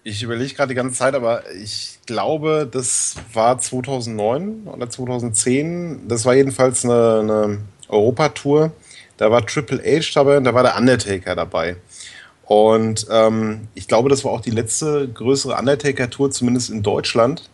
Ich 0.03 0.23
überlege 0.23 0.53
gerade 0.53 0.69
die 0.69 0.75
ganze 0.75 0.97
Zeit, 0.97 1.13
aber 1.13 1.49
ich 1.51 1.99
glaube, 2.05 2.67
das 2.71 3.15
war 3.33 3.59
2009 3.59 4.63
oder 4.65 4.89
2010. 4.89 6.07
Das 6.07 6.25
war 6.25 6.35
jedenfalls 6.35 6.85
eine, 6.85 7.19
eine 7.19 7.61
Europatour. 7.89 8.71
Da 9.19 9.29
war 9.29 9.45
Triple 9.45 9.83
H 9.83 10.11
dabei 10.13 10.37
und 10.37 10.45
da 10.45 10.53
war 10.53 10.63
der 10.63 10.77
Undertaker 10.77 11.35
dabei. 11.35 11.75
Und 12.45 13.05
ähm, 13.11 13.67
ich 13.75 13.89
glaube, 13.89 14.07
das 14.07 14.23
war 14.23 14.31
auch 14.31 14.39
die 14.39 14.49
letzte 14.49 15.09
größere 15.09 15.55
Undertaker-Tour, 15.55 16.31
zumindest 16.31 16.69
in 16.69 16.83
Deutschland. 16.83 17.49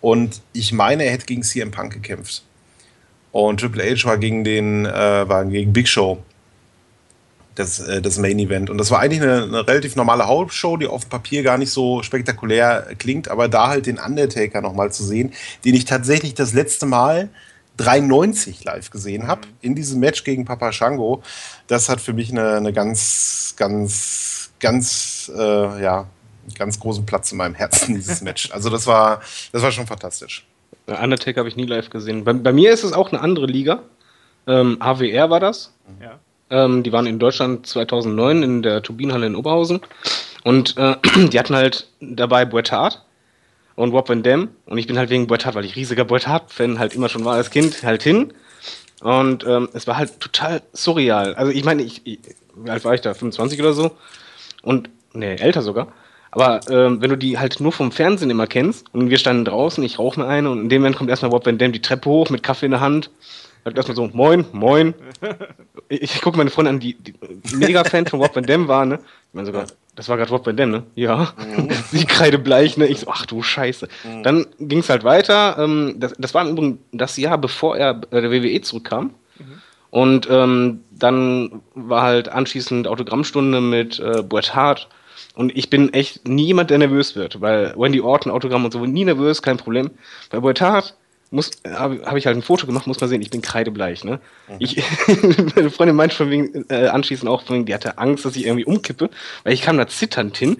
Und 0.00 0.40
ich 0.54 0.72
meine, 0.72 1.04
er 1.04 1.12
hätte 1.12 1.26
gegen 1.26 1.42
CM 1.42 1.70
Punk 1.70 1.92
gekämpft. 1.92 2.42
Und 3.30 3.60
Triple 3.60 3.84
H 3.84 4.08
war 4.08 4.16
gegen 4.16 4.42
den, 4.42 4.86
äh, 4.86 5.28
war 5.28 5.44
gegen 5.44 5.74
Big 5.74 5.86
Show 5.86 6.16
das, 7.56 7.78
äh, 7.80 8.00
das 8.00 8.16
Main 8.16 8.38
Event. 8.38 8.70
Und 8.70 8.78
das 8.78 8.90
war 8.90 9.00
eigentlich 9.00 9.20
eine, 9.20 9.42
eine, 9.42 9.68
relativ 9.68 9.96
normale 9.96 10.26
Hauptshow, 10.26 10.78
die 10.78 10.86
auf 10.86 11.10
Papier 11.10 11.42
gar 11.42 11.58
nicht 11.58 11.70
so 11.70 12.02
spektakulär 12.02 12.86
klingt, 12.98 13.28
aber 13.28 13.48
da 13.48 13.68
halt 13.68 13.84
den 13.84 13.98
Undertaker 13.98 14.62
nochmal 14.62 14.90
zu 14.92 15.04
sehen, 15.04 15.34
den 15.66 15.74
ich 15.74 15.84
tatsächlich 15.84 16.32
das 16.32 16.54
letzte 16.54 16.86
Mal 16.86 17.28
93 17.76 18.64
live 18.64 18.90
gesehen 18.90 19.26
habe, 19.26 19.46
mhm. 19.46 19.52
in 19.60 19.74
diesem 19.74 20.00
Match 20.00 20.24
gegen 20.24 20.44
Papa 20.44 20.72
Shango, 20.72 21.22
das 21.66 21.88
hat 21.88 22.00
für 22.00 22.12
mich 22.12 22.30
eine, 22.30 22.56
eine 22.56 22.72
ganz, 22.72 23.54
ganz, 23.56 24.52
ganz, 24.60 25.30
äh, 25.36 25.82
ja, 25.82 26.06
ganz 26.58 26.78
großen 26.78 27.06
Platz 27.06 27.32
in 27.32 27.38
meinem 27.38 27.54
Herzen, 27.54 27.94
dieses 27.96 28.20
Match. 28.22 28.50
Also 28.52 28.70
das 28.70 28.86
war, 28.86 29.20
das 29.52 29.62
war 29.62 29.72
schon 29.72 29.86
fantastisch. 29.86 30.46
Undertaker 30.86 31.40
habe 31.40 31.48
ich 31.48 31.56
nie 31.56 31.66
live 31.66 31.90
gesehen. 31.90 32.24
Bei, 32.24 32.32
bei, 32.32 32.52
mir 32.52 32.72
ist 32.72 32.84
es 32.84 32.92
auch 32.92 33.12
eine 33.12 33.20
andere 33.20 33.46
Liga. 33.46 33.82
Ähm, 34.46 34.76
AWR 34.80 35.30
war 35.30 35.40
das. 35.40 35.72
Ja. 36.00 36.18
Ähm, 36.50 36.82
die 36.82 36.92
waren 36.92 37.06
in 37.06 37.18
Deutschland 37.18 37.66
2009 37.66 38.42
in 38.42 38.62
der 38.62 38.82
Turbinenhalle 38.82 39.26
in 39.26 39.36
Oberhausen. 39.36 39.80
Und 40.42 40.76
äh, 40.76 40.96
die 41.28 41.38
hatten 41.38 41.54
halt 41.54 41.88
dabei 42.00 42.44
Boitard 42.44 43.02
und 43.74 43.92
Rob 43.92 44.08
Van 44.08 44.22
Dam. 44.22 44.48
Und 44.66 44.78
ich 44.78 44.86
bin 44.86 44.98
halt 44.98 45.10
wegen 45.10 45.26
Boitard, 45.26 45.54
weil 45.54 45.64
ich 45.64 45.76
riesiger 45.76 46.04
Boitard-Fan 46.04 46.78
halt 46.78 46.94
immer 46.94 47.08
schon 47.08 47.24
war 47.24 47.34
als 47.34 47.50
Kind, 47.50 47.82
halt 47.82 48.02
hin. 48.02 48.32
Und 49.00 49.44
ähm, 49.44 49.68
es 49.72 49.86
war 49.86 49.96
halt 49.96 50.20
total 50.20 50.62
surreal. 50.72 51.34
Also 51.34 51.50
ich 51.50 51.64
meine, 51.64 51.82
ich, 51.82 52.02
ich, 52.04 52.20
wie 52.54 52.70
alt 52.70 52.84
war 52.84 52.94
ich 52.94 53.00
da? 53.00 53.14
25 53.14 53.60
oder 53.60 53.72
so? 53.72 53.92
Und, 54.62 54.90
ne, 55.12 55.38
älter 55.40 55.62
sogar. 55.62 55.88
Aber 56.30 56.60
ähm, 56.70 57.02
wenn 57.02 57.10
du 57.10 57.16
die 57.16 57.38
halt 57.38 57.60
nur 57.60 57.72
vom 57.72 57.92
Fernsehen 57.92 58.30
immer 58.30 58.46
kennst 58.46 58.86
und 58.94 59.10
wir 59.10 59.18
standen 59.18 59.44
draußen, 59.44 59.84
ich 59.84 59.98
rauche 59.98 60.18
mir 60.18 60.26
eine 60.26 60.50
und 60.50 60.62
in 60.62 60.68
dem 60.70 60.80
Moment 60.80 60.96
kommt 60.96 61.10
erstmal 61.10 61.30
Rob 61.30 61.44
Van 61.44 61.58
Dam 61.58 61.72
die 61.72 61.82
Treppe 61.82 62.08
hoch 62.08 62.30
mit 62.30 62.42
Kaffee 62.42 62.66
in 62.66 62.72
der 62.72 62.80
Hand 62.80 63.10
Sagt 63.64 63.76
erstmal 63.76 63.96
so, 63.96 64.10
moin, 64.12 64.44
moin. 64.52 64.94
Ich, 65.88 66.02
ich 66.02 66.20
gucke 66.20 66.36
meine 66.36 66.50
Freundin 66.50 66.74
an, 66.74 66.80
die, 66.80 66.94
die 66.94 67.14
Mega-Fan 67.54 68.06
von 68.06 68.20
Rob 68.20 68.34
Van 68.34 68.44
Dam 68.44 68.66
war, 68.66 68.84
ne? 68.84 68.96
Ich 68.96 69.34
meine 69.34 69.46
sogar, 69.46 69.66
das 69.94 70.08
war 70.08 70.16
gerade 70.16 70.30
Rob 70.30 70.44
Van 70.44 70.56
Dam, 70.56 70.70
ne? 70.70 70.82
Ja. 70.96 71.32
Mhm. 71.38 71.68
Sie 71.90 72.04
kreidebleich, 72.04 72.76
ne? 72.76 72.86
Ich 72.86 73.00
so, 73.00 73.06
ach 73.08 73.24
du 73.26 73.42
Scheiße. 73.42 73.88
Mhm. 74.04 74.22
Dann 74.24 74.46
ging 74.58 74.80
es 74.80 74.88
halt 74.88 75.04
weiter. 75.04 75.56
Ähm, 75.58 75.94
das, 75.98 76.14
das 76.18 76.34
war 76.34 76.42
im 76.42 76.52
Übrigen 76.52 76.78
das 76.90 77.16
Jahr, 77.16 77.38
bevor 77.38 77.76
er 77.76 77.94
bei 77.94 78.20
der 78.20 78.32
WWE 78.32 78.60
zurückkam. 78.62 79.14
Mhm. 79.38 79.44
Und 79.90 80.28
ähm, 80.30 80.80
dann 80.90 81.62
war 81.74 82.02
halt 82.02 82.28
anschließend 82.28 82.88
Autogrammstunde 82.88 83.60
mit 83.60 84.00
äh, 84.00 84.22
Bret 84.22 84.54
Hart. 84.54 84.88
Und 85.34 85.56
ich 85.56 85.70
bin 85.70 85.92
echt 85.92 86.26
nie 86.26 86.46
jemand, 86.46 86.70
der 86.70 86.78
nervös 86.78 87.14
wird, 87.14 87.40
weil 87.40 87.74
Wendy 87.76 88.00
Orton, 88.00 88.32
Autogramm 88.32 88.64
und 88.64 88.72
so, 88.72 88.84
nie 88.84 89.04
nervös, 89.04 89.40
kein 89.40 89.56
Problem. 89.56 89.90
Bei 90.30 90.40
Bret 90.40 90.60
Hart 90.60 90.96
habe 91.66 92.02
hab 92.04 92.16
ich 92.16 92.26
halt 92.26 92.36
ein 92.36 92.42
Foto 92.42 92.66
gemacht, 92.66 92.86
muss 92.86 93.00
man 93.00 93.08
sehen, 93.08 93.22
ich 93.22 93.30
bin 93.30 93.42
kreidebleich, 93.42 94.04
ne? 94.04 94.20
Mhm. 94.48 94.56
Ich, 94.58 94.82
meine 95.56 95.70
Freundin 95.70 95.96
meint 95.96 96.12
schon 96.12 96.30
wegen, 96.30 96.66
äh, 96.68 96.88
anschließend 96.88 97.28
auch, 97.28 97.48
wegen, 97.48 97.64
die 97.64 97.74
hatte 97.74 97.98
Angst, 97.98 98.24
dass 98.24 98.36
ich 98.36 98.46
irgendwie 98.46 98.64
umkippe, 98.64 99.10
weil 99.44 99.52
ich 99.52 99.62
kam 99.62 99.78
da 99.78 99.86
zitternd 99.86 100.36
hin, 100.36 100.58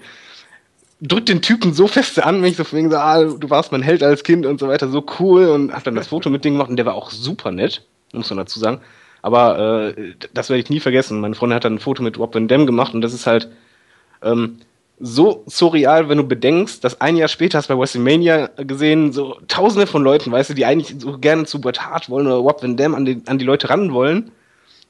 drückt 0.99 1.29
den 1.29 1.41
Typen 1.41 1.73
so 1.73 1.87
feste 1.87 2.25
an, 2.25 2.41
wenn 2.41 2.49
ich 2.49 2.57
so 2.57 2.69
wegen 2.71 2.89
so, 2.89 2.97
ah, 2.97 3.23
du 3.23 3.49
warst 3.49 3.71
mein 3.71 3.81
Held 3.81 4.03
als 4.03 4.23
Kind 4.23 4.45
und 4.45 4.59
so 4.59 4.67
weiter, 4.67 4.89
so 4.89 5.05
cool 5.19 5.49
und 5.49 5.73
hab 5.73 5.83
dann 5.83 5.95
das 5.95 6.07
Foto 6.07 6.29
mit 6.29 6.43
dem 6.45 6.53
gemacht 6.53 6.69
und 6.69 6.77
der 6.77 6.85
war 6.85 6.95
auch 6.95 7.11
super 7.11 7.51
nett, 7.51 7.85
muss 8.13 8.29
man 8.29 8.37
dazu 8.37 8.59
sagen. 8.59 8.81
Aber 9.21 9.95
äh, 9.95 10.13
das 10.33 10.49
werde 10.49 10.61
ich 10.61 10.69
nie 10.69 10.79
vergessen. 10.79 11.21
Meine 11.21 11.35
Freundin 11.35 11.55
hat 11.55 11.65
dann 11.65 11.75
ein 11.75 11.79
Foto 11.79 12.03
mit 12.03 12.17
Rob 12.17 12.35
Van 12.35 12.47
Dam 12.47 12.65
gemacht 12.65 12.93
und 12.93 13.01
das 13.01 13.13
ist 13.13 13.25
halt, 13.25 13.49
ähm, 14.21 14.59
so 15.05 15.43
surreal, 15.47 16.07
wenn 16.07 16.17
du 16.17 16.23
bedenkst, 16.25 16.81
dass 16.81 17.01
ein 17.01 17.17
Jahr 17.17 17.27
später 17.27 17.57
hast 17.57 17.69
du 17.69 17.73
bei 17.73 17.79
WrestleMania 17.81 18.47
gesehen, 18.55 19.11
so 19.11 19.37
tausende 19.49 19.85
von 19.85 20.01
Leuten, 20.01 20.31
weißt 20.31 20.51
du, 20.51 20.53
die 20.53 20.65
eigentlich 20.65 20.95
so 20.97 21.17
gerne 21.17 21.43
zu 21.43 21.59
Bret 21.59 21.81
Hart 21.81 22.09
wollen 22.09 22.25
oder 22.25 22.37
Rob 22.37 22.63
Van 22.63 22.77
Dam 22.77 22.95
an 22.95 23.03
die, 23.03 23.21
an 23.25 23.37
die 23.37 23.43
Leute 23.43 23.69
ran 23.69 23.93
wollen. 23.93 24.31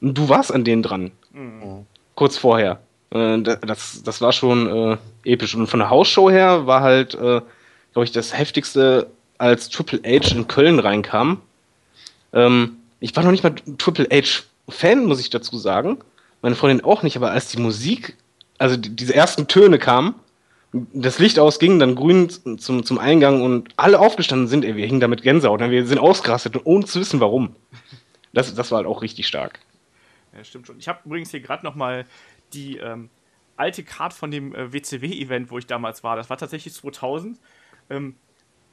Und 0.00 0.16
du 0.16 0.28
warst 0.28 0.54
an 0.54 0.62
denen 0.62 0.84
dran. 0.84 1.10
Mhm. 1.32 1.86
Kurz 2.14 2.36
vorher. 2.36 2.78
Äh, 3.10 3.42
das, 3.42 4.04
das 4.04 4.20
war 4.20 4.30
schon 4.30 4.68
äh, 5.24 5.32
episch. 5.32 5.56
Und 5.56 5.66
von 5.66 5.80
der 5.80 5.90
Hausshow 5.90 6.30
her 6.30 6.64
war 6.64 6.82
halt, 6.82 7.14
äh, 7.14 7.40
glaube 7.92 8.04
ich, 8.04 8.12
das 8.12 8.38
heftigste, 8.38 9.08
als 9.38 9.68
Triple 9.68 10.00
H 10.06 10.32
in 10.32 10.46
Köln 10.46 10.78
reinkam. 10.78 11.40
Ähm, 12.32 12.76
ich 13.00 13.16
war 13.16 13.24
noch 13.24 13.32
nicht 13.32 13.42
mal 13.42 13.56
Triple 13.78 14.06
H-Fan, 14.12 15.06
muss 15.06 15.18
ich 15.18 15.30
dazu 15.30 15.58
sagen. 15.58 15.98
Meine 16.40 16.54
Freundin 16.54 16.84
auch 16.84 17.02
nicht, 17.02 17.16
aber 17.16 17.32
als 17.32 17.48
die 17.48 17.60
Musik 17.60 18.16
also 18.58 18.76
die, 18.76 18.94
diese 18.94 19.14
ersten 19.14 19.48
Töne 19.48 19.78
kamen, 19.78 20.14
das 20.92 21.18
Licht 21.18 21.38
ausging, 21.38 21.78
dann 21.78 21.94
grün 21.94 22.28
zum, 22.58 22.84
zum 22.84 22.98
Eingang 22.98 23.42
und 23.42 23.70
alle 23.76 24.00
aufgestanden 24.00 24.48
sind, 24.48 24.64
ey, 24.64 24.76
wir 24.76 24.86
hingen 24.86 25.00
da 25.00 25.08
mit 25.08 25.22
Gänsehaut, 25.22 25.60
wir 25.60 25.86
sind 25.86 25.98
ausgerastet, 25.98 26.60
ohne 26.64 26.84
zu 26.84 27.00
wissen 27.00 27.20
warum. 27.20 27.54
Das, 28.32 28.52
das 28.54 28.70
war 28.72 28.78
halt 28.78 28.86
auch 28.88 29.02
richtig 29.02 29.28
stark. 29.28 29.60
Ja, 30.36 30.42
stimmt 30.42 30.66
schon. 30.66 30.78
Ich 30.78 30.88
habe 30.88 30.98
übrigens 31.04 31.30
hier 31.30 31.40
gerade 31.40 31.64
noch 31.64 31.76
mal 31.76 32.04
die 32.52 32.78
ähm, 32.78 33.08
alte 33.56 33.84
Card 33.84 34.12
von 34.12 34.32
dem 34.32 34.54
äh, 34.54 34.72
WCW-Event, 34.72 35.50
wo 35.50 35.58
ich 35.58 35.66
damals 35.66 36.02
war. 36.02 36.16
Das 36.16 36.30
war 36.30 36.36
tatsächlich 36.36 36.74
2000. 36.74 37.38
Ähm, 37.90 38.16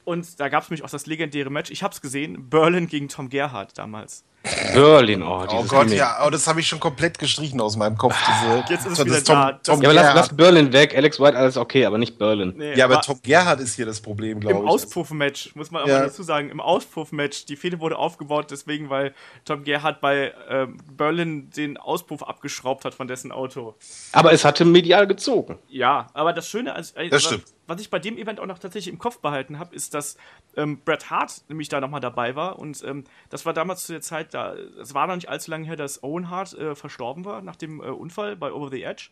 und 0.04 0.40
da 0.40 0.48
gab 0.48 0.64
es 0.64 0.70
nämlich 0.70 0.84
auch 0.84 0.90
das 0.90 1.06
legendäre 1.06 1.50
Match. 1.50 1.70
Ich 1.70 1.84
habe 1.84 1.94
es 1.94 2.00
gesehen, 2.00 2.50
Berlin 2.50 2.88
gegen 2.88 3.08
Tom 3.08 3.28
Gerhardt 3.28 3.78
damals. 3.78 4.24
Berlin, 4.74 5.22
oh, 5.22 5.44
oh 5.48 5.62
Gott, 5.62 5.84
Remake. 5.84 5.96
ja, 5.96 6.24
oh, 6.26 6.30
das 6.30 6.48
habe 6.48 6.58
ich 6.58 6.66
schon 6.66 6.80
komplett 6.80 7.18
gestrichen 7.18 7.60
aus 7.60 7.76
meinem 7.76 7.96
Kopf. 7.96 8.16
Diese, 8.26 8.64
Jetzt 8.68 8.86
ist 8.86 8.98
es 8.98 9.04
wieder 9.04 9.22
Tom, 9.22 9.36
da. 9.36 9.52
Tom 9.62 9.82
ja, 9.82 9.88
aber 9.88 9.94
lass, 9.94 10.14
lass, 10.14 10.36
Berlin 10.36 10.72
weg, 10.72 10.96
Alex 10.96 11.20
White, 11.20 11.36
alles 11.36 11.56
okay, 11.56 11.86
aber 11.86 11.96
nicht 11.98 12.18
Berlin. 12.18 12.54
Nee, 12.56 12.74
ja, 12.74 12.86
aber, 12.86 12.94
aber 12.94 13.02
Tom 13.02 13.20
Gerhardt 13.22 13.60
ist 13.60 13.76
hier 13.76 13.86
das 13.86 14.00
Problem, 14.00 14.40
glaube 14.40 14.56
ich. 14.56 14.62
Im 14.62 14.68
Auspuff-Match, 14.68 15.54
muss 15.54 15.70
man 15.70 15.82
aber 15.82 15.92
ja. 15.92 16.00
dazu 16.00 16.24
sagen, 16.24 16.50
im 16.50 16.60
Auspuff-Match, 16.60 17.46
die 17.46 17.56
Fehde 17.56 17.78
wurde 17.78 17.96
aufgebaut, 17.96 18.50
deswegen, 18.50 18.90
weil 18.90 19.14
Tom 19.44 19.62
Gerhardt 19.62 20.00
bei 20.00 20.32
äh, 20.48 20.66
Berlin 20.90 21.50
den 21.50 21.76
Auspuff 21.76 22.24
abgeschraubt 22.24 22.84
hat 22.84 22.94
von 22.94 23.06
dessen 23.06 23.30
Auto. 23.30 23.76
Aber 24.10 24.32
es 24.32 24.44
hatte 24.44 24.64
medial 24.64 25.06
gezogen. 25.06 25.58
Ja, 25.68 26.08
aber 26.14 26.32
das 26.32 26.48
Schöne, 26.48 26.74
als, 26.74 26.92
äh, 26.92 27.08
das 27.08 27.22
stimmt 27.22 27.44
was 27.66 27.80
ich 27.80 27.90
bei 27.90 27.98
dem 27.98 28.18
Event 28.18 28.40
auch 28.40 28.46
noch 28.46 28.58
tatsächlich 28.58 28.92
im 28.92 28.98
Kopf 28.98 29.18
behalten 29.20 29.58
habe, 29.58 29.74
ist, 29.74 29.94
dass 29.94 30.16
ähm, 30.56 30.80
Bret 30.84 31.10
Hart 31.10 31.42
nämlich 31.48 31.68
da 31.68 31.80
nochmal 31.80 32.00
dabei 32.00 32.34
war. 32.34 32.58
Und 32.58 32.82
ähm, 32.84 33.04
das 33.30 33.46
war 33.46 33.52
damals 33.52 33.86
zu 33.86 33.92
der 33.92 34.02
Zeit, 34.02 34.31
da, 34.32 34.54
es 34.54 34.94
war 34.94 35.06
noch 35.06 35.14
nicht 35.14 35.28
allzu 35.28 35.50
lange 35.50 35.66
her, 35.66 35.76
dass 35.76 36.02
Owen 36.02 36.30
Hart 36.30 36.54
äh, 36.54 36.74
verstorben 36.74 37.24
war 37.24 37.42
nach 37.42 37.56
dem 37.56 37.80
äh, 37.80 37.84
Unfall 37.84 38.36
bei 38.36 38.52
Over 38.52 38.70
the 38.70 38.82
Edge. 38.82 39.10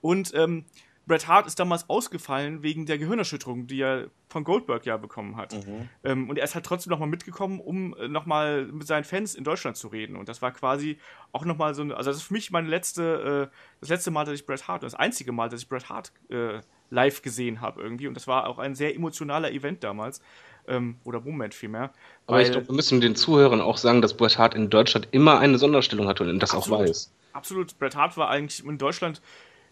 Und 0.00 0.32
ähm, 0.34 0.64
Bret 1.08 1.26
Hart 1.26 1.46
ist 1.46 1.58
damals 1.58 1.88
ausgefallen 1.88 2.62
wegen 2.62 2.84
der 2.84 2.98
Gehirnerschütterung, 2.98 3.66
die 3.66 3.80
er 3.80 4.10
von 4.28 4.44
Goldberg 4.44 4.84
ja 4.84 4.98
bekommen 4.98 5.36
hat. 5.36 5.54
Mhm. 5.54 5.88
Ähm, 6.04 6.28
und 6.28 6.36
er 6.36 6.44
ist 6.44 6.54
halt 6.54 6.66
trotzdem 6.66 6.90
nochmal 6.90 7.08
mitgekommen, 7.08 7.60
um 7.60 7.96
äh, 7.96 8.08
nochmal 8.08 8.66
mit 8.66 8.86
seinen 8.86 9.04
Fans 9.04 9.34
in 9.34 9.42
Deutschland 9.42 9.78
zu 9.78 9.88
reden. 9.88 10.16
Und 10.16 10.28
das 10.28 10.42
war 10.42 10.52
quasi 10.52 10.98
auch 11.32 11.46
nochmal 11.46 11.74
so 11.74 11.82
eine, 11.82 11.96
also 11.96 12.10
das 12.10 12.18
ist 12.18 12.24
für 12.24 12.34
mich 12.34 12.50
meine 12.50 12.68
letzte, 12.68 13.50
äh, 13.50 13.56
das 13.80 13.88
letzte 13.88 14.10
Mal, 14.10 14.26
dass 14.26 14.34
ich 14.34 14.46
Bret 14.46 14.68
Hart, 14.68 14.82
das 14.82 14.94
einzige 14.94 15.32
Mal, 15.32 15.48
dass 15.48 15.62
ich 15.62 15.68
Bret 15.68 15.88
Hart 15.88 16.12
äh, 16.28 16.60
live 16.90 17.22
gesehen 17.22 17.62
habe 17.62 17.82
irgendwie. 17.82 18.06
Und 18.06 18.14
das 18.14 18.26
war 18.26 18.46
auch 18.46 18.58
ein 18.58 18.74
sehr 18.74 18.94
emotionaler 18.94 19.50
Event 19.50 19.82
damals. 19.82 20.20
Ähm, 20.68 20.96
oder 21.04 21.20
Moment 21.20 21.54
vielmehr. 21.54 21.92
Aber 22.26 22.42
ich 22.42 22.50
glaube, 22.52 22.68
wir 22.68 22.74
müssen 22.74 23.00
den 23.00 23.16
Zuhörern 23.16 23.60
auch 23.60 23.78
sagen, 23.78 24.02
dass 24.02 24.14
Bret 24.14 24.36
Hart 24.36 24.54
in 24.54 24.68
Deutschland 24.68 25.08
immer 25.12 25.38
eine 25.38 25.58
Sonderstellung 25.58 26.06
hat 26.06 26.20
und 26.20 26.38
das 26.38 26.54
absolut, 26.54 26.80
auch 26.80 26.84
weiß. 26.84 27.12
Absolut. 27.32 27.78
Bret 27.78 27.96
Hart 27.96 28.16
war 28.16 28.28
eigentlich 28.28 28.64
in 28.64 28.78
Deutschland 28.78 29.22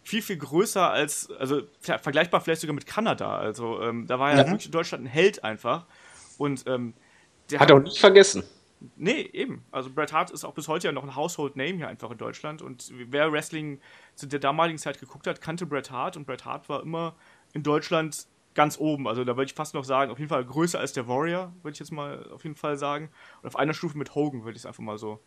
viel, 0.03 0.23
viel 0.23 0.37
größer 0.37 0.91
als, 0.91 1.31
also 1.33 1.63
vergleichbar 1.81 2.41
vielleicht 2.41 2.61
sogar 2.61 2.75
mit 2.75 2.87
Kanada. 2.87 3.37
Also 3.37 3.83
ähm, 3.83 4.07
da 4.07 4.19
war 4.19 4.31
er 4.31 4.39
ja. 4.39 4.47
wirklich 4.47 4.67
in 4.67 4.73
Deutschland 4.73 5.05
ein 5.05 5.09
Held 5.09 5.45
einfach. 5.45 5.85
Und 6.39 6.65
ähm, 6.67 6.95
der 7.51 7.61
hat 7.61 7.71
er 7.71 7.77
auch 7.77 7.83
nicht 7.83 7.99
vergessen. 7.99 8.45
Nee, 8.97 9.29
eben. 9.33 9.65
Also 9.71 9.91
Bret 9.91 10.13
Hart 10.13 10.31
ist 10.31 10.45
auch 10.45 10.55
bis 10.55 10.69
heute 10.69 10.89
ja 10.89 10.93
noch 10.93 11.03
ein 11.03 11.17
Household 11.17 11.57
Name 11.57 11.75
hier 11.75 11.89
einfach 11.89 12.11
in 12.11 12.19
Deutschland. 12.19 12.63
Und 12.63 12.93
wer 12.93 13.33
Wrestling 13.33 13.81
zu 14.15 14.27
der 14.27 14.39
damaligen 14.39 14.79
Zeit 14.79 15.01
geguckt 15.01 15.27
hat, 15.27 15.41
kannte 15.41 15.67
Bret 15.67 15.91
Hart. 15.91 16.17
Und 16.17 16.27
Bret 16.27 16.45
Hart 16.45 16.69
war 16.69 16.83
immer 16.83 17.17
in 17.53 17.63
Deutschland 17.63 18.27
ganz 18.57 18.79
oben. 18.79 19.07
Also 19.07 19.23
da 19.23 19.37
würde 19.37 19.47
ich 19.47 19.55
fast 19.55 19.75
noch 19.75 19.85
sagen, 19.85 20.11
auf 20.11 20.19
jeden 20.19 20.31
Fall 20.31 20.45
größer 20.45 20.81
als 20.81 20.93
der 20.93 21.07
Warrior, 21.07 21.53
würde 21.63 21.75
ich 21.75 21.79
jetzt 21.79 21.93
mal 21.93 22.29
auf 22.33 22.43
jeden 22.43 22.57
Fall 22.57 22.77
sagen. 22.77 23.11
Und 23.43 23.47
auf 23.47 23.57
einer 23.57 23.75
Stufe 23.75 23.97
mit 23.97 24.17
Hogan 24.17 24.45
würde 24.45 24.57
ich 24.57 24.63
es 24.63 24.67
einfach 24.67 24.83
mal 24.83 24.99
so 24.99 25.21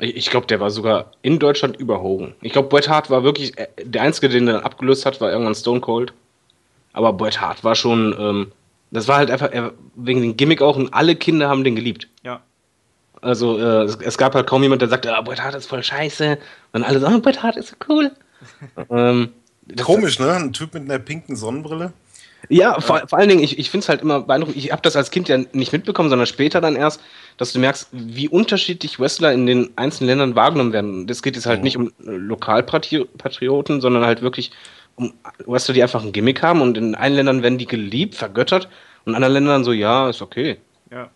ich 0.00 0.30
glaube, 0.30 0.46
der 0.46 0.60
war 0.60 0.70
sogar 0.70 1.12
in 1.22 1.38
Deutschland 1.38 1.76
über 1.76 2.02
Hogan. 2.02 2.34
Ich 2.40 2.52
glaube, 2.52 2.68
Bret 2.68 2.88
Hart 2.88 3.10
war 3.10 3.22
wirklich 3.22 3.56
äh, 3.58 3.68
der 3.82 4.02
Einzige, 4.02 4.28
den 4.28 4.48
er 4.48 4.64
abgelöst 4.64 5.06
hat, 5.06 5.20
war 5.20 5.30
irgendwann 5.30 5.54
Stone 5.54 5.80
Cold. 5.80 6.12
Aber 6.92 7.12
Bret 7.12 7.40
Hart 7.40 7.62
war 7.64 7.74
schon, 7.74 8.14
ähm, 8.18 8.52
das 8.90 9.08
war 9.08 9.18
halt 9.18 9.30
einfach 9.30 9.52
er, 9.52 9.72
wegen 9.94 10.20
dem 10.20 10.36
Gimmick 10.36 10.62
auch 10.62 10.76
und 10.76 10.92
alle 10.92 11.16
Kinder 11.16 11.48
haben 11.48 11.64
den 11.64 11.76
geliebt. 11.76 12.08
Ja. 12.22 12.42
Also 13.20 13.58
äh, 13.58 13.84
es, 13.84 13.96
es, 13.96 14.18
gab 14.18 14.34
halt 14.34 14.46
kaum 14.46 14.62
jemand, 14.62 14.82
der 14.82 14.88
sagte, 14.88 15.16
ah, 15.16 15.20
Bret 15.22 15.42
Hart 15.42 15.54
ist 15.54 15.66
voll 15.66 15.82
scheiße. 15.82 16.38
Und 16.72 16.82
alle 16.82 16.98
sagen, 16.98 17.14
oh, 17.16 17.20
Bret 17.20 17.42
Hart 17.42 17.56
ist 17.56 17.68
so 17.68 17.76
cool. 17.88 18.10
ähm, 18.90 19.30
Komisch, 19.82 20.18
ne? 20.18 20.32
Ein 20.32 20.52
Typ 20.52 20.74
mit 20.74 20.82
einer 20.82 20.98
pinken 20.98 21.36
Sonnenbrille. 21.36 21.92
Ja, 22.48 22.80
vor, 22.80 23.02
vor 23.08 23.18
allen 23.18 23.28
Dingen, 23.28 23.42
ich, 23.42 23.58
ich 23.58 23.70
finde 23.70 23.84
es 23.84 23.88
halt 23.88 24.02
immer 24.02 24.20
beeindruckend. 24.20 24.56
Ich 24.56 24.72
habe 24.72 24.82
das 24.82 24.96
als 24.96 25.10
Kind 25.10 25.28
ja 25.28 25.38
nicht 25.52 25.72
mitbekommen, 25.72 26.10
sondern 26.10 26.26
später 26.26 26.60
dann 26.60 26.76
erst, 26.76 27.00
dass 27.36 27.52
du 27.52 27.58
merkst, 27.58 27.88
wie 27.92 28.28
unterschiedlich 28.28 28.98
Wrestler 28.98 29.32
in 29.32 29.46
den 29.46 29.70
einzelnen 29.76 30.08
Ländern 30.08 30.34
wahrgenommen 30.36 30.72
werden. 30.72 31.06
Das 31.06 31.22
geht 31.22 31.36
jetzt 31.36 31.46
halt 31.46 31.60
mhm. 31.60 31.64
nicht 31.64 31.76
um 31.76 31.92
Lokalpatrioten, 31.98 33.80
sondern 33.80 34.04
halt 34.04 34.22
wirklich 34.22 34.52
um 34.96 35.12
Wrestler, 35.46 35.74
die 35.74 35.82
einfach 35.82 36.04
ein 36.04 36.12
Gimmick 36.12 36.42
haben 36.42 36.60
und 36.60 36.76
in 36.76 36.94
einen 36.94 37.16
Ländern 37.16 37.42
werden 37.42 37.58
die 37.58 37.66
geliebt, 37.66 38.14
vergöttert 38.14 38.68
und 39.04 39.12
in 39.12 39.16
anderen 39.16 39.34
Ländern 39.34 39.64
so, 39.64 39.72
ja, 39.72 40.08
ist 40.08 40.22
okay. 40.22 40.58
Ja. 40.90 41.10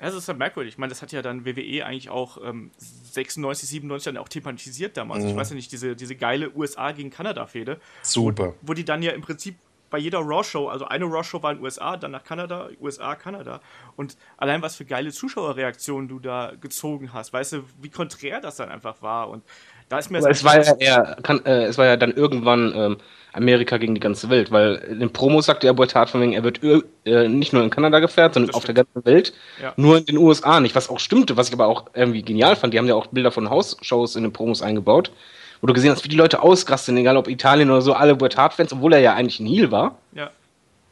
Ja, 0.00 0.10
das 0.10 0.16
ist 0.16 0.28
halt 0.28 0.38
merkwürdig. 0.38 0.74
Ich 0.74 0.78
meine, 0.78 0.90
das 0.90 1.00
hat 1.00 1.12
ja 1.12 1.22
dann 1.22 1.46
WWE 1.46 1.86
eigentlich 1.86 2.10
auch 2.10 2.36
ähm, 2.44 2.72
96, 2.76 3.68
97 3.70 4.12
dann 4.12 4.16
auch 4.18 4.28
thematisiert 4.28 4.98
damals. 4.98 5.24
Mhm. 5.24 5.30
Ich 5.30 5.36
weiß 5.36 5.50
ja 5.50 5.56
nicht, 5.56 5.72
diese, 5.72 5.96
diese 5.96 6.14
geile 6.14 6.54
USA 6.54 6.92
gegen 6.92 7.08
Kanada-Fehde. 7.08 7.80
Super. 8.02 8.54
Wo, 8.60 8.68
wo 8.68 8.74
die 8.74 8.84
dann 8.84 9.02
ja 9.02 9.12
im 9.12 9.22
Prinzip 9.22 9.56
bei 9.94 10.00
jeder 10.00 10.18
Raw-Show, 10.18 10.66
also 10.66 10.86
eine 10.86 11.04
Raw-Show 11.04 11.40
war 11.44 11.52
in 11.52 11.58
den 11.58 11.64
USA, 11.64 11.96
dann 11.96 12.10
nach 12.10 12.24
Kanada, 12.24 12.68
USA, 12.80 13.14
Kanada. 13.14 13.60
Und 13.94 14.16
allein 14.36 14.60
was 14.60 14.74
für 14.74 14.84
geile 14.84 15.12
Zuschauerreaktionen 15.12 16.08
du 16.08 16.18
da 16.18 16.50
gezogen 16.60 17.12
hast, 17.12 17.32
weißt 17.32 17.52
du, 17.52 17.58
wie 17.80 17.90
konträr 17.90 18.40
das 18.40 18.56
dann 18.56 18.70
einfach 18.70 19.02
war. 19.02 19.28
Und 19.28 19.44
da 19.88 20.00
ist 20.00 20.10
mir 20.10 20.18
es 20.18 20.42
war 20.42 20.60
ja 20.60 20.74
eher, 20.80 21.16
kann, 21.22 21.46
äh, 21.46 21.66
es 21.66 21.78
war 21.78 21.86
ja 21.86 21.96
dann 21.96 22.10
irgendwann 22.10 22.72
ähm, 22.74 22.96
Amerika 23.32 23.76
gegen 23.76 23.94
die 23.94 24.00
ganze 24.00 24.30
Welt, 24.30 24.50
weil 24.50 24.74
in 24.90 24.98
den 24.98 25.12
Promos 25.12 25.46
sagte 25.46 25.68
er 25.68 25.74
Boytard 25.74 26.10
von 26.10 26.20
wegen, 26.20 26.32
er 26.32 26.42
wird 26.42 26.60
äh, 26.64 27.28
nicht 27.28 27.52
nur 27.52 27.62
in 27.62 27.70
Kanada 27.70 28.00
gefährt, 28.00 28.34
sondern 28.34 28.52
auf 28.52 28.64
der 28.64 28.74
ganzen 28.74 29.04
Welt, 29.04 29.32
ja. 29.62 29.74
nur 29.76 29.98
in 29.98 30.06
den 30.06 30.16
USA 30.16 30.58
nicht, 30.58 30.74
was 30.74 30.90
auch 30.90 30.98
stimmte, 30.98 31.36
was 31.36 31.46
ich 31.46 31.54
aber 31.54 31.68
auch 31.68 31.84
irgendwie 31.94 32.22
genial 32.22 32.56
fand. 32.56 32.74
Die 32.74 32.78
haben 32.78 32.88
ja 32.88 32.96
auch 32.96 33.06
Bilder 33.06 33.30
von 33.30 33.48
Hausshows 33.48 34.16
in 34.16 34.24
den 34.24 34.32
Promos 34.32 34.60
eingebaut 34.60 35.12
wo 35.60 35.66
du 35.66 35.72
gesehen 35.72 35.90
hast, 35.90 36.04
wie 36.04 36.08
die 36.08 36.16
Leute 36.16 36.42
ausrasten, 36.42 36.96
egal 36.96 37.16
ob 37.16 37.28
Italien 37.28 37.70
oder 37.70 37.82
so, 37.82 37.94
alle 37.94 38.14
Bret 38.16 38.36
Hart-Fans, 38.36 38.72
obwohl 38.72 38.92
er 38.92 39.00
ja 39.00 39.14
eigentlich 39.14 39.40
ein 39.40 39.46
Heel 39.46 39.70
war. 39.70 39.98
Ja. 40.12 40.30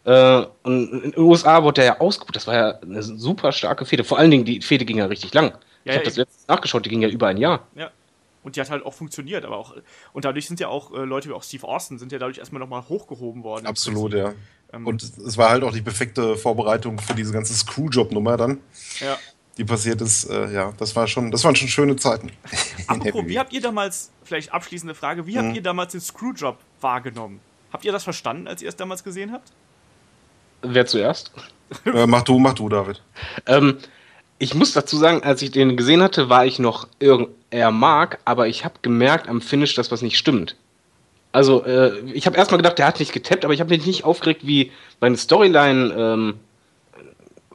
Äh, 0.05 0.47
und 0.63 0.93
in 1.05 1.13
den 1.13 1.19
USA 1.19 1.63
wurde 1.63 1.83
er 1.83 1.87
ja 1.87 2.01
ausgebucht. 2.01 2.37
Das 2.37 2.47
war 2.47 2.55
ja 2.55 2.79
eine 2.81 3.03
super 3.03 3.53
starke 3.53 3.85
Fehde. 3.85 4.05
Vor 4.05 4.19
allen 4.19 4.31
Dingen, 4.31 4.45
die 4.45 4.61
Fehde 4.61 4.85
ging 4.85 4.99
ja 4.99 5.07
richtig 5.07 5.33
lang. 5.35 5.53
Ja, 5.85 5.93
ich 5.93 5.93
habe 5.93 5.99
ja, 5.99 6.05
das 6.05 6.17
letztes 6.17 6.49
nachgeschaut, 6.49 6.85
die 6.85 6.91
ging 6.91 7.03
ja 7.03 7.09
über 7.09 7.29
ein 7.29 7.37
Jahr. 7.37 7.67
Ja. 7.75 7.91
Und 8.43 8.57
die 8.57 8.61
hat 8.61 8.71
halt 8.71 8.85
auch 8.85 8.95
funktioniert, 8.95 9.45
aber 9.45 9.57
auch. 9.57 9.77
Und 10.13 10.25
dadurch 10.25 10.49
sind 10.49 10.59
ja 10.59 10.67
auch 10.67 10.93
äh, 10.93 11.05
Leute 11.05 11.29
wie 11.29 11.33
auch 11.33 11.45
Steve 11.45 11.67
Austin 11.67 11.99
sind 11.99 12.11
ja 12.11 12.19
dadurch 12.19 12.39
erstmal 12.39 12.59
nochmal 12.59 12.83
hochgehoben 12.89 13.45
worden. 13.45 13.67
Absolut, 13.67 14.15
ja. 14.15 14.35
Ähm, 14.73 14.87
und 14.87 15.03
es 15.03 15.39
war 15.39 15.51
halt 15.51 15.63
auch 15.63 15.73
die 15.73 15.83
perfekte 15.83 16.37
Vorbereitung 16.37 16.99
für 16.99 17.15
diese 17.15 17.33
ganze 17.33 17.55
Screwjob-Nummer 17.55 18.37
dann. 18.37 18.59
Ja 18.99 19.17
die 19.59 19.65
passiert 19.65 20.01
ist, 20.01 20.25
äh, 20.25 20.53
ja, 20.53 20.73
das 20.79 20.97
war 20.97 21.07
schon, 21.07 21.31
das 21.31 21.45
waren 21.45 21.55
schon 21.55 21.69
schöne 21.69 21.97
Zeiten. 21.97 22.31
Apropos, 22.87 23.27
wie 23.27 23.39
habt 23.39 23.53
ihr 23.53 23.61
damals, 23.61 24.11
vielleicht 24.25 24.53
abschließende 24.53 24.95
Frage, 24.95 25.27
wie 25.27 25.37
habt 25.37 25.49
mhm. 25.49 25.55
ihr 25.55 25.63
damals 25.63 25.93
den 25.93 26.01
Screwjob 26.01 26.59
wahrgenommen? 26.81 27.41
Habt 27.73 27.85
ihr 27.85 27.93
das 27.93 28.05
verstanden, 28.05 28.49
als 28.49 28.63
ihr 28.63 28.69
es 28.69 28.77
damals 28.77 29.05
gesehen 29.05 29.33
habt? 29.33 29.53
Wer 30.63 30.87
zuerst? 30.87 31.33
äh, 31.87 32.07
mach 32.07 32.23
du, 32.23 32.39
mach 32.39 32.55
du, 32.55 32.69
David. 32.69 33.03
Ähm, 33.47 33.79
ich 34.39 34.55
muss 34.55 34.73
dazu 34.73 34.97
sagen, 34.97 35.23
als 35.23 35.43
ich 35.43 35.51
den 35.51 35.77
gesehen 35.77 36.03
hatte, 36.03 36.29
war 36.29 36.45
ich 36.45 36.59
noch 36.59 36.89
eher 36.99 37.71
Mark, 37.71 38.19
aber 38.25 38.49
ich 38.49 38.65
habe 38.65 38.75
gemerkt 38.83 39.29
am 39.29 39.41
Finish, 39.41 39.75
dass 39.75 39.91
was 39.91 40.03
nicht 40.03 40.19
stimmt. 40.19 40.57
Also, 41.31 41.65
äh, 41.65 42.01
ich 42.13 42.27
habe 42.27 42.37
erstmal 42.37 42.59
gedacht, 42.59 42.79
der 42.79 42.87
hat 42.87 42.99
nicht 43.01 43.13
getappt, 43.13 43.45
aber 43.45 43.55
ich 43.55 43.61
habe 43.61 43.71
mich 43.71 43.87
nicht 43.87 44.05
aufgeregt, 44.05 44.47
wie 44.47 44.71
meine 45.01 45.17
Storyline 45.17 45.95
ähm, 45.97 46.35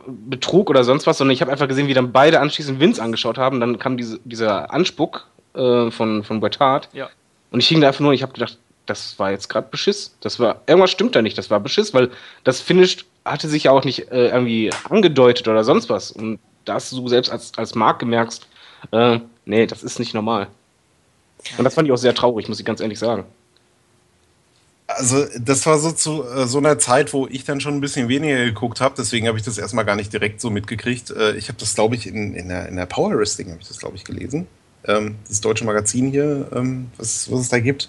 Betrug 0.07 0.69
oder 0.69 0.83
sonst 0.83 1.05
was, 1.05 1.17
sondern 1.17 1.33
ich 1.33 1.41
habe 1.41 1.51
einfach 1.51 1.67
gesehen, 1.67 1.87
wie 1.87 1.93
dann 1.93 2.11
beide 2.11 2.39
anschließend 2.39 2.79
Vince 2.79 3.01
angeschaut 3.01 3.37
haben. 3.37 3.59
Dann 3.59 3.77
kam 3.77 3.97
diese, 3.97 4.19
dieser 4.23 4.71
Anspuck 4.71 5.27
äh, 5.53 5.91
von, 5.91 6.23
von 6.23 6.39
Bret 6.39 6.59
Hart. 6.59 6.89
Ja. 6.93 7.09
Und 7.51 7.59
ich 7.59 7.67
hing 7.67 7.81
da 7.81 7.87
einfach 7.87 7.99
nur, 7.99 8.13
ich 8.13 8.23
habe 8.23 8.33
gedacht, 8.33 8.57
das 8.85 9.19
war 9.19 9.31
jetzt 9.31 9.49
gerade 9.49 9.67
Beschiss. 9.69 10.15
Das 10.21 10.39
war, 10.39 10.61
irgendwas 10.65 10.91
stimmt 10.91 11.15
da 11.15 11.21
nicht, 11.21 11.37
das 11.37 11.49
war 11.49 11.59
Beschiss, 11.59 11.93
weil 11.93 12.09
das 12.43 12.61
Finish 12.61 13.05
hatte 13.25 13.47
sich 13.47 13.65
ja 13.65 13.71
auch 13.71 13.83
nicht 13.83 14.11
äh, 14.11 14.29
irgendwie 14.29 14.71
angedeutet 14.89 15.47
oder 15.47 15.63
sonst 15.63 15.89
was. 15.89 16.11
Und 16.11 16.39
da 16.65 16.75
hast 16.75 16.91
du 16.91 17.07
selbst 17.07 17.31
als, 17.31 17.51
als 17.57 17.75
Mark 17.75 17.99
gemerkst, 17.99 18.47
äh, 18.91 19.19
nee, 19.45 19.65
das 19.65 19.83
ist 19.83 19.99
nicht 19.99 20.13
normal. 20.13 20.47
Und 21.57 21.63
das 21.63 21.75
fand 21.75 21.87
ich 21.87 21.93
auch 21.93 21.97
sehr 21.97 22.15
traurig, 22.15 22.47
muss 22.47 22.59
ich 22.59 22.65
ganz 22.65 22.79
ehrlich 22.79 22.99
sagen. 22.99 23.25
Also, 24.97 25.25
das 25.39 25.65
war 25.65 25.77
so 25.77 25.91
zu 25.91 26.23
äh, 26.23 26.47
so 26.47 26.57
einer 26.57 26.79
Zeit, 26.79 27.13
wo 27.13 27.27
ich 27.27 27.43
dann 27.43 27.61
schon 27.61 27.75
ein 27.75 27.81
bisschen 27.81 28.09
weniger 28.09 28.43
geguckt 28.45 28.81
habe, 28.81 28.95
deswegen 28.97 29.27
habe 29.27 29.37
ich 29.37 29.43
das 29.43 29.57
erstmal 29.57 29.85
gar 29.85 29.95
nicht 29.95 30.11
direkt 30.11 30.41
so 30.41 30.49
mitgekriegt. 30.49 31.11
Äh, 31.11 31.35
ich 31.35 31.49
habe 31.49 31.59
das, 31.59 31.75
glaube 31.75 31.95
ich, 31.95 32.07
in, 32.07 32.33
in, 32.33 32.49
der, 32.49 32.67
in 32.67 32.75
der 32.75 32.87
Power 32.87 33.15
Wrestling, 33.17 33.51
habe 33.51 33.61
ich 33.61 33.67
das, 33.67 33.77
glaube 33.77 33.95
ich, 33.95 34.03
gelesen. 34.03 34.47
Ähm, 34.85 35.15
das 35.27 35.41
deutsche 35.41 35.65
Magazin 35.65 36.09
hier, 36.09 36.49
ähm, 36.53 36.87
was, 36.97 37.31
was 37.31 37.41
es 37.41 37.49
da 37.49 37.59
gibt. 37.59 37.87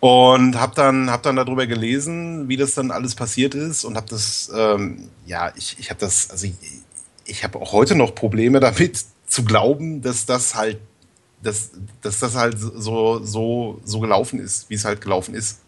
Und 0.00 0.60
habe 0.60 0.74
dann, 0.74 1.10
hab 1.10 1.22
dann 1.22 1.36
darüber 1.36 1.66
gelesen, 1.66 2.48
wie 2.48 2.56
das 2.56 2.74
dann 2.74 2.90
alles 2.90 3.14
passiert 3.14 3.54
ist 3.54 3.84
und 3.84 3.96
habe 3.96 4.08
das, 4.08 4.50
ähm, 4.54 5.08
ja, 5.24 5.52
ich, 5.56 5.76
ich 5.78 5.88
habe 5.88 5.98
das, 5.98 6.30
also 6.30 6.46
ich, 6.46 6.54
ich 7.24 7.42
habe 7.42 7.58
auch 7.58 7.72
heute 7.72 7.94
noch 7.94 8.14
Probleme 8.14 8.60
damit 8.60 9.04
zu 9.26 9.44
glauben, 9.44 10.02
dass 10.02 10.26
das 10.26 10.54
halt, 10.54 10.78
dass, 11.42 11.70
dass 12.02 12.20
das 12.20 12.36
halt 12.36 12.58
so, 12.58 13.24
so, 13.24 13.80
so 13.84 14.00
gelaufen 14.00 14.38
ist, 14.38 14.68
wie 14.68 14.74
es 14.74 14.84
halt 14.84 15.00
gelaufen 15.00 15.34
ist. 15.34 15.60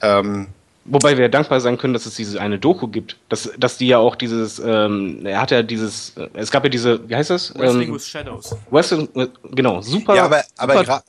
Ähm, 0.00 0.48
Wobei 0.88 1.18
wir 1.18 1.28
dankbar 1.28 1.60
sein 1.60 1.78
können, 1.78 1.94
dass 1.94 2.06
es 2.06 2.14
diese 2.14 2.40
eine 2.40 2.60
Doku 2.60 2.86
gibt. 2.86 3.16
Dass, 3.28 3.50
dass 3.58 3.76
die 3.76 3.88
ja 3.88 3.98
auch 3.98 4.14
dieses, 4.14 4.60
ähm, 4.60 5.26
er 5.26 5.40
hat 5.40 5.50
ja 5.50 5.62
dieses, 5.62 6.16
äh, 6.16 6.28
es 6.34 6.50
gab 6.50 6.62
ja 6.62 6.70
diese, 6.70 7.08
wie 7.08 7.16
heißt 7.16 7.30
das? 7.30 7.52
Wrestling 7.56 7.88
ähm, 7.88 7.94
with 7.94 8.06
Shadows. 8.06 8.56
Wrestling, 8.70 9.08
genau, 9.50 9.82
super. 9.82 10.14
Ja, 10.14 10.26
aber, 10.26 10.44
aber 10.56 10.84
gerade 10.84 11.04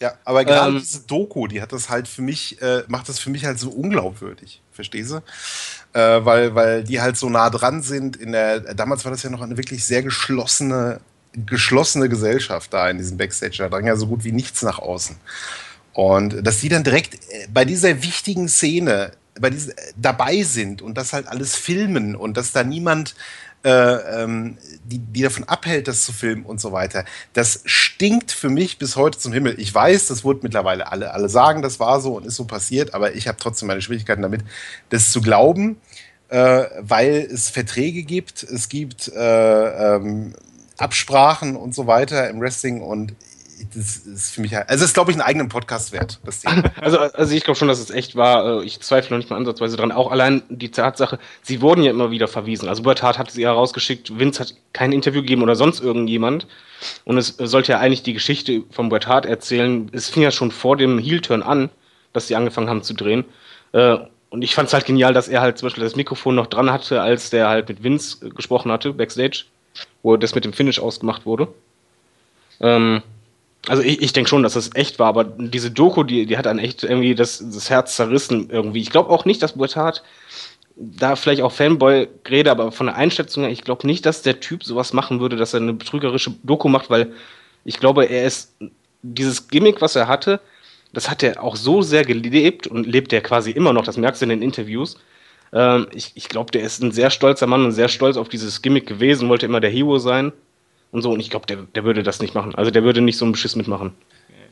ja, 0.00 0.12
aber 0.24 0.44
gerade 0.44 0.70
ähm, 0.70 0.78
diese 0.78 1.00
Doku, 1.00 1.48
die 1.48 1.60
hat 1.60 1.72
das 1.72 1.88
halt 1.88 2.06
für 2.06 2.22
mich, 2.22 2.62
äh, 2.62 2.84
macht 2.86 3.08
das 3.08 3.18
für 3.18 3.30
mich 3.30 3.44
halt 3.44 3.58
so 3.58 3.70
unglaubwürdig, 3.70 4.62
verstehst 4.70 5.10
du? 5.10 5.16
Äh, 5.92 6.24
weil, 6.24 6.54
weil 6.54 6.84
die 6.84 7.00
halt 7.00 7.16
so 7.16 7.28
nah 7.28 7.50
dran 7.50 7.82
sind. 7.82 8.14
In 8.14 8.30
der, 8.32 8.60
damals 8.74 9.04
war 9.04 9.10
das 9.10 9.24
ja 9.24 9.30
noch 9.30 9.42
eine 9.42 9.56
wirklich 9.56 9.84
sehr 9.84 10.04
geschlossene, 10.04 11.00
geschlossene 11.32 12.08
Gesellschaft 12.08 12.72
da 12.72 12.88
in 12.88 12.98
diesem 12.98 13.18
Backstage. 13.18 13.56
Da 13.58 13.68
drang 13.68 13.86
ja 13.86 13.96
so 13.96 14.06
gut 14.06 14.22
wie 14.22 14.30
nichts 14.30 14.62
nach 14.62 14.78
außen. 14.78 15.16
Und 15.98 16.46
dass 16.46 16.60
die 16.60 16.68
dann 16.68 16.84
direkt 16.84 17.14
äh, 17.14 17.48
bei 17.52 17.64
dieser 17.64 18.04
wichtigen 18.04 18.46
Szene 18.48 19.10
bei 19.40 19.50
diesem, 19.50 19.72
äh, 19.72 19.74
dabei 19.96 20.44
sind 20.44 20.80
und 20.80 20.96
das 20.96 21.12
halt 21.12 21.26
alles 21.26 21.56
filmen 21.56 22.14
und 22.14 22.36
dass 22.36 22.52
da 22.52 22.62
niemand 22.62 23.16
äh, 23.64 24.22
ähm, 24.22 24.58
die, 24.84 25.00
die 25.00 25.22
davon 25.22 25.42
abhält, 25.42 25.88
das 25.88 26.04
zu 26.04 26.12
filmen 26.12 26.44
und 26.44 26.60
so 26.60 26.70
weiter. 26.70 27.04
Das 27.32 27.62
stinkt 27.64 28.30
für 28.30 28.48
mich 28.48 28.78
bis 28.78 28.94
heute 28.94 29.18
zum 29.18 29.32
Himmel. 29.32 29.58
Ich 29.58 29.74
weiß, 29.74 30.06
das 30.06 30.22
wurde 30.22 30.38
mittlerweile 30.44 30.92
alle, 30.92 31.12
alle 31.12 31.28
sagen, 31.28 31.62
das 31.62 31.80
war 31.80 32.00
so 32.00 32.16
und 32.16 32.26
ist 32.26 32.36
so 32.36 32.44
passiert, 32.44 32.94
aber 32.94 33.16
ich 33.16 33.26
habe 33.26 33.38
trotzdem 33.40 33.66
meine 33.66 33.82
Schwierigkeiten 33.82 34.22
damit, 34.22 34.44
das 34.90 35.10
zu 35.10 35.20
glauben, 35.20 35.80
äh, 36.28 36.64
weil 36.78 37.28
es 37.28 37.50
Verträge 37.50 38.04
gibt, 38.04 38.44
es 38.44 38.68
gibt 38.68 39.08
äh, 39.08 39.96
ähm, 39.96 40.34
Absprachen 40.76 41.56
und 41.56 41.74
so 41.74 41.88
weiter 41.88 42.30
im 42.30 42.40
Wrestling 42.40 42.82
und 42.82 43.16
das 43.74 43.96
ist 43.98 44.34
für 44.34 44.40
mich 44.40 44.56
also 44.56 44.84
ist, 44.84 44.94
glaube 44.94 45.10
ich, 45.10 45.16
einen 45.16 45.26
eigenen 45.26 45.48
Podcast 45.48 45.92
wert. 45.92 46.20
Also, 46.80 46.98
also 46.98 47.34
ich 47.34 47.44
glaube 47.44 47.58
schon, 47.58 47.68
dass 47.68 47.80
es 47.80 47.90
echt 47.90 48.16
war. 48.16 48.62
Äh, 48.62 48.64
ich 48.64 48.80
zweifle 48.80 49.10
noch 49.10 49.18
nicht 49.18 49.30
mal 49.30 49.36
ansatzweise 49.36 49.76
dran. 49.76 49.92
Auch 49.92 50.10
allein 50.10 50.42
die 50.48 50.70
Tatsache, 50.70 51.18
sie 51.42 51.60
wurden 51.60 51.82
ja 51.82 51.90
immer 51.90 52.10
wieder 52.10 52.28
verwiesen. 52.28 52.68
Also 52.68 52.82
Bert 52.82 53.02
Hart 53.02 53.18
hat 53.18 53.30
sie 53.30 53.44
herausgeschickt, 53.44 54.18
Vince 54.18 54.40
hat 54.40 54.54
kein 54.72 54.92
Interview 54.92 55.20
gegeben 55.20 55.42
oder 55.42 55.56
sonst 55.56 55.80
irgendjemand. 55.80 56.46
Und 57.04 57.18
es 57.18 57.36
sollte 57.38 57.72
ja 57.72 57.78
eigentlich 57.78 58.02
die 58.02 58.14
Geschichte 58.14 58.62
von 58.70 58.88
Bret 58.88 59.06
Hart 59.06 59.26
erzählen. 59.26 59.88
Es 59.92 60.08
fing 60.08 60.22
ja 60.22 60.30
schon 60.30 60.50
vor 60.50 60.76
dem 60.76 60.98
Heel-Turn 60.98 61.42
an, 61.42 61.70
dass 62.12 62.28
sie 62.28 62.36
angefangen 62.36 62.68
haben 62.68 62.82
zu 62.82 62.94
drehen. 62.94 63.24
Äh, 63.72 63.98
und 64.30 64.42
ich 64.42 64.54
fand 64.54 64.68
es 64.68 64.74
halt 64.74 64.84
genial, 64.84 65.14
dass 65.14 65.28
er 65.28 65.40
halt 65.40 65.58
zum 65.58 65.66
Beispiel 65.66 65.84
das 65.84 65.96
Mikrofon 65.96 66.34
noch 66.34 66.46
dran 66.46 66.70
hatte, 66.70 67.00
als 67.00 67.30
der 67.30 67.48
halt 67.48 67.68
mit 67.68 67.82
Vince 67.82 68.26
äh, 68.26 68.30
gesprochen 68.30 68.70
hatte, 68.70 68.92
backstage, 68.92 69.44
wo 70.02 70.16
das 70.16 70.34
mit 70.34 70.44
dem 70.44 70.52
Finish 70.52 70.78
ausgemacht 70.78 71.26
wurde. 71.26 71.48
Ähm, 72.60 73.02
also 73.66 73.82
ich, 73.82 74.00
ich 74.00 74.12
denke 74.12 74.30
schon, 74.30 74.42
dass 74.42 74.54
das 74.54 74.70
echt 74.74 74.98
war, 74.98 75.08
aber 75.08 75.24
diese 75.24 75.70
Doku, 75.70 76.04
die, 76.04 76.26
die 76.26 76.38
hat 76.38 76.46
dann 76.46 76.58
echt 76.58 76.84
irgendwie 76.84 77.14
das, 77.14 77.38
das 77.38 77.70
Herz 77.70 77.96
zerrissen 77.96 78.48
irgendwie. 78.50 78.80
Ich 78.80 78.90
glaube 78.90 79.10
auch 79.10 79.24
nicht, 79.24 79.42
dass 79.42 79.54
Bret 79.54 79.76
Hart 79.76 80.02
da 80.76 81.16
vielleicht 81.16 81.42
auch 81.42 81.52
Fanboy 81.52 82.08
rede, 82.28 82.50
aber 82.50 82.70
von 82.70 82.86
der 82.86 82.94
Einschätzung 82.94 83.42
her, 83.42 83.52
ich 83.52 83.64
glaube 83.64 83.86
nicht, 83.86 84.06
dass 84.06 84.22
der 84.22 84.38
Typ 84.38 84.62
sowas 84.62 84.92
machen 84.92 85.18
würde, 85.20 85.36
dass 85.36 85.54
er 85.54 85.60
eine 85.60 85.72
betrügerische 85.72 86.34
Doku 86.44 86.68
macht, 86.68 86.88
weil 86.88 87.12
ich 87.64 87.80
glaube, 87.80 88.04
er 88.04 88.24
ist 88.24 88.54
dieses 89.02 89.48
Gimmick, 89.48 89.80
was 89.80 89.96
er 89.96 90.06
hatte, 90.06 90.40
das 90.92 91.10
hat 91.10 91.22
er 91.22 91.42
auch 91.42 91.56
so 91.56 91.82
sehr 91.82 92.04
gelebt 92.04 92.66
und 92.68 92.86
lebt 92.86 93.12
er 93.12 93.20
quasi 93.20 93.50
immer 93.50 93.72
noch, 93.72 93.84
das 93.84 93.96
merkst 93.96 94.22
du 94.22 94.26
in 94.26 94.30
den 94.30 94.42
Interviews. 94.42 94.98
Ähm, 95.52 95.88
ich 95.92 96.12
ich 96.14 96.28
glaube, 96.28 96.52
der 96.52 96.62
ist 96.62 96.80
ein 96.82 96.92
sehr 96.92 97.10
stolzer 97.10 97.46
Mann 97.46 97.64
und 97.64 97.72
sehr 97.72 97.88
stolz 97.88 98.16
auf 98.16 98.28
dieses 98.28 98.62
Gimmick 98.62 98.86
gewesen, 98.86 99.28
wollte 99.28 99.46
immer 99.46 99.60
der 99.60 99.70
Hero 99.70 99.98
sein 99.98 100.32
und 100.90 101.02
so. 101.02 101.10
Und 101.12 101.20
ich 101.20 101.30
glaube, 101.30 101.46
der, 101.46 101.58
der 101.74 101.84
würde 101.84 102.02
das 102.02 102.20
nicht 102.20 102.34
machen. 102.34 102.54
Also 102.54 102.70
der 102.70 102.82
würde 102.82 103.00
nicht 103.00 103.18
so 103.18 103.24
einen 103.24 103.32
Beschiss 103.32 103.56
mitmachen. 103.56 103.92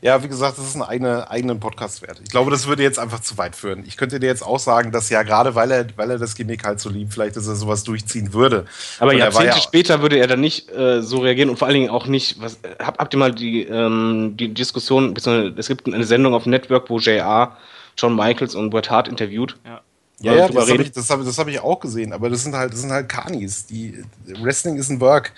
Ja, 0.02 0.22
wie 0.22 0.28
gesagt, 0.28 0.58
das 0.58 0.66
ist 0.66 0.76
ein 0.76 0.82
eigene, 0.82 1.30
eigenen 1.30 1.58
Podcast 1.58 2.02
wert. 2.02 2.20
Ich 2.22 2.30
glaube, 2.30 2.50
das 2.50 2.66
würde 2.66 2.82
jetzt 2.82 2.98
einfach 2.98 3.20
zu 3.20 3.38
weit 3.38 3.56
führen. 3.56 3.82
Ich 3.86 3.96
könnte 3.96 4.20
dir 4.20 4.26
jetzt 4.26 4.44
auch 4.44 4.58
sagen, 4.58 4.92
dass 4.92 5.08
ja 5.08 5.22
gerade 5.22 5.54
weil 5.54 5.70
er, 5.70 5.86
weil 5.96 6.10
er 6.10 6.18
das 6.18 6.34
Gimmick 6.34 6.64
halt 6.64 6.80
so 6.80 6.90
liebt, 6.90 7.14
vielleicht, 7.14 7.36
dass 7.36 7.46
er 7.46 7.56
sowas 7.56 7.82
durchziehen 7.82 8.34
würde. 8.34 8.66
Aber 8.98 9.12
und 9.12 9.18
Jahrzehnte 9.18 9.46
ja 9.46 9.56
später 9.56 10.02
würde 10.02 10.18
er 10.18 10.26
dann 10.26 10.40
nicht 10.40 10.70
äh, 10.70 11.02
so 11.02 11.18
reagieren 11.20 11.48
und 11.48 11.58
vor 11.58 11.66
allen 11.66 11.76
Dingen 11.76 11.90
auch 11.90 12.06
nicht, 12.06 12.40
was, 12.40 12.58
hab, 12.78 12.98
habt 12.98 13.14
ihr 13.14 13.18
mal 13.18 13.32
die, 13.34 13.62
ähm, 13.62 14.36
die 14.36 14.52
Diskussion, 14.52 15.14
es 15.16 15.68
gibt 15.68 15.86
eine 15.86 16.04
Sendung 16.04 16.34
auf 16.34 16.42
dem 16.42 16.50
Network, 16.50 16.90
wo 16.90 16.98
JR 16.98 17.56
John 17.96 18.14
Michaels 18.14 18.54
und 18.54 18.70
Bret 18.70 18.90
Hart 18.90 19.08
interviewt. 19.08 19.56
Ja. 19.64 19.80
Ja, 20.20 20.34
ja 20.34 20.48
das 20.48 20.70
habe 20.70 20.82
ich, 20.82 20.92
das 20.92 21.10
hab, 21.10 21.24
das 21.24 21.38
hab 21.38 21.48
ich 21.48 21.60
auch 21.60 21.80
gesehen, 21.80 22.12
aber 22.12 22.30
das 22.30 22.42
sind 22.42 22.54
halt, 22.54 22.72
das 22.72 22.80
sind 22.80 22.90
halt 22.90 23.08
Kanis. 23.08 23.66
Die, 23.66 24.02
Wrestling 24.40 24.76
ist 24.76 24.88
ein 24.88 25.00
Work. 25.00 25.32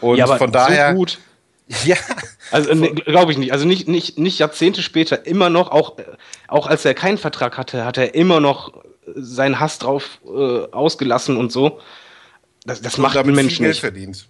Und 0.00 0.16
ja, 0.16 0.26
von 0.26 0.52
daher. 0.52 0.90
So 0.90 0.96
gut. 0.96 1.18
Ja. 1.86 1.96
Also 2.50 2.74
ne, 2.74 2.92
glaube 2.92 3.32
ich 3.32 3.38
nicht. 3.38 3.52
Also 3.52 3.64
nicht, 3.64 3.88
nicht, 3.88 4.18
nicht 4.18 4.38
Jahrzehnte 4.38 4.82
später 4.82 5.24
immer 5.24 5.48
noch, 5.48 5.70
auch, 5.70 5.96
auch 6.46 6.66
als 6.66 6.84
er 6.84 6.92
keinen 6.92 7.16
Vertrag 7.16 7.56
hatte, 7.56 7.86
hat 7.86 7.96
er 7.96 8.14
immer 8.14 8.38
noch 8.38 8.84
seinen 9.14 9.60
Hass 9.60 9.78
drauf 9.78 10.18
äh, 10.26 10.70
ausgelassen 10.72 11.38
und 11.38 11.50
so. 11.50 11.80
Das, 12.66 12.82
das 12.82 12.98
macht 12.98 13.16
ein 13.16 13.34
Mensch 13.34 13.60
nicht. 13.60 13.80
verdient. 13.80 14.26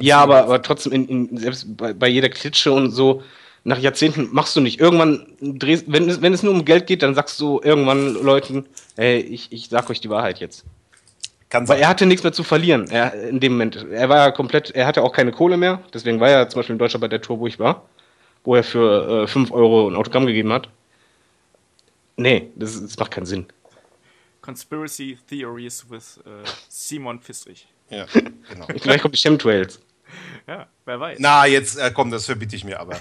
ja, 0.00 0.20
aber, 0.20 0.44
aber 0.44 0.62
trotzdem, 0.62 0.92
in, 0.92 1.08
in, 1.08 1.36
selbst 1.38 1.76
bei, 1.76 1.92
bei 1.92 2.08
jeder 2.08 2.28
Klitsche 2.28 2.72
und 2.72 2.90
so, 2.90 3.22
nach 3.64 3.78
Jahrzehnten 3.78 4.28
machst 4.32 4.56
du 4.56 4.60
nicht. 4.60 4.80
Irgendwann 4.80 5.26
drehst, 5.40 5.84
wenn 5.88 6.08
es, 6.08 6.22
wenn 6.22 6.32
es 6.32 6.42
nur 6.42 6.52
um 6.52 6.64
Geld 6.64 6.86
geht, 6.86 7.02
dann 7.02 7.14
sagst 7.14 7.40
du 7.40 7.60
irgendwann 7.62 8.14
Leuten, 8.14 8.66
hey, 8.96 9.20
ich, 9.20 9.52
ich 9.52 9.68
sag 9.68 9.90
euch 9.90 10.00
die 10.00 10.10
Wahrheit 10.10 10.40
jetzt. 10.40 10.64
Kann 11.50 11.66
sein. 11.66 11.76
Weil 11.76 11.82
er 11.82 11.88
hatte 11.88 12.06
nichts 12.06 12.22
mehr 12.22 12.32
zu 12.32 12.44
verlieren. 12.44 12.88
Er, 12.90 13.12
in 13.28 13.40
dem 13.40 13.52
Moment. 13.52 13.86
Er 13.90 14.08
war 14.08 14.18
ja 14.18 14.30
komplett, 14.30 14.70
er 14.70 14.86
hatte 14.86 15.02
auch 15.02 15.12
keine 15.12 15.32
Kohle 15.32 15.56
mehr. 15.56 15.82
Deswegen 15.92 16.20
war 16.20 16.30
er 16.30 16.48
zum 16.48 16.60
Beispiel 16.60 16.74
in 16.74 16.78
Deutschland 16.78 17.02
bei 17.02 17.08
der 17.08 17.20
Tour, 17.20 17.38
wo 17.40 17.46
ich 17.46 17.58
war, 17.58 17.86
wo 18.44 18.54
er 18.54 18.62
für 18.62 19.24
äh, 19.24 19.26
5 19.26 19.50
Euro 19.50 19.88
ein 19.88 19.96
Autogramm 19.96 20.26
gegeben 20.26 20.52
hat. 20.52 20.68
Nee, 22.16 22.50
das, 22.54 22.80
das 22.80 22.98
macht 22.98 23.10
keinen 23.10 23.26
Sinn. 23.26 23.46
Conspiracy 24.40 25.18
Theories 25.28 25.84
with 25.90 26.18
äh, 26.24 26.48
Simon 26.68 27.20
Fistrich. 27.20 27.66
Ja, 27.90 28.06
genau. 28.48 28.66
Vielleicht 28.78 29.02
kommt 29.02 29.14
die 29.14 29.20
Chemtrails. 29.20 29.80
Ja, 30.46 30.66
wer 30.84 30.98
weiß. 30.98 31.18
Na, 31.20 31.46
jetzt 31.46 31.78
äh, 31.78 31.92
komm, 31.94 32.10
das 32.10 32.26
verbiete 32.26 32.56
ich 32.56 32.64
mir 32.64 32.80
aber. 32.80 32.96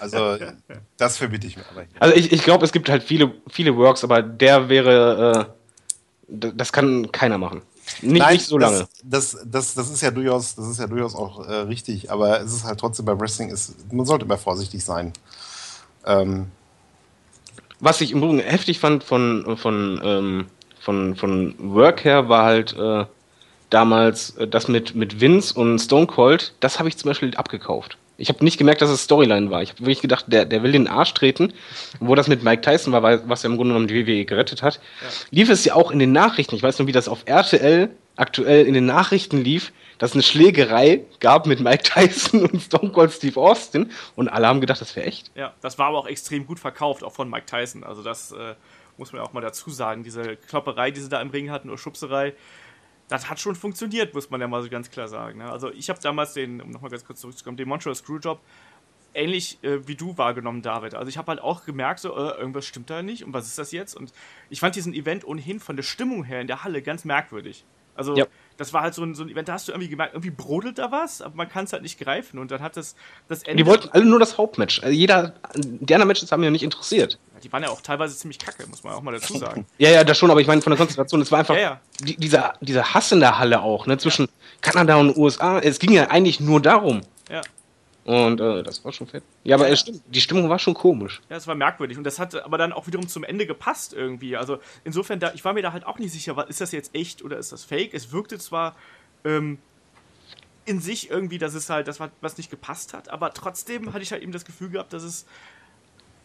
Also, 0.00 0.38
das 0.96 1.18
verbiete 1.18 1.46
ich 1.46 1.56
mir 1.56 1.64
aber. 1.70 1.84
Also, 2.00 2.16
ich, 2.16 2.32
ich 2.32 2.42
glaube, 2.42 2.64
es 2.64 2.72
gibt 2.72 2.88
halt 2.88 3.04
viele, 3.04 3.32
viele 3.48 3.76
Works, 3.76 4.02
aber 4.02 4.22
der 4.22 4.68
wäre, 4.68 5.48
äh, 6.28 6.50
das 6.56 6.72
kann 6.72 7.12
keiner 7.12 7.38
machen. 7.38 7.62
Nicht, 8.02 8.20
Nein, 8.20 8.32
nicht 8.34 8.46
so 8.46 8.58
lange. 8.58 8.88
Das, 9.04 9.32
das, 9.32 9.42
das, 9.44 9.74
das, 9.74 9.90
ist 9.90 10.00
ja 10.00 10.10
durchaus, 10.10 10.54
das 10.54 10.68
ist 10.68 10.80
ja 10.80 10.86
durchaus 10.86 11.14
auch 11.14 11.46
äh, 11.46 11.54
richtig, 11.60 12.10
aber 12.10 12.40
es 12.40 12.52
ist 12.52 12.64
halt 12.64 12.80
trotzdem 12.80 13.04
beim 13.06 13.20
Wrestling, 13.20 13.50
ist, 13.50 13.92
man 13.92 14.06
sollte 14.06 14.24
immer 14.24 14.38
vorsichtig 14.38 14.84
sein. 14.84 15.12
Ähm. 16.04 16.46
Was 17.78 18.00
ich 18.00 18.12
im 18.12 18.18
Übrigen 18.18 18.40
heftig 18.40 18.78
fand 18.78 19.04
von, 19.04 19.56
von, 19.56 20.00
ähm, 20.04 20.46
von, 20.80 21.16
von 21.16 21.54
Work 21.58 22.04
her, 22.04 22.28
war 22.28 22.44
halt 22.44 22.74
äh, 22.74 23.06
damals 23.70 24.36
äh, 24.36 24.46
das 24.46 24.68
mit, 24.68 24.94
mit 24.94 25.20
Vince 25.20 25.58
und 25.58 25.78
Stone 25.78 26.06
Cold, 26.06 26.52
das 26.60 26.78
habe 26.78 26.88
ich 26.88 26.96
zum 26.96 27.08
Beispiel 27.08 27.34
abgekauft. 27.36 27.96
Ich 28.18 28.28
habe 28.28 28.44
nicht 28.44 28.58
gemerkt, 28.58 28.82
dass 28.82 28.90
es 28.90 29.04
Storyline 29.04 29.50
war. 29.50 29.62
Ich 29.62 29.70
habe 29.70 29.80
wirklich 29.80 30.02
gedacht, 30.02 30.26
der, 30.28 30.44
der 30.44 30.62
will 30.62 30.72
den 30.72 30.88
Arsch 30.88 31.14
treten. 31.14 31.54
Wo 32.00 32.14
das 32.14 32.28
mit 32.28 32.42
Mike 32.42 32.60
Tyson 32.60 32.92
war, 32.92 33.02
was 33.28 33.42
ja 33.42 33.48
im 33.48 33.56
Grunde 33.56 33.72
genommen 33.72 33.88
die 33.88 34.06
WWE 34.06 34.26
gerettet 34.26 34.62
hat, 34.62 34.74
ja. 34.74 35.08
lief 35.30 35.48
es 35.48 35.64
ja 35.64 35.74
auch 35.74 35.90
in 35.90 35.98
den 35.98 36.12
Nachrichten. 36.12 36.54
Ich 36.54 36.62
weiß 36.62 36.78
noch, 36.78 36.86
wie 36.86 36.92
das 36.92 37.08
auf 37.08 37.22
RTL 37.24 37.88
aktuell 38.16 38.66
in 38.66 38.74
den 38.74 38.84
Nachrichten 38.84 39.42
lief, 39.42 39.72
dass 39.96 40.10
es 40.10 40.16
eine 40.16 40.22
Schlägerei 40.22 41.04
gab 41.20 41.46
mit 41.46 41.60
Mike 41.60 41.84
Tyson 41.84 42.44
und 42.50 42.60
Stone 42.60 42.92
Cold 42.92 43.12
Steve 43.12 43.40
Austin 43.40 43.90
und 44.16 44.28
alle 44.28 44.46
haben 44.46 44.60
gedacht, 44.60 44.80
das 44.80 44.94
wäre 44.96 45.06
echt. 45.06 45.30
Ja, 45.34 45.54
das 45.62 45.78
war 45.78 45.86
aber 45.86 45.98
auch 45.98 46.06
extrem 46.06 46.46
gut 46.46 46.60
verkauft, 46.60 47.02
auch 47.02 47.12
von 47.12 47.30
Mike 47.30 47.46
Tyson. 47.46 47.84
Also 47.84 48.02
das 48.02 48.32
äh, 48.32 48.54
muss 48.98 49.12
man 49.12 49.22
auch 49.22 49.32
mal 49.32 49.40
dazu 49.40 49.70
sagen. 49.70 50.04
Diese 50.04 50.36
Klopperei, 50.36 50.90
die 50.90 51.00
sie 51.00 51.08
da 51.08 51.20
im 51.22 51.30
Ring 51.30 51.50
hatten, 51.50 51.70
oder 51.70 51.78
Schubserei, 51.78 52.34
das 53.10 53.28
hat 53.28 53.40
schon 53.40 53.56
funktioniert, 53.56 54.14
muss 54.14 54.30
man 54.30 54.40
ja 54.40 54.48
mal 54.48 54.62
so 54.62 54.70
ganz 54.70 54.90
klar 54.90 55.08
sagen. 55.08 55.38
Ne? 55.38 55.50
Also 55.50 55.70
ich 55.72 55.90
habe 55.90 56.00
damals 56.00 56.32
den, 56.32 56.62
um 56.62 56.70
nochmal 56.70 56.90
ganz 56.90 57.04
kurz 57.04 57.20
zurückzukommen, 57.20 57.56
den 57.56 57.68
Montreal 57.68 57.94
Screwjob 57.94 58.40
ähnlich 59.12 59.58
äh, 59.62 59.86
wie 59.88 59.96
du 59.96 60.16
wahrgenommen, 60.16 60.62
David. 60.62 60.94
Also 60.94 61.08
ich 61.08 61.18
habe 61.18 61.28
halt 61.28 61.40
auch 61.40 61.64
gemerkt, 61.64 61.98
so, 61.98 62.16
äh, 62.16 62.38
irgendwas 62.38 62.64
stimmt 62.64 62.88
da 62.88 63.02
nicht 63.02 63.24
und 63.24 63.32
was 63.32 63.46
ist 63.46 63.58
das 63.58 63.72
jetzt? 63.72 63.96
Und 63.96 64.12
ich 64.48 64.60
fand 64.60 64.76
diesen 64.76 64.94
Event 64.94 65.26
ohnehin 65.26 65.58
von 65.58 65.74
der 65.74 65.82
Stimmung 65.82 66.22
her 66.22 66.40
in 66.40 66.46
der 66.46 66.62
Halle 66.62 66.82
ganz 66.82 67.04
merkwürdig. 67.04 67.64
Also 67.96 68.16
ja. 68.16 68.26
das 68.56 68.72
war 68.72 68.82
halt 68.82 68.94
so 68.94 69.02
ein, 69.02 69.14
so 69.16 69.24
ein 69.24 69.28
Event, 69.28 69.48
da 69.48 69.54
hast 69.54 69.66
du 69.66 69.72
irgendwie 69.72 69.88
gemerkt, 69.88 70.14
irgendwie 70.14 70.30
brodelt 70.30 70.78
da 70.78 70.92
was, 70.92 71.20
aber 71.20 71.34
man 71.34 71.48
kann 71.48 71.64
es 71.64 71.72
halt 71.72 71.82
nicht 71.82 71.98
greifen. 71.98 72.38
Und 72.38 72.52
dann 72.52 72.62
hat 72.62 72.76
das, 72.76 72.94
das 73.28 73.42
Ende. 73.42 73.64
Die 73.64 73.68
wollten 73.68 73.88
alle 73.90 74.04
nur 74.04 74.20
das 74.20 74.38
Hauptmatch. 74.38 74.82
Also 74.82 74.94
jeder, 74.94 75.34
die 75.54 75.92
anderen 75.92 76.08
Matches 76.08 76.30
haben 76.30 76.42
ja 76.42 76.50
nicht 76.50 76.62
interessiert. 76.62 77.18
Die 77.42 77.52
waren 77.52 77.62
ja 77.62 77.70
auch 77.70 77.80
teilweise 77.80 78.16
ziemlich 78.16 78.38
kacke, 78.38 78.66
muss 78.66 78.84
man 78.84 78.94
auch 78.94 79.02
mal 79.02 79.12
dazu 79.12 79.36
sagen. 79.38 79.66
ja, 79.78 79.90
ja, 79.90 80.04
das 80.04 80.18
schon, 80.18 80.30
aber 80.30 80.40
ich 80.40 80.46
meine 80.46 80.62
von 80.62 80.70
der 80.70 80.78
Konzentration, 80.78 81.20
es 81.20 81.30
war 81.32 81.40
einfach 81.40 81.54
ja, 81.54 81.60
ja. 81.60 81.80
Die, 82.00 82.16
dieser, 82.16 82.54
dieser 82.60 82.94
Hass 82.94 83.12
in 83.12 83.20
der 83.20 83.38
Halle 83.38 83.62
auch, 83.62 83.86
ne, 83.86 83.98
zwischen 83.98 84.26
ja. 84.26 84.32
Kanada 84.60 84.96
und 84.96 85.16
USA. 85.16 85.58
Es 85.58 85.78
ging 85.78 85.92
ja 85.92 86.08
eigentlich 86.10 86.40
nur 86.40 86.60
darum. 86.60 87.02
Ja. 87.30 87.42
Und 88.04 88.40
äh, 88.40 88.62
das 88.62 88.84
war 88.84 88.92
schon 88.92 89.06
fett. 89.06 89.22
Ja, 89.44 89.56
aber 89.56 89.68
ja. 89.68 89.76
Stimmt, 89.76 90.02
die 90.06 90.20
Stimmung 90.20 90.48
war 90.48 90.58
schon 90.58 90.74
komisch. 90.74 91.20
Ja, 91.28 91.36
es 91.36 91.46
war 91.46 91.54
merkwürdig. 91.54 91.98
Und 91.98 92.04
das 92.04 92.18
hat 92.18 92.34
aber 92.34 92.58
dann 92.58 92.72
auch 92.72 92.86
wiederum 92.86 93.06
zum 93.08 93.24
Ende 93.24 93.46
gepasst 93.46 93.92
irgendwie. 93.92 94.36
Also 94.36 94.58
insofern, 94.84 95.20
da, 95.20 95.32
ich 95.34 95.44
war 95.44 95.52
mir 95.52 95.62
da 95.62 95.72
halt 95.72 95.86
auch 95.86 95.98
nicht 95.98 96.12
sicher, 96.12 96.48
ist 96.48 96.60
das 96.60 96.72
jetzt 96.72 96.94
echt 96.94 97.22
oder 97.22 97.36
ist 97.36 97.52
das 97.52 97.64
fake? 97.64 97.94
Es 97.94 98.10
wirkte 98.10 98.38
zwar 98.38 98.74
ähm, 99.24 99.58
in 100.64 100.80
sich 100.80 101.10
irgendwie, 101.10 101.38
dass 101.38 101.54
es 101.54 101.68
halt, 101.68 101.88
das 101.88 102.00
war, 102.00 102.10
was 102.20 102.36
nicht 102.38 102.50
gepasst 102.50 102.94
hat, 102.94 103.08
aber 103.08 103.34
trotzdem 103.34 103.92
hatte 103.92 104.02
ich 104.02 104.12
halt 104.12 104.22
eben 104.22 104.32
das 104.32 104.44
Gefühl 104.44 104.70
gehabt, 104.70 104.92
dass 104.92 105.02
es 105.02 105.26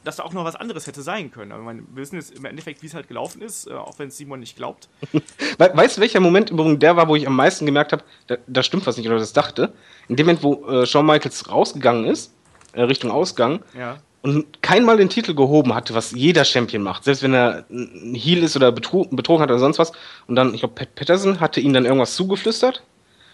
dass 0.06 0.18
da 0.18 0.24
auch 0.24 0.34
noch 0.34 0.46
was 0.46 0.56
anderes 0.56 0.88
hätte 0.88 1.02
sein 1.02 1.32
können. 1.32 1.52
Aber 1.52 1.66
wir 1.74 1.84
wissen 1.94 2.16
jetzt 2.16 2.38
im 2.38 2.46
Endeffekt, 2.46 2.82
wie 2.82 2.88
es 2.88 2.94
halt 2.94 3.08
gelaufen 3.08 3.42
ist, 3.42 3.68
äh, 3.68 3.74
auch 3.74 4.00
wenn 4.00 4.08
es 4.08 4.18
Simon 4.18 4.40
nicht 4.40 4.56
glaubt. 4.56 4.88
weißt 5.58 5.98
du, 5.98 6.02
welcher 6.02 6.20
Moment 6.20 6.50
übrigens 6.52 6.80
der 6.80 6.96
war, 6.96 7.08
wo 7.08 7.16
ich 7.16 7.28
am 7.28 7.36
meisten 7.36 7.66
gemerkt 7.66 7.92
habe, 7.92 8.04
da, 8.28 8.38
da, 8.48 8.64
stimmt 8.64 8.86
was 8.88 8.98
nicht 8.98 9.08
oder 9.08 9.18
das 9.18 9.34
dachte? 9.34 9.74
In 10.08 10.16
dem 10.16 10.28
Moment, 10.28 10.44
wo 10.44 10.66
äh, 10.68 10.86
Shawn 10.86 11.06
Michaels 11.06 11.50
rausgegangen 11.50 12.06
ist, 12.06 12.34
äh, 12.74 12.84
Richtung 12.84 13.12
Ausgang, 13.12 13.60
ja. 13.78 13.98
und 14.22 14.62
keinmal 14.62 14.98
den 14.98 15.10
Titel 15.10 15.34
gehoben 15.34 15.74
hatte, 15.74 15.94
was 15.96 16.12
jeder 16.12 16.46
Champion 16.46 16.84
macht, 16.84 17.04
selbst 17.04 17.24
wenn 17.24 17.34
er 17.34 17.66
ein 17.70 18.14
Heel 18.16 18.44
ist 18.44 18.56
oder 18.56 18.72
betrogen 18.72 19.42
hat 19.42 19.50
oder 19.50 19.60
sonst 19.60 19.80
was. 19.80 19.92
Und 20.28 20.36
dann, 20.36 20.54
ich 20.54 20.62
glaube, 20.62 20.76
Pat 20.76 20.96
Patterson 20.96 21.40
hatte 21.40 21.60
ihm 21.60 21.74
dann 21.74 21.86
irgendwas 21.86 22.16
zugeflüstert. 22.16 22.84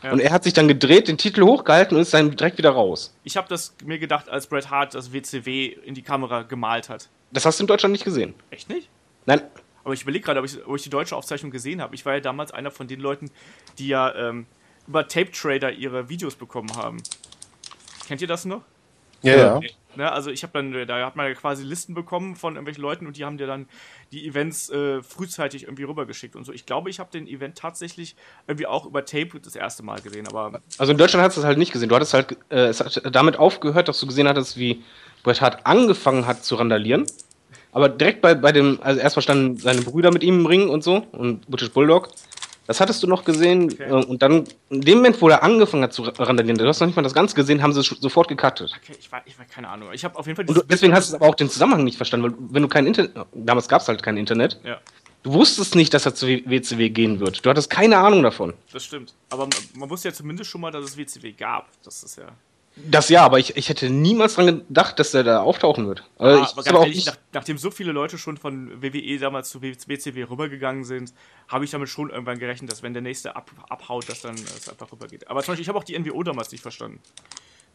Ja. 0.04 0.12
Und 0.12 0.20
er 0.20 0.32
hat 0.32 0.44
sich 0.44 0.54
dann 0.54 0.68
gedreht, 0.68 1.08
den 1.08 1.18
Titel 1.18 1.44
hochgehalten 1.44 1.96
und 1.96 2.02
ist 2.02 2.14
dann 2.14 2.36
direkt 2.36 2.58
wieder 2.58 2.72
raus. 2.72 3.14
Ich 3.24 3.38
habe 3.38 3.48
das 3.48 3.76
mir 3.84 4.00
gedacht, 4.00 4.30
als 4.30 4.48
Bret 4.48 4.70
Hart 4.70 4.96
das 4.96 5.14
WCW 5.14 5.68
in 5.68 5.94
die 5.94 6.02
Kamera 6.02 6.42
gemalt 6.42 6.90
hat. 6.90 7.10
Das 7.32 7.46
hast 7.46 7.60
du 7.60 7.64
in 7.64 7.68
Deutschland 7.68 7.92
nicht 7.92 8.04
gesehen. 8.04 8.34
Echt 8.50 8.70
nicht? 8.70 8.90
Nein. 9.26 9.42
Aber 9.84 9.94
ich 9.94 10.04
überlege 10.04 10.26
gerade, 10.26 10.40
ob 10.40 10.46
ich, 10.46 10.66
ob 10.66 10.76
ich 10.76 10.84
die 10.84 10.90
deutsche 10.90 11.16
Aufzeichnung 11.16 11.52
gesehen 11.52 11.82
habe. 11.82 11.96
Ich 11.96 12.06
war 12.06 12.14
ja 12.14 12.20
damals 12.20 12.52
einer 12.52 12.72
von 12.72 12.88
den 12.88 13.00
Leuten, 13.00 13.32
die 13.78 13.88
ja 13.88 14.14
ähm, 14.16 14.46
über 14.88 15.08
Tape 15.08 15.32
Trader 15.32 15.72
ihre 15.72 16.10
Videos 16.10 16.36
bekommen 16.36 16.76
haben. 16.76 17.02
Kennt 18.08 18.22
ihr 18.22 18.28
das 18.28 18.46
noch? 18.46 18.62
Ja, 19.22 19.36
ja. 19.36 19.60
Ne? 19.96 20.12
Also 20.12 20.32
ich 20.32 20.44
habe 20.44 20.54
dann, 20.54 20.88
da 20.88 21.06
hat 21.06 21.16
man 21.16 21.28
ja 21.28 21.34
quasi 21.34 21.64
Listen 21.64 21.94
bekommen 21.94 22.36
von 22.36 22.56
irgendwelchen 22.56 22.82
Leuten 22.82 23.08
und 23.08 23.18
die 23.18 23.26
haben 23.26 23.38
dir 23.38 23.48
dann 23.48 23.68
die 24.12 24.28
Events 24.28 24.70
äh, 24.70 25.02
frühzeitig 25.02 25.64
irgendwie 25.64 25.84
rübergeschickt 25.84 26.36
und 26.36 26.46
so. 26.46 26.52
Ich 26.52 26.66
glaube, 26.66 26.90
ich 26.90 27.00
habe 27.00 27.12
den 27.12 27.28
Event 27.28 27.58
tatsächlich 27.58 28.16
irgendwie 28.48 28.68
auch 28.68 28.86
über 28.86 29.06
Tape 29.06 29.40
das 29.40 29.56
erste 29.56 29.84
Mal 29.84 30.02
gesehen, 30.02 30.28
aber. 30.28 30.62
Also 30.78 30.92
in 30.92 30.98
Deutschland 30.98 31.26
hast 31.26 31.38
du 31.38 31.42
es 31.42 31.46
halt 31.46 31.58
nicht 31.58 31.72
gesehen. 31.72 31.90
Du 31.90 31.96
hattest 31.96 32.14
halt, 32.14 32.38
äh, 32.50 32.68
es 32.68 32.80
hat 32.80 33.02
damit 33.12 33.38
aufgehört, 33.38 33.88
dass 33.88 34.00
du 34.00 34.08
gesehen 34.08 34.28
hattest, 34.28 34.58
wie 34.58 34.84
Bret 35.24 35.42
Hart 35.42 35.66
angefangen 35.66 36.26
hat 36.26 36.44
zu 36.44 36.56
randalieren. 36.56 37.06
Aber 37.72 37.88
direkt 37.88 38.22
bei, 38.22 38.36
bei 38.36 38.52
dem, 38.52 38.80
also 38.82 39.00
erstmal 39.00 39.24
standen 39.24 39.58
seine 39.58 39.82
Brüder 39.82 40.12
mit 40.12 40.24
ihm 40.24 40.42
im 40.42 40.46
Ring 40.46 40.70
und 40.70 40.84
so 40.84 41.06
und 41.12 41.48
British 41.48 41.72
Bulldog. 41.72 42.10
Das 42.68 42.80
hattest 42.80 43.02
du 43.04 43.08
noch 43.08 43.26
gesehen. 43.26 43.72
Okay. 43.72 43.90
Äh, 43.90 44.06
und 44.06 44.22
dann, 44.22 44.46
in 44.70 44.82
dem 44.82 44.98
Moment, 45.00 45.22
wo 45.22 45.30
er 45.30 45.44
angefangen 45.44 45.84
hat 45.84 45.94
zu 45.94 46.04
randalieren, 46.04 46.58
du 46.58 46.68
hast 46.68 46.80
noch 46.80 46.88
nicht 46.88 46.96
mal 46.96 47.02
das 47.02 47.14
Ganze 47.14 47.36
gesehen, 47.36 47.62
haben 47.62 47.74
sie 47.74 47.80
es 47.80 47.88
sofort 47.88 48.28
gecuttet. 48.28 48.74
Okay, 48.82 48.96
ich 49.00 49.12
war, 49.12 49.22
ich 49.26 49.38
war 49.38 49.46
keine 49.46 49.68
Ahnung. 49.70 49.90
Ich 49.94 50.04
habe 50.06 50.18
auf 50.18 50.28
jeden 50.28 50.36
Fall. 50.36 50.46
Und 50.46 50.66
deswegen 50.70 50.94
hast 50.94 51.12
du 51.12 51.16
aber 51.16 51.28
auch 51.28 51.36
den 51.36 51.50
Zusammenhang 51.50 51.84
nicht 51.84 51.98
verstanden, 51.98 52.32
weil 52.32 52.38
wenn 52.52 52.62
du 52.62 52.68
kein 52.68 52.86
Internet, 52.86 53.12
damals 53.34 53.68
gab 53.68 53.82
es 53.82 53.88
halt 53.88 54.04
kein 54.04 54.18
Internet. 54.18 54.60
Ja. 54.64 54.80
Du 55.24 55.34
wusstest 55.34 55.76
nicht, 55.76 55.94
dass 55.94 56.06
er 56.06 56.16
zu 56.16 56.28
WCW 56.28 56.90
gehen 56.90 57.20
wird. 57.20 57.46
Du 57.46 57.50
hattest 57.50 57.70
keine 57.70 57.98
Ahnung 57.98 58.24
davon. 58.24 58.54
Das 58.72 58.84
stimmt. 58.84 59.14
Aber 59.30 59.48
man 59.76 59.90
wusste 59.90 60.10
ja 60.10 60.14
zumindest 60.14 60.50
schon 60.50 60.62
mal, 60.62 60.72
dass 60.72 60.84
es 60.84 60.98
WCW 60.98 61.32
gab. 61.34 61.68
Das 61.84 62.02
ist 62.02 62.18
ja. 62.18 62.30
Das 62.76 63.10
ja, 63.10 63.24
aber 63.24 63.38
ich, 63.38 63.58
ich 63.58 63.68
hätte 63.68 63.90
niemals 63.90 64.36
daran 64.36 64.66
gedacht, 64.68 64.98
dass 64.98 65.12
der 65.12 65.24
da 65.24 65.42
auftauchen 65.42 65.88
wird. 65.88 66.04
Ah, 66.18 66.48
aber 66.56 66.70
aber 66.70 66.80
ehrlich, 66.84 67.06
nach, 67.06 67.18
nachdem 67.34 67.58
so 67.58 67.70
viele 67.70 67.92
Leute 67.92 68.18
schon 68.18 68.38
von 68.38 68.82
WWE 68.82 69.20
damals 69.20 69.50
zu 69.50 69.62
WCW 69.62 70.24
rübergegangen 70.24 70.86
sind, 70.86 71.14
habe 71.50 71.66
ich 71.66 71.72
damit 71.72 71.90
schon 71.90 72.10
irgendwann 72.10 72.40
gerechnet, 72.40 72.72
dass 72.72 72.82
wenn 72.82 72.94
der 72.94 73.02
nächste 73.02 73.36
ab, 73.36 73.52
abhaut, 73.70 74.08
dass 74.10 74.22
dann 74.22 74.36
es 74.36 74.70
einfach 74.70 74.92
rübergeht. 74.92 75.30
Aber 75.30 75.44
zum 75.44 75.52
Beispiel, 75.52 75.64
ich 75.64 75.70
habe 75.70 75.78
auch 75.78 75.84
die 75.84 76.00
NWO 76.00 76.24
damals 76.24 76.52
nicht 76.52 76.62
verstanden. 76.62 77.00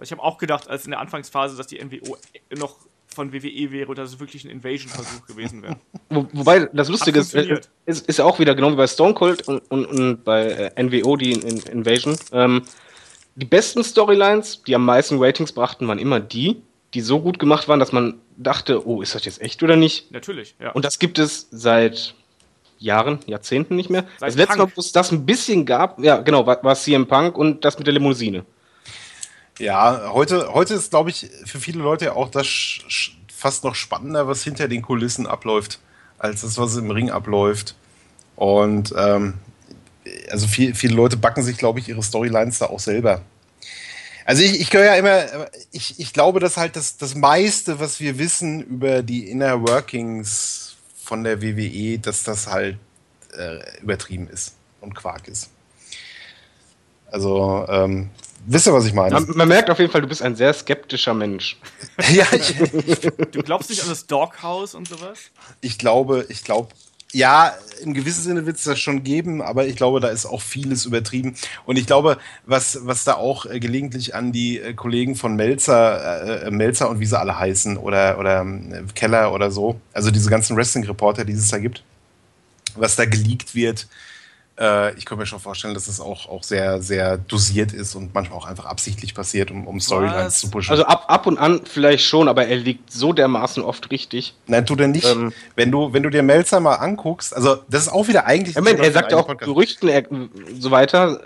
Ich 0.00 0.10
habe 0.12 0.22
auch 0.22 0.38
gedacht, 0.38 0.68
als 0.68 0.84
in 0.84 0.90
der 0.90 1.00
Anfangsphase, 1.00 1.56
dass 1.56 1.66
die 1.66 1.82
NWO 1.82 2.16
noch 2.56 2.76
von 3.06 3.32
WWE 3.32 3.72
wäre 3.72 3.88
oder 3.88 4.02
dass 4.02 4.14
es 4.14 4.20
wirklich 4.20 4.44
ein 4.44 4.50
Invasion-Versuch 4.50 5.26
gewesen 5.26 5.62
wäre. 5.62 5.76
Wo, 6.10 6.26
wobei, 6.32 6.68
das 6.72 6.88
Lustige 6.88 7.20
ist, 7.20 7.34
ist, 7.34 8.08
ist, 8.08 8.20
auch 8.20 8.38
wieder 8.38 8.54
genau 8.54 8.70
wie 8.72 8.76
bei 8.76 8.86
Stone 8.86 9.14
Cold 9.14 9.46
und, 9.48 9.58
und, 9.70 9.86
und 9.86 10.24
bei 10.24 10.72
äh, 10.76 10.82
NWO, 10.82 11.16
die 11.16 11.32
in, 11.32 11.42
in 11.42 11.58
Invasion. 11.58 12.16
Ähm, 12.32 12.62
die 13.36 13.46
besten 13.46 13.84
Storylines, 13.84 14.62
die 14.66 14.74
am 14.74 14.84
meisten 14.84 15.22
Ratings 15.22 15.52
brachten, 15.52 15.86
waren 15.86 15.98
immer 15.98 16.20
die, 16.20 16.62
die 16.94 17.02
so 17.02 17.20
gut 17.20 17.38
gemacht 17.38 17.68
waren, 17.68 17.78
dass 17.78 17.92
man 17.92 18.14
dachte, 18.36 18.86
oh, 18.86 19.02
ist 19.02 19.14
das 19.14 19.24
jetzt 19.24 19.40
echt 19.40 19.62
oder 19.62 19.76
nicht? 19.76 20.10
Natürlich, 20.10 20.54
ja. 20.58 20.72
Und 20.72 20.84
das 20.84 20.98
gibt 20.98 21.18
es 21.18 21.46
seit 21.50 22.14
Jahren, 22.78 23.18
Jahrzehnten 23.26 23.76
nicht 23.76 23.90
mehr. 23.90 24.06
Seit 24.18 24.30
das 24.30 24.36
letzte 24.36 24.58
Mal, 24.58 24.72
wo 24.74 24.80
es 24.80 24.92
das 24.92 25.12
ein 25.12 25.26
bisschen 25.26 25.66
gab, 25.66 26.02
ja, 26.02 26.18
genau, 26.18 26.46
war, 26.46 26.62
war 26.64 26.74
CM 26.74 27.06
Punk 27.06 27.36
und 27.36 27.64
das 27.64 27.78
mit 27.78 27.86
der 27.86 27.94
Limousine. 27.94 28.44
Ja, 29.58 30.10
heute, 30.12 30.52
heute 30.52 30.74
ist, 30.74 30.90
glaube 30.90 31.10
ich, 31.10 31.28
für 31.44 31.58
viele 31.58 31.82
Leute 31.82 32.14
auch 32.14 32.30
das 32.30 32.46
fast 33.32 33.64
noch 33.64 33.74
spannender, 33.74 34.26
was 34.26 34.42
hinter 34.42 34.68
den 34.68 34.82
Kulissen 34.82 35.26
abläuft, 35.26 35.78
als 36.18 36.40
das, 36.42 36.58
was 36.58 36.76
im 36.76 36.90
Ring 36.90 37.10
abläuft. 37.10 37.74
Und 38.34 38.94
ähm, 38.96 39.34
also 40.30 40.46
viel, 40.46 40.74
viele 40.74 40.94
Leute 40.94 41.16
backen 41.16 41.42
sich, 41.42 41.56
glaube 41.56 41.80
ich, 41.80 41.88
ihre 41.88 42.02
Storylines 42.02 42.58
da 42.58 42.66
auch 42.66 42.80
selber. 42.80 43.22
Also 44.24 44.42
ich, 44.42 44.60
ich 44.60 44.72
höre 44.72 44.84
ja 44.84 44.94
immer, 44.96 45.48
ich, 45.70 46.00
ich 46.00 46.12
glaube, 46.12 46.40
dass 46.40 46.56
halt 46.56 46.74
das, 46.74 46.96
das 46.96 47.14
meiste, 47.14 47.78
was 47.78 48.00
wir 48.00 48.18
wissen 48.18 48.60
über 48.60 49.02
die 49.02 49.30
Inner 49.30 49.62
Workings 49.62 50.76
von 51.02 51.22
der 51.22 51.40
WWE, 51.40 51.98
dass 51.98 52.24
das 52.24 52.48
halt 52.48 52.76
äh, 53.36 53.80
übertrieben 53.80 54.28
ist 54.28 54.56
und 54.80 54.94
Quark 54.94 55.28
ist. 55.28 55.50
Also, 57.08 57.64
ähm, 57.68 58.10
wisst 58.46 58.66
ihr, 58.66 58.72
was 58.72 58.86
ich 58.86 58.92
meine? 58.92 59.14
Man, 59.14 59.36
man, 59.36 59.48
merkt 59.48 59.70
auf 59.70 59.78
jeden 59.78 59.92
Fall, 59.92 60.00
du 60.00 60.08
bist 60.08 60.22
ein 60.22 60.34
sehr 60.34 60.52
skeptischer 60.52 61.14
Mensch. 61.14 61.56
ja, 62.12 62.26
ich, 62.32 62.56
du 62.56 63.42
glaubst 63.44 63.70
nicht 63.70 63.82
an 63.82 63.88
das 63.88 64.06
Doghouse 64.08 64.74
und 64.74 64.88
sowas? 64.88 65.18
Ich 65.60 65.78
glaube, 65.78 66.26
ich 66.28 66.42
glaube 66.42 66.68
ja, 67.12 67.54
im 67.82 67.94
gewissen 67.94 68.22
Sinne 68.22 68.46
wird 68.46 68.56
es 68.56 68.64
das 68.64 68.78
schon 68.78 69.02
geben, 69.02 69.42
aber 69.42 69.66
ich 69.66 69.76
glaube, 69.76 70.00
da 70.00 70.08
ist 70.08 70.26
auch 70.26 70.40
vieles 70.40 70.86
übertrieben. 70.86 71.34
Und 71.64 71.76
ich 71.76 71.86
glaube, 71.86 72.18
was, 72.44 72.78
was 72.82 73.04
da 73.04 73.14
auch 73.14 73.46
äh, 73.46 73.60
gelegentlich 73.60 74.14
an 74.14 74.32
die 74.32 74.58
äh, 74.58 74.74
Kollegen 74.74 75.14
von 75.14 75.36
Melzer, 75.36 76.44
äh, 76.44 76.46
äh 76.46 76.50
Melzer 76.50 76.88
und 76.88 77.00
wie 77.00 77.06
sie 77.06 77.18
alle 77.18 77.38
heißen, 77.38 77.76
oder, 77.76 78.18
oder 78.18 78.42
äh, 78.42 78.82
Keller 78.94 79.32
oder 79.32 79.50
so, 79.50 79.80
also 79.92 80.10
diese 80.10 80.30
ganzen 80.30 80.56
Wrestling-Reporter, 80.56 81.24
die 81.24 81.32
es 81.32 81.48
da 81.48 81.58
gibt, 81.58 81.82
was 82.74 82.96
da 82.96 83.04
geleakt 83.04 83.54
wird, 83.54 83.86
ich 84.96 85.04
kann 85.04 85.18
mir 85.18 85.26
schon 85.26 85.38
vorstellen, 85.38 85.74
dass 85.74 85.86
es 85.86 86.00
auch, 86.00 86.30
auch 86.30 86.42
sehr, 86.42 86.80
sehr 86.80 87.18
dosiert 87.18 87.74
ist 87.74 87.94
und 87.94 88.14
manchmal 88.14 88.38
auch 88.38 88.46
einfach 88.46 88.64
absichtlich 88.64 89.14
passiert, 89.14 89.50
um, 89.50 89.66
um 89.66 89.80
Storylines 89.80 90.40
zu 90.40 90.50
pushen. 90.50 90.70
Also 90.70 90.84
ab, 90.86 91.04
ab 91.08 91.26
und 91.26 91.36
an 91.36 91.60
vielleicht 91.64 92.06
schon, 92.06 92.26
aber 92.26 92.46
er 92.46 92.56
liegt 92.56 92.90
so 92.90 93.12
dermaßen 93.12 93.62
oft 93.62 93.90
richtig. 93.90 94.34
Nein, 94.46 94.64
tu 94.64 94.74
denn 94.74 94.92
nicht. 94.92 95.06
Ähm, 95.06 95.34
wenn, 95.56 95.70
du, 95.70 95.92
wenn 95.92 96.02
du 96.02 96.08
dir 96.08 96.22
Melzer 96.22 96.60
mal 96.60 96.76
anguckst, 96.76 97.36
also 97.36 97.56
das 97.68 97.82
ist 97.82 97.88
auch 97.90 98.08
wieder 98.08 98.24
eigentlich. 98.24 98.56
Ich 98.56 98.62
meine, 98.62 98.78
er 98.78 98.92
sagt 98.92 99.12
ja 99.12 99.18
auch 99.18 99.26
Podcast. 99.26 99.46
Gerüchten 99.46 99.90
er, 99.90 100.04
so 100.58 100.70
weiter. 100.70 101.20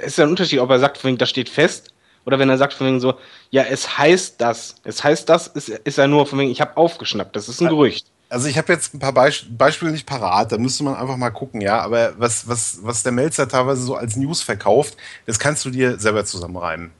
Es 0.00 0.12
ist 0.12 0.18
ja 0.18 0.24
ein 0.24 0.30
Unterschied, 0.30 0.60
ob 0.60 0.70
er 0.70 0.78
sagt, 0.78 0.96
von 0.96 1.08
wegen, 1.08 1.18
das 1.18 1.28
steht 1.28 1.50
fest. 1.50 1.92
Oder 2.24 2.38
wenn 2.38 2.48
er 2.48 2.56
sagt 2.56 2.72
von 2.72 2.86
wegen 2.86 3.00
so, 3.00 3.14
ja, 3.50 3.62
es 3.62 3.98
heißt 3.98 4.40
das. 4.40 4.76
Es 4.84 5.04
heißt 5.04 5.28
das, 5.28 5.48
ist, 5.48 5.68
ist 5.68 5.98
er 5.98 6.08
nur 6.08 6.26
von 6.26 6.38
wegen, 6.38 6.50
ich 6.50 6.62
habe 6.62 6.78
aufgeschnappt. 6.78 7.36
Das 7.36 7.48
ist 7.48 7.60
ein 7.60 7.68
Gerücht. 7.68 8.06
Also 8.30 8.46
ich 8.48 8.58
habe 8.58 8.72
jetzt 8.72 8.94
ein 8.94 8.98
paar 8.98 9.12
Beisp 9.12 9.46
Beispiele 9.56 9.90
nicht 9.90 10.06
parat, 10.06 10.52
da 10.52 10.58
müsste 10.58 10.84
man 10.84 10.96
einfach 10.96 11.16
mal 11.16 11.30
gucken, 11.30 11.60
ja. 11.60 11.80
Aber 11.80 12.12
was, 12.18 12.46
was, 12.46 12.80
was 12.82 13.02
der 13.02 13.12
Melzer 13.12 13.48
teilweise 13.48 13.82
so 13.82 13.94
als 13.94 14.16
News 14.16 14.42
verkauft, 14.42 14.96
das 15.26 15.38
kannst 15.38 15.64
du 15.64 15.70
dir 15.70 15.98
selber 15.98 16.24
zusammenreimen. 16.24 16.90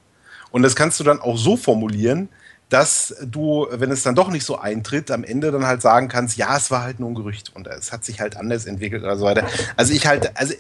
Und 0.50 0.62
das 0.62 0.74
kannst 0.74 0.98
du 1.00 1.04
dann 1.04 1.20
auch 1.20 1.36
so 1.36 1.56
formulieren, 1.56 2.30
dass 2.70 3.14
du, 3.22 3.66
wenn 3.70 3.90
es 3.90 4.02
dann 4.02 4.14
doch 4.14 4.30
nicht 4.30 4.44
so 4.44 4.58
eintritt, 4.58 5.10
am 5.10 5.24
Ende 5.24 5.50
dann 5.50 5.66
halt 5.66 5.82
sagen 5.82 6.08
kannst, 6.08 6.36
ja, 6.36 6.56
es 6.56 6.70
war 6.70 6.82
halt 6.82 7.00
nur 7.00 7.10
ein 7.10 7.14
Gerücht 7.14 7.54
und 7.54 7.66
es 7.66 7.92
hat 7.92 8.04
sich 8.04 8.20
halt 8.20 8.36
anders 8.36 8.66
entwickelt 8.66 9.02
oder 9.02 9.16
so 9.16 9.24
weiter. 9.24 9.46
Also 9.76 9.92
ich 9.92 10.06
halt, 10.06 10.36
also 10.38 10.54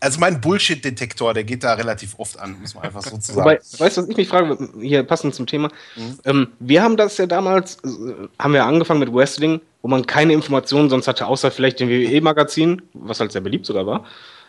also 0.00 0.18
mein 0.18 0.40
Bullshit-Detektor, 0.40 1.34
der 1.34 1.44
geht 1.44 1.62
da 1.62 1.74
relativ 1.74 2.18
oft 2.18 2.38
an, 2.40 2.58
muss 2.60 2.74
man 2.74 2.84
einfach 2.84 3.02
so 3.02 3.18
sagen. 3.20 3.38
Wobei, 3.40 3.58
weißt 3.58 3.98
du, 3.98 4.02
was 4.02 4.08
ich 4.08 4.16
mich 4.16 4.28
frage, 4.28 4.70
hier 4.80 5.02
passend 5.02 5.34
zum 5.34 5.46
Thema, 5.46 5.68
mhm. 5.94 6.18
ähm, 6.24 6.48
wir 6.58 6.82
haben 6.82 6.96
das 6.96 7.18
ja 7.18 7.26
damals, 7.26 7.76
äh, 7.84 8.28
haben 8.38 8.54
wir 8.54 8.64
angefangen 8.64 9.00
mit 9.00 9.12
Wrestling, 9.12 9.60
wo 9.82 9.88
man 9.88 10.06
keine 10.06 10.32
Informationen 10.32 10.90
sonst 10.90 11.08
hatte, 11.08 11.26
außer 11.26 11.50
vielleicht 11.50 11.80
dem 11.80 11.88
WWE-Magazin, 11.88 12.82
was 12.92 13.20
halt 13.20 13.32
sehr 13.32 13.40
beliebt 13.40 13.66
sogar 13.66 13.86
war. 13.86 14.04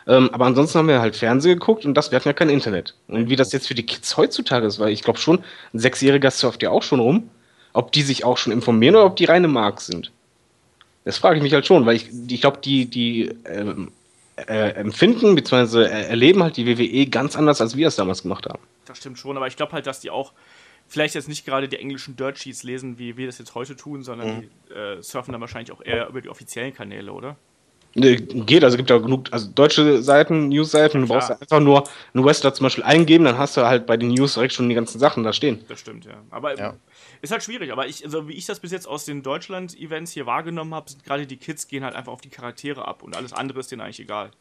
Ähm, 0.08 0.30
aber 0.34 0.46
ansonsten 0.46 0.80
haben 0.80 0.88
wir 0.88 1.00
halt 1.00 1.16
Fernsehen 1.16 1.60
geguckt 1.60 1.86
und 1.86 1.94
das, 1.94 2.12
wir 2.12 2.18
hatten 2.18 2.28
ja 2.28 2.34
kein 2.34 2.50
Internet. 2.50 2.96
Und 3.08 3.30
wie 3.30 3.36
das 3.36 3.52
jetzt 3.52 3.68
für 3.68 3.76
die 3.76 3.86
Kids 3.86 4.18
heutzutage 4.18 4.66
ist, 4.66 4.80
weil 4.80 4.90
ich 4.90 5.04
glaube 5.04 5.20
schon, 5.20 5.44
ein 5.74 5.80
Sechsjähriger 5.80 6.32
surft 6.32 6.64
ja 6.64 6.72
auch 6.72 6.84
schon 6.84 7.00
rum, 7.00 7.30
ob 7.74 7.92
die 7.92 8.02
sich 8.02 8.26
auch 8.26 8.38
schon 8.38 8.52
informieren 8.52 8.96
oder 8.96 9.06
ob 9.06 9.16
die 9.16 9.26
reine 9.26 9.48
Mark 9.48 9.80
sind. 9.82 10.12
Das 11.06 11.18
frage 11.18 11.38
ich 11.38 11.44
mich 11.44 11.54
halt 11.54 11.66
schon, 11.66 11.86
weil 11.86 11.96
ich, 11.96 12.10
ich 12.30 12.42
glaube, 12.42 12.60
die, 12.64 12.86
die 12.86 13.32
ähm, 13.46 13.92
äh, 14.36 14.72
empfinden 14.72 15.36
bzw. 15.36 15.84
erleben 15.84 16.44
halt 16.44 16.58
die 16.58 16.68
WWE 16.68 17.06
ganz 17.08 17.36
anders, 17.36 17.62
als 17.62 17.76
wir 17.76 17.88
es 17.88 17.96
damals 17.96 18.24
gemacht 18.24 18.48
haben. 18.48 18.62
Das 18.86 18.98
stimmt 18.98 19.20
schon, 19.20 19.38
aber 19.38 19.48
ich 19.48 19.56
glaube 19.56 19.74
halt, 19.74 19.88
dass 19.88 20.00
die 20.00 20.10
auch 20.10 20.34
vielleicht 20.92 21.16
jetzt 21.16 21.30
nicht 21.30 21.46
gerade 21.46 21.70
die 21.70 21.78
englischen 21.78 22.18
Dirt 22.18 22.38
Sheets 22.38 22.64
lesen, 22.64 23.00
wie 23.00 23.16
wir 23.16 23.26
das 23.26 23.38
jetzt 23.38 23.56
heute 23.56 23.78
tun, 23.78 24.04
sondern 24.04 24.36
mhm. 24.36 24.42
die 24.42 24.74
äh, 24.74 25.02
surfen 25.02 25.32
dann 25.32 25.40
wahrscheinlich 25.40 25.72
auch 25.72 25.82
eher 25.82 26.10
über 26.10 26.22
die 26.22 26.28
offiziellen 26.28 26.74
Kanäle, 26.74 27.14
oder? 27.14 27.38
Geht, 27.94 28.64
also 28.64 28.78
gibt 28.78 28.90
ja 28.90 29.00
genug, 29.00 29.26
also 29.32 29.50
deutsche 29.54 30.02
Seiten, 30.02 30.48
News-Seiten, 30.48 31.02
du 31.02 31.08
brauchst 31.08 31.30
einfach 31.30 31.60
nur 31.60 31.84
einen 32.14 32.24
Wrestler 32.24 32.54
zum 32.54 32.64
Beispiel 32.64 32.86
eingeben, 32.86 33.26
dann 33.26 33.38
hast 33.38 33.58
du 33.58 33.66
halt 33.66 33.86
bei 33.86 33.98
den 33.98 34.10
News 34.10 34.36
direkt 34.36 34.54
schon 34.54 34.70
die 34.70 34.76
ganzen 34.76 34.98
Sachen 34.98 35.26
da 35.26 35.34
stehen. 35.34 35.60
Das 35.68 35.82
stimmt, 35.82 36.06
ja. 36.06 36.14
Aber 36.30 36.58
ja. 36.58 36.74
ist 37.22 37.34
halt 37.34 37.44
schwierig, 37.44 37.70
aber 37.74 37.88
ich, 37.88 38.06
also 38.06 38.30
wie 38.30 38.34
ich 38.34 38.46
das 38.46 38.62
bis 38.62 38.72
jetzt 38.72 38.88
aus 38.88 39.04
den 39.04 39.24
Deutschland-Events 39.24 40.14
hier 40.14 40.26
wahrgenommen 40.26 40.74
habe, 40.74 40.90
sind 40.90 41.04
gerade 41.04 41.28
die 41.28 41.36
Kids 41.36 41.68
gehen 41.68 41.84
halt 41.84 41.94
einfach 41.94 42.14
auf 42.14 42.22
die 42.22 42.30
Charaktere 42.30 42.88
ab 42.88 43.04
und 43.04 43.18
alles 43.18 43.34
andere 43.34 43.60
ist 43.60 43.72
denen 43.72 43.82
eigentlich 43.82 44.00
egal. 44.00 44.32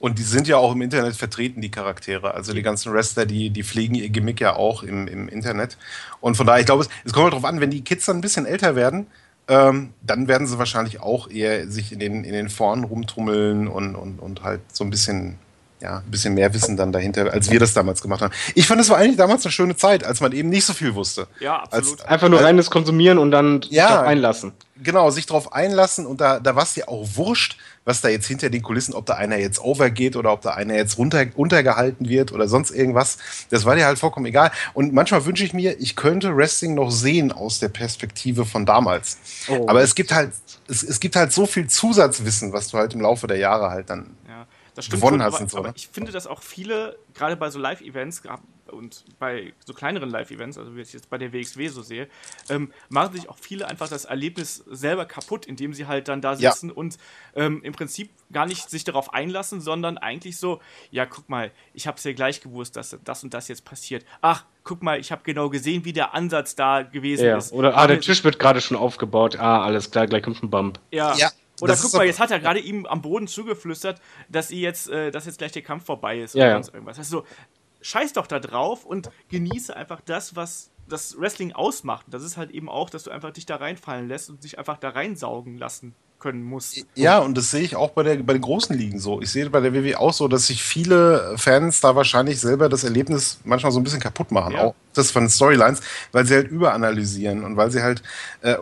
Und 0.00 0.18
die 0.18 0.24
sind 0.24 0.48
ja 0.48 0.56
auch 0.56 0.72
im 0.72 0.82
Internet 0.82 1.14
vertreten, 1.14 1.60
die 1.60 1.70
Charaktere. 1.70 2.34
Also 2.34 2.52
die 2.52 2.62
ganzen 2.62 2.92
Wrestler, 2.92 3.26
die, 3.26 3.50
die 3.50 3.62
pflegen 3.62 3.94
ihr 3.94 4.08
Gimmick 4.08 4.40
ja 4.40 4.56
auch 4.56 4.82
im, 4.82 5.06
im 5.06 5.28
Internet. 5.28 5.76
Und 6.20 6.36
von 6.36 6.46
daher, 6.46 6.60
ich 6.60 6.66
glaube, 6.66 6.82
es, 6.82 6.88
es 7.04 7.12
kommt 7.12 7.24
halt 7.24 7.32
darauf 7.32 7.44
an, 7.44 7.60
wenn 7.60 7.70
die 7.70 7.82
Kids 7.82 8.06
dann 8.06 8.18
ein 8.18 8.20
bisschen 8.20 8.46
älter 8.46 8.74
werden, 8.74 9.06
ähm, 9.48 9.94
dann 10.02 10.28
werden 10.28 10.46
sie 10.46 10.58
wahrscheinlich 10.58 11.00
auch 11.00 11.30
eher 11.30 11.68
sich 11.68 11.92
in 11.92 11.98
den, 11.98 12.24
in 12.24 12.32
den 12.32 12.50
Foren 12.50 12.84
rumtummeln 12.84 13.66
und, 13.66 13.94
und, 13.94 14.18
und 14.18 14.42
halt 14.42 14.60
so 14.72 14.84
ein 14.84 14.90
bisschen, 14.90 15.38
ja, 15.80 15.98
ein 15.98 16.10
bisschen 16.10 16.34
mehr 16.34 16.52
Wissen 16.52 16.76
dann 16.76 16.92
dahinter, 16.92 17.32
als 17.32 17.50
wir 17.50 17.58
das 17.58 17.72
damals 17.72 18.02
gemacht 18.02 18.20
haben. 18.20 18.32
Ich 18.54 18.66
fand, 18.66 18.80
es 18.80 18.90
war 18.90 18.98
eigentlich 18.98 19.16
damals 19.16 19.44
eine 19.46 19.52
schöne 19.52 19.74
Zeit, 19.74 20.04
als 20.04 20.20
man 20.20 20.32
eben 20.32 20.50
nicht 20.50 20.66
so 20.66 20.74
viel 20.74 20.94
wusste. 20.94 21.28
Ja, 21.40 21.62
absolut. 21.62 22.00
Als, 22.00 22.08
Einfach 22.08 22.28
nur 22.28 22.42
reines 22.42 22.70
Konsumieren 22.70 23.16
und 23.16 23.30
dann 23.30 23.62
ja, 23.70 24.02
einlassen. 24.02 24.52
Genau, 24.82 25.08
sich 25.10 25.24
drauf 25.24 25.52
einlassen 25.52 26.04
und 26.04 26.20
da, 26.20 26.40
da 26.40 26.54
war 26.54 26.62
es 26.62 26.76
ja 26.76 26.86
auch 26.86 27.06
wurscht, 27.14 27.56
was 27.88 28.02
da 28.02 28.08
jetzt 28.10 28.26
hinter 28.26 28.50
den 28.50 28.62
Kulissen, 28.62 28.92
ob 28.92 29.06
da 29.06 29.14
einer 29.14 29.38
jetzt 29.38 29.60
overgeht 29.60 30.14
oder 30.14 30.30
ob 30.30 30.42
da 30.42 30.50
einer 30.50 30.74
jetzt 30.74 30.98
runter, 30.98 31.24
untergehalten 31.34 32.06
wird 32.06 32.32
oder 32.32 32.46
sonst 32.46 32.70
irgendwas. 32.70 33.16
Das 33.48 33.64
war 33.64 33.76
dir 33.76 33.86
halt 33.86 33.98
vollkommen 33.98 34.26
egal. 34.26 34.52
Und 34.74 34.92
manchmal 34.92 35.24
wünsche 35.24 35.42
ich 35.42 35.54
mir, 35.54 35.80
ich 35.80 35.96
könnte 35.96 36.36
Wrestling 36.36 36.74
noch 36.74 36.90
sehen 36.90 37.32
aus 37.32 37.60
der 37.60 37.70
Perspektive 37.70 38.44
von 38.44 38.66
damals. 38.66 39.16
Oh. 39.48 39.66
Aber 39.68 39.80
es 39.80 39.94
gibt 39.94 40.12
halt, 40.12 40.32
es, 40.68 40.82
es 40.82 41.00
gibt 41.00 41.16
halt 41.16 41.32
so 41.32 41.46
viel 41.46 41.66
Zusatzwissen, 41.66 42.52
was 42.52 42.68
du 42.68 42.76
halt 42.76 42.92
im 42.92 43.00
Laufe 43.00 43.26
der 43.26 43.38
Jahre 43.38 43.70
halt 43.70 43.88
dann 43.88 44.14
ja, 44.28 44.46
gewonnen 44.90 45.20
schon, 45.20 45.22
hast. 45.22 45.34
Aber, 45.36 45.48
so, 45.48 45.58
aber 45.58 45.72
ich 45.74 45.88
finde, 45.90 46.12
dass 46.12 46.26
auch 46.26 46.42
viele, 46.42 46.98
gerade 47.14 47.36
bei 47.36 47.48
so 47.48 47.58
Live-Events, 47.58 48.22
und 48.70 49.04
bei 49.18 49.52
so 49.64 49.74
kleineren 49.74 50.10
Live-Events, 50.10 50.58
also 50.58 50.76
wie 50.76 50.80
ich 50.80 50.92
jetzt 50.92 51.10
bei 51.10 51.18
der 51.18 51.32
WXW 51.32 51.68
so 51.68 51.82
sehe, 51.82 52.08
ähm, 52.48 52.72
machen 52.88 53.14
sich 53.14 53.28
auch 53.28 53.38
viele 53.38 53.68
einfach 53.68 53.88
das 53.88 54.04
Erlebnis 54.04 54.64
selber 54.66 55.04
kaputt, 55.04 55.46
indem 55.46 55.74
sie 55.74 55.86
halt 55.86 56.08
dann 56.08 56.20
da 56.20 56.36
sitzen 56.36 56.68
ja. 56.68 56.74
und 56.74 56.98
ähm, 57.34 57.62
im 57.62 57.72
Prinzip 57.72 58.10
gar 58.32 58.46
nicht 58.46 58.68
sich 58.70 58.84
darauf 58.84 59.12
einlassen, 59.12 59.60
sondern 59.60 59.98
eigentlich 59.98 60.36
so, 60.36 60.60
ja, 60.90 61.06
guck 61.06 61.28
mal, 61.28 61.50
ich 61.74 61.86
habe 61.86 61.98
es 61.98 62.04
ja 62.04 62.12
gleich 62.12 62.40
gewusst, 62.40 62.76
dass 62.76 62.96
das 63.04 63.24
und 63.24 63.34
das 63.34 63.48
jetzt 63.48 63.64
passiert. 63.64 64.04
Ach, 64.20 64.44
guck 64.64 64.82
mal, 64.82 65.00
ich 65.00 65.10
habe 65.12 65.22
genau 65.24 65.48
gesehen, 65.48 65.84
wie 65.84 65.92
der 65.92 66.14
Ansatz 66.14 66.54
da 66.54 66.82
gewesen 66.82 67.24
ja. 67.26 67.38
ist. 67.38 67.52
Oder, 67.52 67.76
ah, 67.76 67.86
der 67.86 68.00
Tisch 68.00 68.22
wird 68.24 68.38
gerade 68.38 68.60
schon 68.60 68.76
aufgebaut. 68.76 69.38
Ah, 69.38 69.62
alles 69.62 69.90
klar, 69.90 70.06
gleich 70.06 70.22
kommt 70.22 70.42
ein 70.42 70.50
Bump. 70.50 70.78
Ja. 70.90 71.14
ja. 71.16 71.30
Oder 71.60 71.76
guck 71.76 71.92
mal, 71.94 72.06
jetzt 72.06 72.20
hat 72.20 72.30
er 72.30 72.38
gerade 72.38 72.60
ihm 72.60 72.86
am 72.86 73.02
Boden 73.02 73.26
zugeflüstert, 73.26 74.00
dass 74.28 74.48
sie 74.48 74.60
jetzt, 74.60 74.88
äh, 74.90 75.10
dass 75.10 75.26
jetzt 75.26 75.38
gleich 75.38 75.52
der 75.52 75.62
Kampf 75.62 75.84
vorbei 75.84 76.20
ist 76.20 76.34
ja, 76.34 76.44
oder 76.44 76.54
sonst 76.54 76.74
irgendwas. 76.74 76.98
Also 76.98 77.24
scheiß 77.88 78.12
doch 78.12 78.26
da 78.26 78.38
drauf 78.38 78.84
und 78.84 79.10
genieße 79.30 79.74
einfach 79.74 80.00
das, 80.04 80.36
was 80.36 80.70
das 80.88 81.18
Wrestling 81.18 81.52
ausmacht. 81.52 82.06
Das 82.10 82.22
ist 82.22 82.36
halt 82.36 82.50
eben 82.50 82.68
auch, 82.68 82.90
dass 82.90 83.04
du 83.04 83.10
einfach 83.10 83.30
dich 83.32 83.46
da 83.46 83.56
reinfallen 83.56 84.08
lässt 84.08 84.30
und 84.30 84.44
dich 84.44 84.58
einfach 84.58 84.78
da 84.78 84.90
reinsaugen 84.90 85.58
lassen 85.58 85.94
können 86.18 86.42
musst. 86.42 86.84
Ja, 86.96 87.18
und 87.18 87.38
das 87.38 87.50
sehe 87.52 87.62
ich 87.62 87.76
auch 87.76 87.90
bei, 87.90 88.02
der, 88.02 88.16
bei 88.16 88.32
den 88.32 88.42
großen 88.42 88.76
Ligen 88.76 88.98
so. 88.98 89.22
Ich 89.22 89.30
sehe 89.30 89.48
bei 89.50 89.60
der 89.60 89.72
WWE 89.72 90.00
auch 90.00 90.12
so, 90.12 90.26
dass 90.26 90.48
sich 90.48 90.62
viele 90.62 91.34
Fans 91.36 91.80
da 91.80 91.94
wahrscheinlich 91.94 92.40
selber 92.40 92.68
das 92.68 92.82
Erlebnis 92.82 93.38
manchmal 93.44 93.70
so 93.70 93.78
ein 93.78 93.84
bisschen 93.84 94.00
kaputt 94.00 94.32
machen. 94.32 94.54
Ja. 94.54 94.64
Auch 94.64 94.74
das 94.94 95.12
von 95.12 95.28
Storylines, 95.28 95.80
weil 96.10 96.26
sie 96.26 96.34
halt 96.34 96.48
überanalysieren 96.48 97.44
und 97.44 97.56
weil 97.56 97.70
sie 97.70 97.82
halt, 97.82 98.02
äh, 98.42 98.56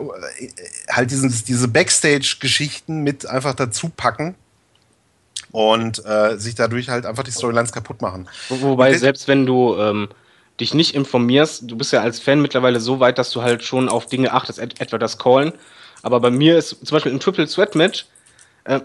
halt 0.89 1.09
diesen, 1.09 1.33
diese 1.47 1.67
Backstage-Geschichten 1.67 3.01
mit 3.01 3.25
einfach 3.25 3.55
dazu 3.55 3.89
packen 3.89 4.35
und 5.57 6.05
äh, 6.05 6.37
sich 6.37 6.53
dadurch 6.53 6.89
halt 6.89 7.07
einfach 7.07 7.23
die 7.23 7.31
Storylines 7.31 7.71
kaputt 7.71 7.99
machen. 7.99 8.29
Wobei, 8.49 8.93
selbst 8.93 9.27
wenn 9.27 9.47
du 9.47 9.75
ähm, 9.79 10.07
dich 10.59 10.75
nicht 10.75 10.93
informierst, 10.93 11.63
du 11.65 11.75
bist 11.75 11.91
ja 11.91 12.01
als 12.01 12.19
Fan 12.19 12.43
mittlerweile 12.43 12.79
so 12.79 12.99
weit, 12.99 13.17
dass 13.17 13.31
du 13.31 13.41
halt 13.41 13.63
schon 13.63 13.89
auf 13.89 14.05
Dinge 14.05 14.33
achtest, 14.33 14.59
et 14.59 14.79
etwa 14.79 14.99
das 14.99 15.17
Callen. 15.17 15.53
Aber 16.03 16.19
bei 16.19 16.29
mir 16.29 16.59
ist 16.59 16.85
zum 16.85 16.95
Beispiel 16.95 17.11
ein 17.11 17.19
Triple 17.19 17.47
Sweat 17.47 17.73
Match, 17.73 18.05
äh, 18.65 18.81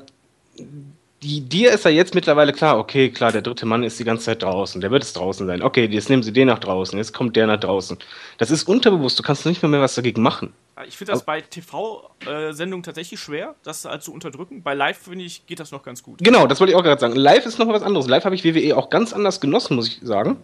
die, 1.23 1.41
dir 1.41 1.73
ist 1.73 1.85
ja 1.85 1.91
jetzt 1.91 2.15
mittlerweile 2.15 2.53
klar, 2.53 2.79
okay, 2.79 3.11
klar, 3.11 3.31
der 3.31 3.43
dritte 3.43 3.65
Mann 3.65 3.85
ist 3.85 3.99
die 3.99 4.05
ganze 4.05 4.25
Zeit 4.25 4.43
draußen, 4.43 4.81
der 4.81 4.91
wird 4.91 5.05
es 5.05 5.13
draußen 5.13 5.47
sein. 5.47 5.63
Okay, 5.63 5.87
jetzt 5.87 6.11
nehmen 6.11 6.23
sie 6.23 6.33
den 6.33 6.49
nach 6.49 6.59
draußen, 6.59 6.99
jetzt 6.99 7.15
kommt 7.15 7.37
der 7.37 7.47
nach 7.47 7.61
draußen. 7.61 7.97
Das 8.39 8.51
ist 8.51 8.65
unterbewusst, 8.69 9.19
du 9.19 9.23
kannst 9.23 9.47
nicht 9.47 9.63
mehr, 9.63 9.71
mehr 9.71 9.81
was 9.81 9.95
dagegen 9.95 10.21
machen. 10.21 10.53
Ich 10.89 10.97
finde 10.97 11.13
das 11.13 11.23
bei 11.23 11.41
TV-Sendungen 11.41 12.83
tatsächlich 12.83 13.21
schwer, 13.21 13.55
das 13.63 13.85
halt 13.85 14.03
zu 14.03 14.13
unterdrücken. 14.13 14.63
Bei 14.63 14.75
Live, 14.75 14.99
finde 14.99 15.25
ich, 15.25 15.47
geht 15.47 15.61
das 15.61 15.71
noch 15.71 15.85
ganz 15.85 16.03
gut. 16.03 16.19
Genau, 16.19 16.47
das 16.49 16.59
wollte 16.59 16.73
ich 16.73 16.77
auch 16.77 16.83
gerade 16.83 17.01
sagen. 17.01 17.15
Live 17.15 17.47
ist 17.47 17.59
noch 17.59 17.69
was 17.69 17.83
anderes. 17.83 18.09
Live 18.09 18.25
habe 18.25 18.35
ich 18.35 18.45
WWE 18.45 18.77
auch 18.77 18.91
ganz 18.91 19.13
anders 19.13 19.41
genossen, 19.41 19.77
muss 19.77 19.87
ich 19.87 20.01
sagen. 20.03 20.39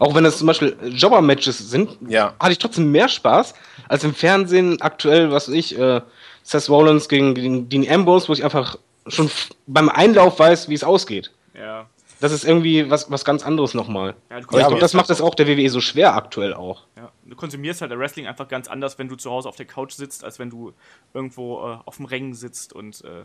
Auch 0.00 0.16
wenn 0.16 0.24
es 0.24 0.38
zum 0.38 0.48
Beispiel 0.48 0.76
Jobber-Matches 0.82 1.70
sind, 1.70 1.96
ja. 2.08 2.34
hatte 2.40 2.52
ich 2.52 2.58
trotzdem 2.58 2.90
mehr 2.90 3.08
Spaß 3.08 3.54
als 3.88 4.02
im 4.02 4.14
Fernsehen 4.14 4.80
aktuell, 4.80 5.30
was 5.30 5.48
ich, 5.48 5.78
äh, 5.78 6.00
Seth 6.42 6.68
Rollins 6.68 7.08
gegen, 7.08 7.34
gegen 7.34 7.68
Dean 7.68 7.88
Ambrose, 7.88 8.28
wo 8.28 8.32
ich 8.32 8.42
einfach 8.42 8.76
schon 9.06 9.30
beim 9.66 9.88
Einlauf 9.88 10.38
weiß, 10.38 10.68
wie 10.68 10.74
es 10.74 10.84
ausgeht. 10.84 11.32
Ja. 11.54 11.86
Das 12.20 12.32
ist 12.32 12.44
irgendwie 12.44 12.90
was, 12.90 13.10
was 13.10 13.24
ganz 13.24 13.44
anderes 13.44 13.74
nochmal. 13.74 14.14
Ja, 14.30 14.38
ich 14.38 14.46
glaube, 14.46 14.78
das 14.78 14.94
macht 14.94 15.10
es 15.10 15.20
auch 15.20 15.34
der 15.34 15.46
WWE 15.46 15.68
so 15.68 15.80
schwer 15.80 16.14
aktuell 16.14 16.54
auch. 16.54 16.86
Ja, 16.96 17.10
du 17.24 17.36
konsumierst 17.36 17.80
halt 17.80 17.90
der 17.90 17.98
Wrestling 17.98 18.26
einfach 18.26 18.48
ganz 18.48 18.68
anders, 18.68 18.98
wenn 18.98 19.08
du 19.08 19.16
zu 19.16 19.30
Hause 19.30 19.48
auf 19.48 19.56
der 19.56 19.66
Couch 19.66 19.92
sitzt, 19.92 20.24
als 20.24 20.38
wenn 20.38 20.48
du 20.48 20.72
irgendwo 21.12 21.58
äh, 21.58 21.78
auf 21.84 21.96
dem 21.96 22.06
Rängen 22.06 22.34
sitzt 22.34 22.72
und 22.72 23.04
äh, 23.04 23.24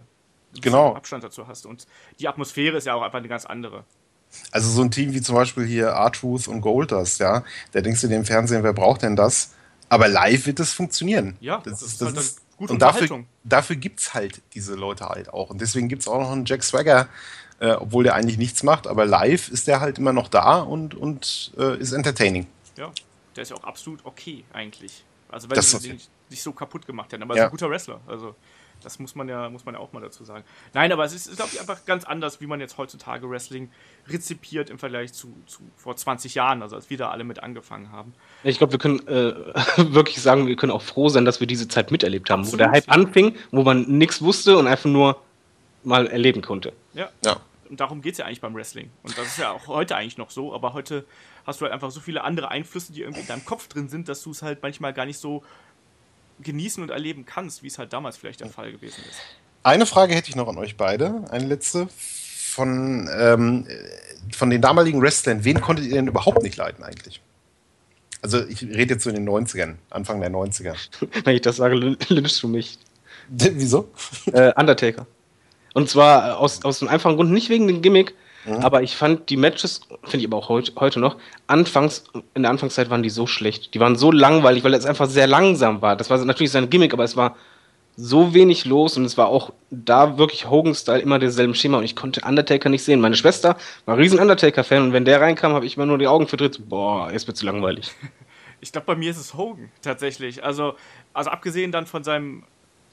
genau. 0.59 0.95
Abstand 0.95 1.23
dazu 1.23 1.47
hast. 1.47 1.65
Und 1.65 1.87
die 2.19 2.27
Atmosphäre 2.27 2.77
ist 2.77 2.87
ja 2.87 2.95
auch 2.95 3.01
einfach 3.01 3.19
eine 3.19 3.27
ganz 3.27 3.45
andere. 3.45 3.85
Also 4.51 4.69
so 4.69 4.81
ein 4.81 4.91
Team 4.91 5.13
wie 5.13 5.21
zum 5.21 5.35
Beispiel 5.35 5.65
hier 5.65 5.87
R-Truth 5.87 6.47
und 6.47 6.61
Goldust, 6.61 7.19
ja, 7.19 7.43
da 7.71 7.81
denkst 7.81 8.01
du 8.01 8.07
dir 8.07 8.15
im 8.15 8.25
Fernsehen, 8.25 8.63
wer 8.63 8.73
braucht 8.73 9.01
denn 9.01 9.15
das? 9.15 9.55
Aber 9.87 10.07
live 10.07 10.45
wird 10.45 10.59
das 10.59 10.71
funktionieren. 10.71 11.35
Ja, 11.39 11.61
das, 11.63 11.79
das 11.79 11.81
ist, 11.83 12.01
das 12.01 12.07
halt 12.09 12.17
ist 12.17 12.41
gute 12.59 12.73
und 12.73 12.81
dafür, 12.81 13.23
dafür 13.43 13.75
gibt 13.77 14.01
es 14.01 14.13
halt 14.13 14.41
diese 14.53 14.75
Leute 14.75 15.05
halt 15.05 15.33
auch. 15.33 15.49
Und 15.49 15.61
deswegen 15.61 15.87
gibt 15.87 16.03
es 16.03 16.07
auch 16.07 16.19
noch 16.19 16.31
einen 16.31 16.45
Jack 16.45 16.63
Swagger, 16.63 17.07
äh, 17.59 17.71
obwohl 17.71 18.03
der 18.03 18.15
eigentlich 18.15 18.37
nichts 18.37 18.63
macht, 18.63 18.85
aber 18.85 19.05
live 19.05 19.49
ist 19.49 19.67
der 19.67 19.79
halt 19.79 19.97
immer 19.97 20.13
noch 20.13 20.27
da 20.27 20.59
und, 20.59 20.93
und 20.93 21.51
äh, 21.57 21.77
ist 21.79 21.93
entertaining. 21.93 22.47
Ja, 22.77 22.91
der 23.35 23.43
ist 23.43 23.49
ja 23.49 23.55
auch 23.55 23.63
absolut 23.63 24.05
okay 24.05 24.43
eigentlich. 24.53 25.03
Also 25.29 25.49
wenn 25.49 25.61
sie 25.61 25.89
ihn 25.89 26.01
nicht 26.29 26.43
so 26.43 26.51
kaputt 26.51 26.85
gemacht 26.85 27.11
hätten, 27.11 27.23
aber 27.23 27.35
ja. 27.35 27.43
ist 27.43 27.47
ein 27.47 27.51
guter 27.51 27.69
Wrestler. 27.69 28.01
Also 28.07 28.35
das 28.83 28.99
muss 28.99 29.15
man 29.15 29.27
ja, 29.27 29.49
muss 29.49 29.65
man 29.65 29.75
ja 29.75 29.81
auch 29.81 29.91
mal 29.93 30.01
dazu 30.01 30.23
sagen. 30.23 30.43
Nein, 30.73 30.91
aber 30.91 31.03
es 31.03 31.13
ist, 31.13 31.35
glaube 31.35 31.51
ich, 31.53 31.59
einfach 31.59 31.85
ganz 31.85 32.03
anders, 32.05 32.41
wie 32.41 32.47
man 32.47 32.59
jetzt 32.59 32.77
heutzutage 32.77 33.29
Wrestling 33.29 33.69
rezipiert 34.07 34.69
im 34.69 34.79
Vergleich 34.79 35.13
zu, 35.13 35.35
zu 35.45 35.61
vor 35.75 35.95
20 35.95 36.35
Jahren, 36.35 36.61
also 36.61 36.75
als 36.75 36.89
wir 36.89 36.97
da 36.97 37.09
alle 37.09 37.23
mit 37.23 37.43
angefangen 37.43 37.91
haben. 37.91 38.13
Ich 38.43 38.57
glaube, 38.57 38.73
wir 38.73 38.79
können 38.79 38.99
äh, 39.07 39.33
wirklich 39.93 40.21
sagen, 40.21 40.47
wir 40.47 40.55
können 40.55 40.71
auch 40.71 40.81
froh 40.81 41.09
sein, 41.09 41.25
dass 41.25 41.39
wir 41.39 41.47
diese 41.47 41.67
Zeit 41.67 41.91
miterlebt 41.91 42.29
haben, 42.29 42.41
Absolut. 42.41 42.59
wo 42.59 42.63
der 42.63 42.71
Hype 42.71 42.89
anfing, 42.89 43.35
wo 43.51 43.63
man 43.63 43.83
nichts 43.83 44.21
wusste 44.21 44.57
und 44.57 44.67
einfach 44.67 44.89
nur 44.89 45.21
mal 45.83 46.07
erleben 46.07 46.41
konnte. 46.41 46.73
Ja. 46.93 47.09
ja. 47.23 47.39
Und 47.69 47.79
darum 47.79 48.01
geht 48.01 48.13
es 48.13 48.17
ja 48.17 48.25
eigentlich 48.25 48.41
beim 48.41 48.55
Wrestling. 48.55 48.89
Und 49.03 49.15
das 49.17 49.27
ist 49.27 49.37
ja 49.37 49.51
auch 49.51 49.67
heute 49.67 49.95
eigentlich 49.95 50.17
noch 50.17 50.31
so, 50.31 50.53
aber 50.55 50.73
heute 50.73 51.05
hast 51.45 51.61
du 51.61 51.65
halt 51.65 51.73
einfach 51.73 51.91
so 51.91 51.99
viele 51.99 52.23
andere 52.23 52.49
Einflüsse, 52.49 52.91
die 52.93 53.01
irgendwie 53.01 53.21
in 53.21 53.27
deinem 53.27 53.45
Kopf 53.45 53.67
drin 53.67 53.89
sind, 53.89 54.09
dass 54.09 54.23
du 54.23 54.31
es 54.31 54.41
halt 54.41 54.61
manchmal 54.63 54.93
gar 54.93 55.05
nicht 55.05 55.19
so 55.19 55.43
genießen 56.41 56.81
und 56.81 56.89
erleben 56.89 57.25
kannst, 57.25 57.63
wie 57.63 57.67
es 57.67 57.77
halt 57.77 57.93
damals 57.93 58.17
vielleicht 58.17 58.41
der 58.41 58.49
Fall 58.49 58.71
gewesen 58.71 59.03
ist. 59.09 59.19
Eine 59.63 59.85
Frage 59.85 60.15
hätte 60.15 60.29
ich 60.29 60.35
noch 60.35 60.47
an 60.47 60.57
euch 60.57 60.77
beide, 60.77 61.25
eine 61.29 61.45
letzte. 61.45 61.87
Von, 61.87 63.07
ähm, 63.13 63.67
von 64.33 64.49
den 64.49 64.61
damaligen 64.61 65.01
Wrestlern, 65.01 65.43
wen 65.45 65.61
konntet 65.61 65.85
ihr 65.85 65.93
denn 65.93 66.07
überhaupt 66.07 66.41
nicht 66.41 66.57
leiden 66.57 66.83
eigentlich? 66.83 67.21
Also 68.21 68.43
ich 68.45 68.63
rede 68.63 68.95
jetzt 68.95 69.03
so 69.03 69.09
in 69.09 69.15
den 69.15 69.29
90ern, 69.29 69.75
Anfang 69.89 70.19
der 70.19 70.31
90er. 70.31 70.75
Wenn 71.23 71.35
ich 71.35 71.41
das 71.41 71.57
sage, 71.57 71.75
lynchst 71.75 72.41
du 72.41 72.47
mich. 72.47 72.79
Wieso? 73.29 73.89
Äh, 74.33 74.51
Undertaker. 74.55 75.05
Und 75.73 75.89
zwar 75.89 76.39
aus, 76.39 76.65
aus 76.65 76.81
einem 76.81 76.89
einfachen 76.89 77.15
Grund, 77.15 77.31
nicht 77.31 77.49
wegen 77.49 77.67
dem 77.67 77.81
Gimmick, 77.81 78.15
mhm. 78.49 78.63
aber 78.63 78.83
ich 78.83 78.95
fand 78.95 79.29
die 79.29 79.37
Matches, 79.37 79.81
finde 80.03 80.19
ich 80.19 80.27
aber 80.27 80.37
auch 80.37 80.49
heute, 80.49 80.71
heute 80.79 80.99
noch, 80.99 81.17
anfangs, 81.47 82.03
in 82.33 82.43
der 82.43 82.51
Anfangszeit 82.51 82.89
waren 82.89 83.03
die 83.03 83.09
so 83.09 83.27
schlecht. 83.27 83.73
Die 83.73 83.79
waren 83.79 83.95
so 83.95 84.11
langweilig, 84.11 84.63
weil 84.63 84.73
es 84.73 84.85
einfach 84.85 85.07
sehr 85.07 85.27
langsam 85.27 85.81
war. 85.81 85.95
Das 85.95 86.09
war 86.09 86.23
natürlich 86.25 86.51
sein 86.51 86.69
Gimmick, 86.69 86.93
aber 86.93 87.03
es 87.03 87.15
war 87.15 87.35
so 88.01 88.33
wenig 88.33 88.65
los 88.65 88.95
und 88.95 89.03
es 89.03 89.17
war 89.17 89.27
auch 89.27 89.51
da 89.69 90.17
wirklich 90.17 90.49
Hogan-Style 90.49 90.99
immer 90.99 91.19
derselben 91.19 91.53
Schema 91.53 91.79
und 91.79 91.83
ich 91.83 91.97
konnte 91.97 92.21
Undertaker 92.25 92.69
nicht 92.69 92.83
sehen. 92.83 93.01
Meine 93.01 93.15
Schwester 93.15 93.57
war 93.85 93.95
ein 93.95 93.99
riesen 93.99 94.19
Undertaker-Fan 94.19 94.83
und 94.83 94.93
wenn 94.93 95.03
der 95.03 95.19
reinkam, 95.19 95.53
habe 95.53 95.65
ich 95.65 95.75
immer 95.75 95.85
nur 95.85 95.97
die 95.97 96.07
Augen 96.07 96.27
verdreht. 96.27 96.69
Boah, 96.69 97.11
jetzt 97.11 97.27
wird's 97.27 97.43
langweilig. 97.43 97.91
Ich 98.61 98.73
glaube, 98.73 98.87
bei 98.87 98.95
mir 98.95 99.09
ist 99.09 99.17
es 99.17 99.35
Hogan 99.35 99.71
tatsächlich. 99.81 100.43
Also, 100.43 100.75
also 101.13 101.29
abgesehen 101.29 101.71
dann 101.71 101.85
von 101.85 102.03
seinem, 102.03 102.43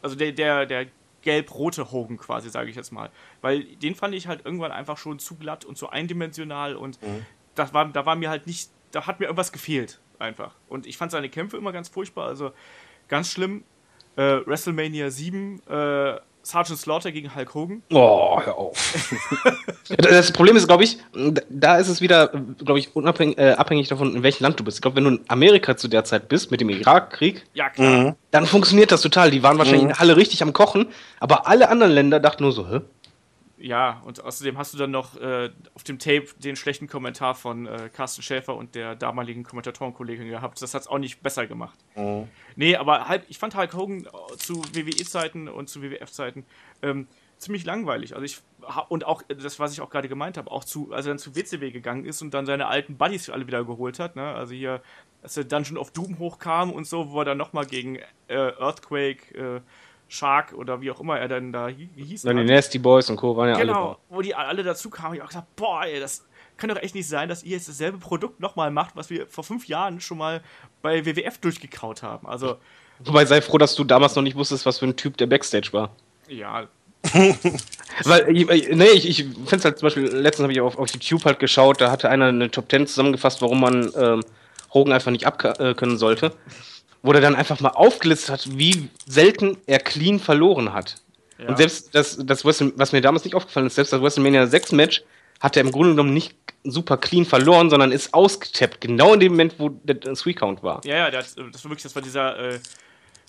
also 0.00 0.14
der, 0.14 0.30
der, 0.30 0.64
der 0.64 0.86
gelb-rote 1.26 1.90
Hogan 1.90 2.16
quasi, 2.16 2.48
sage 2.50 2.70
ich 2.70 2.76
jetzt 2.76 2.92
mal. 2.92 3.10
Weil 3.40 3.64
den 3.64 3.96
fand 3.96 4.14
ich 4.14 4.28
halt 4.28 4.46
irgendwann 4.46 4.70
einfach 4.70 4.96
schon 4.96 5.18
zu 5.18 5.34
glatt 5.34 5.64
und 5.64 5.76
zu 5.76 5.90
eindimensional 5.90 6.76
und 6.76 7.02
mhm. 7.02 7.26
das 7.56 7.74
war, 7.74 7.86
da 7.86 8.06
war 8.06 8.14
mir 8.14 8.30
halt 8.30 8.46
nicht, 8.46 8.70
da 8.92 9.06
hat 9.08 9.18
mir 9.18 9.26
irgendwas 9.26 9.50
gefehlt 9.50 10.00
einfach. 10.20 10.54
Und 10.68 10.86
ich 10.86 10.96
fand 10.96 11.10
seine 11.10 11.28
Kämpfe 11.28 11.56
immer 11.56 11.72
ganz 11.72 11.88
furchtbar, 11.88 12.28
also 12.28 12.52
ganz 13.08 13.30
schlimm. 13.30 13.64
Äh, 14.14 14.46
WrestleMania 14.46 15.10
7, 15.10 15.60
äh, 15.68 16.20
Sergeant 16.46 16.78
Slaughter 16.78 17.10
gegen 17.10 17.34
Hulk 17.34 17.54
Hogan. 17.54 17.82
Oh, 17.90 18.40
hör 18.40 18.56
auf. 18.56 18.94
das 19.98 20.30
Problem 20.30 20.54
ist, 20.54 20.68
glaube 20.68 20.84
ich, 20.84 20.98
da 21.50 21.76
ist 21.76 21.88
es 21.88 22.00
wieder, 22.00 22.28
glaube 22.28 22.78
ich, 22.78 22.94
unabhängig, 22.94 23.36
äh, 23.36 23.54
abhängig 23.54 23.88
davon, 23.88 24.14
in 24.14 24.22
welchem 24.22 24.44
Land 24.44 24.60
du 24.60 24.62
bist. 24.62 24.76
Ich 24.76 24.82
glaube, 24.82 24.96
wenn 24.96 25.04
du 25.04 25.10
in 25.10 25.24
Amerika 25.26 25.76
zu 25.76 25.88
der 25.88 26.04
Zeit 26.04 26.28
bist, 26.28 26.52
mit 26.52 26.60
dem 26.60 26.70
Irakkrieg, 26.70 27.44
ja, 27.52 27.66
mhm. 27.76 28.14
dann 28.30 28.46
funktioniert 28.46 28.92
das 28.92 29.00
total. 29.00 29.32
Die 29.32 29.42
waren 29.42 29.58
wahrscheinlich 29.58 29.82
mhm. 29.82 29.88
in 29.88 29.94
der 29.94 29.98
Halle 29.98 30.16
richtig 30.16 30.40
am 30.40 30.52
Kochen, 30.52 30.86
aber 31.18 31.48
alle 31.48 31.68
anderen 31.68 31.92
Länder 31.92 32.20
dachten 32.20 32.44
nur 32.44 32.52
so, 32.52 32.68
hä? 32.70 32.80
Ja, 33.58 34.02
und 34.04 34.22
außerdem 34.22 34.58
hast 34.58 34.74
du 34.74 34.78
dann 34.78 34.90
noch 34.90 35.16
äh, 35.16 35.50
auf 35.74 35.82
dem 35.82 35.98
Tape 35.98 36.26
den 36.38 36.56
schlechten 36.56 36.88
Kommentar 36.88 37.34
von 37.34 37.66
äh, 37.66 37.88
Carsten 37.90 38.22
Schäfer 38.22 38.54
und 38.54 38.74
der 38.74 38.94
damaligen 38.94 39.44
Kommentatorenkollegin 39.44 40.28
gehabt. 40.28 40.60
Das 40.60 40.74
hat 40.74 40.82
es 40.82 40.88
auch 40.88 40.98
nicht 40.98 41.22
besser 41.22 41.46
gemacht. 41.46 41.78
Mhm. 41.94 42.28
Nee, 42.54 42.76
aber 42.76 43.08
halt, 43.08 43.24
ich 43.28 43.38
fand 43.38 43.56
Hulk 43.56 43.72
Hogan 43.72 44.04
äh, 44.04 44.36
zu 44.36 44.62
WWE-Zeiten 44.74 45.48
und 45.48 45.70
zu 45.70 45.80
WWF-Zeiten 45.80 46.44
ähm, 46.82 47.06
ziemlich 47.38 47.64
langweilig. 47.64 48.14
Also 48.14 48.24
ich 48.24 48.40
und 48.88 49.04
auch 49.04 49.22
das, 49.22 49.58
was 49.58 49.72
ich 49.72 49.80
auch 49.80 49.90
gerade 49.90 50.08
gemeint 50.08 50.36
habe, 50.36 50.50
auch 50.50 50.64
zu, 50.64 50.92
als 50.92 51.06
er 51.06 51.10
dann 51.10 51.18
zu 51.18 51.36
WCW 51.36 51.70
gegangen 51.70 52.04
ist 52.04 52.20
und 52.22 52.34
dann 52.34 52.46
seine 52.46 52.66
alten 52.66 52.96
Buddies 52.96 53.30
alle 53.30 53.46
wieder 53.46 53.64
geholt 53.64 53.98
hat. 53.98 54.16
Ne? 54.16 54.34
Also 54.34 54.54
hier, 54.54 54.82
als 55.22 55.34
der 55.34 55.44
Dungeon 55.44 55.78
of 55.78 55.92
Doom 55.92 56.18
hochkam 56.18 56.72
und 56.72 56.86
so, 56.86 57.10
wo 57.10 57.20
er 57.20 57.24
dann 57.24 57.38
nochmal 57.38 57.66
gegen 57.66 57.96
äh, 58.28 58.34
Earthquake 58.34 59.34
äh, 59.34 59.60
Shark 60.08 60.52
oder 60.52 60.80
wie 60.80 60.90
auch 60.90 61.00
immer 61.00 61.18
er 61.18 61.28
dann 61.28 61.52
da 61.52 61.68
hieß. 61.68 62.22
Dann 62.22 62.36
die 62.36 62.44
Nasty 62.44 62.78
Boys 62.78 63.10
und 63.10 63.16
Co. 63.16 63.36
waren 63.36 63.48
ja 63.48 63.56
genau, 63.56 63.72
alle. 63.72 63.82
Genau, 63.82 63.98
wo 64.08 64.22
die 64.22 64.34
alle 64.34 64.62
dazu 64.62 64.90
kamen, 64.90 65.14
ich 65.14 65.22
auch 65.22 65.28
gesagt, 65.28 65.54
boah, 65.56 65.84
ey, 65.84 66.00
das 66.00 66.26
kann 66.56 66.68
doch 66.68 66.76
echt 66.76 66.94
nicht 66.94 67.08
sein, 67.08 67.28
dass 67.28 67.42
ihr 67.42 67.52
jetzt 67.52 67.68
dasselbe 67.68 67.98
Produkt 67.98 68.40
nochmal 68.40 68.70
macht, 68.70 68.96
was 68.96 69.10
wir 69.10 69.26
vor 69.26 69.44
fünf 69.44 69.66
Jahren 69.66 70.00
schon 70.00 70.18
mal 70.18 70.42
bei 70.82 71.04
WWF 71.04 71.38
durchgekaut 71.38 72.02
haben. 72.02 72.26
Also. 72.26 72.56
Wobei 73.00 73.26
sei 73.26 73.42
froh, 73.42 73.58
dass 73.58 73.74
du 73.74 73.84
damals 73.84 74.16
noch 74.16 74.22
nicht 74.22 74.36
wusstest, 74.36 74.64
was 74.64 74.78
für 74.78 74.86
ein 74.86 74.96
Typ 74.96 75.18
der 75.18 75.26
Backstage 75.26 75.72
war. 75.72 75.90
Ja, 76.28 76.66
Weil, 78.04 78.36
ich, 78.36 78.68
nee, 78.70 78.88
ich, 78.94 79.08
ich 79.08 79.16
finde 79.24 79.56
es 79.56 79.64
halt 79.64 79.78
zum 79.78 79.86
Beispiel, 79.86 80.04
letztens 80.04 80.44
habe 80.44 80.52
ich 80.52 80.60
auf, 80.60 80.78
auf 80.78 80.90
YouTube 80.90 81.24
halt 81.24 81.38
geschaut, 81.38 81.80
da 81.80 81.90
hatte 81.90 82.08
einer 82.08 82.26
eine 82.26 82.50
Top 82.50 82.70
10 82.70 82.86
zusammengefasst, 82.86 83.42
warum 83.42 83.60
man 83.60 83.92
ähm, 83.96 84.24
Hogan 84.72 84.92
einfach 84.92 85.10
nicht 85.10 85.26
abkönnen 85.26 85.96
äh, 85.96 85.98
sollte. 85.98 86.32
Wo 87.02 87.12
der 87.12 87.20
dann 87.20 87.36
einfach 87.36 87.60
mal 87.60 87.70
aufgelistet 87.70 88.30
hat, 88.30 88.58
wie 88.58 88.88
selten 89.06 89.56
er 89.66 89.78
clean 89.78 90.18
verloren 90.18 90.72
hat. 90.72 90.96
Ja. 91.38 91.48
Und 91.48 91.58
selbst 91.58 91.94
das, 91.94 92.18
das 92.20 92.44
was 92.44 92.92
mir 92.92 93.00
damals 93.00 93.24
nicht 93.24 93.34
aufgefallen 93.34 93.66
ist, 93.66 93.74
selbst 93.74 93.92
das 93.92 94.00
WrestleMania 94.00 94.46
6 94.46 94.72
Match 94.72 95.02
hat 95.40 95.56
er 95.56 95.62
im 95.62 95.70
Grunde 95.70 95.90
genommen 95.90 96.14
nicht 96.14 96.34
super 96.64 96.96
clean 96.96 97.24
verloren, 97.24 97.70
sondern 97.70 97.92
ist 97.92 98.14
ausgetappt. 98.14 98.80
Genau 98.80 99.14
in 99.14 99.20
dem 99.20 99.32
Moment, 99.32 99.54
wo 99.58 99.68
der 99.68 100.00
Three 100.00 100.34
Count 100.34 100.62
war. 100.62 100.80
Ja, 100.84 100.96
ja, 100.96 101.10
das, 101.10 101.34
das 101.34 101.64
war 101.64 101.70
wirklich, 101.70 101.82
das 101.82 101.94
war 101.94 102.02
dieser 102.02 102.38
äh, 102.38 102.58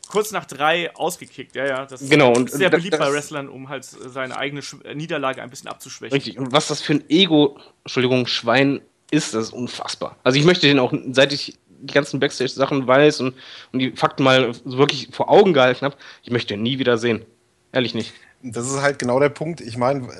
kurz 0.07 0.31
nach 0.31 0.45
drei 0.45 0.95
ausgekickt. 0.95 1.55
Ja, 1.55 1.65
ja, 1.65 1.85
das 1.85 2.09
genau, 2.09 2.33
und, 2.33 2.49
ist 2.49 2.57
sehr 2.57 2.69
beliebt 2.69 2.97
bei 2.97 3.11
Wrestlern, 3.11 3.49
um 3.49 3.69
halt 3.69 3.83
seine 3.83 4.37
eigene 4.37 4.61
Sch 4.61 4.77
äh, 4.83 4.95
Niederlage 4.95 5.41
ein 5.41 5.49
bisschen 5.49 5.69
abzuschwächen. 5.69 6.15
Richtig. 6.15 6.39
Und 6.39 6.51
was 6.51 6.67
das 6.67 6.81
für 6.81 6.93
ein 6.93 7.09
Ego, 7.09 7.59
Entschuldigung, 7.83 8.25
Schwein 8.27 8.81
ist, 9.11 9.33
das 9.33 9.45
ist 9.45 9.53
unfassbar. 9.53 10.17
Also 10.23 10.39
ich 10.39 10.45
möchte 10.45 10.67
den 10.67 10.79
auch, 10.79 10.93
seit 11.11 11.33
ich 11.33 11.57
die 11.81 11.93
ganzen 11.93 12.19
Backstage-Sachen 12.19 12.87
weiß 12.87 13.21
und, 13.21 13.35
und 13.71 13.79
die 13.79 13.91
Fakten 13.91 14.23
mal 14.23 14.53
wirklich 14.63 15.09
vor 15.11 15.29
Augen 15.29 15.53
gehalten 15.53 15.85
habe, 15.85 15.95
ich 16.23 16.31
möchte 16.31 16.53
ihn 16.53 16.63
nie 16.63 16.79
wieder 16.79 16.97
sehen. 16.97 17.25
Ehrlich 17.71 17.93
nicht. 17.93 18.13
Das 18.43 18.67
ist 18.67 18.81
halt 18.81 18.99
genau 18.99 19.19
der 19.19 19.29
Punkt. 19.29 19.61
Ich 19.61 19.77
meine, 19.77 20.05
äh, 20.05 20.11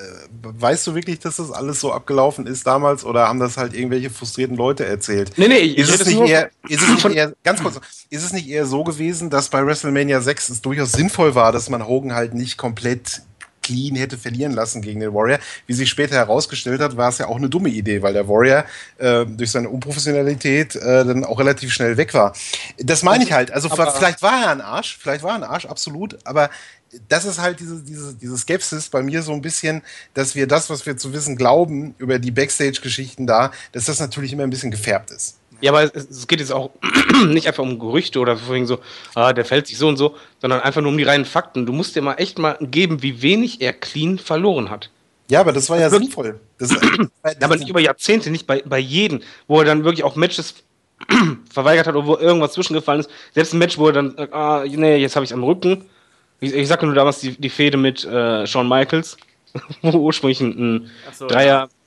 weißt 0.42 0.88
du 0.88 0.94
wirklich, 0.94 1.20
dass 1.20 1.36
das 1.36 1.52
alles 1.52 1.80
so 1.80 1.92
abgelaufen 1.92 2.46
ist 2.46 2.66
damals 2.66 3.04
oder 3.04 3.28
haben 3.28 3.38
das 3.38 3.56
halt 3.56 3.74
irgendwelche 3.74 4.10
frustrierten 4.10 4.56
Leute 4.56 4.84
erzählt? 4.84 5.32
Nee, 5.36 5.46
nee, 5.46 5.60
ist 5.60 6.00
es, 6.00 6.06
nicht 6.06 6.20
eher, 6.20 6.50
ist 6.68 6.82
es 6.82 6.88
nicht 7.04 7.16
eher, 7.16 7.32
ganz 7.44 7.62
kurz, 7.62 7.80
ist 8.10 8.24
es 8.24 8.32
nicht 8.32 8.48
eher 8.48 8.66
so 8.66 8.82
gewesen, 8.82 9.30
dass 9.30 9.48
bei 9.48 9.64
WrestleMania 9.64 10.20
6 10.20 10.48
es 10.48 10.62
durchaus 10.62 10.92
sinnvoll 10.92 11.36
war, 11.36 11.52
dass 11.52 11.70
man 11.70 11.86
Hogan 11.86 12.12
halt 12.12 12.34
nicht 12.34 12.58
komplett 12.58 13.22
clean 13.68 13.96
hätte 13.96 14.16
verlieren 14.16 14.52
lassen 14.52 14.82
gegen 14.82 15.00
den 15.00 15.12
Warrior. 15.12 15.38
Wie 15.66 15.74
sich 15.74 15.88
später 15.88 16.16
herausgestellt 16.16 16.80
hat, 16.80 16.96
war 16.96 17.10
es 17.10 17.18
ja 17.18 17.26
auch 17.26 17.36
eine 17.36 17.48
dumme 17.48 17.68
Idee, 17.68 18.02
weil 18.02 18.14
der 18.14 18.28
Warrior 18.28 18.64
äh, 18.98 19.26
durch 19.26 19.50
seine 19.50 19.68
Unprofessionalität 19.68 20.74
äh, 20.76 21.04
dann 21.04 21.24
auch 21.24 21.38
relativ 21.38 21.72
schnell 21.72 21.96
weg 21.96 22.14
war. 22.14 22.34
Das 22.78 23.02
meine 23.02 23.24
ich 23.24 23.32
halt. 23.32 23.50
Also 23.50 23.70
aber 23.70 23.92
vielleicht 23.92 24.22
war 24.22 24.44
er 24.44 24.50
ein 24.50 24.60
Arsch, 24.60 24.98
vielleicht 24.98 25.22
war 25.22 25.32
er 25.32 25.36
ein 25.36 25.44
Arsch, 25.44 25.66
absolut, 25.66 26.18
aber 26.24 26.50
das 27.08 27.26
ist 27.26 27.38
halt 27.38 27.60
diese, 27.60 27.82
diese, 27.82 28.14
diese 28.14 28.38
Skepsis 28.38 28.88
bei 28.88 29.02
mir 29.02 29.22
so 29.22 29.32
ein 29.32 29.42
bisschen, 29.42 29.82
dass 30.14 30.34
wir 30.34 30.46
das, 30.46 30.70
was 30.70 30.86
wir 30.86 30.96
zu 30.96 31.12
wissen 31.12 31.36
glauben 31.36 31.94
über 31.98 32.18
die 32.18 32.30
Backstage-Geschichten 32.30 33.26
da, 33.26 33.52
dass 33.72 33.84
das 33.84 34.00
natürlich 34.00 34.32
immer 34.32 34.44
ein 34.44 34.50
bisschen 34.50 34.70
gefärbt 34.70 35.10
ist. 35.10 35.37
Ja, 35.60 35.72
aber 35.72 35.82
es, 35.82 36.08
es 36.08 36.26
geht 36.26 36.40
jetzt 36.40 36.52
auch 36.52 36.70
nicht 37.26 37.46
einfach 37.46 37.62
um 37.62 37.78
Gerüchte 37.78 38.20
oder 38.20 38.36
vorhin 38.36 38.66
so, 38.66 38.78
ah, 39.14 39.32
der 39.32 39.44
fällt 39.44 39.66
sich 39.66 39.78
so 39.78 39.88
und 39.88 39.96
so, 39.96 40.16
sondern 40.40 40.60
einfach 40.60 40.80
nur 40.80 40.90
um 40.90 40.98
die 40.98 41.04
reinen 41.04 41.24
Fakten. 41.24 41.66
Du 41.66 41.72
musst 41.72 41.96
dir 41.96 42.02
mal 42.02 42.14
echt 42.14 42.38
mal 42.38 42.56
geben, 42.60 43.02
wie 43.02 43.22
wenig 43.22 43.60
er 43.60 43.72
clean 43.72 44.18
verloren 44.18 44.70
hat. 44.70 44.90
Ja, 45.30 45.40
aber 45.40 45.52
das 45.52 45.68
war 45.68 45.78
ja 45.78 45.90
sinnvoll. 45.90 46.40
Das, 46.58 46.68
das 47.22 47.42
aber 47.42 47.56
nicht 47.56 47.68
über 47.68 47.80
Jahrzehnte, 47.80 48.30
nicht 48.30 48.46
bei, 48.46 48.62
bei 48.64 48.78
jedem, 48.78 49.20
wo 49.46 49.58
er 49.58 49.64
dann 49.64 49.84
wirklich 49.84 50.04
auch 50.04 50.16
Matches 50.16 50.54
verweigert 51.52 51.86
hat 51.86 51.96
oder 51.96 52.06
wo 52.06 52.16
irgendwas 52.16 52.52
zwischengefallen 52.52 53.00
ist. 53.00 53.10
Selbst 53.34 53.52
ein 53.52 53.58
Match, 53.58 53.78
wo 53.78 53.88
er 53.88 53.92
dann, 53.92 54.14
ah, 54.32 54.64
nee, 54.66 54.96
jetzt 54.96 55.16
habe 55.16 55.24
ich 55.24 55.32
am 55.32 55.44
Rücken 55.44 55.84
ich, 56.40 56.54
ich 56.54 56.68
sagte 56.68 56.86
nur 56.86 56.94
damals 56.94 57.20
die, 57.20 57.38
die 57.38 57.50
Fehde 57.50 57.76
mit 57.76 58.04
äh, 58.04 58.46
Shawn 58.46 58.68
Michaels, 58.68 59.16
wo 59.82 59.98
ursprünglich 59.98 60.40
ein, 60.40 60.50
ein 60.58 60.90
so, 61.12 61.26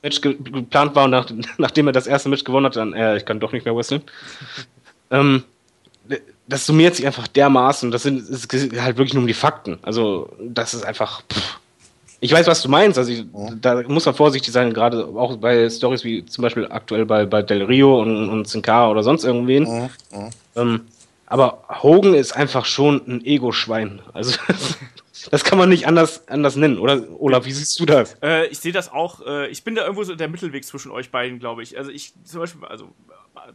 Dreier-Match 0.02 0.22
ge 0.22 0.36
geplant 0.52 0.96
war 0.96 1.06
und 1.06 1.12
nach, 1.12 1.26
nachdem 1.58 1.88
er 1.88 1.94
das 1.94 2.08
erste 2.08 2.30
Match 2.30 2.44
gewonnen 2.44 2.66
hat, 2.66 2.76
dann, 2.76 2.94
äh, 2.94 3.18
ich 3.18 3.26
kann 3.26 3.40
doch 3.40 3.52
nicht 3.52 3.66
mehr 3.66 3.76
wresteln. 3.76 4.02
ähm, 5.12 5.44
das 6.48 6.66
summiert 6.66 6.96
sich 6.96 7.06
einfach 7.06 7.28
dermaßen. 7.28 7.92
Das 7.92 8.04
sind 8.04 8.28
es 8.30 8.48
geht 8.48 8.80
halt 8.82 8.98
wirklich 8.98 9.14
nur 9.14 9.22
um 9.22 9.28
die 9.28 9.34
Fakten. 9.34 9.80
Also, 9.84 10.30
das 10.40 10.74
ist 10.74 10.84
einfach. 10.84 11.22
Pff. 11.32 11.60
Ich 12.24 12.32
weiß, 12.32 12.46
was 12.46 12.62
du 12.62 12.70
meinst. 12.70 13.00
Also, 13.00 13.12
ich, 13.12 13.26
da 13.62 13.82
muss 13.88 14.06
man 14.06 14.14
vorsichtig 14.14 14.52
sein, 14.52 14.74
gerade 14.74 15.06
auch 15.06 15.38
bei 15.38 15.70
Stories 15.70 16.04
wie 16.04 16.26
zum 16.26 16.44
Beispiel 16.44 16.68
aktuell 16.70 17.06
bei, 17.06 17.26
bei 17.26 17.42
Del 17.42 17.64
Rio 17.64 18.00
und, 18.02 18.30
und 18.30 18.48
Sin 18.48 18.62
Cara 18.62 18.92
oder 18.92 19.02
sonst 19.02 19.24
irgendwen. 19.24 19.64
Mhm. 19.64 19.90
Mhm. 20.12 20.30
Ähm, 20.56 20.82
aber 21.26 21.64
Hogan 21.82 22.14
ist 22.14 22.34
einfach 22.34 22.66
schon 22.66 23.02
ein 23.08 23.26
Ego-Schwein. 23.26 24.02
Also 24.14 24.38
das 25.30 25.44
kann 25.44 25.58
man 25.58 25.70
nicht 25.70 25.88
anders, 25.88 26.28
anders 26.28 26.56
nennen, 26.56 26.80
oder? 26.80 27.04
Olaf, 27.20 27.46
wie 27.46 27.52
siehst 27.52 27.80
du 27.80 27.86
das? 27.86 28.16
Äh, 28.22 28.48
ich 28.48 28.60
sehe 28.60 28.72
das 28.72 28.92
auch. 28.92 29.26
Äh, 29.26 29.48
ich 29.48 29.64
bin 29.64 29.76
da 29.76 29.84
irgendwo 29.84 30.04
so 30.04 30.16
der 30.16 30.28
Mittelweg 30.28 30.66
zwischen 30.66 30.92
euch 30.92 31.12
beiden, 31.12 31.40
glaube 31.40 31.64
ich. 31.64 31.78
Also 31.78 31.92
ich 31.92 32.14
zum 32.24 32.40
Beispiel, 32.40 32.66
also 32.66 32.94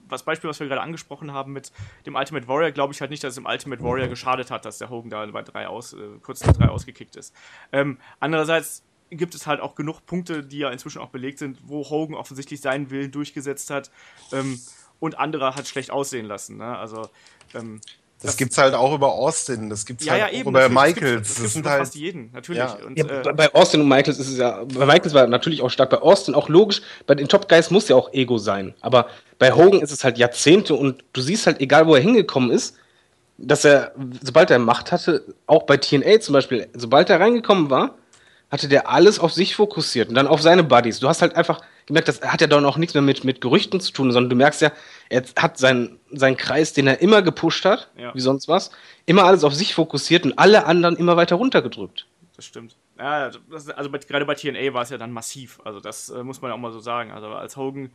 das 0.09 0.23
Beispiel, 0.23 0.49
was 0.51 0.61
wir 0.61 0.69
gerade 0.69 0.81
angesprochen 0.81 1.33
haben 1.33 1.53
mit 1.53 1.73
dem 2.07 2.14
Ultimate 2.14 2.49
Warrior, 2.49 2.71
glaube 2.71 2.93
ich 2.93 3.01
halt 3.01 3.11
nicht, 3.11 3.25
dass 3.25 3.31
es 3.31 3.35
dem 3.37 3.47
Ultimate 3.47 3.83
Warrior 3.83 4.09
geschadet 4.09 4.51
hat, 4.51 4.64
dass 4.64 4.79
der 4.79 4.91
Hogan 4.91 5.11
da 5.11 5.25
bei 5.27 5.43
drei 5.43 5.67
aus, 5.69 5.93
äh, 5.93 5.97
kurz 6.23 6.45
nach 6.45 6.55
drei 6.55 6.69
ausgekickt 6.69 7.17
ist. 7.17 7.35
Ähm, 7.73 7.99
andererseits 8.21 8.83
gibt 9.11 9.35
es 9.35 9.47
halt 9.47 9.61
auch 9.61 9.75
genug 9.75 10.05
Punkte, 10.07 10.43
die 10.43 10.59
ja 10.59 10.71
inzwischen 10.71 11.01
auch 11.01 11.11
belegt 11.11 11.39
sind, 11.39 11.59
wo 11.64 11.89
Hogan 11.89 12.17
offensichtlich 12.17 12.61
seinen 12.61 12.91
Willen 12.91 13.12
durchgesetzt 13.12 13.71
hat 13.71 13.91
ähm, 14.33 14.61
und 14.99 15.19
andere 15.19 15.55
hat 15.55 15.69
schlecht 15.69 15.91
aussehen 15.91 16.27
lassen. 16.27 16.57
Ne? 16.57 16.77
Also 16.77 17.09
ähm, 17.55 17.81
das, 18.27 18.35
das 18.35 18.37
gibt's 18.37 18.59
halt 18.59 18.74
auch 18.74 18.95
über 18.95 19.12
Austin, 19.12 19.70
das 19.70 19.87
gibt's 19.87 20.05
ja, 20.05 20.12
halt 20.12 20.22
ja, 20.22 20.27
auch 20.29 20.33
eben, 20.33 20.51
über 20.51 20.68
Michaels. 20.68 21.29
Das, 21.29 21.35
das, 21.35 21.43
das 21.43 21.53
sind 21.55 21.66
halt 21.66 21.79
fast 21.81 21.95
jeden, 21.95 22.31
natürlich. 22.33 22.59
Ja. 22.59 22.77
Und, 22.87 22.99
ja, 22.99 23.05
äh, 23.05 23.33
bei 23.33 23.55
Austin 23.55 23.81
und 23.81 23.89
Michaels 23.89 24.18
ist 24.18 24.29
es 24.29 24.39
ja, 24.39 24.64
bei 24.64 24.87
Michaels 24.87 25.14
war 25.14 25.27
natürlich 25.27 25.62
auch 25.62 25.70
stark, 25.70 25.91
bei 25.91 25.99
Austin 25.99 26.35
auch 26.35 26.49
logisch, 26.49 26.83
bei 27.07 27.14
den 27.14 27.29
Top 27.29 27.49
Guys 27.49 27.70
muss 27.70 27.89
ja 27.89 27.97
auch 27.97 28.12
Ego 28.12 28.39
sein, 28.39 28.74
aber 28.81 29.09
bei 29.39 29.53
Hogan 29.53 29.81
ist 29.81 29.93
es 29.93 30.05
halt 30.05 30.18
Jahrzehnte 30.18 30.74
und 30.74 31.05
du 31.12 31.20
siehst 31.20 31.47
halt, 31.47 31.61
egal 31.61 31.87
wo 31.87 31.95
er 31.95 32.01
hingekommen 32.01 32.51
ist, 32.51 32.77
dass 33.39 33.64
er, 33.64 33.93
sobald 34.22 34.51
er 34.51 34.59
Macht 34.59 34.93
hatte, 34.93 35.24
auch 35.47 35.64
bei 35.64 35.77
TNA 35.77 36.20
zum 36.20 36.33
Beispiel, 36.33 36.68
sobald 36.74 37.11
er 37.11 37.20
reingekommen 37.20 37.70
war, 37.70 37.97
hatte 38.51 38.68
der 38.68 38.88
alles 38.88 39.18
auf 39.18 39.32
sich 39.32 39.57
fokussiert 39.57 40.09
und 40.09 40.14
dann 40.14 40.26
auf 40.26 40.40
seine 40.40 40.62
Buddies. 40.62 41.01
Du 41.01 41.09
hast 41.09 41.22
halt 41.22 41.34
einfach 41.34 41.62
gemerkt, 41.86 42.09
das 42.09 42.20
hat 42.22 42.40
ja 42.40 42.47
dann 42.47 42.64
auch 42.64 42.76
nichts 42.76 42.94
mehr 42.94 43.03
mit, 43.03 43.24
mit 43.24 43.40
Gerüchten 43.40 43.80
zu 43.80 43.92
tun, 43.92 44.12
sondern 44.12 44.30
du 44.30 44.36
merkst 44.36 44.62
ja, 44.62 44.72
er 45.09 45.24
hat 45.36 45.59
seinen, 45.59 45.99
seinen 46.12 46.36
Kreis, 46.36 46.72
den 46.72 46.86
er 46.86 47.01
immer 47.01 47.22
gepusht 47.22 47.64
hat, 47.64 47.90
ja. 47.97 48.14
wie 48.14 48.20
sonst 48.20 48.49
was, 48.49 48.70
immer 49.05 49.24
alles 49.24 49.44
auf 49.44 49.55
sich 49.55 49.74
fokussiert 49.74 50.24
und 50.24 50.38
alle 50.38 50.66
anderen 50.66 50.97
immer 50.97 51.16
weiter 51.16 51.36
runtergedrückt. 51.36 52.07
Das 52.36 52.44
stimmt. 52.44 52.76
Ja, 52.99 53.30
das, 53.51 53.68
also 53.70 53.90
bei, 53.90 53.99
gerade 53.99 54.26
bei 54.26 54.34
TNA 54.34 54.72
war 54.74 54.82
es 54.82 54.90
ja 54.90 54.99
dann 54.99 55.12
massiv. 55.12 55.61
Also 55.64 55.80
das 55.80 56.09
äh, 56.09 56.22
muss 56.22 56.40
man 56.40 56.51
ja 56.51 56.55
auch 56.55 56.61
mal 56.61 56.72
so 56.72 56.80
sagen. 56.80 57.11
Also 57.11 57.28
als 57.28 57.57
Hogan 57.57 57.90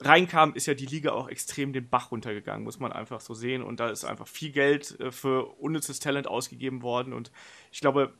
reinkam, 0.00 0.54
ist 0.54 0.66
ja 0.66 0.74
die 0.74 0.86
Liga 0.86 1.12
auch 1.12 1.28
extrem 1.28 1.72
den 1.72 1.88
Bach 1.88 2.10
runtergegangen, 2.10 2.64
muss 2.64 2.80
man 2.80 2.92
einfach 2.92 3.20
so 3.20 3.34
sehen. 3.34 3.62
Und 3.62 3.80
da 3.80 3.90
ist 3.90 4.04
einfach 4.04 4.26
viel 4.26 4.50
Geld 4.50 4.98
äh, 5.00 5.10
für 5.12 5.46
unnützes 5.60 6.00
Talent 6.00 6.26
ausgegeben 6.26 6.82
worden. 6.82 7.12
Und 7.12 7.30
ich 7.70 7.80
glaube, 7.80 8.14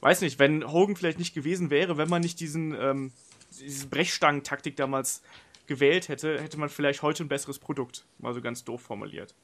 weiß 0.00 0.22
nicht, 0.22 0.38
wenn 0.38 0.70
Hogan 0.70 0.96
vielleicht 0.96 1.18
nicht 1.18 1.34
gewesen 1.34 1.70
wäre, 1.70 1.96
wenn 1.96 2.08
man 2.08 2.22
nicht 2.22 2.40
diesen, 2.40 2.74
ähm, 2.74 3.12
diese 3.58 3.86
Brechstangen-Taktik 3.88 4.76
damals 4.76 5.22
gewählt 5.66 6.08
hätte, 6.08 6.40
hätte 6.40 6.58
man 6.58 6.68
vielleicht 6.68 7.02
heute 7.02 7.24
ein 7.24 7.28
besseres 7.28 7.58
Produkt. 7.58 8.04
Mal 8.18 8.34
so 8.34 8.40
ganz 8.40 8.64
doof 8.64 8.80
formuliert. 8.82 9.34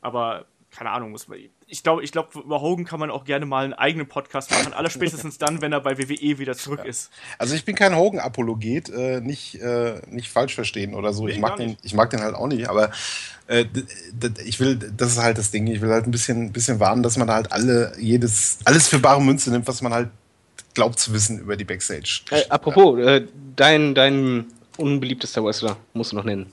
Aber 0.00 0.46
keine 0.76 0.90
Ahnung, 0.90 1.10
muss 1.12 1.28
man. 1.28 1.38
Ich 1.66 1.82
glaube, 1.82 2.02
ich 2.02 2.12
glaube, 2.12 2.38
über 2.40 2.60
Hogan 2.60 2.84
kann 2.84 2.98
man 2.98 3.10
auch 3.10 3.24
gerne 3.24 3.46
mal 3.46 3.64
einen 3.64 3.74
eigenen 3.74 4.08
Podcast 4.08 4.50
machen. 4.50 4.72
Allerspätestens 4.72 5.38
dann, 5.38 5.60
wenn 5.60 5.72
er 5.72 5.80
bei 5.80 5.98
WWE 5.98 6.38
wieder 6.38 6.56
zurück 6.56 6.80
ja. 6.82 6.90
ist. 6.90 7.10
Also 7.38 7.54
ich 7.54 7.64
bin 7.64 7.74
kein 7.74 7.96
Hogan-Apologet, 7.96 8.90
äh, 8.90 9.20
nicht, 9.20 9.56
äh, 9.56 10.00
nicht 10.08 10.30
falsch 10.30 10.54
verstehen 10.54 10.94
oder 10.94 11.12
so. 11.12 11.26
Nee, 11.26 11.32
ich, 11.32 11.38
mag 11.38 11.56
den, 11.56 11.76
ich 11.82 11.94
mag 11.94 12.10
den 12.10 12.20
halt 12.20 12.34
auch 12.34 12.48
nicht, 12.48 12.68
aber 12.68 12.90
äh, 13.46 13.66
ich 14.44 14.58
will, 14.58 14.76
das 14.76 15.12
ist 15.12 15.18
halt 15.18 15.38
das 15.38 15.50
Ding, 15.50 15.66
ich 15.66 15.80
will 15.80 15.90
halt 15.90 16.06
ein 16.06 16.10
bisschen, 16.10 16.52
bisschen 16.52 16.80
warnen, 16.80 17.02
dass 17.02 17.16
man 17.16 17.28
da 17.28 17.34
halt 17.34 17.52
alle, 17.52 17.92
jedes, 17.98 18.58
alles 18.64 18.88
für 18.88 18.98
bare 18.98 19.22
Münze 19.22 19.50
nimmt, 19.50 19.68
was 19.68 19.80
man 19.80 19.92
halt 19.94 20.08
glaubt 20.74 20.98
zu 20.98 21.12
wissen 21.12 21.38
über 21.38 21.56
die 21.56 21.64
Backstage. 21.64 22.22
Äh, 22.30 22.48
apropos, 22.48 22.98
ja. 22.98 23.16
Äh, 23.16 23.26
dein, 23.54 23.94
dein 23.94 24.46
unbeliebtester 24.76 25.44
Wrestler 25.44 25.76
musst 25.92 26.12
du 26.12 26.16
noch 26.16 26.24
nennen. 26.24 26.52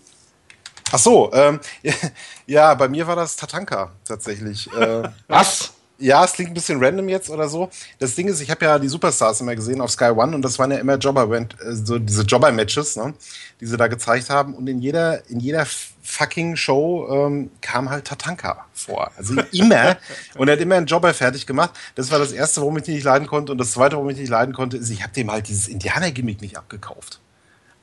Ach 0.91 0.99
so, 0.99 1.31
ähm, 1.33 1.59
ja, 2.45 2.73
bei 2.73 2.87
mir 2.87 3.07
war 3.07 3.15
das 3.15 3.35
Tatanka 3.35 3.91
tatsächlich. 4.05 4.71
Äh, 4.73 5.09
Was? 5.27 5.73
Ja, 5.97 6.25
es 6.25 6.33
klingt 6.33 6.49
ein 6.49 6.55
bisschen 6.55 6.83
random 6.83 7.07
jetzt 7.09 7.29
oder 7.29 7.47
so. 7.47 7.69
Das 7.99 8.15
Ding 8.15 8.27
ist, 8.27 8.41
ich 8.41 8.49
habe 8.49 8.65
ja 8.65 8.79
die 8.79 8.87
Superstars 8.87 9.39
immer 9.39 9.55
gesehen 9.55 9.81
auf 9.81 9.91
Sky 9.91 10.05
One 10.05 10.35
und 10.35 10.41
das 10.41 10.57
waren 10.57 10.71
ja 10.71 10.79
immer 10.79 10.97
Jobber, 10.97 11.31
äh, 11.31 11.45
so 11.73 11.99
diese 11.99 12.23
Jobber-Matches, 12.23 12.95
ne, 12.95 13.13
die 13.59 13.67
sie 13.67 13.77
da 13.77 13.85
gezeigt 13.87 14.31
haben. 14.31 14.55
Und 14.55 14.67
in 14.67 14.79
jeder, 14.79 15.29
in 15.29 15.39
jeder 15.39 15.67
fucking 16.01 16.55
Show 16.55 17.07
ähm, 17.11 17.51
kam 17.61 17.91
halt 17.91 18.05
Tatanka 18.05 18.65
vor. 18.73 19.11
Also 19.15 19.35
immer. 19.51 19.95
und 20.37 20.47
er 20.47 20.53
hat 20.53 20.61
immer 20.61 20.75
einen 20.75 20.87
Jobber 20.87 21.13
fertig 21.13 21.45
gemacht. 21.45 21.69
Das 21.93 22.09
war 22.09 22.17
das 22.17 22.31
Erste, 22.31 22.61
warum 22.61 22.77
ich 22.77 22.87
nicht 22.87 23.03
leiden 23.03 23.27
konnte. 23.27 23.51
Und 23.51 23.59
das 23.59 23.71
Zweite, 23.71 23.95
warum 23.95 24.09
ich 24.09 24.17
nicht 24.17 24.29
leiden 24.29 24.55
konnte, 24.55 24.77
ist, 24.77 24.89
ich 24.89 25.03
habe 25.03 25.13
dem 25.13 25.31
halt 25.31 25.47
dieses 25.47 25.67
Indianer-Gimmick 25.67 26.41
nicht 26.41 26.57
abgekauft 26.57 27.19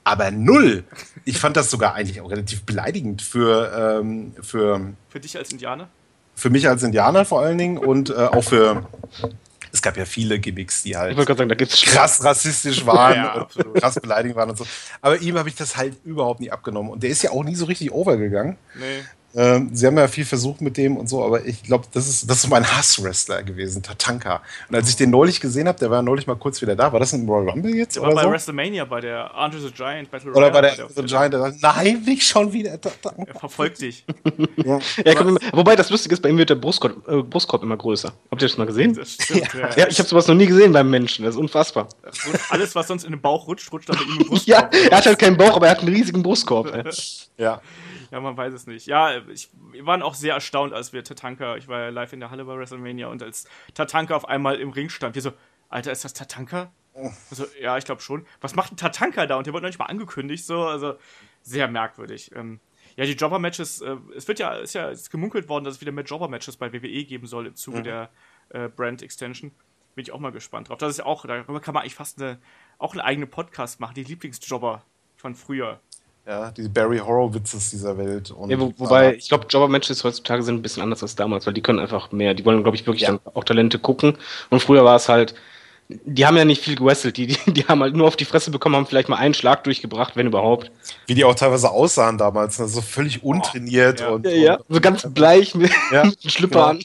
aber 0.09 0.30
null. 0.30 0.84
Ich 1.24 1.38
fand 1.38 1.56
das 1.56 1.70
sogar 1.70 1.94
eigentlich 1.94 2.20
auch 2.20 2.30
relativ 2.30 2.62
beleidigend 2.62 3.20
für. 3.20 4.00
Ähm, 4.00 4.34
für, 4.40 4.94
für 5.09 5.20
dich 5.20 5.36
als 5.36 5.52
Indianer? 5.52 5.88
Für 6.34 6.50
mich 6.50 6.68
als 6.68 6.82
Indianer 6.82 7.24
vor 7.24 7.42
allen 7.42 7.59
Dingen 7.59 7.78
und 7.78 8.11
äh, 8.11 8.14
auch 8.14 8.42
für. 8.42 8.86
Es 9.70 9.82
gab 9.82 9.98
ja 9.98 10.06
viele 10.06 10.38
Gimmicks, 10.38 10.82
die 10.82 10.96
halt 10.96 11.14
sagen, 11.26 11.56
krass 11.92 12.24
rassistisch 12.24 12.86
waren 12.86 13.14
ja, 13.16 13.34
und 13.34 13.74
krass 13.74 14.00
beleidigend 14.00 14.36
waren 14.36 14.48
und 14.48 14.56
so. 14.56 14.66
Aber 15.02 15.18
ihm 15.20 15.36
habe 15.36 15.50
ich 15.50 15.56
das 15.56 15.76
halt 15.76 15.94
überhaupt 16.04 16.40
nie 16.40 16.50
abgenommen. 16.50 16.90
Und 16.90 17.02
der 17.02 17.11
ist 17.11 17.22
ja 17.22 17.32
auch 17.32 17.44
nie 17.44 17.54
so 17.54 17.66
richtig 17.66 17.92
overgegangen. 17.92 18.56
Nee. 18.74 19.04
Ähm, 19.34 19.70
sie 19.74 19.86
haben 19.86 19.96
ja 19.98 20.08
viel 20.08 20.24
versucht 20.24 20.62
mit 20.62 20.76
dem 20.78 20.96
und 20.96 21.08
so, 21.08 21.22
aber 21.22 21.44
ich 21.44 21.62
glaube, 21.62 21.84
das 21.92 22.08
ist, 22.08 22.28
das 22.30 22.38
ist 22.44 22.48
mein 22.50 22.64
Hasswrestler 22.66 23.42
gewesen, 23.42 23.82
Tatanka. 23.82 24.40
Und 24.68 24.74
als 24.74 24.88
ich 24.88 24.96
den 24.96 25.10
neulich 25.10 25.38
gesehen 25.40 25.68
habe, 25.68 25.78
der 25.78 25.90
war 25.90 26.00
neulich 26.00 26.26
mal 26.26 26.34
kurz 26.34 26.62
wieder 26.62 26.74
da. 26.74 26.90
War 26.92 26.98
das 26.98 27.12
ein 27.12 27.28
Royal 27.28 27.50
Rumble 27.50 27.74
jetzt? 27.76 27.96
Der 27.96 28.02
oder 28.02 28.10
war 28.12 28.16
bei 28.16 28.22
so? 28.22 28.30
WrestleMania, 28.32 28.84
bei 28.86 29.00
der 29.02 29.34
Andre 29.34 29.60
the 29.60 29.70
Giant 29.70 30.10
Battle 30.10 30.32
Oder 30.32 30.50
bei 30.50 30.60
Royale 30.60 30.76
der 30.76 30.84
war 30.86 30.90
The 30.96 31.02
Giant, 31.04 31.34
der 31.34 31.40
sagt, 31.40 31.62
nein, 31.62 32.02
nicht 32.06 32.22
schon 32.26 32.52
wieder. 32.52 32.70
Er 32.72 33.38
verfolgt 33.38 33.80
dich. 33.82 34.04
Ja. 34.56 34.78
Ja, 35.04 35.14
komm, 35.14 35.28
immer- 35.28 35.40
wobei 35.52 35.76
das 35.76 35.90
Lustige 35.90 36.14
ist, 36.14 36.22
bei 36.22 36.30
ihm 36.30 36.38
wird 36.38 36.48
der 36.50 36.54
Brustkorb, 36.56 37.06
äh, 37.06 37.22
Brustkorb 37.22 37.62
immer 37.62 37.76
größer. 37.76 38.10
Habt 38.30 38.40
ihr 38.42 38.48
das 38.48 38.56
mal 38.56 38.66
gesehen? 38.66 38.94
Das 38.94 39.12
stimmt. 39.12 39.52
Ja. 39.54 39.70
Ja, 39.76 39.88
ich 39.88 39.98
habe 39.98 40.08
sowas 40.08 40.26
noch 40.26 40.34
nie 40.36 40.46
gesehen 40.46 40.72
beim 40.72 40.88
Menschen. 40.88 41.26
Das 41.26 41.34
ist 41.34 41.40
unfassbar. 41.40 41.88
Alles, 42.48 42.74
was 42.74 42.88
sonst 42.88 43.04
in 43.04 43.10
den 43.12 43.20
Bauch 43.20 43.46
rutscht, 43.46 43.70
rutscht 43.72 43.90
dann 43.90 43.96
bei 43.98 44.02
ihm 44.04 44.20
im 44.22 44.26
Brustkorb. 44.28 44.72
Ja, 44.72 44.80
er 44.90 44.96
hat 44.96 45.04
halt 45.06 45.18
keinen 45.18 45.36
Bauch, 45.36 45.54
aber 45.54 45.66
er 45.66 45.72
hat 45.72 45.80
einen 45.80 45.94
riesigen 45.94 46.22
Brustkorb. 46.22 46.72
ja. 47.36 47.60
Ja, 48.11 48.20
man 48.20 48.36
weiß 48.36 48.54
es 48.54 48.66
nicht. 48.66 48.86
Ja, 48.86 49.18
ich, 49.28 49.50
wir 49.72 49.86
waren 49.86 50.02
auch 50.02 50.14
sehr 50.14 50.34
erstaunt, 50.34 50.72
als 50.72 50.92
wir 50.92 51.04
Tatanka, 51.04 51.56
ich 51.56 51.68
war 51.68 51.80
ja 51.80 51.88
live 51.90 52.12
in 52.12 52.20
der 52.20 52.30
Halle 52.30 52.44
bei 52.44 52.56
WrestleMania 52.56 53.09
und 53.09 53.22
als 53.22 53.46
Tatanka 53.74 54.16
auf 54.16 54.28
einmal 54.28 54.56
im 54.56 54.70
Ring 54.70 54.88
stand, 54.88 55.14
wir 55.14 55.22
so, 55.22 55.32
Alter, 55.68 55.92
ist 55.92 56.04
das 56.04 56.14
Tatanka? 56.14 56.72
Also, 57.30 57.46
ja, 57.61 57.78
ich 57.78 57.84
glaube 57.84 58.00
schon. 58.00 58.26
Was 58.40 58.54
macht 58.54 58.72
ein 58.72 58.76
Tatanka 58.76 59.26
da? 59.26 59.36
Und 59.36 59.46
der 59.46 59.52
wurde 59.52 59.62
noch 59.64 59.68
nicht 59.68 59.78
mal 59.78 59.86
angekündigt, 59.86 60.44
so, 60.44 60.64
also 60.64 60.94
sehr 61.42 61.68
merkwürdig. 61.68 62.32
Ähm, 62.34 62.61
ja, 62.96 63.04
die 63.04 63.12
Jobber-Matches, 63.12 63.80
äh, 63.82 63.96
es 64.16 64.26
wird 64.26 64.40
ja, 64.40 64.54
ist 64.54 64.74
ja 64.74 64.88
ist 64.88 65.11
gemunkelt 65.11 65.48
worden, 65.48 65.64
dass 65.64 65.76
es 65.76 65.80
wieder 65.80 65.92
mehr 65.92 66.04
Jobber-Matches 66.04 66.56
bei 66.56 66.72
WWE 66.72 67.04
geben 67.04 67.26
soll 67.26 67.46
im 67.46 67.54
Zuge 67.54 67.82
der 67.82 68.11
äh, 68.48 68.68
Brand 68.68 69.02
Extension. 69.02 69.52
Bin 69.94 70.02
ich 70.02 70.12
auch 70.12 70.18
mal 70.18 70.32
gespannt 70.32 70.68
drauf. 70.68 70.78
Das 70.78 70.90
ist 70.90 70.98
ja 70.98 71.06
auch, 71.06 71.24
darüber 71.24 71.61
kann 71.61 71.74
man 71.74 71.82
eigentlich 71.82 71.94
fast 71.94 72.20
eine, 72.20 72.40
auch 72.78 72.92
einen 72.92 73.00
eigenen 73.00 73.30
Podcast 73.30 73.78
machen, 73.80 73.94
die 73.94 74.04
Lieblingsjobber 74.04 74.84
von 75.16 75.34
früher. 75.34 75.80
Ja, 76.28 76.50
die 76.50 76.68
Barry 76.68 76.98
Horowitzes 76.98 77.70
dieser 77.70 77.96
Welt. 77.96 78.30
Und 78.30 78.50
Ja, 78.50 78.60
wo, 78.60 78.70
wobei, 78.76 79.14
ich 79.14 79.30
glaube, 79.30 79.46
Jobber-Matches 79.48 80.04
heutzutage 80.04 80.42
sind 80.42 80.56
ein 80.56 80.62
bisschen 80.62 80.82
anders 80.82 81.02
als 81.02 81.16
damals, 81.16 81.46
weil 81.46 81.54
die 81.54 81.62
können 81.62 81.78
einfach 81.78 82.12
mehr. 82.12 82.34
Die 82.34 82.44
wollen, 82.44 82.62
glaube 82.62 82.76
ich, 82.76 82.86
wirklich 82.86 83.02
Ja. 83.02 83.12
dann 83.12 83.20
auch 83.32 83.44
Talente 83.44 83.78
gucken. 83.78 84.18
Und 84.50 84.60
früher 84.60 84.84
war 84.84 84.96
es 84.96 85.08
halt, 85.08 85.34
die 85.88 86.26
haben 86.26 86.36
ja 86.36 86.44
nicht 86.44 86.62
viel 86.62 86.76
gewrestelt. 86.76 87.16
Die, 87.16 87.28
die, 87.28 87.38
die 87.52 87.64
haben 87.64 87.80
halt 87.80 87.94
nur 87.96 88.06
auf 88.06 88.16
die 88.16 88.26
Fresse 88.26 88.50
bekommen, 88.50 88.76
haben 88.76 88.84
vielleicht 88.86 89.08
mal 89.08 89.16
einen 89.16 89.32
Schlag 89.32 89.64
durchgebracht, 89.64 90.16
wenn 90.16 90.26
überhaupt. 90.26 90.70
wie 91.06 91.14
die 91.14 91.24
auch 91.24 91.34
teilweise 91.34 91.70
aussahen 91.70 92.18
damals, 92.18 92.58
ne? 92.58 92.68
so 92.68 92.82
völlig 92.82 93.22
untrainiert 93.24 94.00
ja. 94.00 94.10
und, 94.10 94.26
Ja, 94.26 94.56
und 94.56 94.74
so 94.74 94.80
ganz 94.82 95.06
bleich 95.10 95.54
mit, 95.54 95.70
Ja, 95.90 96.04
mit 96.04 96.18
einem 96.22 96.30
Schlüpper 96.30 96.58
genau. 96.58 96.68
an. 96.68 96.82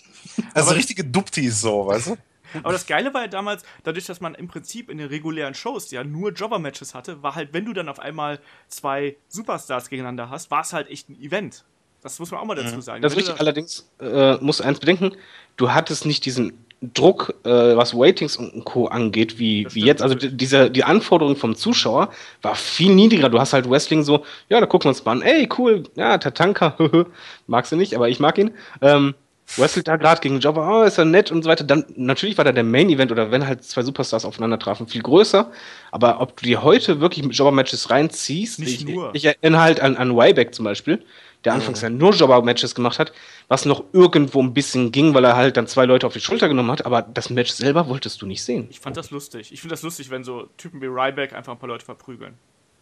also 0.54 0.70
Aber- 0.70 0.78
richtige 0.78 1.04
Duptis 1.04 1.60
so, 1.60 1.86
weißt 1.88 2.08
du? 2.08 2.18
Aber 2.62 2.72
das 2.74 2.86
Geile 2.86 3.14
war 3.14 3.22
ja 3.22 3.28
damals, 3.28 3.64
dadurch, 3.84 4.06
dass 4.06 4.22
man 4.22 4.36
im 4.36 4.48
Prinzip 4.48 4.90
in 4.90 4.98
den 4.98 5.08
regulären 5.08 5.54
Shows 5.54 5.90
ja 5.92 6.04
nur 6.04 6.32
Jobber-Matches 6.32 6.94
hatte, 6.94 7.24
war 7.24 7.36
halt, 7.36 7.54
wenn 7.54 7.66
du 7.66 7.74
dann 7.74 7.90
auf 7.90 8.00
einmal 8.00 8.40
zwei 8.68 9.16
Superstars 9.30 9.90
gegeneinander 9.90 10.30
hast, 10.30 10.52
war 10.52 10.62
es 10.62 10.74
halt 10.74 10.90
echt 10.90 11.10
ein 11.10 11.20
Event. 11.20 11.64
Das 12.02 12.20
muss 12.20 12.32
man 12.32 12.42
auch 12.42 12.46
mal 12.46 12.56
dazu 12.56 12.82
sagen. 12.82 13.02
Das 13.02 13.14
ist 13.14 13.18
richtig, 13.20 13.40
allerdings 13.40 13.90
äh, 14.02 14.36
musst 14.42 14.60
du 14.60 14.66
eins 14.66 14.80
bedenken, 14.80 15.12
du 15.56 15.72
hattest 15.72 16.06
nicht 16.06 16.26
diesen 16.26 16.52
Druck, 16.94 17.34
äh, 17.46 17.50
was 17.50 17.94
Waitings 17.98 18.36
und 18.36 18.66
Co. 18.66 18.88
angeht, 18.88 19.40
wie, 19.40 19.64
Das 19.64 19.74
wie 19.74 19.86
jetzt. 19.86 20.02
Also 20.02 20.16
die- 20.16 20.36
diese, 20.36 20.70
die 20.70 20.84
Anforderung 20.84 21.38
vom 21.38 21.56
Zuschauer 21.56 22.10
war 22.42 22.56
viel 22.56 22.94
niedriger. 22.94 23.30
Du 23.30 23.40
hast 23.40 23.54
halt 23.54 23.70
Wrestling 23.70 24.04
so, 24.04 24.26
ja, 24.50 24.60
da 24.60 24.66
gucken 24.66 24.88
wir 24.88 24.90
uns 24.90 25.06
mal 25.06 25.14
an, 25.14 25.22
ey, 25.22 25.48
cool, 25.58 25.84
ja, 25.96 26.18
Tatanka, 26.18 26.76
magst 27.48 27.72
du 27.72 27.78
nicht, 27.78 27.96
aber 27.96 28.10
ich 28.10 28.20
mag 28.20 28.38
ihn. 28.38 28.52
Ähm, 28.82 29.16
wrestelt 29.58 29.88
da 29.88 29.98
gerade 29.98 30.22
gegen 30.22 30.40
Jobber, 30.40 30.68
oh, 30.68 30.84
ist 30.84 30.98
er 30.98 31.06
nett 31.06 31.32
und 31.32 31.44
so 31.44 31.50
weiter. 31.50 31.64
Dann, 31.64 31.86
natürlich 31.96 32.38
war 32.38 32.46
da 32.46 32.52
der 32.52 32.64
Main 32.64 32.90
Event 32.90 33.12
oder 33.12 33.32
wenn 33.32 33.46
halt 33.46 33.64
zwei 33.64 33.84
Superstars 33.84 34.26
aufeinander 34.26 34.60
trafen, 34.60 34.88
viel 34.88 35.02
größer. 35.02 35.52
Aber 35.92 36.22
ob 36.22 36.38
du 36.38 36.46
dir 36.46 36.64
heute 36.64 37.00
wirklich 37.02 37.26
mit 37.26 37.36
Jobber-Matches 37.36 37.90
reinziehst, 37.90 38.60
Nicht 38.60 38.82
ich, 38.82 38.88
nur. 38.88 39.14
ich 39.14 39.26
erinnere 39.26 39.62
halt 39.62 39.80
an, 39.80 39.98
an 39.98 40.12
Ryback 40.12 40.56
zum 40.56 40.66
Beispiel, 40.66 41.04
der 41.44 41.54
anfangs 41.54 41.82
ja 41.82 41.90
nur 41.90 42.14
Jobber-Matches 42.14 42.74
gemacht 42.74 43.00
hat, 43.00 43.14
was 43.48 43.66
noch 43.66 43.84
irgendwo 43.92 44.42
ein 44.42 44.54
bisschen 44.54 44.92
ging, 44.92 45.14
weil 45.14 45.26
er 45.26 45.36
halt 45.36 45.58
dann 45.58 45.68
zwei 45.68 45.86
Leute 45.86 46.08
auf 46.08 46.14
die 46.14 46.22
Schulter 46.22 46.48
genommen 46.48 46.72
hat, 46.72 46.86
aber 46.86 47.02
das 47.02 47.30
Match 47.30 47.52
selber 47.52 47.88
wolltest 47.90 48.22
du 48.22 48.26
nicht 48.26 48.44
sehen. 48.44 48.68
Ich 48.70 48.80
fand 48.80 48.98
das 48.98 49.12
lustig. 49.12 49.52
Ich 49.52 49.62
finde 49.62 49.74
das 49.74 49.84
lustig, 49.84 50.10
wenn 50.10 50.24
so 50.24 50.48
Typen 50.58 50.82
wie 50.82 50.88
Ryback 50.88 51.34
einfach 51.34 51.52
ein 51.54 51.60
paar 51.60 51.70
Leute 51.70 51.86
verprügeln. 51.86 52.36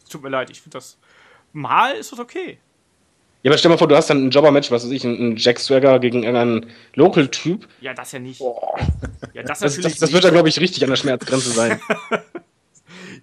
Es 0.04 0.10
tut 0.10 0.24
mir 0.24 0.30
leid, 0.30 0.50
ich 0.50 0.62
finde 0.62 0.78
das. 0.78 0.98
Mal 1.54 1.94
ist 1.96 2.12
das 2.12 2.20
okay. 2.20 2.60
Ja, 3.44 3.50
aber 3.52 3.58
stell 3.58 3.70
mal 3.70 3.78
vor, 3.78 3.88
du 3.88 3.96
hast 3.96 4.10
dann 4.10 4.28
ein 4.28 4.30
Jobber-Match, 4.30 4.70
was 4.72 4.84
weiß 4.86 4.92
ich, 4.92 5.04
ein 5.04 5.36
Jack 5.36 5.60
Swagger 5.60 6.00
gegen 6.00 6.24
irgendeinen 6.24 6.68
Local-Typ. 6.94 7.68
Ja, 7.82 7.94
das 7.94 8.12
ja 8.12 8.20
nicht. 8.20 8.40
Boah. 8.40 8.78
Ja, 9.34 9.42
das 9.44 9.60
Das, 9.60 9.76
natürlich 9.78 9.84
das, 9.94 10.00
das 10.00 10.10
nicht. 10.10 10.14
wird 10.14 10.24
dann, 10.26 10.34
glaube 10.34 10.50
ich, 10.50 10.60
richtig 10.60 10.84
an 10.84 10.90
der 10.92 10.98
Schmerzgrenze 10.98 11.50
sein. 11.52 11.80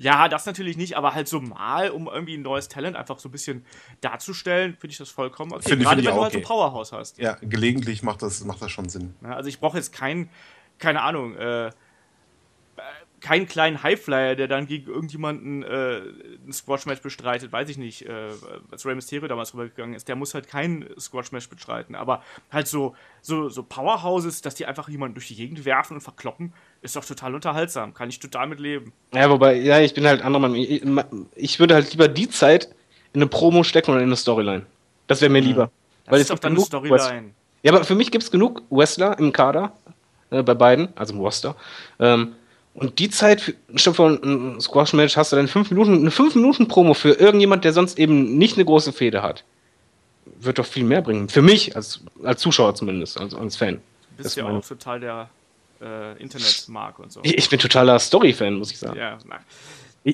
Ja, 0.01 0.29
das 0.29 0.47
natürlich 0.47 0.77
nicht, 0.77 0.97
aber 0.97 1.14
halt 1.14 1.27
so 1.27 1.41
mal, 1.41 1.91
um 1.91 2.07
irgendwie 2.07 2.37
ein 2.37 2.43
neues 2.43 2.69
Talent 2.69 2.95
einfach 2.97 3.19
so 3.19 3.29
ein 3.29 3.33
bisschen 3.33 3.64
darzustellen, 4.01 4.77
finde 4.79 4.93
ich 4.93 4.99
das 4.99 5.11
vollkommen 5.11 5.53
okay. 5.53 5.71
Finde- 5.71 5.85
Gerade 5.85 5.97
wenn 5.99 6.05
du 6.05 6.23
halt 6.23 6.33
so 6.33 6.39
ein 6.39 6.45
okay. 6.45 6.47
Powerhouse 6.47 6.93
hast. 6.93 7.19
Ja, 7.19 7.37
gelegentlich 7.41 8.05
macht 8.05 8.23
das, 8.23 8.45
macht 8.45 8.62
das 8.62 8.71
schon 8.71 8.89
Sinn. 8.89 9.14
Ja, 9.23 9.31
Also 9.35 9.49
ich 9.49 9.59
brauche 9.59 9.77
jetzt 9.77 9.93
keinen, 9.93 10.31
keine 10.79 11.03
Ahnung, 11.03 11.35
äh, 11.37 11.71
keinen 13.21 13.47
kleinen 13.47 13.83
Highflyer, 13.83 14.35
der 14.37 14.49
dann 14.49 14.66
gegen 14.66 14.91
irgendjemanden 14.91 15.62
äh, 15.62 16.01
ein 16.47 16.53
Squash-Match 16.53 17.03
bestreitet, 17.03 17.53
weiß 17.53 17.69
ich 17.69 17.79
nicht, 17.79 18.07
äh, 18.07 18.31
als 18.71 18.87
Rey 18.87 18.95
Mysterio 18.95 19.29
damals 19.29 19.55
rübergegangen 19.55 19.95
ist, 19.95 20.09
der 20.09 20.16
muss 20.16 20.35
halt 20.35 20.49
kein 20.49 20.89
Squash-Match 20.99 21.49
bestreiten, 21.49 21.95
aber 21.95 22.23
halt 22.51 22.69
so, 22.69 22.95
so, 23.23 23.49
so 23.49 23.62
Powerhouses, 23.62 24.43
dass 24.43 24.55
die 24.55 24.66
einfach 24.66 24.89
jemanden 24.89 25.14
durch 25.14 25.29
die 25.29 25.37
Gegend 25.37 25.64
werfen 25.64 25.95
und 25.95 26.01
verkloppen, 26.01 26.53
ist 26.83 26.97
doch 26.97 27.05
total 27.05 27.35
unterhaltsam, 27.35 27.95
kann 27.95 28.09
ich 28.09 28.19
total 28.19 28.47
mit 28.47 28.61
leben. 28.61 28.93
ja, 29.12 29.29
wobei, 29.29 29.55
ja, 29.55 29.81
ich 29.81 29.95
bin 29.95 30.07
halt 30.07 30.23
anderer 30.23 30.49
Meinung. 30.49 31.27
Ich, 31.35 31.59
würde 31.59 31.75
halt 31.75 31.91
lieber 31.91 32.09
die 32.09 32.29
Zeit 32.29 32.66
in 33.12 33.21
eine 33.21 33.27
Promo 33.27 33.64
stecken 33.64 33.91
oder 33.91 34.01
in 34.01 34.07
eine 34.07 34.16
Storyline. 34.16 34.66
Das 35.07 35.21
wäre 35.21 35.31
mir 35.31 35.41
lieber. 35.41 35.71
Das 36.05 36.16
es 36.16 36.21
ist 36.23 36.31
doch 36.31 36.39
dann 36.39 36.53
eine 36.53 36.61
Storyline. 36.61 37.31
Ja, 37.62 37.73
aber 37.73 37.85
für 37.85 37.95
mich 37.95 38.11
gibt 38.11 38.25
es 38.25 38.31
genug 38.31 38.62
Wrestler 38.71 39.19
im 39.19 39.33
Kader, 39.33 39.73
äh, 40.31 40.43
bei 40.43 40.55
beiden, 40.55 40.89
also 40.97 41.14
im 41.14 41.21
Roster. 41.21 41.57
Ähm, 41.99 42.35
und 42.79 42.99
die 42.99 43.11
Zeit, 43.11 43.41
für, 43.41 43.55
statt 43.74 43.97
von 43.97 44.22
einem 44.22 44.61
Squash-Match 44.61 45.16
hast 45.16 45.33
du 45.33 45.37
dann 45.37 45.49
fünf 45.49 45.70
Minuten, 45.70 45.95
eine 45.95 46.11
5-Minuten-Promo 46.11 46.95
für 46.95 47.12
irgendjemand, 47.12 47.64
der 47.64 47.72
sonst 47.72 47.99
eben 47.99 48.39
nicht 48.39 48.57
eine 48.57 48.64
große 48.64 48.93
Fehde 48.93 49.22
hat. 49.22 49.45
Wird 50.41 50.59
doch 50.59 50.66
viel 50.66 50.85
mehr 50.85 51.03
bringen. 51.03 51.29
Für 51.29 51.43
mich, 51.43 51.74
als, 51.74 52.05
als 52.22 52.41
Zuschauer 52.41 52.74
zumindest, 52.74 53.20
als, 53.20 53.35
als 53.35 53.57
Fan. 53.57 53.74
Du 53.74 53.81
Das 54.18 54.24
bist 54.24 54.37
ja 54.37 54.47
auch 54.47 54.64
total 54.64 55.01
der 55.01 55.31
äh, 55.81 56.20
Internetmark 56.22 56.99
und 56.99 57.12
so. 57.12 57.20
Ich, 57.22 57.37
ich 57.37 57.49
bin 57.49 57.59
totaler 57.59 57.99
Story-Fan, 57.99 58.55
muss 58.55 58.70
ich 58.70 58.79
sagen. 58.79 58.99
Ja, 58.99 59.18
na. 59.26 59.41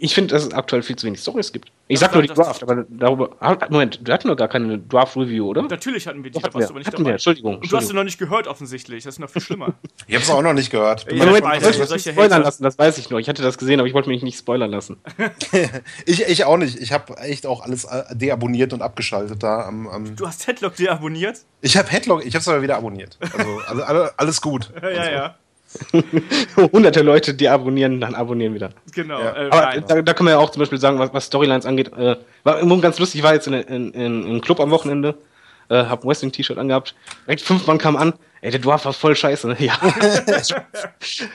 Ich, 0.03 0.15
finde, 0.15 0.35
dass 0.35 0.45
es 0.45 0.53
aktuell 0.53 0.83
viel 0.83 0.97
zu 0.97 1.07
wenig 1.07 1.21
Stories 1.21 1.53
gibt. 1.53 1.71
Ich 1.89 2.01
Das 2.01 2.09
sag 2.09 2.15
nur 2.15 2.23
die 2.23 2.29
Draft, 2.29 2.63
aber 2.63 2.85
darüber. 2.89 3.31
Ah, 3.41 3.57
Moment, 3.71 4.01
wir 4.03 4.15
hatten 4.15 4.29
doch 4.29 4.37
gar 4.37 4.49
keine 4.49 4.79
Draft-Review, 4.79 5.47
oder? 5.49 5.63
Natürlich 5.63 6.07
hatten 6.07 6.25
wir 6.25 6.31
die, 6.31 6.35
Doch, 6.35 6.43
da 6.43 6.49
hatten 6.49 6.55
warst 6.55 6.63
wir. 6.63 6.67
du 6.69 6.73
aber 6.73 6.79
nicht 6.81 6.87
Hatten 6.87 6.97
dabei. 6.97 7.09
wir, 7.11 7.13
Entschuldigung. 7.15 7.59
Und 7.59 7.71
du 7.73 7.77
hast 7.77 7.89
sie 7.89 7.95
noch 7.95 8.05
nicht 8.05 8.19
gehört, 8.19 8.47
offensichtlich. 8.49 9.05
Das 9.05 9.15
ist 9.15 9.19
noch 9.21 9.31
viel 9.31 9.43
schlimmer. 9.43 9.75
Ich 10.07 10.15
habe 10.15 10.25
es 10.25 10.31
auch 10.31 10.43
noch 10.43 10.53
nicht 10.53 10.71
gehört. 10.71 11.07
Ja, 11.11 11.25
Moment, 11.27 11.47
ich 11.57 11.61
das- 11.63 11.89
solche 11.89 12.13
spoilern 12.13 12.43
lassen, 12.43 12.63
das 12.63 12.79
weiß 12.79 12.99
ich 12.99 13.09
noch. 13.11 13.19
Ich 13.19 13.29
hatte 13.29 13.43
das 13.43 13.57
gesehen, 13.59 13.81
aber 13.81 13.87
ich 13.89 13.95
wollte 13.95 14.09
mich 14.09 14.23
nicht 14.23 14.39
spoilern 14.39 14.71
lassen. 14.71 14.97
ich, 16.07 16.23
ich 16.27 16.45
auch 16.45 16.57
nicht. 16.57 16.79
Ich 16.79 16.93
habe 16.93 17.17
echt 17.19 17.47
auch 17.47 17.63
alles 17.63 17.85
äh, 17.85 18.03
deabonniert 18.15 18.73
und 18.73 18.83
abgeschaltet 18.83 19.43
da. 19.43 19.67
Am, 19.67 19.87
am 19.89 20.17
Du 20.17 20.27
hast 20.27 20.47
Headlock 20.47 20.77
deabonniert? 20.77 21.39
ich 21.61 21.77
habe 21.77 21.89
Headlock, 21.89 22.25
ich 22.27 22.35
habe 22.35 22.41
es 22.41 22.49
aber 22.49 22.61
wieder 22.63 22.77
abonniert. 22.77 23.19
Also, 23.21 23.59
also 23.67 23.83
alle- 23.85 24.13
alles 24.19 24.41
gut. 24.41 24.71
Ja, 24.83 24.91
ja, 24.91 25.11
ja. 25.11 25.35
Hunderte 26.73 27.03
Leute, 27.03 27.35
die 27.35 27.49
abonnieren, 27.49 28.01
dann 28.01 28.15
abonnieren 28.15 28.55
wieder. 28.55 28.71
Genau. 28.93 29.21
Ja. 29.21 29.37
Äh, 29.37 29.51
Aber 29.51 29.81
da, 29.81 30.03
da 30.03 30.15
können 30.15 30.29
wir 30.29 30.33
ja 30.33 30.39
auch 30.39 30.51
zum 30.51 30.61
Beispiel 30.61 30.79
sagen, 30.79 30.99
was, 30.99 31.13
was 31.13 31.27
Storylines 31.27 31.67
angeht. 31.67 31.93
Äh, 31.97 32.17
war 32.43 32.59
immer 32.61 32.79
ganz 32.81 32.99
lustig, 32.99 33.21
ich 33.21 33.25
war 33.25 33.35
jetzt 33.35 33.47
in, 33.47 33.55
in, 33.55 33.93
in, 33.93 34.27
im 34.27 34.41
Club 34.41 34.61
am 34.61 34.71
Wochenende, 34.71 35.17
äh, 35.69 35.85
hab 35.85 36.05
ein 36.05 36.09
Wrestling-T-Shirt 36.09 36.59
angehabt, 36.59 36.95
direkt 37.27 37.43
fünf 37.43 37.67
Mann 37.67 37.79
kamen 37.79 37.97
an, 37.97 38.15
ey, 38.41 38.51
der 38.51 38.61
Dwarf 38.61 38.85
war 38.85 38.93
voll 38.93 39.17
scheiße. 39.17 39.49
Ne? 39.49 39.57
Ja. 39.59 39.79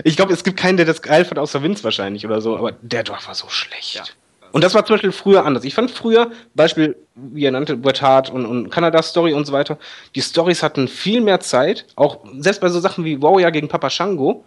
ich 0.04 0.16
glaube, 0.16 0.34
es 0.34 0.44
gibt 0.44 0.58
keinen, 0.58 0.78
der 0.78 0.86
das 0.86 1.02
geil 1.02 1.26
fand, 1.26 1.40
außer 1.40 1.64
Vince 1.64 1.84
wahrscheinlich 1.84 2.26
oder 2.26 2.42
so, 2.42 2.58
aber 2.58 2.74
der 2.82 3.04
Dwarf 3.04 3.28
war 3.28 3.36
so 3.36 3.50
schlecht. 3.50 3.96
Ja. 3.96 4.04
Und 4.52 4.64
das 4.64 4.74
war 4.74 4.86
zum 4.86 4.96
Beispiel 4.96 5.12
früher 5.12 5.46
anders. 5.46 5.64
Ich 5.64 5.76
fand 5.76 5.92
früher, 5.92 6.32
Beispiel, 6.56 6.96
wie 7.16 7.46
er 7.46 7.52
nannte, 7.52 7.78
Bret 7.78 8.02
Hart 8.02 8.30
und, 8.30 8.46
und 8.46 8.70
Kanada-Story 8.70 9.34
und 9.34 9.46
so 9.46 9.54
weiter, 9.54 9.78
die 10.16 10.22
Stories 10.22 10.64
hatten 10.64 10.88
viel 10.88 11.22
mehr 11.22 11.40
Zeit, 11.40 11.86
auch 11.96 12.20
selbst 12.40 12.62
bei 12.62 12.70
so 12.70 12.80
Sachen 12.80 13.06
wie 13.06 13.22
Warrior 13.22 13.52
gegen 13.52 13.68
Papa 13.68 13.90
Shango, 13.90 14.44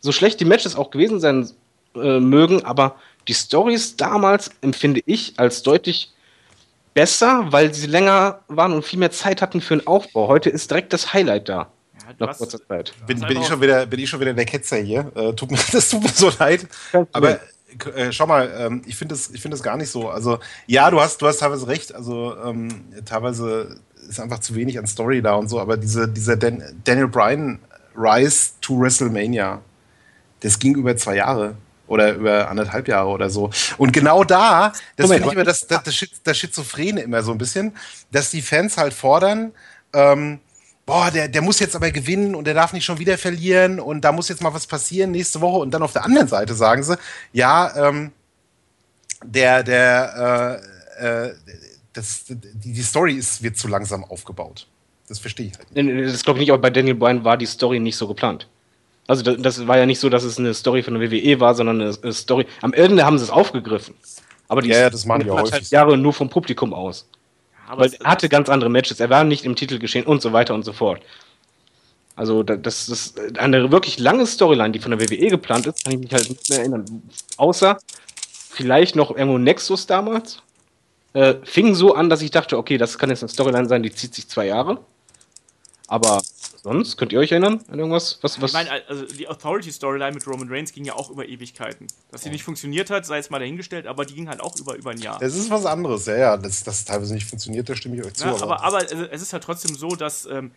so 0.00 0.12
schlecht 0.12 0.40
die 0.40 0.44
Matches 0.44 0.76
auch 0.76 0.90
gewesen 0.90 1.20
sein 1.20 1.50
äh, 1.94 2.20
mögen, 2.20 2.64
aber 2.64 2.96
die 3.28 3.34
Stories 3.34 3.96
damals 3.96 4.50
empfinde 4.62 5.02
ich 5.06 5.34
als 5.36 5.62
deutlich 5.62 6.12
besser, 6.94 7.46
weil 7.50 7.72
sie 7.74 7.86
länger 7.86 8.40
waren 8.48 8.72
und 8.72 8.84
viel 8.84 8.98
mehr 8.98 9.10
Zeit 9.10 9.42
hatten 9.42 9.60
für 9.60 9.76
den 9.76 9.86
Aufbau. 9.86 10.28
Heute 10.28 10.50
ist 10.50 10.70
direkt 10.70 10.92
das 10.92 11.12
Highlight 11.12 11.48
da. 11.48 11.54
Ja, 11.98 12.14
Nach 12.18 12.28
hast- 12.28 12.38
kurzer 12.38 12.64
Zeit. 12.66 12.92
Bin, 13.06 13.20
bin, 13.20 13.40
ich 13.40 13.46
schon 13.46 13.60
wieder, 13.60 13.86
bin 13.86 14.00
ich 14.00 14.08
schon 14.08 14.20
wieder 14.20 14.32
der 14.32 14.44
Ketzer 14.44 14.78
hier. 14.78 15.10
Äh, 15.14 15.32
tut 15.34 15.50
mir, 15.50 15.58
das 15.72 15.88
tut 15.90 16.02
mir 16.02 16.08
so 16.08 16.30
leid. 16.38 16.66
Aber 17.12 17.40
äh, 17.94 18.12
schau 18.12 18.26
mal, 18.26 18.52
ähm, 18.56 18.82
ich 18.86 18.96
finde 18.96 19.14
das, 19.14 19.30
ich 19.30 19.40
find 19.40 19.52
das 19.54 19.62
gar 19.62 19.76
nicht 19.76 19.90
so. 19.90 20.08
Also, 20.08 20.38
ja, 20.66 20.90
du 20.90 21.00
hast, 21.00 21.20
du 21.22 21.26
hast 21.26 21.38
teilweise 21.38 21.66
recht. 21.66 21.94
Also, 21.94 22.36
ähm, 22.44 22.84
teilweise 23.04 23.80
ist 24.08 24.20
einfach 24.20 24.40
zu 24.40 24.54
wenig 24.54 24.78
an 24.78 24.86
Story 24.86 25.22
da 25.22 25.34
und 25.34 25.48
so. 25.48 25.60
Aber 25.60 25.76
diese, 25.76 26.08
dieser 26.08 26.36
Dan, 26.36 26.62
Daniel 26.84 27.08
Bryan 27.08 27.58
Rise 27.96 28.52
to 28.60 28.80
WrestleMania, 28.80 29.60
das 30.40 30.58
ging 30.58 30.74
über 30.74 30.96
zwei 30.96 31.16
Jahre. 31.16 31.56
Oder 31.86 32.14
über 32.14 32.48
anderthalb 32.48 32.86
Jahre 32.86 33.08
oder 33.08 33.30
so. 33.30 33.50
Und 33.76 33.92
genau 33.92 34.22
da, 34.22 34.72
das 34.94 35.10
finde 35.10 35.26
ich 35.26 35.32
immer 35.32 35.42
das, 35.42 35.66
das, 35.66 35.82
das 36.22 36.38
Schizophrene 36.38 37.00
immer 37.00 37.24
so 37.24 37.32
ein 37.32 37.38
bisschen, 37.38 37.72
dass 38.12 38.30
die 38.30 38.42
Fans 38.42 38.76
halt 38.76 38.94
fordern, 38.94 39.50
ähm, 39.92 40.38
boah, 40.90 41.08
der, 41.08 41.28
der 41.28 41.40
muss 41.40 41.60
jetzt 41.60 41.76
aber 41.76 41.92
gewinnen 41.92 42.34
und 42.34 42.46
der 42.48 42.54
darf 42.54 42.72
nicht 42.72 42.84
schon 42.84 42.98
wieder 42.98 43.16
verlieren 43.16 43.78
und 43.78 44.00
da 44.00 44.10
muss 44.10 44.28
jetzt 44.28 44.42
mal 44.42 44.52
was 44.52 44.66
passieren 44.66 45.12
nächste 45.12 45.40
Woche. 45.40 45.58
Und 45.58 45.70
dann 45.70 45.82
auf 45.82 45.92
der 45.92 46.04
anderen 46.04 46.26
Seite 46.26 46.52
sagen 46.54 46.82
sie, 46.82 46.98
ja, 47.32 47.72
ähm, 47.76 48.10
der, 49.24 49.62
der, 49.62 50.60
äh, 50.98 51.26
äh, 51.26 51.34
das, 51.92 52.24
die, 52.26 52.72
die 52.72 52.82
Story 52.82 53.14
ist, 53.14 53.40
wird 53.40 53.56
zu 53.56 53.68
langsam 53.68 54.02
aufgebaut. 54.02 54.66
Das 55.06 55.20
verstehe 55.20 55.46
ich 55.46 55.58
halt 55.58 55.70
nicht. 55.72 56.12
Das 56.12 56.24
glaube 56.24 56.38
ich 56.38 56.42
nicht, 56.42 56.52
aber 56.52 56.60
bei 56.60 56.70
Daniel 56.70 56.96
Bryan 56.96 57.22
war 57.22 57.36
die 57.36 57.46
Story 57.46 57.78
nicht 57.78 57.96
so 57.96 58.08
geplant. 58.08 58.48
Also 59.06 59.22
das, 59.22 59.36
das, 59.40 59.66
war 59.68 59.78
ja 59.78 59.86
nicht 59.86 60.00
so, 60.00 60.08
dass 60.08 60.24
es 60.24 60.38
eine 60.38 60.54
Story 60.54 60.82
von 60.82 60.98
der 60.98 61.08
WWE 61.08 61.38
war, 61.38 61.54
sondern 61.54 61.80
eine, 61.80 61.94
eine 62.02 62.12
Story. 62.12 62.46
Am 62.62 62.72
Ende 62.72 63.04
haben 63.04 63.16
sie 63.16 63.24
es 63.24 63.30
aufgegriffen. 63.30 63.94
Aber 64.48 64.62
die 64.62 64.70
ja, 64.70 64.80
ja, 64.80 64.90
das 64.90 65.06
machen 65.06 65.22
die 65.22 65.30
halt 65.30 65.70
Jahre 65.70 65.96
nur 65.96 66.12
vom 66.12 66.28
Publikum 66.28 66.74
aus. 66.74 67.06
Aber 67.70 67.82
Weil 67.82 67.94
er 68.00 68.10
hatte 68.10 68.28
ganz 68.28 68.48
andere 68.48 68.68
Matches, 68.68 68.98
er 68.98 69.10
war 69.10 69.22
nicht 69.22 69.44
im 69.44 69.54
Titel 69.54 69.78
geschehen 69.78 70.04
und 70.04 70.20
so 70.20 70.32
weiter 70.32 70.54
und 70.54 70.64
so 70.64 70.72
fort. 70.72 71.00
Also 72.16 72.42
das, 72.42 72.88
ist 72.88 73.38
eine 73.38 73.70
wirklich 73.70 74.00
lange 74.00 74.26
Storyline, 74.26 74.72
die 74.72 74.80
von 74.80 74.90
der 74.90 75.00
WWE 75.00 75.28
geplant 75.28 75.66
ist, 75.66 75.84
kann 75.84 75.92
ich 75.92 76.00
mich 76.00 76.12
halt 76.12 76.28
nicht 76.28 76.50
mehr 76.50 76.58
erinnern. 76.58 76.84
Außer 77.36 77.78
vielleicht 78.50 78.96
noch 78.96 79.12
irgendwo 79.16 79.38
Nexus 79.38 79.86
damals. 79.86 80.42
Äh, 81.12 81.36
fing 81.44 81.76
so 81.76 81.94
an, 81.94 82.10
dass 82.10 82.22
ich 82.22 82.32
dachte, 82.32 82.58
okay, 82.58 82.76
das 82.76 82.98
kann 82.98 83.08
jetzt 83.08 83.22
eine 83.22 83.28
Storyline 83.30 83.68
sein, 83.68 83.84
die 83.84 83.92
zieht 83.92 84.16
sich 84.16 84.26
zwei 84.28 84.46
Jahre. 84.46 84.78
Aber 85.86 86.20
sonst, 86.62 86.96
könnt 86.96 87.12
ihr 87.12 87.18
euch 87.18 87.32
erinnern 87.32 87.62
an 87.68 87.78
irgendwas? 87.78 88.18
Was, 88.22 88.40
was? 88.40 88.50
Ich 88.50 88.54
meine, 88.54 88.70
also 88.88 89.04
die 89.04 89.28
Authority-Storyline 89.28 90.12
mit 90.12 90.26
Roman 90.26 90.48
Reigns 90.48 90.72
ging 90.72 90.84
ja 90.84 90.94
auch 90.94 91.10
über 91.10 91.26
Ewigkeiten. 91.26 91.86
Dass 92.10 92.22
sie 92.22 92.30
nicht 92.30 92.44
funktioniert 92.44 92.90
hat, 92.90 93.06
sei 93.06 93.18
es 93.18 93.30
mal 93.30 93.38
dahingestellt, 93.38 93.86
aber 93.86 94.04
die 94.04 94.14
ging 94.14 94.28
halt 94.28 94.40
auch 94.40 94.56
über, 94.58 94.76
über 94.76 94.90
ein 94.90 94.98
Jahr. 94.98 95.20
Es 95.22 95.34
ist 95.34 95.50
was 95.50 95.66
anderes, 95.66 96.06
ja, 96.06 96.16
ja. 96.16 96.36
Dass 96.36 96.62
das 96.62 96.84
teilweise 96.84 97.14
nicht 97.14 97.26
funktioniert, 97.26 97.68
da 97.68 97.74
stimme 97.74 97.96
ich 97.96 98.04
euch 98.04 98.14
zu. 98.14 98.24
Ja, 98.24 98.34
aber, 98.34 98.62
aber, 98.62 98.82
aber 98.82 99.12
es 99.12 99.22
ist 99.22 99.32
halt 99.32 99.44
trotzdem 99.44 99.74
so, 99.74 99.96
dass 99.96 100.26
ähm, 100.26 100.52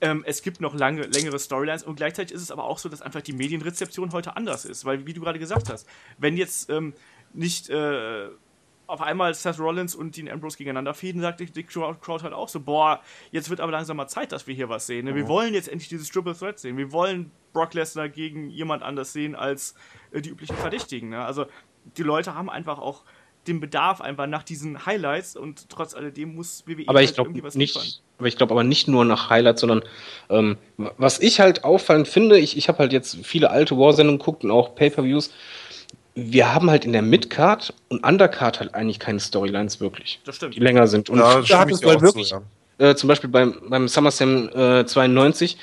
ähm, 0.00 0.24
es 0.26 0.42
gibt 0.42 0.60
noch 0.60 0.74
lange, 0.74 1.02
längere 1.02 1.38
Storylines 1.38 1.82
und 1.82 1.96
gleichzeitig 1.96 2.34
ist 2.34 2.42
es 2.42 2.50
aber 2.50 2.64
auch 2.64 2.78
so, 2.78 2.88
dass 2.88 3.02
einfach 3.02 3.22
die 3.22 3.32
Medienrezeption 3.32 4.12
heute 4.12 4.36
anders 4.36 4.64
ist. 4.64 4.84
Weil, 4.84 5.06
wie 5.06 5.12
du 5.12 5.20
gerade 5.20 5.38
gesagt 5.38 5.68
hast, 5.70 5.86
wenn 6.18 6.36
jetzt 6.36 6.70
ähm, 6.70 6.94
nicht. 7.32 7.70
Äh, 7.70 8.28
auf 8.86 9.00
einmal 9.00 9.34
Seth 9.34 9.58
Rollins 9.58 9.94
und 9.94 10.16
Dean 10.16 10.28
Ambrose 10.28 10.56
gegeneinander 10.56 10.94
fäden, 10.94 11.20
sagt 11.20 11.40
die 11.40 11.46
Dick 11.46 11.68
Crowd 11.68 12.22
halt 12.22 12.32
auch 12.32 12.48
so, 12.48 12.60
boah, 12.60 13.00
jetzt 13.30 13.50
wird 13.50 13.60
aber 13.60 13.72
langsam 13.72 13.96
mal 13.96 14.08
Zeit, 14.08 14.32
dass 14.32 14.46
wir 14.46 14.54
hier 14.54 14.68
was 14.68 14.86
sehen. 14.86 15.06
Ne? 15.06 15.14
Wir 15.14 15.24
mhm. 15.24 15.28
wollen 15.28 15.54
jetzt 15.54 15.68
endlich 15.68 15.88
dieses 15.88 16.08
Triple 16.10 16.36
Threat 16.36 16.58
sehen. 16.58 16.76
Wir 16.76 16.92
wollen 16.92 17.30
Brock 17.52 17.74
Lesnar 17.74 18.08
gegen 18.08 18.50
jemand 18.50 18.82
anders 18.82 19.12
sehen 19.12 19.34
als 19.34 19.74
äh, 20.12 20.20
die 20.20 20.30
üblichen 20.30 20.56
Verdächtigen. 20.56 21.10
Ne? 21.10 21.24
Also 21.24 21.46
die 21.96 22.02
Leute 22.02 22.34
haben 22.34 22.50
einfach 22.50 22.78
auch 22.78 23.04
den 23.46 23.60
Bedarf 23.60 24.00
einfach 24.00 24.26
nach 24.26 24.42
diesen 24.42 24.86
Highlights 24.86 25.36
und 25.36 25.68
trotz 25.68 25.94
alledem 25.94 26.34
muss 26.34 26.64
WWE 26.66 26.84
aber 26.86 26.98
halt 26.98 27.18
irgendwie 27.18 27.42
was 27.42 27.54
nicht, 27.54 27.74
liefern. 27.74 27.88
Aber 28.18 28.28
ich 28.28 28.36
glaube 28.36 28.52
aber 28.52 28.64
nicht 28.64 28.88
nur 28.88 29.04
nach 29.04 29.28
Highlights, 29.28 29.60
sondern 29.60 29.82
ähm, 30.30 30.56
was 30.76 31.18
ich 31.18 31.40
halt 31.40 31.64
auffallend 31.64 32.08
finde, 32.08 32.38
ich, 32.38 32.56
ich 32.56 32.68
habe 32.68 32.78
halt 32.78 32.92
jetzt 32.92 33.18
viele 33.24 33.50
alte 33.50 33.76
War-Sendungen 33.76 34.18
geguckt 34.18 34.44
und 34.44 34.50
auch 34.50 34.74
Pay-Per-Views, 34.74 35.30
wir 36.14 36.54
haben 36.54 36.70
halt 36.70 36.84
in 36.84 36.92
der 36.92 37.02
Midcard 37.02 37.74
und 37.88 38.04
Undercard 38.06 38.60
halt 38.60 38.74
eigentlich 38.74 39.00
keine 39.00 39.20
Storylines 39.20 39.80
wirklich. 39.80 40.20
Das 40.24 40.36
stimmt. 40.36 40.54
Die 40.54 40.60
länger 40.60 40.86
sind. 40.86 41.10
Und 41.10 41.18
ja, 41.18 41.40
da 41.40 41.60
hattest 41.60 41.84
du 41.84 41.88
halt 41.88 42.02
wirklich, 42.02 42.28
zu, 42.28 42.42
ja. 42.78 42.90
äh, 42.90 42.96
zum 42.96 43.08
Beispiel 43.08 43.30
beim, 43.30 43.60
beim 43.68 43.88
SummerSlam 43.88 44.48
äh, 44.54 44.86
92, 44.86 45.56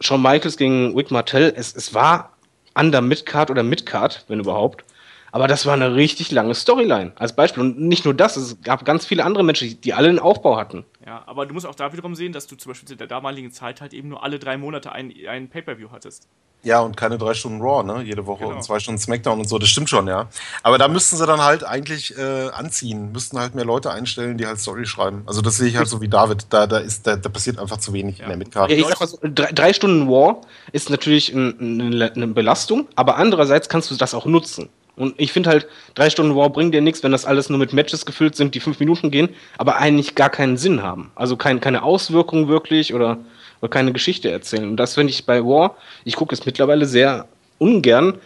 Shawn 0.00 0.20
Michaels 0.20 0.58
gegen 0.58 0.94
Wick 0.94 1.10
Martell, 1.10 1.52
es, 1.56 1.74
es 1.74 1.94
war 1.94 2.36
Under 2.74 3.00
Midcard 3.00 3.50
oder 3.50 3.62
Midcard, 3.62 4.24
wenn 4.28 4.40
überhaupt. 4.40 4.84
Aber 5.32 5.48
das 5.48 5.66
war 5.66 5.74
eine 5.74 5.94
richtig 5.94 6.30
lange 6.30 6.54
Storyline 6.54 7.12
als 7.16 7.34
Beispiel. 7.34 7.62
Und 7.62 7.78
nicht 7.78 8.04
nur 8.04 8.14
das, 8.14 8.36
es 8.36 8.60
gab 8.62 8.84
ganz 8.84 9.04
viele 9.04 9.24
andere 9.24 9.44
Menschen, 9.44 9.80
die 9.80 9.92
alle 9.92 10.08
einen 10.08 10.18
Aufbau 10.18 10.56
hatten. 10.56 10.84
Ja, 11.04 11.24
aber 11.26 11.46
du 11.46 11.54
musst 11.54 11.66
auch 11.66 11.74
da 11.74 11.92
wiederum 11.92 12.14
sehen, 12.14 12.32
dass 12.32 12.46
du 12.46 12.56
zum 12.56 12.70
Beispiel 12.70 12.88
zu 12.88 12.96
der 12.96 13.06
damaligen 13.06 13.50
Zeit 13.50 13.80
halt 13.80 13.92
eben 13.92 14.08
nur 14.08 14.22
alle 14.22 14.38
drei 14.38 14.56
Monate 14.56 14.92
ein, 14.92 15.12
ein 15.28 15.48
Pay-Per-View 15.48 15.90
hattest. 15.90 16.28
Ja, 16.62 16.80
und 16.80 16.96
keine 16.96 17.16
drei 17.16 17.32
Stunden 17.34 17.60
Raw, 17.60 17.84
ne? 17.84 18.02
Jede 18.02 18.26
Woche 18.26 18.44
genau. 18.44 18.56
und 18.56 18.64
zwei 18.64 18.80
Stunden 18.80 18.98
Smackdown 18.98 19.38
und 19.38 19.48
so, 19.48 19.58
das 19.58 19.68
stimmt 19.68 19.88
schon, 19.88 20.08
ja. 20.08 20.28
Aber 20.64 20.78
da 20.78 20.88
müssten 20.88 21.16
sie 21.16 21.24
dann 21.24 21.40
halt 21.40 21.62
eigentlich 21.62 22.18
äh, 22.18 22.48
anziehen, 22.48 23.12
müssten 23.12 23.38
halt 23.38 23.54
mehr 23.54 23.64
Leute 23.64 23.92
einstellen, 23.92 24.36
die 24.36 24.46
halt 24.46 24.58
Story 24.58 24.84
schreiben. 24.84 25.22
Also 25.26 25.42
das 25.42 25.58
sehe 25.58 25.68
ich 25.68 25.76
halt 25.76 25.86
so 25.86 26.00
wie 26.00 26.08
David, 26.08 26.46
da, 26.50 26.66
da, 26.66 26.78
ist, 26.78 27.06
da, 27.06 27.14
da 27.14 27.28
passiert 27.28 27.60
einfach 27.60 27.76
zu 27.76 27.92
wenig 27.92 28.18
ja. 28.18 28.24
in 28.24 28.30
der 28.30 28.38
Midcard. 28.38 28.70
Ja, 28.70 28.76
ich 28.76 28.86
sag 28.86 28.98
mal 28.98 29.06
so, 29.06 29.18
drei, 29.22 29.52
drei 29.52 29.72
Stunden 29.72 30.08
War 30.08 30.40
ist 30.72 30.90
natürlich 30.90 31.32
eine, 31.32 32.10
eine 32.14 32.26
Belastung, 32.26 32.88
aber 32.96 33.16
andererseits 33.16 33.68
kannst 33.68 33.90
du 33.92 33.94
das 33.94 34.12
auch 34.12 34.26
nutzen. 34.26 34.68
Und 34.96 35.14
ich 35.18 35.32
finde 35.32 35.50
halt, 35.50 35.68
drei 35.94 36.10
Stunden 36.10 36.34
War 36.34 36.50
bringt 36.50 36.74
dir 36.74 36.80
nichts, 36.80 37.02
wenn 37.02 37.12
das 37.12 37.26
alles 37.26 37.50
nur 37.50 37.58
mit 37.58 37.74
Matches 37.74 38.06
gefüllt 38.06 38.34
sind, 38.34 38.54
die 38.54 38.60
fünf 38.60 38.80
Minuten 38.80 39.10
gehen, 39.10 39.28
aber 39.58 39.76
eigentlich 39.76 40.14
gar 40.14 40.30
keinen 40.30 40.56
Sinn 40.56 40.82
haben. 40.82 41.12
Also 41.14 41.36
kein, 41.36 41.60
keine 41.60 41.82
Auswirkungen 41.82 42.48
wirklich 42.48 42.94
oder 42.94 43.18
oder 43.66 43.72
keine 43.72 43.92
Geschichte 43.92 44.30
erzählen. 44.30 44.68
Und 44.68 44.76
das 44.76 44.94
finde 44.94 45.12
ich 45.12 45.26
bei 45.26 45.44
War, 45.44 45.76
ich 46.04 46.16
gucke 46.16 46.34
es 46.34 46.46
mittlerweile 46.46 46.86
sehr 46.86 47.26
ungern, 47.58 48.18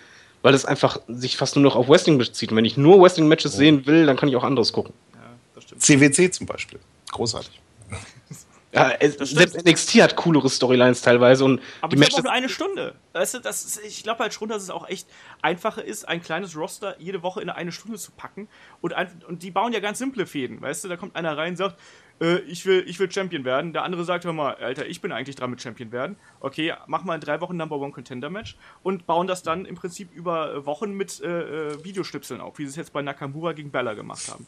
weil 0.42 0.54
es 0.54 0.64
einfach 0.64 1.00
sich 1.08 1.36
fast 1.36 1.56
nur 1.56 1.62
noch 1.62 1.76
auf 1.76 1.88
Wrestling 1.88 2.18
bezieht. 2.18 2.50
Und 2.50 2.56
wenn 2.56 2.64
ich 2.64 2.76
nur 2.76 3.00
Wrestling-Matches 3.00 3.54
oh. 3.54 3.58
sehen 3.58 3.86
will, 3.86 4.06
dann 4.06 4.16
kann 4.16 4.28
ich 4.28 4.36
auch 4.36 4.44
anderes 4.44 4.72
gucken. 4.72 4.94
Ja, 5.14 5.20
das 5.54 5.64
stimmt. 5.64 5.82
CWC 5.82 6.30
zum 6.32 6.46
Beispiel. 6.46 6.78
Großartig. 7.10 7.60
Ja, 8.72 8.92
selbst 9.00 9.66
NXT 9.66 9.94
hat 10.00 10.14
coolere 10.14 10.48
Storylines 10.48 11.02
teilweise. 11.02 11.44
Und 11.44 11.60
aber 11.80 11.96
die 11.96 12.04
auch 12.04 12.22
nur 12.22 12.30
eine 12.30 12.48
Stunde. 12.48 12.94
Weißt 13.14 13.34
du, 13.34 13.40
das 13.40 13.64
ist, 13.64 13.80
ich 13.84 14.04
glaube 14.04 14.20
halt 14.20 14.32
schon, 14.32 14.48
dass 14.48 14.62
es 14.62 14.70
auch 14.70 14.88
echt 14.88 15.08
einfacher 15.42 15.84
ist, 15.84 16.06
ein 16.06 16.22
kleines 16.22 16.56
Roster 16.56 16.94
jede 17.00 17.24
Woche 17.24 17.42
in 17.42 17.50
eine 17.50 17.72
Stunde 17.72 17.98
zu 17.98 18.12
packen. 18.12 18.46
Und, 18.80 18.92
ein, 18.92 19.10
und 19.26 19.42
die 19.42 19.50
bauen 19.50 19.72
ja 19.72 19.80
ganz 19.80 19.98
simple 19.98 20.24
Fäden. 20.24 20.62
Weißt 20.62 20.84
du, 20.84 20.88
da 20.88 20.96
kommt 20.96 21.16
einer 21.16 21.36
rein 21.36 21.54
und 21.54 21.56
sagt, 21.56 21.80
äh, 22.20 22.38
ich, 22.40 22.66
will, 22.66 22.84
ich 22.86 22.98
will 22.98 23.10
Champion 23.10 23.44
werden. 23.44 23.72
Der 23.72 23.82
andere 23.82 24.04
sagt, 24.04 24.24
hör 24.24 24.32
mal, 24.32 24.54
Alter, 24.54 24.86
ich 24.86 25.00
bin 25.00 25.12
eigentlich 25.12 25.36
dran 25.36 25.50
mit 25.50 25.62
Champion 25.62 25.90
werden. 25.92 26.16
Okay, 26.40 26.74
mach 26.86 27.04
mal 27.04 27.14
in 27.14 27.20
drei 27.20 27.40
Wochen 27.40 27.56
Number 27.56 27.76
One 27.76 27.92
Contender 27.92 28.30
Match 28.30 28.56
und 28.82 29.06
bauen 29.06 29.26
das 29.26 29.42
dann 29.42 29.64
im 29.64 29.74
Prinzip 29.74 30.12
über 30.12 30.54
äh, 30.54 30.66
Wochen 30.66 30.92
mit 30.92 31.20
äh, 31.20 31.70
äh, 31.70 31.84
Videostipseln 31.84 32.40
auf, 32.40 32.58
wie 32.58 32.64
sie 32.64 32.70
es 32.70 32.76
jetzt 32.76 32.92
bei 32.92 33.02
Nakamura 33.02 33.52
gegen 33.52 33.70
Bella 33.70 33.94
gemacht 33.94 34.28
haben. 34.30 34.46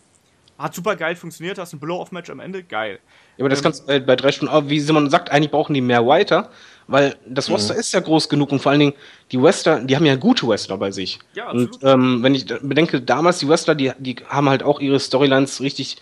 Hat 0.59 0.75
super 0.75 0.97
geil 0.97 1.17
funktioniert, 1.17 1.59
hast 1.59 1.73
ein 1.73 1.81
Blow-Off-Match 1.81 2.31
am 2.31 2.39
Ende, 2.39 2.63
geil. 2.63 3.01
Ja, 3.37 3.43
aber 3.43 3.49
das 3.49 3.61
ähm, 3.61 3.63
kannst 3.65 3.83
du 3.83 3.87
bei, 3.87 4.01
bei 4.01 4.17
drei 4.17 4.31
Stunden, 4.31 4.53
aber 4.53 4.69
wie 4.69 4.79
Simon 4.79 5.09
sagt, 5.09 5.33
eigentlich 5.33 5.51
brauchen 5.51 5.73
die 5.73 5.81
mehr 5.81 6.07
Writer, 6.07 6.51
weil 6.87 7.17
das 7.27 7.49
mhm. 7.49 7.55
Roster 7.55 7.75
mhm. 7.75 7.81
ist 7.81 7.93
ja 7.93 8.01
groß 8.01 8.29
genug 8.29 8.53
und 8.53 8.61
vor 8.61 8.71
allen 8.71 8.81
Dingen 8.81 8.93
die 9.33 9.43
Wrestler, 9.43 9.81
die 9.81 9.97
haben 9.97 10.05
ja 10.05 10.15
gute 10.15 10.47
Wrestler 10.47 10.77
bei 10.77 10.91
sich. 10.91 11.19
Ja, 11.35 11.47
absolut. 11.47 11.83
Und 11.83 11.91
ähm, 11.91 12.23
wenn 12.23 12.35
ich 12.35 12.47
bedenke, 12.47 13.01
damals 13.01 13.39
die 13.39 13.49
Wrestler, 13.49 13.75
die, 13.75 13.93
die 13.99 14.17
haben 14.29 14.49
halt 14.49 14.63
auch 14.63 14.79
ihre 14.79 15.01
Storylines 15.01 15.63
richtig 15.63 15.97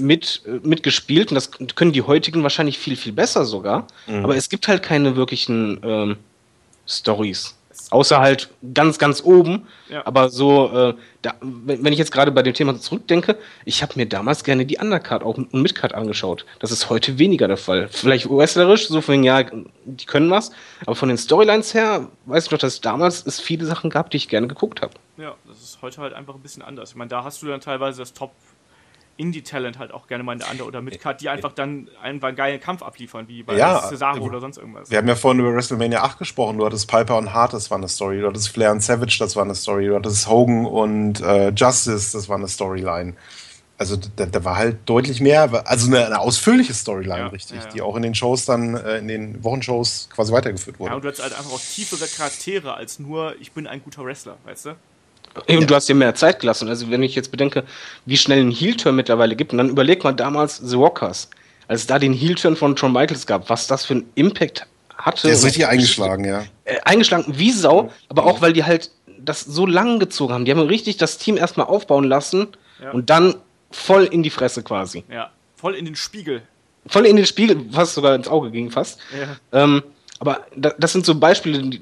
mit, 0.00 0.42
äh, 0.46 0.66
mitgespielt 0.66 1.30
und 1.30 1.34
das 1.34 1.50
können 1.74 1.92
die 1.92 2.02
heutigen 2.02 2.42
wahrscheinlich 2.42 2.78
viel, 2.78 2.96
viel 2.96 3.12
besser 3.12 3.44
sogar. 3.44 3.86
Mhm. 4.06 4.24
Aber 4.24 4.36
es 4.36 4.48
gibt 4.48 4.68
halt 4.68 4.82
keine 4.82 5.16
wirklichen 5.16 5.80
ähm, 5.82 6.16
Stories. 6.86 7.56
Außer 7.90 8.20
halt 8.20 8.50
ganz, 8.74 8.98
ganz 8.98 9.22
oben. 9.22 9.66
Ja. 9.88 10.06
Aber 10.06 10.28
so, 10.28 10.70
äh, 10.72 10.94
da, 11.22 11.34
wenn 11.40 11.92
ich 11.92 11.98
jetzt 11.98 12.12
gerade 12.12 12.30
bei 12.30 12.42
dem 12.42 12.54
Thema 12.54 12.78
zurückdenke, 12.78 13.36
ich 13.64 13.82
habe 13.82 13.94
mir 13.96 14.06
damals 14.06 14.44
gerne 14.44 14.66
die 14.66 14.78
Undercard 14.78 15.22
auch 15.22 15.36
und 15.36 15.52
Midcard 15.54 15.94
angeschaut. 15.94 16.44
Das 16.60 16.70
ist 16.70 16.88
heute 16.90 17.18
weniger 17.18 17.48
der 17.48 17.56
Fall. 17.56 17.88
Vielleicht 17.88 18.28
wrestlerisch, 18.28 18.88
so 18.88 19.00
von 19.00 19.24
ja, 19.24 19.42
die 19.42 20.06
können 20.06 20.30
was. 20.30 20.52
Aber 20.86 20.94
von 20.94 21.08
den 21.08 21.18
Storylines 21.18 21.74
her, 21.74 22.08
weiß 22.26 22.46
ich 22.46 22.50
noch, 22.50 22.58
dass 22.58 22.74
es 22.74 22.80
damals 22.80 23.26
es 23.26 23.40
viele 23.40 23.66
Sachen 23.66 23.90
gab, 23.90 24.10
die 24.10 24.18
ich 24.18 24.28
gerne 24.28 24.46
geguckt 24.46 24.82
habe. 24.82 24.94
Ja, 25.16 25.34
das 25.48 25.60
ist 25.60 25.82
heute 25.82 26.00
halt 26.00 26.12
einfach 26.12 26.34
ein 26.34 26.42
bisschen 26.42 26.62
anders. 26.62 26.90
Ich 26.90 26.96
meine, 26.96 27.08
da 27.08 27.24
hast 27.24 27.42
du 27.42 27.46
dann 27.46 27.60
teilweise 27.60 27.98
das 28.00 28.12
Top 28.12 28.32
Indie-Talent 29.20 29.78
halt 29.78 29.92
auch 29.92 30.06
gerne 30.06 30.24
mal 30.24 30.32
in 30.32 30.38
der 30.40 30.50
Under- 30.50 30.66
oder 30.66 30.80
Midcard, 30.80 31.20
die 31.20 31.28
einfach 31.28 31.52
dann 31.52 31.88
einen 32.02 32.20
geilen 32.20 32.60
Kampf 32.60 32.82
abliefern, 32.82 33.28
wie 33.28 33.42
bei 33.42 33.56
ja, 33.56 33.80
Cesaro 33.88 34.24
oder 34.24 34.40
sonst 34.40 34.56
irgendwas. 34.56 34.90
Wir 34.90 34.98
haben 34.98 35.08
ja 35.08 35.14
vorhin 35.14 35.40
über 35.40 35.54
WrestleMania 35.54 36.02
8 36.02 36.18
gesprochen. 36.18 36.58
Du 36.58 36.66
hattest 36.66 36.88
Piper 36.88 37.18
und 37.18 37.32
Hart, 37.32 37.52
das 37.52 37.70
war 37.70 37.78
eine 37.78 37.88
Story. 37.88 38.20
Du 38.20 38.26
hattest 38.26 38.48
Flair 38.48 38.72
und 38.72 38.82
Savage, 38.82 39.16
das 39.18 39.36
war 39.36 39.44
eine 39.44 39.54
Story. 39.54 39.86
Du 39.86 39.94
hattest 39.94 40.28
Hogan 40.28 40.64
und 40.64 41.20
äh, 41.20 41.50
Justice, 41.50 42.12
das 42.16 42.28
war 42.28 42.36
eine 42.36 42.48
Storyline. 42.48 43.14
Also 43.76 43.96
da, 43.96 44.26
da, 44.26 44.44
war 44.44 44.56
halt 44.56 44.78
deutlich 44.84 45.22
mehr, 45.22 45.66
also 45.66 45.86
eine, 45.86 46.04
eine 46.04 46.18
ausführliche 46.18 46.74
Storyline, 46.74 47.18
ja, 47.18 47.26
richtig, 47.28 47.56
ja, 47.56 47.62
ja. 47.62 47.68
die 47.70 47.80
auch 47.80 47.96
in 47.96 48.02
den 48.02 48.14
Shows 48.14 48.44
dann, 48.44 48.74
äh, 48.74 48.98
in 48.98 49.08
den 49.08 49.42
Wochenshows 49.42 50.10
quasi 50.12 50.34
weitergeführt 50.34 50.78
wurde. 50.78 50.90
Ja, 50.90 50.96
und 50.96 51.02
du 51.02 51.08
hattest 51.08 51.22
halt 51.22 51.32
einfach 51.32 51.52
auch 51.52 51.60
tiefere 51.60 52.06
Charaktere 52.06 52.74
als 52.74 52.98
nur, 52.98 53.36
ich 53.40 53.52
bin 53.52 53.66
ein 53.66 53.82
guter 53.82 54.04
Wrestler, 54.04 54.36
weißt 54.44 54.66
du? 54.66 54.76
Eben, 55.46 55.62
ja. 55.62 55.66
du 55.66 55.74
hast 55.74 55.88
dir 55.88 55.94
mehr 55.94 56.14
Zeit 56.14 56.40
gelassen. 56.40 56.68
Also 56.68 56.90
wenn 56.90 57.02
ich 57.02 57.14
jetzt 57.14 57.30
bedenke, 57.30 57.64
wie 58.04 58.16
schnell 58.16 58.40
ein 58.40 58.50
Heel-Turn 58.50 58.96
mittlerweile 58.96 59.36
gibt, 59.36 59.52
und 59.52 59.58
dann 59.58 59.68
überleg 59.68 60.02
mal 60.04 60.12
damals 60.12 60.56
The 60.58 60.76
Rockers, 60.76 61.30
als 61.68 61.82
es 61.82 61.86
da 61.86 61.98
den 61.98 62.12
Heel-Turn 62.12 62.56
von 62.56 62.76
Shawn 62.76 62.92
Michaels 62.92 63.26
gab, 63.26 63.48
was 63.48 63.66
das 63.66 63.84
für 63.84 63.94
einen 63.94 64.10
Impact 64.16 64.66
hatte. 64.96 65.28
Der 65.28 65.34
ist 65.34 65.44
richtig 65.44 65.66
eingeschlagen, 65.66 66.24
ja. 66.24 66.44
Äh, 66.64 66.80
eingeschlagen 66.84 67.26
wie 67.36 67.52
Sau, 67.52 67.92
aber 68.08 68.26
auch 68.26 68.40
weil 68.40 68.52
die 68.52 68.64
halt 68.64 68.90
das 69.18 69.42
so 69.42 69.66
lang 69.66 69.98
gezogen 69.98 70.32
haben. 70.32 70.44
Die 70.44 70.50
haben 70.50 70.60
richtig 70.60 70.96
das 70.96 71.18
Team 71.18 71.36
erstmal 71.36 71.66
aufbauen 71.66 72.04
lassen 72.04 72.48
ja. 72.82 72.90
und 72.90 73.10
dann 73.10 73.34
voll 73.70 74.04
in 74.04 74.22
die 74.22 74.30
Fresse 74.30 74.62
quasi. 74.62 75.04
Ja, 75.10 75.30
voll 75.56 75.74
in 75.74 75.84
den 75.84 75.96
Spiegel. 75.96 76.42
Voll 76.86 77.06
in 77.06 77.16
den 77.16 77.26
Spiegel, 77.26 77.66
fast 77.70 77.94
sogar 77.94 78.14
ins 78.14 78.28
Auge 78.28 78.50
ging 78.50 78.70
fast. 78.70 78.98
Ja. 79.52 79.64
Ähm, 79.64 79.82
aber 80.18 80.46
das 80.56 80.92
sind 80.92 81.06
so 81.06 81.14
Beispiele, 81.14 81.78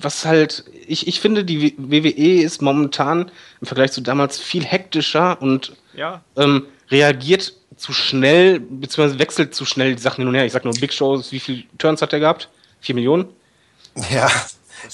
was 0.00 0.24
halt, 0.24 0.64
ich, 0.86 1.06
ich 1.06 1.20
finde, 1.20 1.44
die 1.44 1.74
WWE 1.76 2.42
ist 2.42 2.62
momentan 2.62 3.30
im 3.60 3.66
Vergleich 3.66 3.92
zu 3.92 4.00
damals 4.00 4.38
viel 4.38 4.64
hektischer 4.64 5.40
und 5.40 5.76
ja. 5.94 6.22
ähm, 6.36 6.66
reagiert 6.90 7.54
zu 7.76 7.92
schnell, 7.92 8.60
beziehungsweise 8.60 9.18
wechselt 9.18 9.54
zu 9.54 9.64
schnell 9.64 9.94
die 9.94 10.02
Sachen 10.02 10.22
hin 10.22 10.28
und 10.28 10.34
her. 10.34 10.46
Ich 10.46 10.52
sag 10.52 10.64
nur 10.64 10.74
Big 10.74 10.92
Shows, 10.92 11.32
wie 11.32 11.40
viele 11.40 11.64
Turns 11.78 12.02
hat 12.02 12.12
er 12.12 12.20
gehabt? 12.20 12.48
Vier 12.80 12.94
Millionen? 12.94 13.26
Ja. 14.10 14.28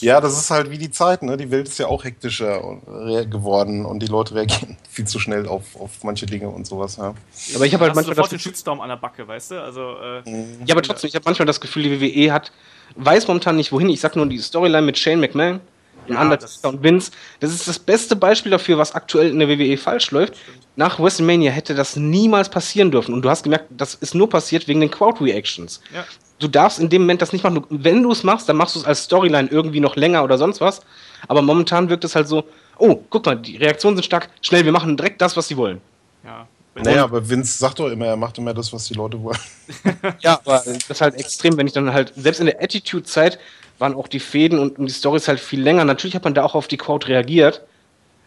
Ja, 0.00 0.20
das 0.20 0.38
ist 0.38 0.50
halt 0.50 0.70
wie 0.70 0.78
die 0.78 0.90
Zeit, 0.90 1.22
ne? 1.22 1.36
Die 1.36 1.50
Welt 1.50 1.68
ist 1.68 1.78
ja 1.78 1.86
auch 1.86 2.04
hektischer 2.04 2.78
geworden 3.26 3.84
und 3.84 4.00
die 4.00 4.06
Leute 4.06 4.34
reagieren 4.34 4.76
viel 4.90 5.06
zu 5.06 5.18
schnell 5.18 5.46
auf, 5.46 5.76
auf 5.78 6.02
manche 6.02 6.26
Dinge 6.26 6.48
und 6.48 6.66
sowas, 6.66 6.96
ja. 6.96 7.14
Aber 7.54 7.66
ich 7.66 7.74
habe 7.74 7.84
halt 7.84 7.94
manchmal 7.94 8.16
sofort 8.16 8.18
das 8.26 8.30
den 8.30 8.38
Shitstorm 8.38 8.80
an 8.80 8.88
der 8.88 8.96
Backe, 8.96 9.26
weißt 9.26 9.52
du? 9.52 9.62
Also, 9.62 9.96
äh, 10.00 10.22
ja, 10.64 10.74
aber 10.74 10.82
trotzdem, 10.82 11.08
ich 11.08 11.14
habe 11.14 11.24
manchmal 11.26 11.46
das 11.46 11.60
Gefühl, 11.60 11.82
die 11.82 12.00
WWE 12.00 12.32
hat, 12.32 12.52
weiß 12.96 13.26
momentan 13.28 13.56
nicht 13.56 13.72
wohin. 13.72 13.88
Ich 13.88 14.00
sag 14.00 14.16
nur 14.16 14.26
die 14.26 14.38
Storyline 14.38 14.82
mit 14.82 14.98
Shane 14.98 15.20
McMahon 15.20 15.60
ja, 16.08 16.20
Undertaker 16.20 16.68
und 16.68 16.82
Vince. 16.82 17.10
Das 17.40 17.50
ist 17.50 17.66
das 17.66 17.78
beste 17.78 18.16
Beispiel 18.16 18.50
dafür, 18.50 18.78
was 18.78 18.94
aktuell 18.94 19.30
in 19.30 19.38
der 19.38 19.48
WWE 19.48 19.76
falsch 19.76 20.10
läuft. 20.10 20.34
Nach 20.76 20.98
WrestleMania 20.98 21.50
hätte 21.50 21.74
das 21.74 21.96
niemals 21.96 22.48
passieren 22.48 22.90
dürfen. 22.90 23.14
Und 23.14 23.22
du 23.22 23.30
hast 23.30 23.44
gemerkt, 23.44 23.66
das 23.70 23.94
ist 23.94 24.14
nur 24.14 24.28
passiert 24.28 24.66
wegen 24.68 24.80
den 24.80 24.90
Crowd-Reactions. 24.90 25.80
Ja. 25.94 26.04
Du 26.40 26.48
darfst 26.48 26.80
in 26.80 26.88
dem 26.88 27.02
Moment 27.02 27.22
das 27.22 27.32
nicht 27.32 27.44
machen. 27.44 27.64
Wenn 27.70 28.02
du 28.02 28.10
es 28.10 28.24
machst, 28.24 28.48
dann 28.48 28.56
machst 28.56 28.74
du 28.74 28.80
es 28.80 28.84
als 28.84 29.04
Storyline 29.04 29.48
irgendwie 29.50 29.80
noch 29.80 29.96
länger 29.96 30.24
oder 30.24 30.36
sonst 30.36 30.60
was. 30.60 30.80
Aber 31.28 31.42
momentan 31.42 31.88
wirkt 31.88 32.04
es 32.04 32.16
halt 32.16 32.28
so, 32.28 32.44
oh, 32.78 33.00
guck 33.08 33.24
mal, 33.24 33.36
die 33.36 33.56
Reaktionen 33.56 33.96
sind 33.96 34.04
stark, 34.04 34.28
schnell, 34.42 34.64
wir 34.64 34.72
machen 34.72 34.96
direkt 34.96 35.22
das, 35.22 35.36
was 35.36 35.48
sie 35.48 35.56
wollen. 35.56 35.80
Ja. 36.24 36.46
Naja, 36.74 37.04
aber 37.04 37.28
Vince 37.28 37.56
sagt 37.56 37.78
doch 37.78 37.88
immer, 37.88 38.06
er 38.06 38.16
macht 38.16 38.36
immer 38.38 38.52
das, 38.52 38.72
was 38.72 38.86
die 38.86 38.94
Leute 38.94 39.22
wollen. 39.22 39.38
ja, 40.20 40.40
aber 40.44 40.62
das 40.64 40.90
ist 40.90 41.00
halt 41.00 41.14
extrem, 41.14 41.56
wenn 41.56 41.66
ich 41.66 41.72
dann 41.72 41.92
halt, 41.92 42.12
selbst 42.16 42.40
in 42.40 42.46
der 42.46 42.60
Attitude-Zeit 42.60 43.38
waren 43.78 43.94
auch 43.94 44.08
die 44.08 44.20
Fäden 44.20 44.58
und, 44.58 44.78
die 44.78 44.92
Storys 44.92 45.28
halt 45.28 45.40
viel 45.40 45.60
länger. 45.60 45.84
Natürlich 45.84 46.16
hat 46.16 46.24
man 46.24 46.34
da 46.34 46.44
auch 46.44 46.54
auf 46.54 46.66
die 46.66 46.76
Crowd 46.76 47.06
reagiert. 47.06 47.62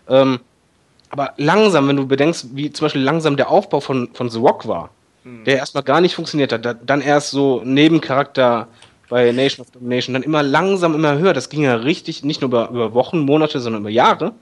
Ähm, 0.07 0.39
aber 1.09 1.33
langsam, 1.37 1.87
wenn 1.87 1.97
du 1.97 2.07
bedenkst, 2.07 2.47
wie 2.53 2.71
zum 2.71 2.85
Beispiel 2.85 3.01
langsam 3.01 3.37
der 3.37 3.49
Aufbau 3.49 3.79
von, 3.79 4.09
von 4.13 4.29
The 4.29 4.39
Rock 4.39 4.67
war, 4.67 4.89
mhm. 5.23 5.43
der 5.45 5.57
erstmal 5.57 5.83
gar 5.83 6.01
nicht 6.01 6.15
funktioniert 6.15 6.51
hat, 6.51 6.65
da, 6.65 6.73
dann 6.73 7.01
erst 7.01 7.31
so 7.31 7.61
Nebencharakter 7.63 8.67
bei 9.09 9.31
Nation 9.31 9.65
of 9.65 9.71
Domination, 9.71 10.13
dann 10.13 10.23
immer 10.23 10.43
langsam, 10.43 10.95
immer 10.95 11.17
höher. 11.17 11.33
Das 11.33 11.49
ging 11.49 11.63
ja 11.63 11.75
richtig, 11.75 12.23
nicht 12.23 12.41
nur 12.41 12.49
über, 12.49 12.69
über 12.69 12.93
Wochen, 12.93 13.19
Monate, 13.19 13.59
sondern 13.59 13.81
über 13.81 13.89
Jahre. 13.89 14.33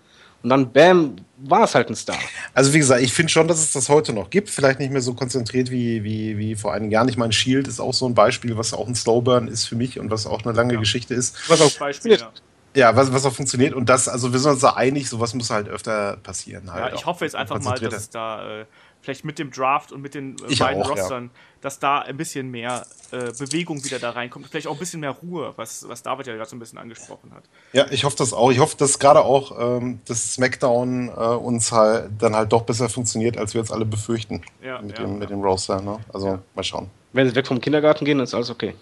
Und 0.45 0.49
dann, 0.49 0.71
bam, 0.71 1.15
war 1.37 1.63
es 1.63 1.73
halt 1.73 1.89
ein 1.89 1.95
Star. 1.95 2.19
Also 2.53 2.71
wie 2.71 2.77
gesagt, 2.77 3.01
ich 3.01 3.11
finde 3.11 3.31
schon, 3.31 3.47
dass 3.47 3.57
es 3.57 3.73
das 3.73 3.89
heute 3.89 4.13
noch 4.13 4.29
gibt. 4.29 4.47
Vielleicht 4.51 4.77
nicht 4.77 4.91
mehr 4.91 5.01
so 5.01 5.15
konzentriert 5.15 5.71
wie, 5.71 6.03
wie, 6.03 6.37
wie 6.37 6.53
vor 6.53 6.71
einigen 6.71 6.91
Jahren. 6.91 7.09
Ich 7.09 7.17
meine, 7.17 7.33
Shield 7.33 7.67
ist 7.67 7.79
auch 7.79 7.95
so 7.95 8.07
ein 8.07 8.13
Beispiel, 8.13 8.55
was 8.55 8.71
auch 8.71 8.87
ein 8.87 8.93
Slowburn 8.93 9.47
ist 9.47 9.65
für 9.65 9.75
mich 9.75 9.97
und 9.99 10.11
was 10.11 10.27
auch 10.27 10.45
eine 10.45 10.53
lange 10.53 10.75
ja. 10.75 10.79
Geschichte 10.79 11.15
ist. 11.15 11.49
Was 11.49 11.61
auch 11.61 11.71
Beispiel, 11.79 12.19
ja. 12.19 12.31
Ja, 12.75 12.95
was, 12.95 13.11
was 13.11 13.25
auch 13.25 13.33
funktioniert. 13.33 13.73
Und 13.73 13.89
das, 13.89 14.07
also 14.07 14.33
wir 14.33 14.39
sind 14.39 14.51
uns 14.51 14.61
da 14.61 14.73
einig, 14.73 15.09
sowas 15.09 15.33
muss 15.33 15.49
halt 15.49 15.67
öfter 15.67 16.17
passieren. 16.17 16.71
Halt 16.71 16.91
ja, 16.91 16.95
ich 16.95 17.07
hoffe 17.07 17.25
jetzt 17.25 17.35
einfach 17.35 17.59
mal, 17.63 17.79
dass 17.79 17.95
es 17.95 18.09
da 18.11 18.61
äh, 18.61 18.65
vielleicht 19.05 19.23
mit 19.23 19.39
dem 19.39 19.51
Draft 19.51 19.91
und 19.91 20.01
mit 20.01 20.15
den 20.15 20.35
äh, 20.49 20.55
beiden 20.55 20.83
auch, 20.83 20.89
Rostern, 20.89 21.25
ja. 21.25 21.29
dass 21.61 21.79
da 21.79 21.99
ein 21.99 22.17
bisschen 22.17 22.51
mehr 22.51 22.85
äh, 23.11 23.31
Bewegung 23.31 23.83
wieder 23.85 23.99
da 23.99 24.09
reinkommt. 24.09 24.47
Vielleicht 24.47 24.67
auch 24.67 24.73
ein 24.73 24.79
bisschen 24.79 24.99
mehr 24.99 25.11
Ruhe, 25.11 25.53
was, 25.55 25.87
was 25.87 26.03
David 26.03 26.27
ja 26.27 26.35
gerade 26.35 26.49
so 26.49 26.55
ein 26.55 26.59
bisschen 26.59 26.79
angesprochen 26.79 27.31
hat. 27.33 27.43
Ja, 27.71 27.85
ich 27.91 28.03
hoffe 28.03 28.17
das 28.17 28.33
auch. 28.33 28.51
Ich 28.51 28.59
hoffe, 28.59 28.75
dass 28.77 28.99
gerade 28.99 29.21
auch 29.21 29.77
ähm, 29.77 30.01
das 30.05 30.33
SmackDown 30.33 31.09
äh, 31.09 31.11
uns 31.11 31.71
halt 31.71 32.09
dann 32.19 32.35
halt 32.35 32.51
doch 32.51 32.63
besser 32.63 32.89
funktioniert, 32.89 33.37
als 33.37 33.53
wir 33.53 33.61
jetzt 33.61 33.71
alle 33.71 33.85
befürchten. 33.85 34.41
Ja, 34.61 34.81
mit, 34.81 34.97
ja, 34.97 35.05
dem, 35.05 35.19
mit 35.19 35.29
dem 35.29 35.41
Roster. 35.41 35.81
Ne? 35.81 35.99
Also 36.11 36.39
mal 36.55 36.63
schauen. 36.63 36.89
Wenn 37.13 37.29
sie 37.29 37.35
weg 37.35 37.47
vom 37.47 37.61
Kindergarten 37.61 38.03
gehen, 38.03 38.19
ist 38.19 38.33
alles 38.33 38.49
okay. 38.49 38.73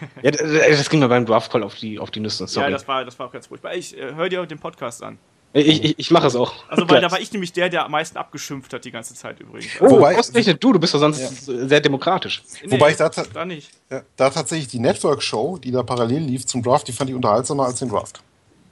ja, 0.22 0.30
das 0.30 0.90
ging 0.90 1.00
mir 1.00 1.08
beim 1.08 1.26
Draft 1.26 1.52
Call 1.52 1.62
auf 1.62 1.76
die, 1.76 1.98
auf 1.98 2.10
die 2.10 2.20
Nüsse. 2.20 2.46
Sorry. 2.46 2.66
Ja, 2.66 2.70
das 2.70 2.88
war, 2.88 3.04
das 3.04 3.18
war 3.18 3.26
auch 3.26 3.32
ganz 3.32 3.46
furchtbar. 3.46 3.74
Ich 3.74 3.96
äh, 3.96 4.14
höre 4.14 4.28
dir 4.28 4.44
den 4.46 4.58
Podcast 4.58 5.02
an. 5.02 5.18
Ich, 5.52 5.84
ich, 5.84 5.98
ich 5.98 6.10
mache 6.12 6.28
es 6.28 6.36
auch. 6.36 6.52
Also, 6.68 6.88
weil 6.88 7.00
da 7.00 7.10
war 7.10 7.18
ich 7.18 7.32
nämlich 7.32 7.52
der, 7.52 7.68
der 7.68 7.84
am 7.84 7.90
meisten 7.90 8.16
abgeschimpft 8.16 8.72
hat 8.72 8.84
die 8.84 8.92
ganze 8.92 9.14
Zeit 9.14 9.40
übrigens. 9.40 9.72
Oh, 9.80 9.90
Wobei, 9.90 10.16
ausgerechnet 10.16 10.62
du, 10.62 10.72
du 10.74 10.78
bist 10.78 10.94
doch 10.94 11.00
sonst 11.00 11.48
ja. 11.48 11.66
sehr 11.66 11.80
demokratisch. 11.80 12.44
Nee, 12.62 12.70
Wobei 12.70 12.92
ich 12.92 12.96
da, 12.96 13.08
da, 13.08 13.44
nicht. 13.44 13.70
Da 13.88 14.30
tatsächlich 14.30 14.68
die 14.68 14.78
Network-Show, 14.78 15.58
die 15.58 15.72
da 15.72 15.82
parallel 15.82 16.22
lief 16.22 16.46
zum 16.46 16.62
Draft, 16.62 16.86
die 16.86 16.92
fand 16.92 17.10
ich 17.10 17.16
unterhaltsamer 17.16 17.64
als 17.64 17.80
den 17.80 17.88
Draft. 17.88 18.22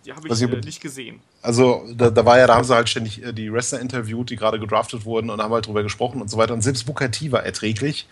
Die 0.06 0.12
habe 0.12 0.28
ich 0.28 0.40
äh, 0.40 0.46
nicht 0.46 0.80
gesehen. 0.80 1.20
Also, 1.42 1.84
da, 1.96 2.10
da, 2.10 2.24
war 2.24 2.38
ja, 2.38 2.46
da 2.46 2.54
haben 2.54 2.64
sie 2.64 2.74
halt 2.74 2.88
ständig 2.88 3.24
äh, 3.24 3.32
die 3.32 3.52
Wrestler 3.52 3.80
interviewt, 3.80 4.30
die 4.30 4.36
gerade 4.36 4.60
gedraftet 4.60 5.04
wurden 5.04 5.30
und 5.30 5.42
haben 5.42 5.52
halt 5.52 5.66
drüber 5.66 5.82
gesprochen 5.82 6.22
und 6.22 6.30
so 6.30 6.38
weiter. 6.38 6.54
Und 6.54 6.62
selbst 6.62 6.86
Booker 6.86 7.10
T 7.10 7.32
war 7.32 7.42
erträglich 7.42 8.06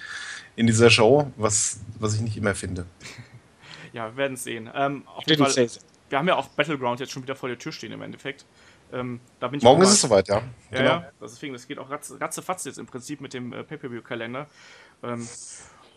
in 0.56 0.66
dieser 0.66 0.90
Show, 0.90 1.30
was, 1.36 1.78
was 2.00 2.14
ich 2.14 2.20
nicht 2.20 2.36
immer 2.36 2.56
finde. 2.56 2.86
ja, 3.92 4.10
wir 4.10 4.16
werden 4.16 4.34
es 4.34 4.42
sehen. 4.42 4.68
Ähm, 4.74 5.04
auf 5.06 5.24
jeden 5.28 5.46
Fall, 5.46 5.68
wir 6.08 6.18
haben 6.18 6.28
ja 6.28 6.36
auch 6.36 6.48
Battleground 6.48 7.00
jetzt 7.00 7.12
schon 7.12 7.22
wieder 7.22 7.36
vor 7.36 7.48
der 7.48 7.58
Tür 7.58 7.72
stehen 7.72 7.92
im 7.92 8.02
Endeffekt. 8.02 8.44
Ähm, 8.92 9.20
Morgen 9.62 9.82
ist 9.82 9.90
es 9.90 10.00
soweit, 10.00 10.28
ja. 10.28 10.36
Ja, 10.36 10.42
genau. 10.78 10.90
ja. 10.90 11.10
Deswegen, 11.20 11.52
das 11.52 11.66
geht 11.66 11.78
auch 11.78 11.90
ratze, 11.90 12.20
ratzefatz 12.20 12.64
jetzt 12.64 12.78
im 12.78 12.86
Prinzip 12.86 13.20
mit 13.20 13.34
dem 13.34 13.52
äh, 13.52 13.64
Pay-Per-View-Kalender. 13.64 14.46
Ähm, 15.02 15.28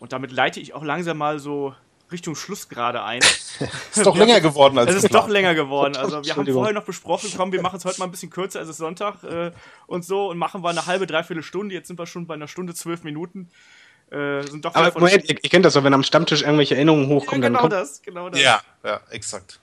und 0.00 0.12
damit 0.12 0.32
leite 0.32 0.60
ich 0.60 0.74
auch 0.74 0.82
langsam 0.82 1.18
mal 1.18 1.38
so 1.38 1.74
Richtung 2.10 2.34
Schluss 2.34 2.68
gerade 2.68 3.04
ein. 3.04 3.20
ist 3.94 4.04
doch 4.04 4.16
länger 4.16 4.40
geworden 4.40 4.78
als 4.78 4.90
Es 4.90 5.04
ist 5.04 5.14
doch 5.14 5.28
länger 5.28 5.54
geworden. 5.54 5.96
Also 5.96 6.24
wir 6.24 6.34
haben 6.34 6.52
vorher 6.52 6.74
noch 6.74 6.84
besprochen, 6.84 7.30
komm, 7.36 7.52
wir 7.52 7.62
machen 7.62 7.76
es 7.76 7.84
heute 7.84 8.00
mal 8.00 8.06
ein 8.06 8.10
bisschen 8.10 8.30
kürzer, 8.30 8.60
es 8.60 8.68
ist 8.68 8.78
Sonntag 8.78 9.22
äh, 9.22 9.52
und 9.86 10.04
so 10.04 10.28
und 10.28 10.38
machen 10.38 10.62
wir 10.62 10.70
eine 10.70 10.86
halbe, 10.86 11.06
dreiviertel 11.06 11.42
Stunde. 11.42 11.74
Jetzt 11.74 11.88
sind 11.88 11.98
wir 11.98 12.06
schon 12.06 12.26
bei 12.26 12.34
einer 12.34 12.48
Stunde, 12.48 12.74
zwölf 12.74 13.04
Minuten. 13.04 13.50
Äh, 14.10 14.42
sind 14.42 14.64
doch 14.64 14.74
Aber 14.74 14.98
Moment, 14.98 15.28
ihr, 15.28 15.36
ihr, 15.40 15.50
kennt 15.50 15.64
das 15.64 15.74
doch, 15.74 15.84
wenn 15.84 15.94
am 15.94 16.02
Stammtisch 16.02 16.42
irgendwelche 16.42 16.74
Erinnerungen 16.74 17.08
hochkommen. 17.08 17.42
Ja, 17.42 17.48
genau 17.48 17.60
dann 17.60 17.70
kommt 17.70 17.72
das, 17.72 18.02
genau 18.02 18.28
das. 18.28 18.42
Ja, 18.42 18.60
ja, 18.82 19.00
exakt. 19.10 19.60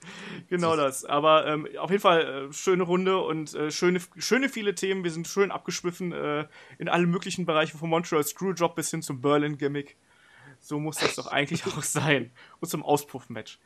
Genau 0.48 0.74
das. 0.74 1.04
Aber 1.04 1.46
ähm, 1.46 1.68
auf 1.78 1.90
jeden 1.90 2.00
Fall 2.00 2.48
äh, 2.48 2.52
schöne 2.52 2.84
Runde 2.84 3.18
und 3.18 3.54
äh, 3.54 3.70
schöne, 3.70 4.00
schöne 4.16 4.48
viele 4.48 4.74
Themen. 4.74 5.04
Wir 5.04 5.10
sind 5.10 5.28
schön 5.28 5.50
abgeschwiffen 5.50 6.12
äh, 6.12 6.46
in 6.78 6.88
alle 6.88 7.06
möglichen 7.06 7.44
Bereiche, 7.44 7.76
vom 7.76 7.90
Montreal 7.90 8.24
Screwjob 8.24 8.74
bis 8.74 8.90
hin 8.90 9.02
zum 9.02 9.20
Berlin-Gimmick. 9.20 9.96
So 10.60 10.80
muss 10.80 10.96
das 10.96 11.14
doch 11.16 11.26
eigentlich 11.26 11.66
auch 11.76 11.82
sein. 11.82 12.30
Und 12.60 12.68
zum 12.68 12.82
Auspuff-Match. 12.82 13.58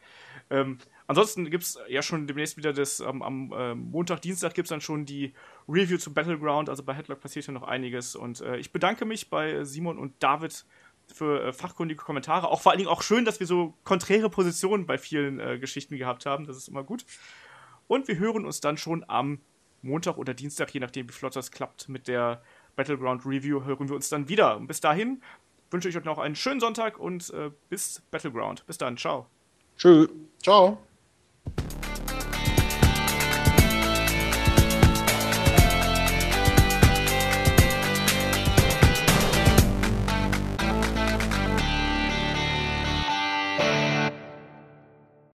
Ähm, 0.51 0.79
ansonsten 1.13 1.51
gibt 1.51 1.65
es 1.65 1.79
ja 1.89 2.03
schon 2.03 2.27
demnächst 2.27 2.57
wieder 2.57 2.73
das, 2.73 3.01
ähm, 3.01 3.23
am 3.23 3.53
äh, 3.53 3.75
Montag, 3.75 4.21
Dienstag 4.23 4.55
gibt 4.55 4.67
es 4.67 4.71
dann 4.71 4.81
schon 4.81 5.05
die 5.05 5.33
Review 5.69 5.99
zu 5.99 6.13
Battleground. 6.13 6.69
Also 6.69 6.83
bei 6.83 6.95
Headlock 6.95 7.21
passiert 7.21 7.47
ja 7.47 7.53
noch 7.53 7.63
einiges. 7.63 8.17
Und 8.17 8.41
äh, 8.41 8.57
ich 8.57 8.73
bedanke 8.73 9.05
mich 9.05 9.31
bei 9.31 9.65
Simon 9.65 9.99
und 9.99 10.15
David 10.23 10.65
für 11.13 11.45
äh, 11.45 11.53
fachkundige 11.53 12.03
Kommentare. 12.03 12.49
Auch 12.49 12.61
vor 12.61 12.73
allen 12.73 12.79
Dingen 12.79 12.91
auch 12.91 13.03
schön, 13.03 13.25
dass 13.25 13.41
wir 13.41 13.47
so 13.47 13.75
konträre 13.85 14.31
Positionen 14.31 14.87
bei 14.87 14.99
vielen 14.99 15.41
äh, 15.41 15.59
Geschichten 15.59 15.97
gehabt 15.97 16.27
haben. 16.27 16.47
Das 16.47 16.57
ist 16.57 16.69
immer 16.69 16.85
gut. 16.85 17.05
Und 17.89 18.09
wir 18.09 18.19
hören 18.19 18.45
uns 18.45 18.61
dann 18.61 18.77
schon 18.77 19.05
am 19.09 19.41
Montag 19.83 20.17
oder 20.17 20.35
Dienstag, 20.35 20.73
je 20.73 20.81
nachdem, 20.81 21.09
wie 21.09 21.13
flott 21.13 21.37
das 21.37 21.51
klappt, 21.51 21.89
mit 21.89 22.09
der 22.09 22.43
Battleground 22.77 23.27
Review, 23.27 23.65
hören 23.65 23.89
wir 23.89 23.97
uns 23.97 24.09
dann 24.09 24.29
wieder. 24.29 24.57
Und 24.57 24.67
bis 24.67 24.81
dahin 24.81 25.23
wünsche 25.71 25.89
ich 25.89 25.97
euch 25.97 26.05
noch 26.05 26.19
einen 26.19 26.37
schönen 26.37 26.61
Sonntag 26.61 26.99
und 26.99 27.31
äh, 27.31 27.51
bis 27.69 28.03
Battleground. 28.11 28.65
Bis 28.67 28.79
dann. 28.79 28.97
Ciao. 28.97 29.27
Tschüss. 29.77 30.09
Ciao. 30.43 30.79
you 31.45 31.82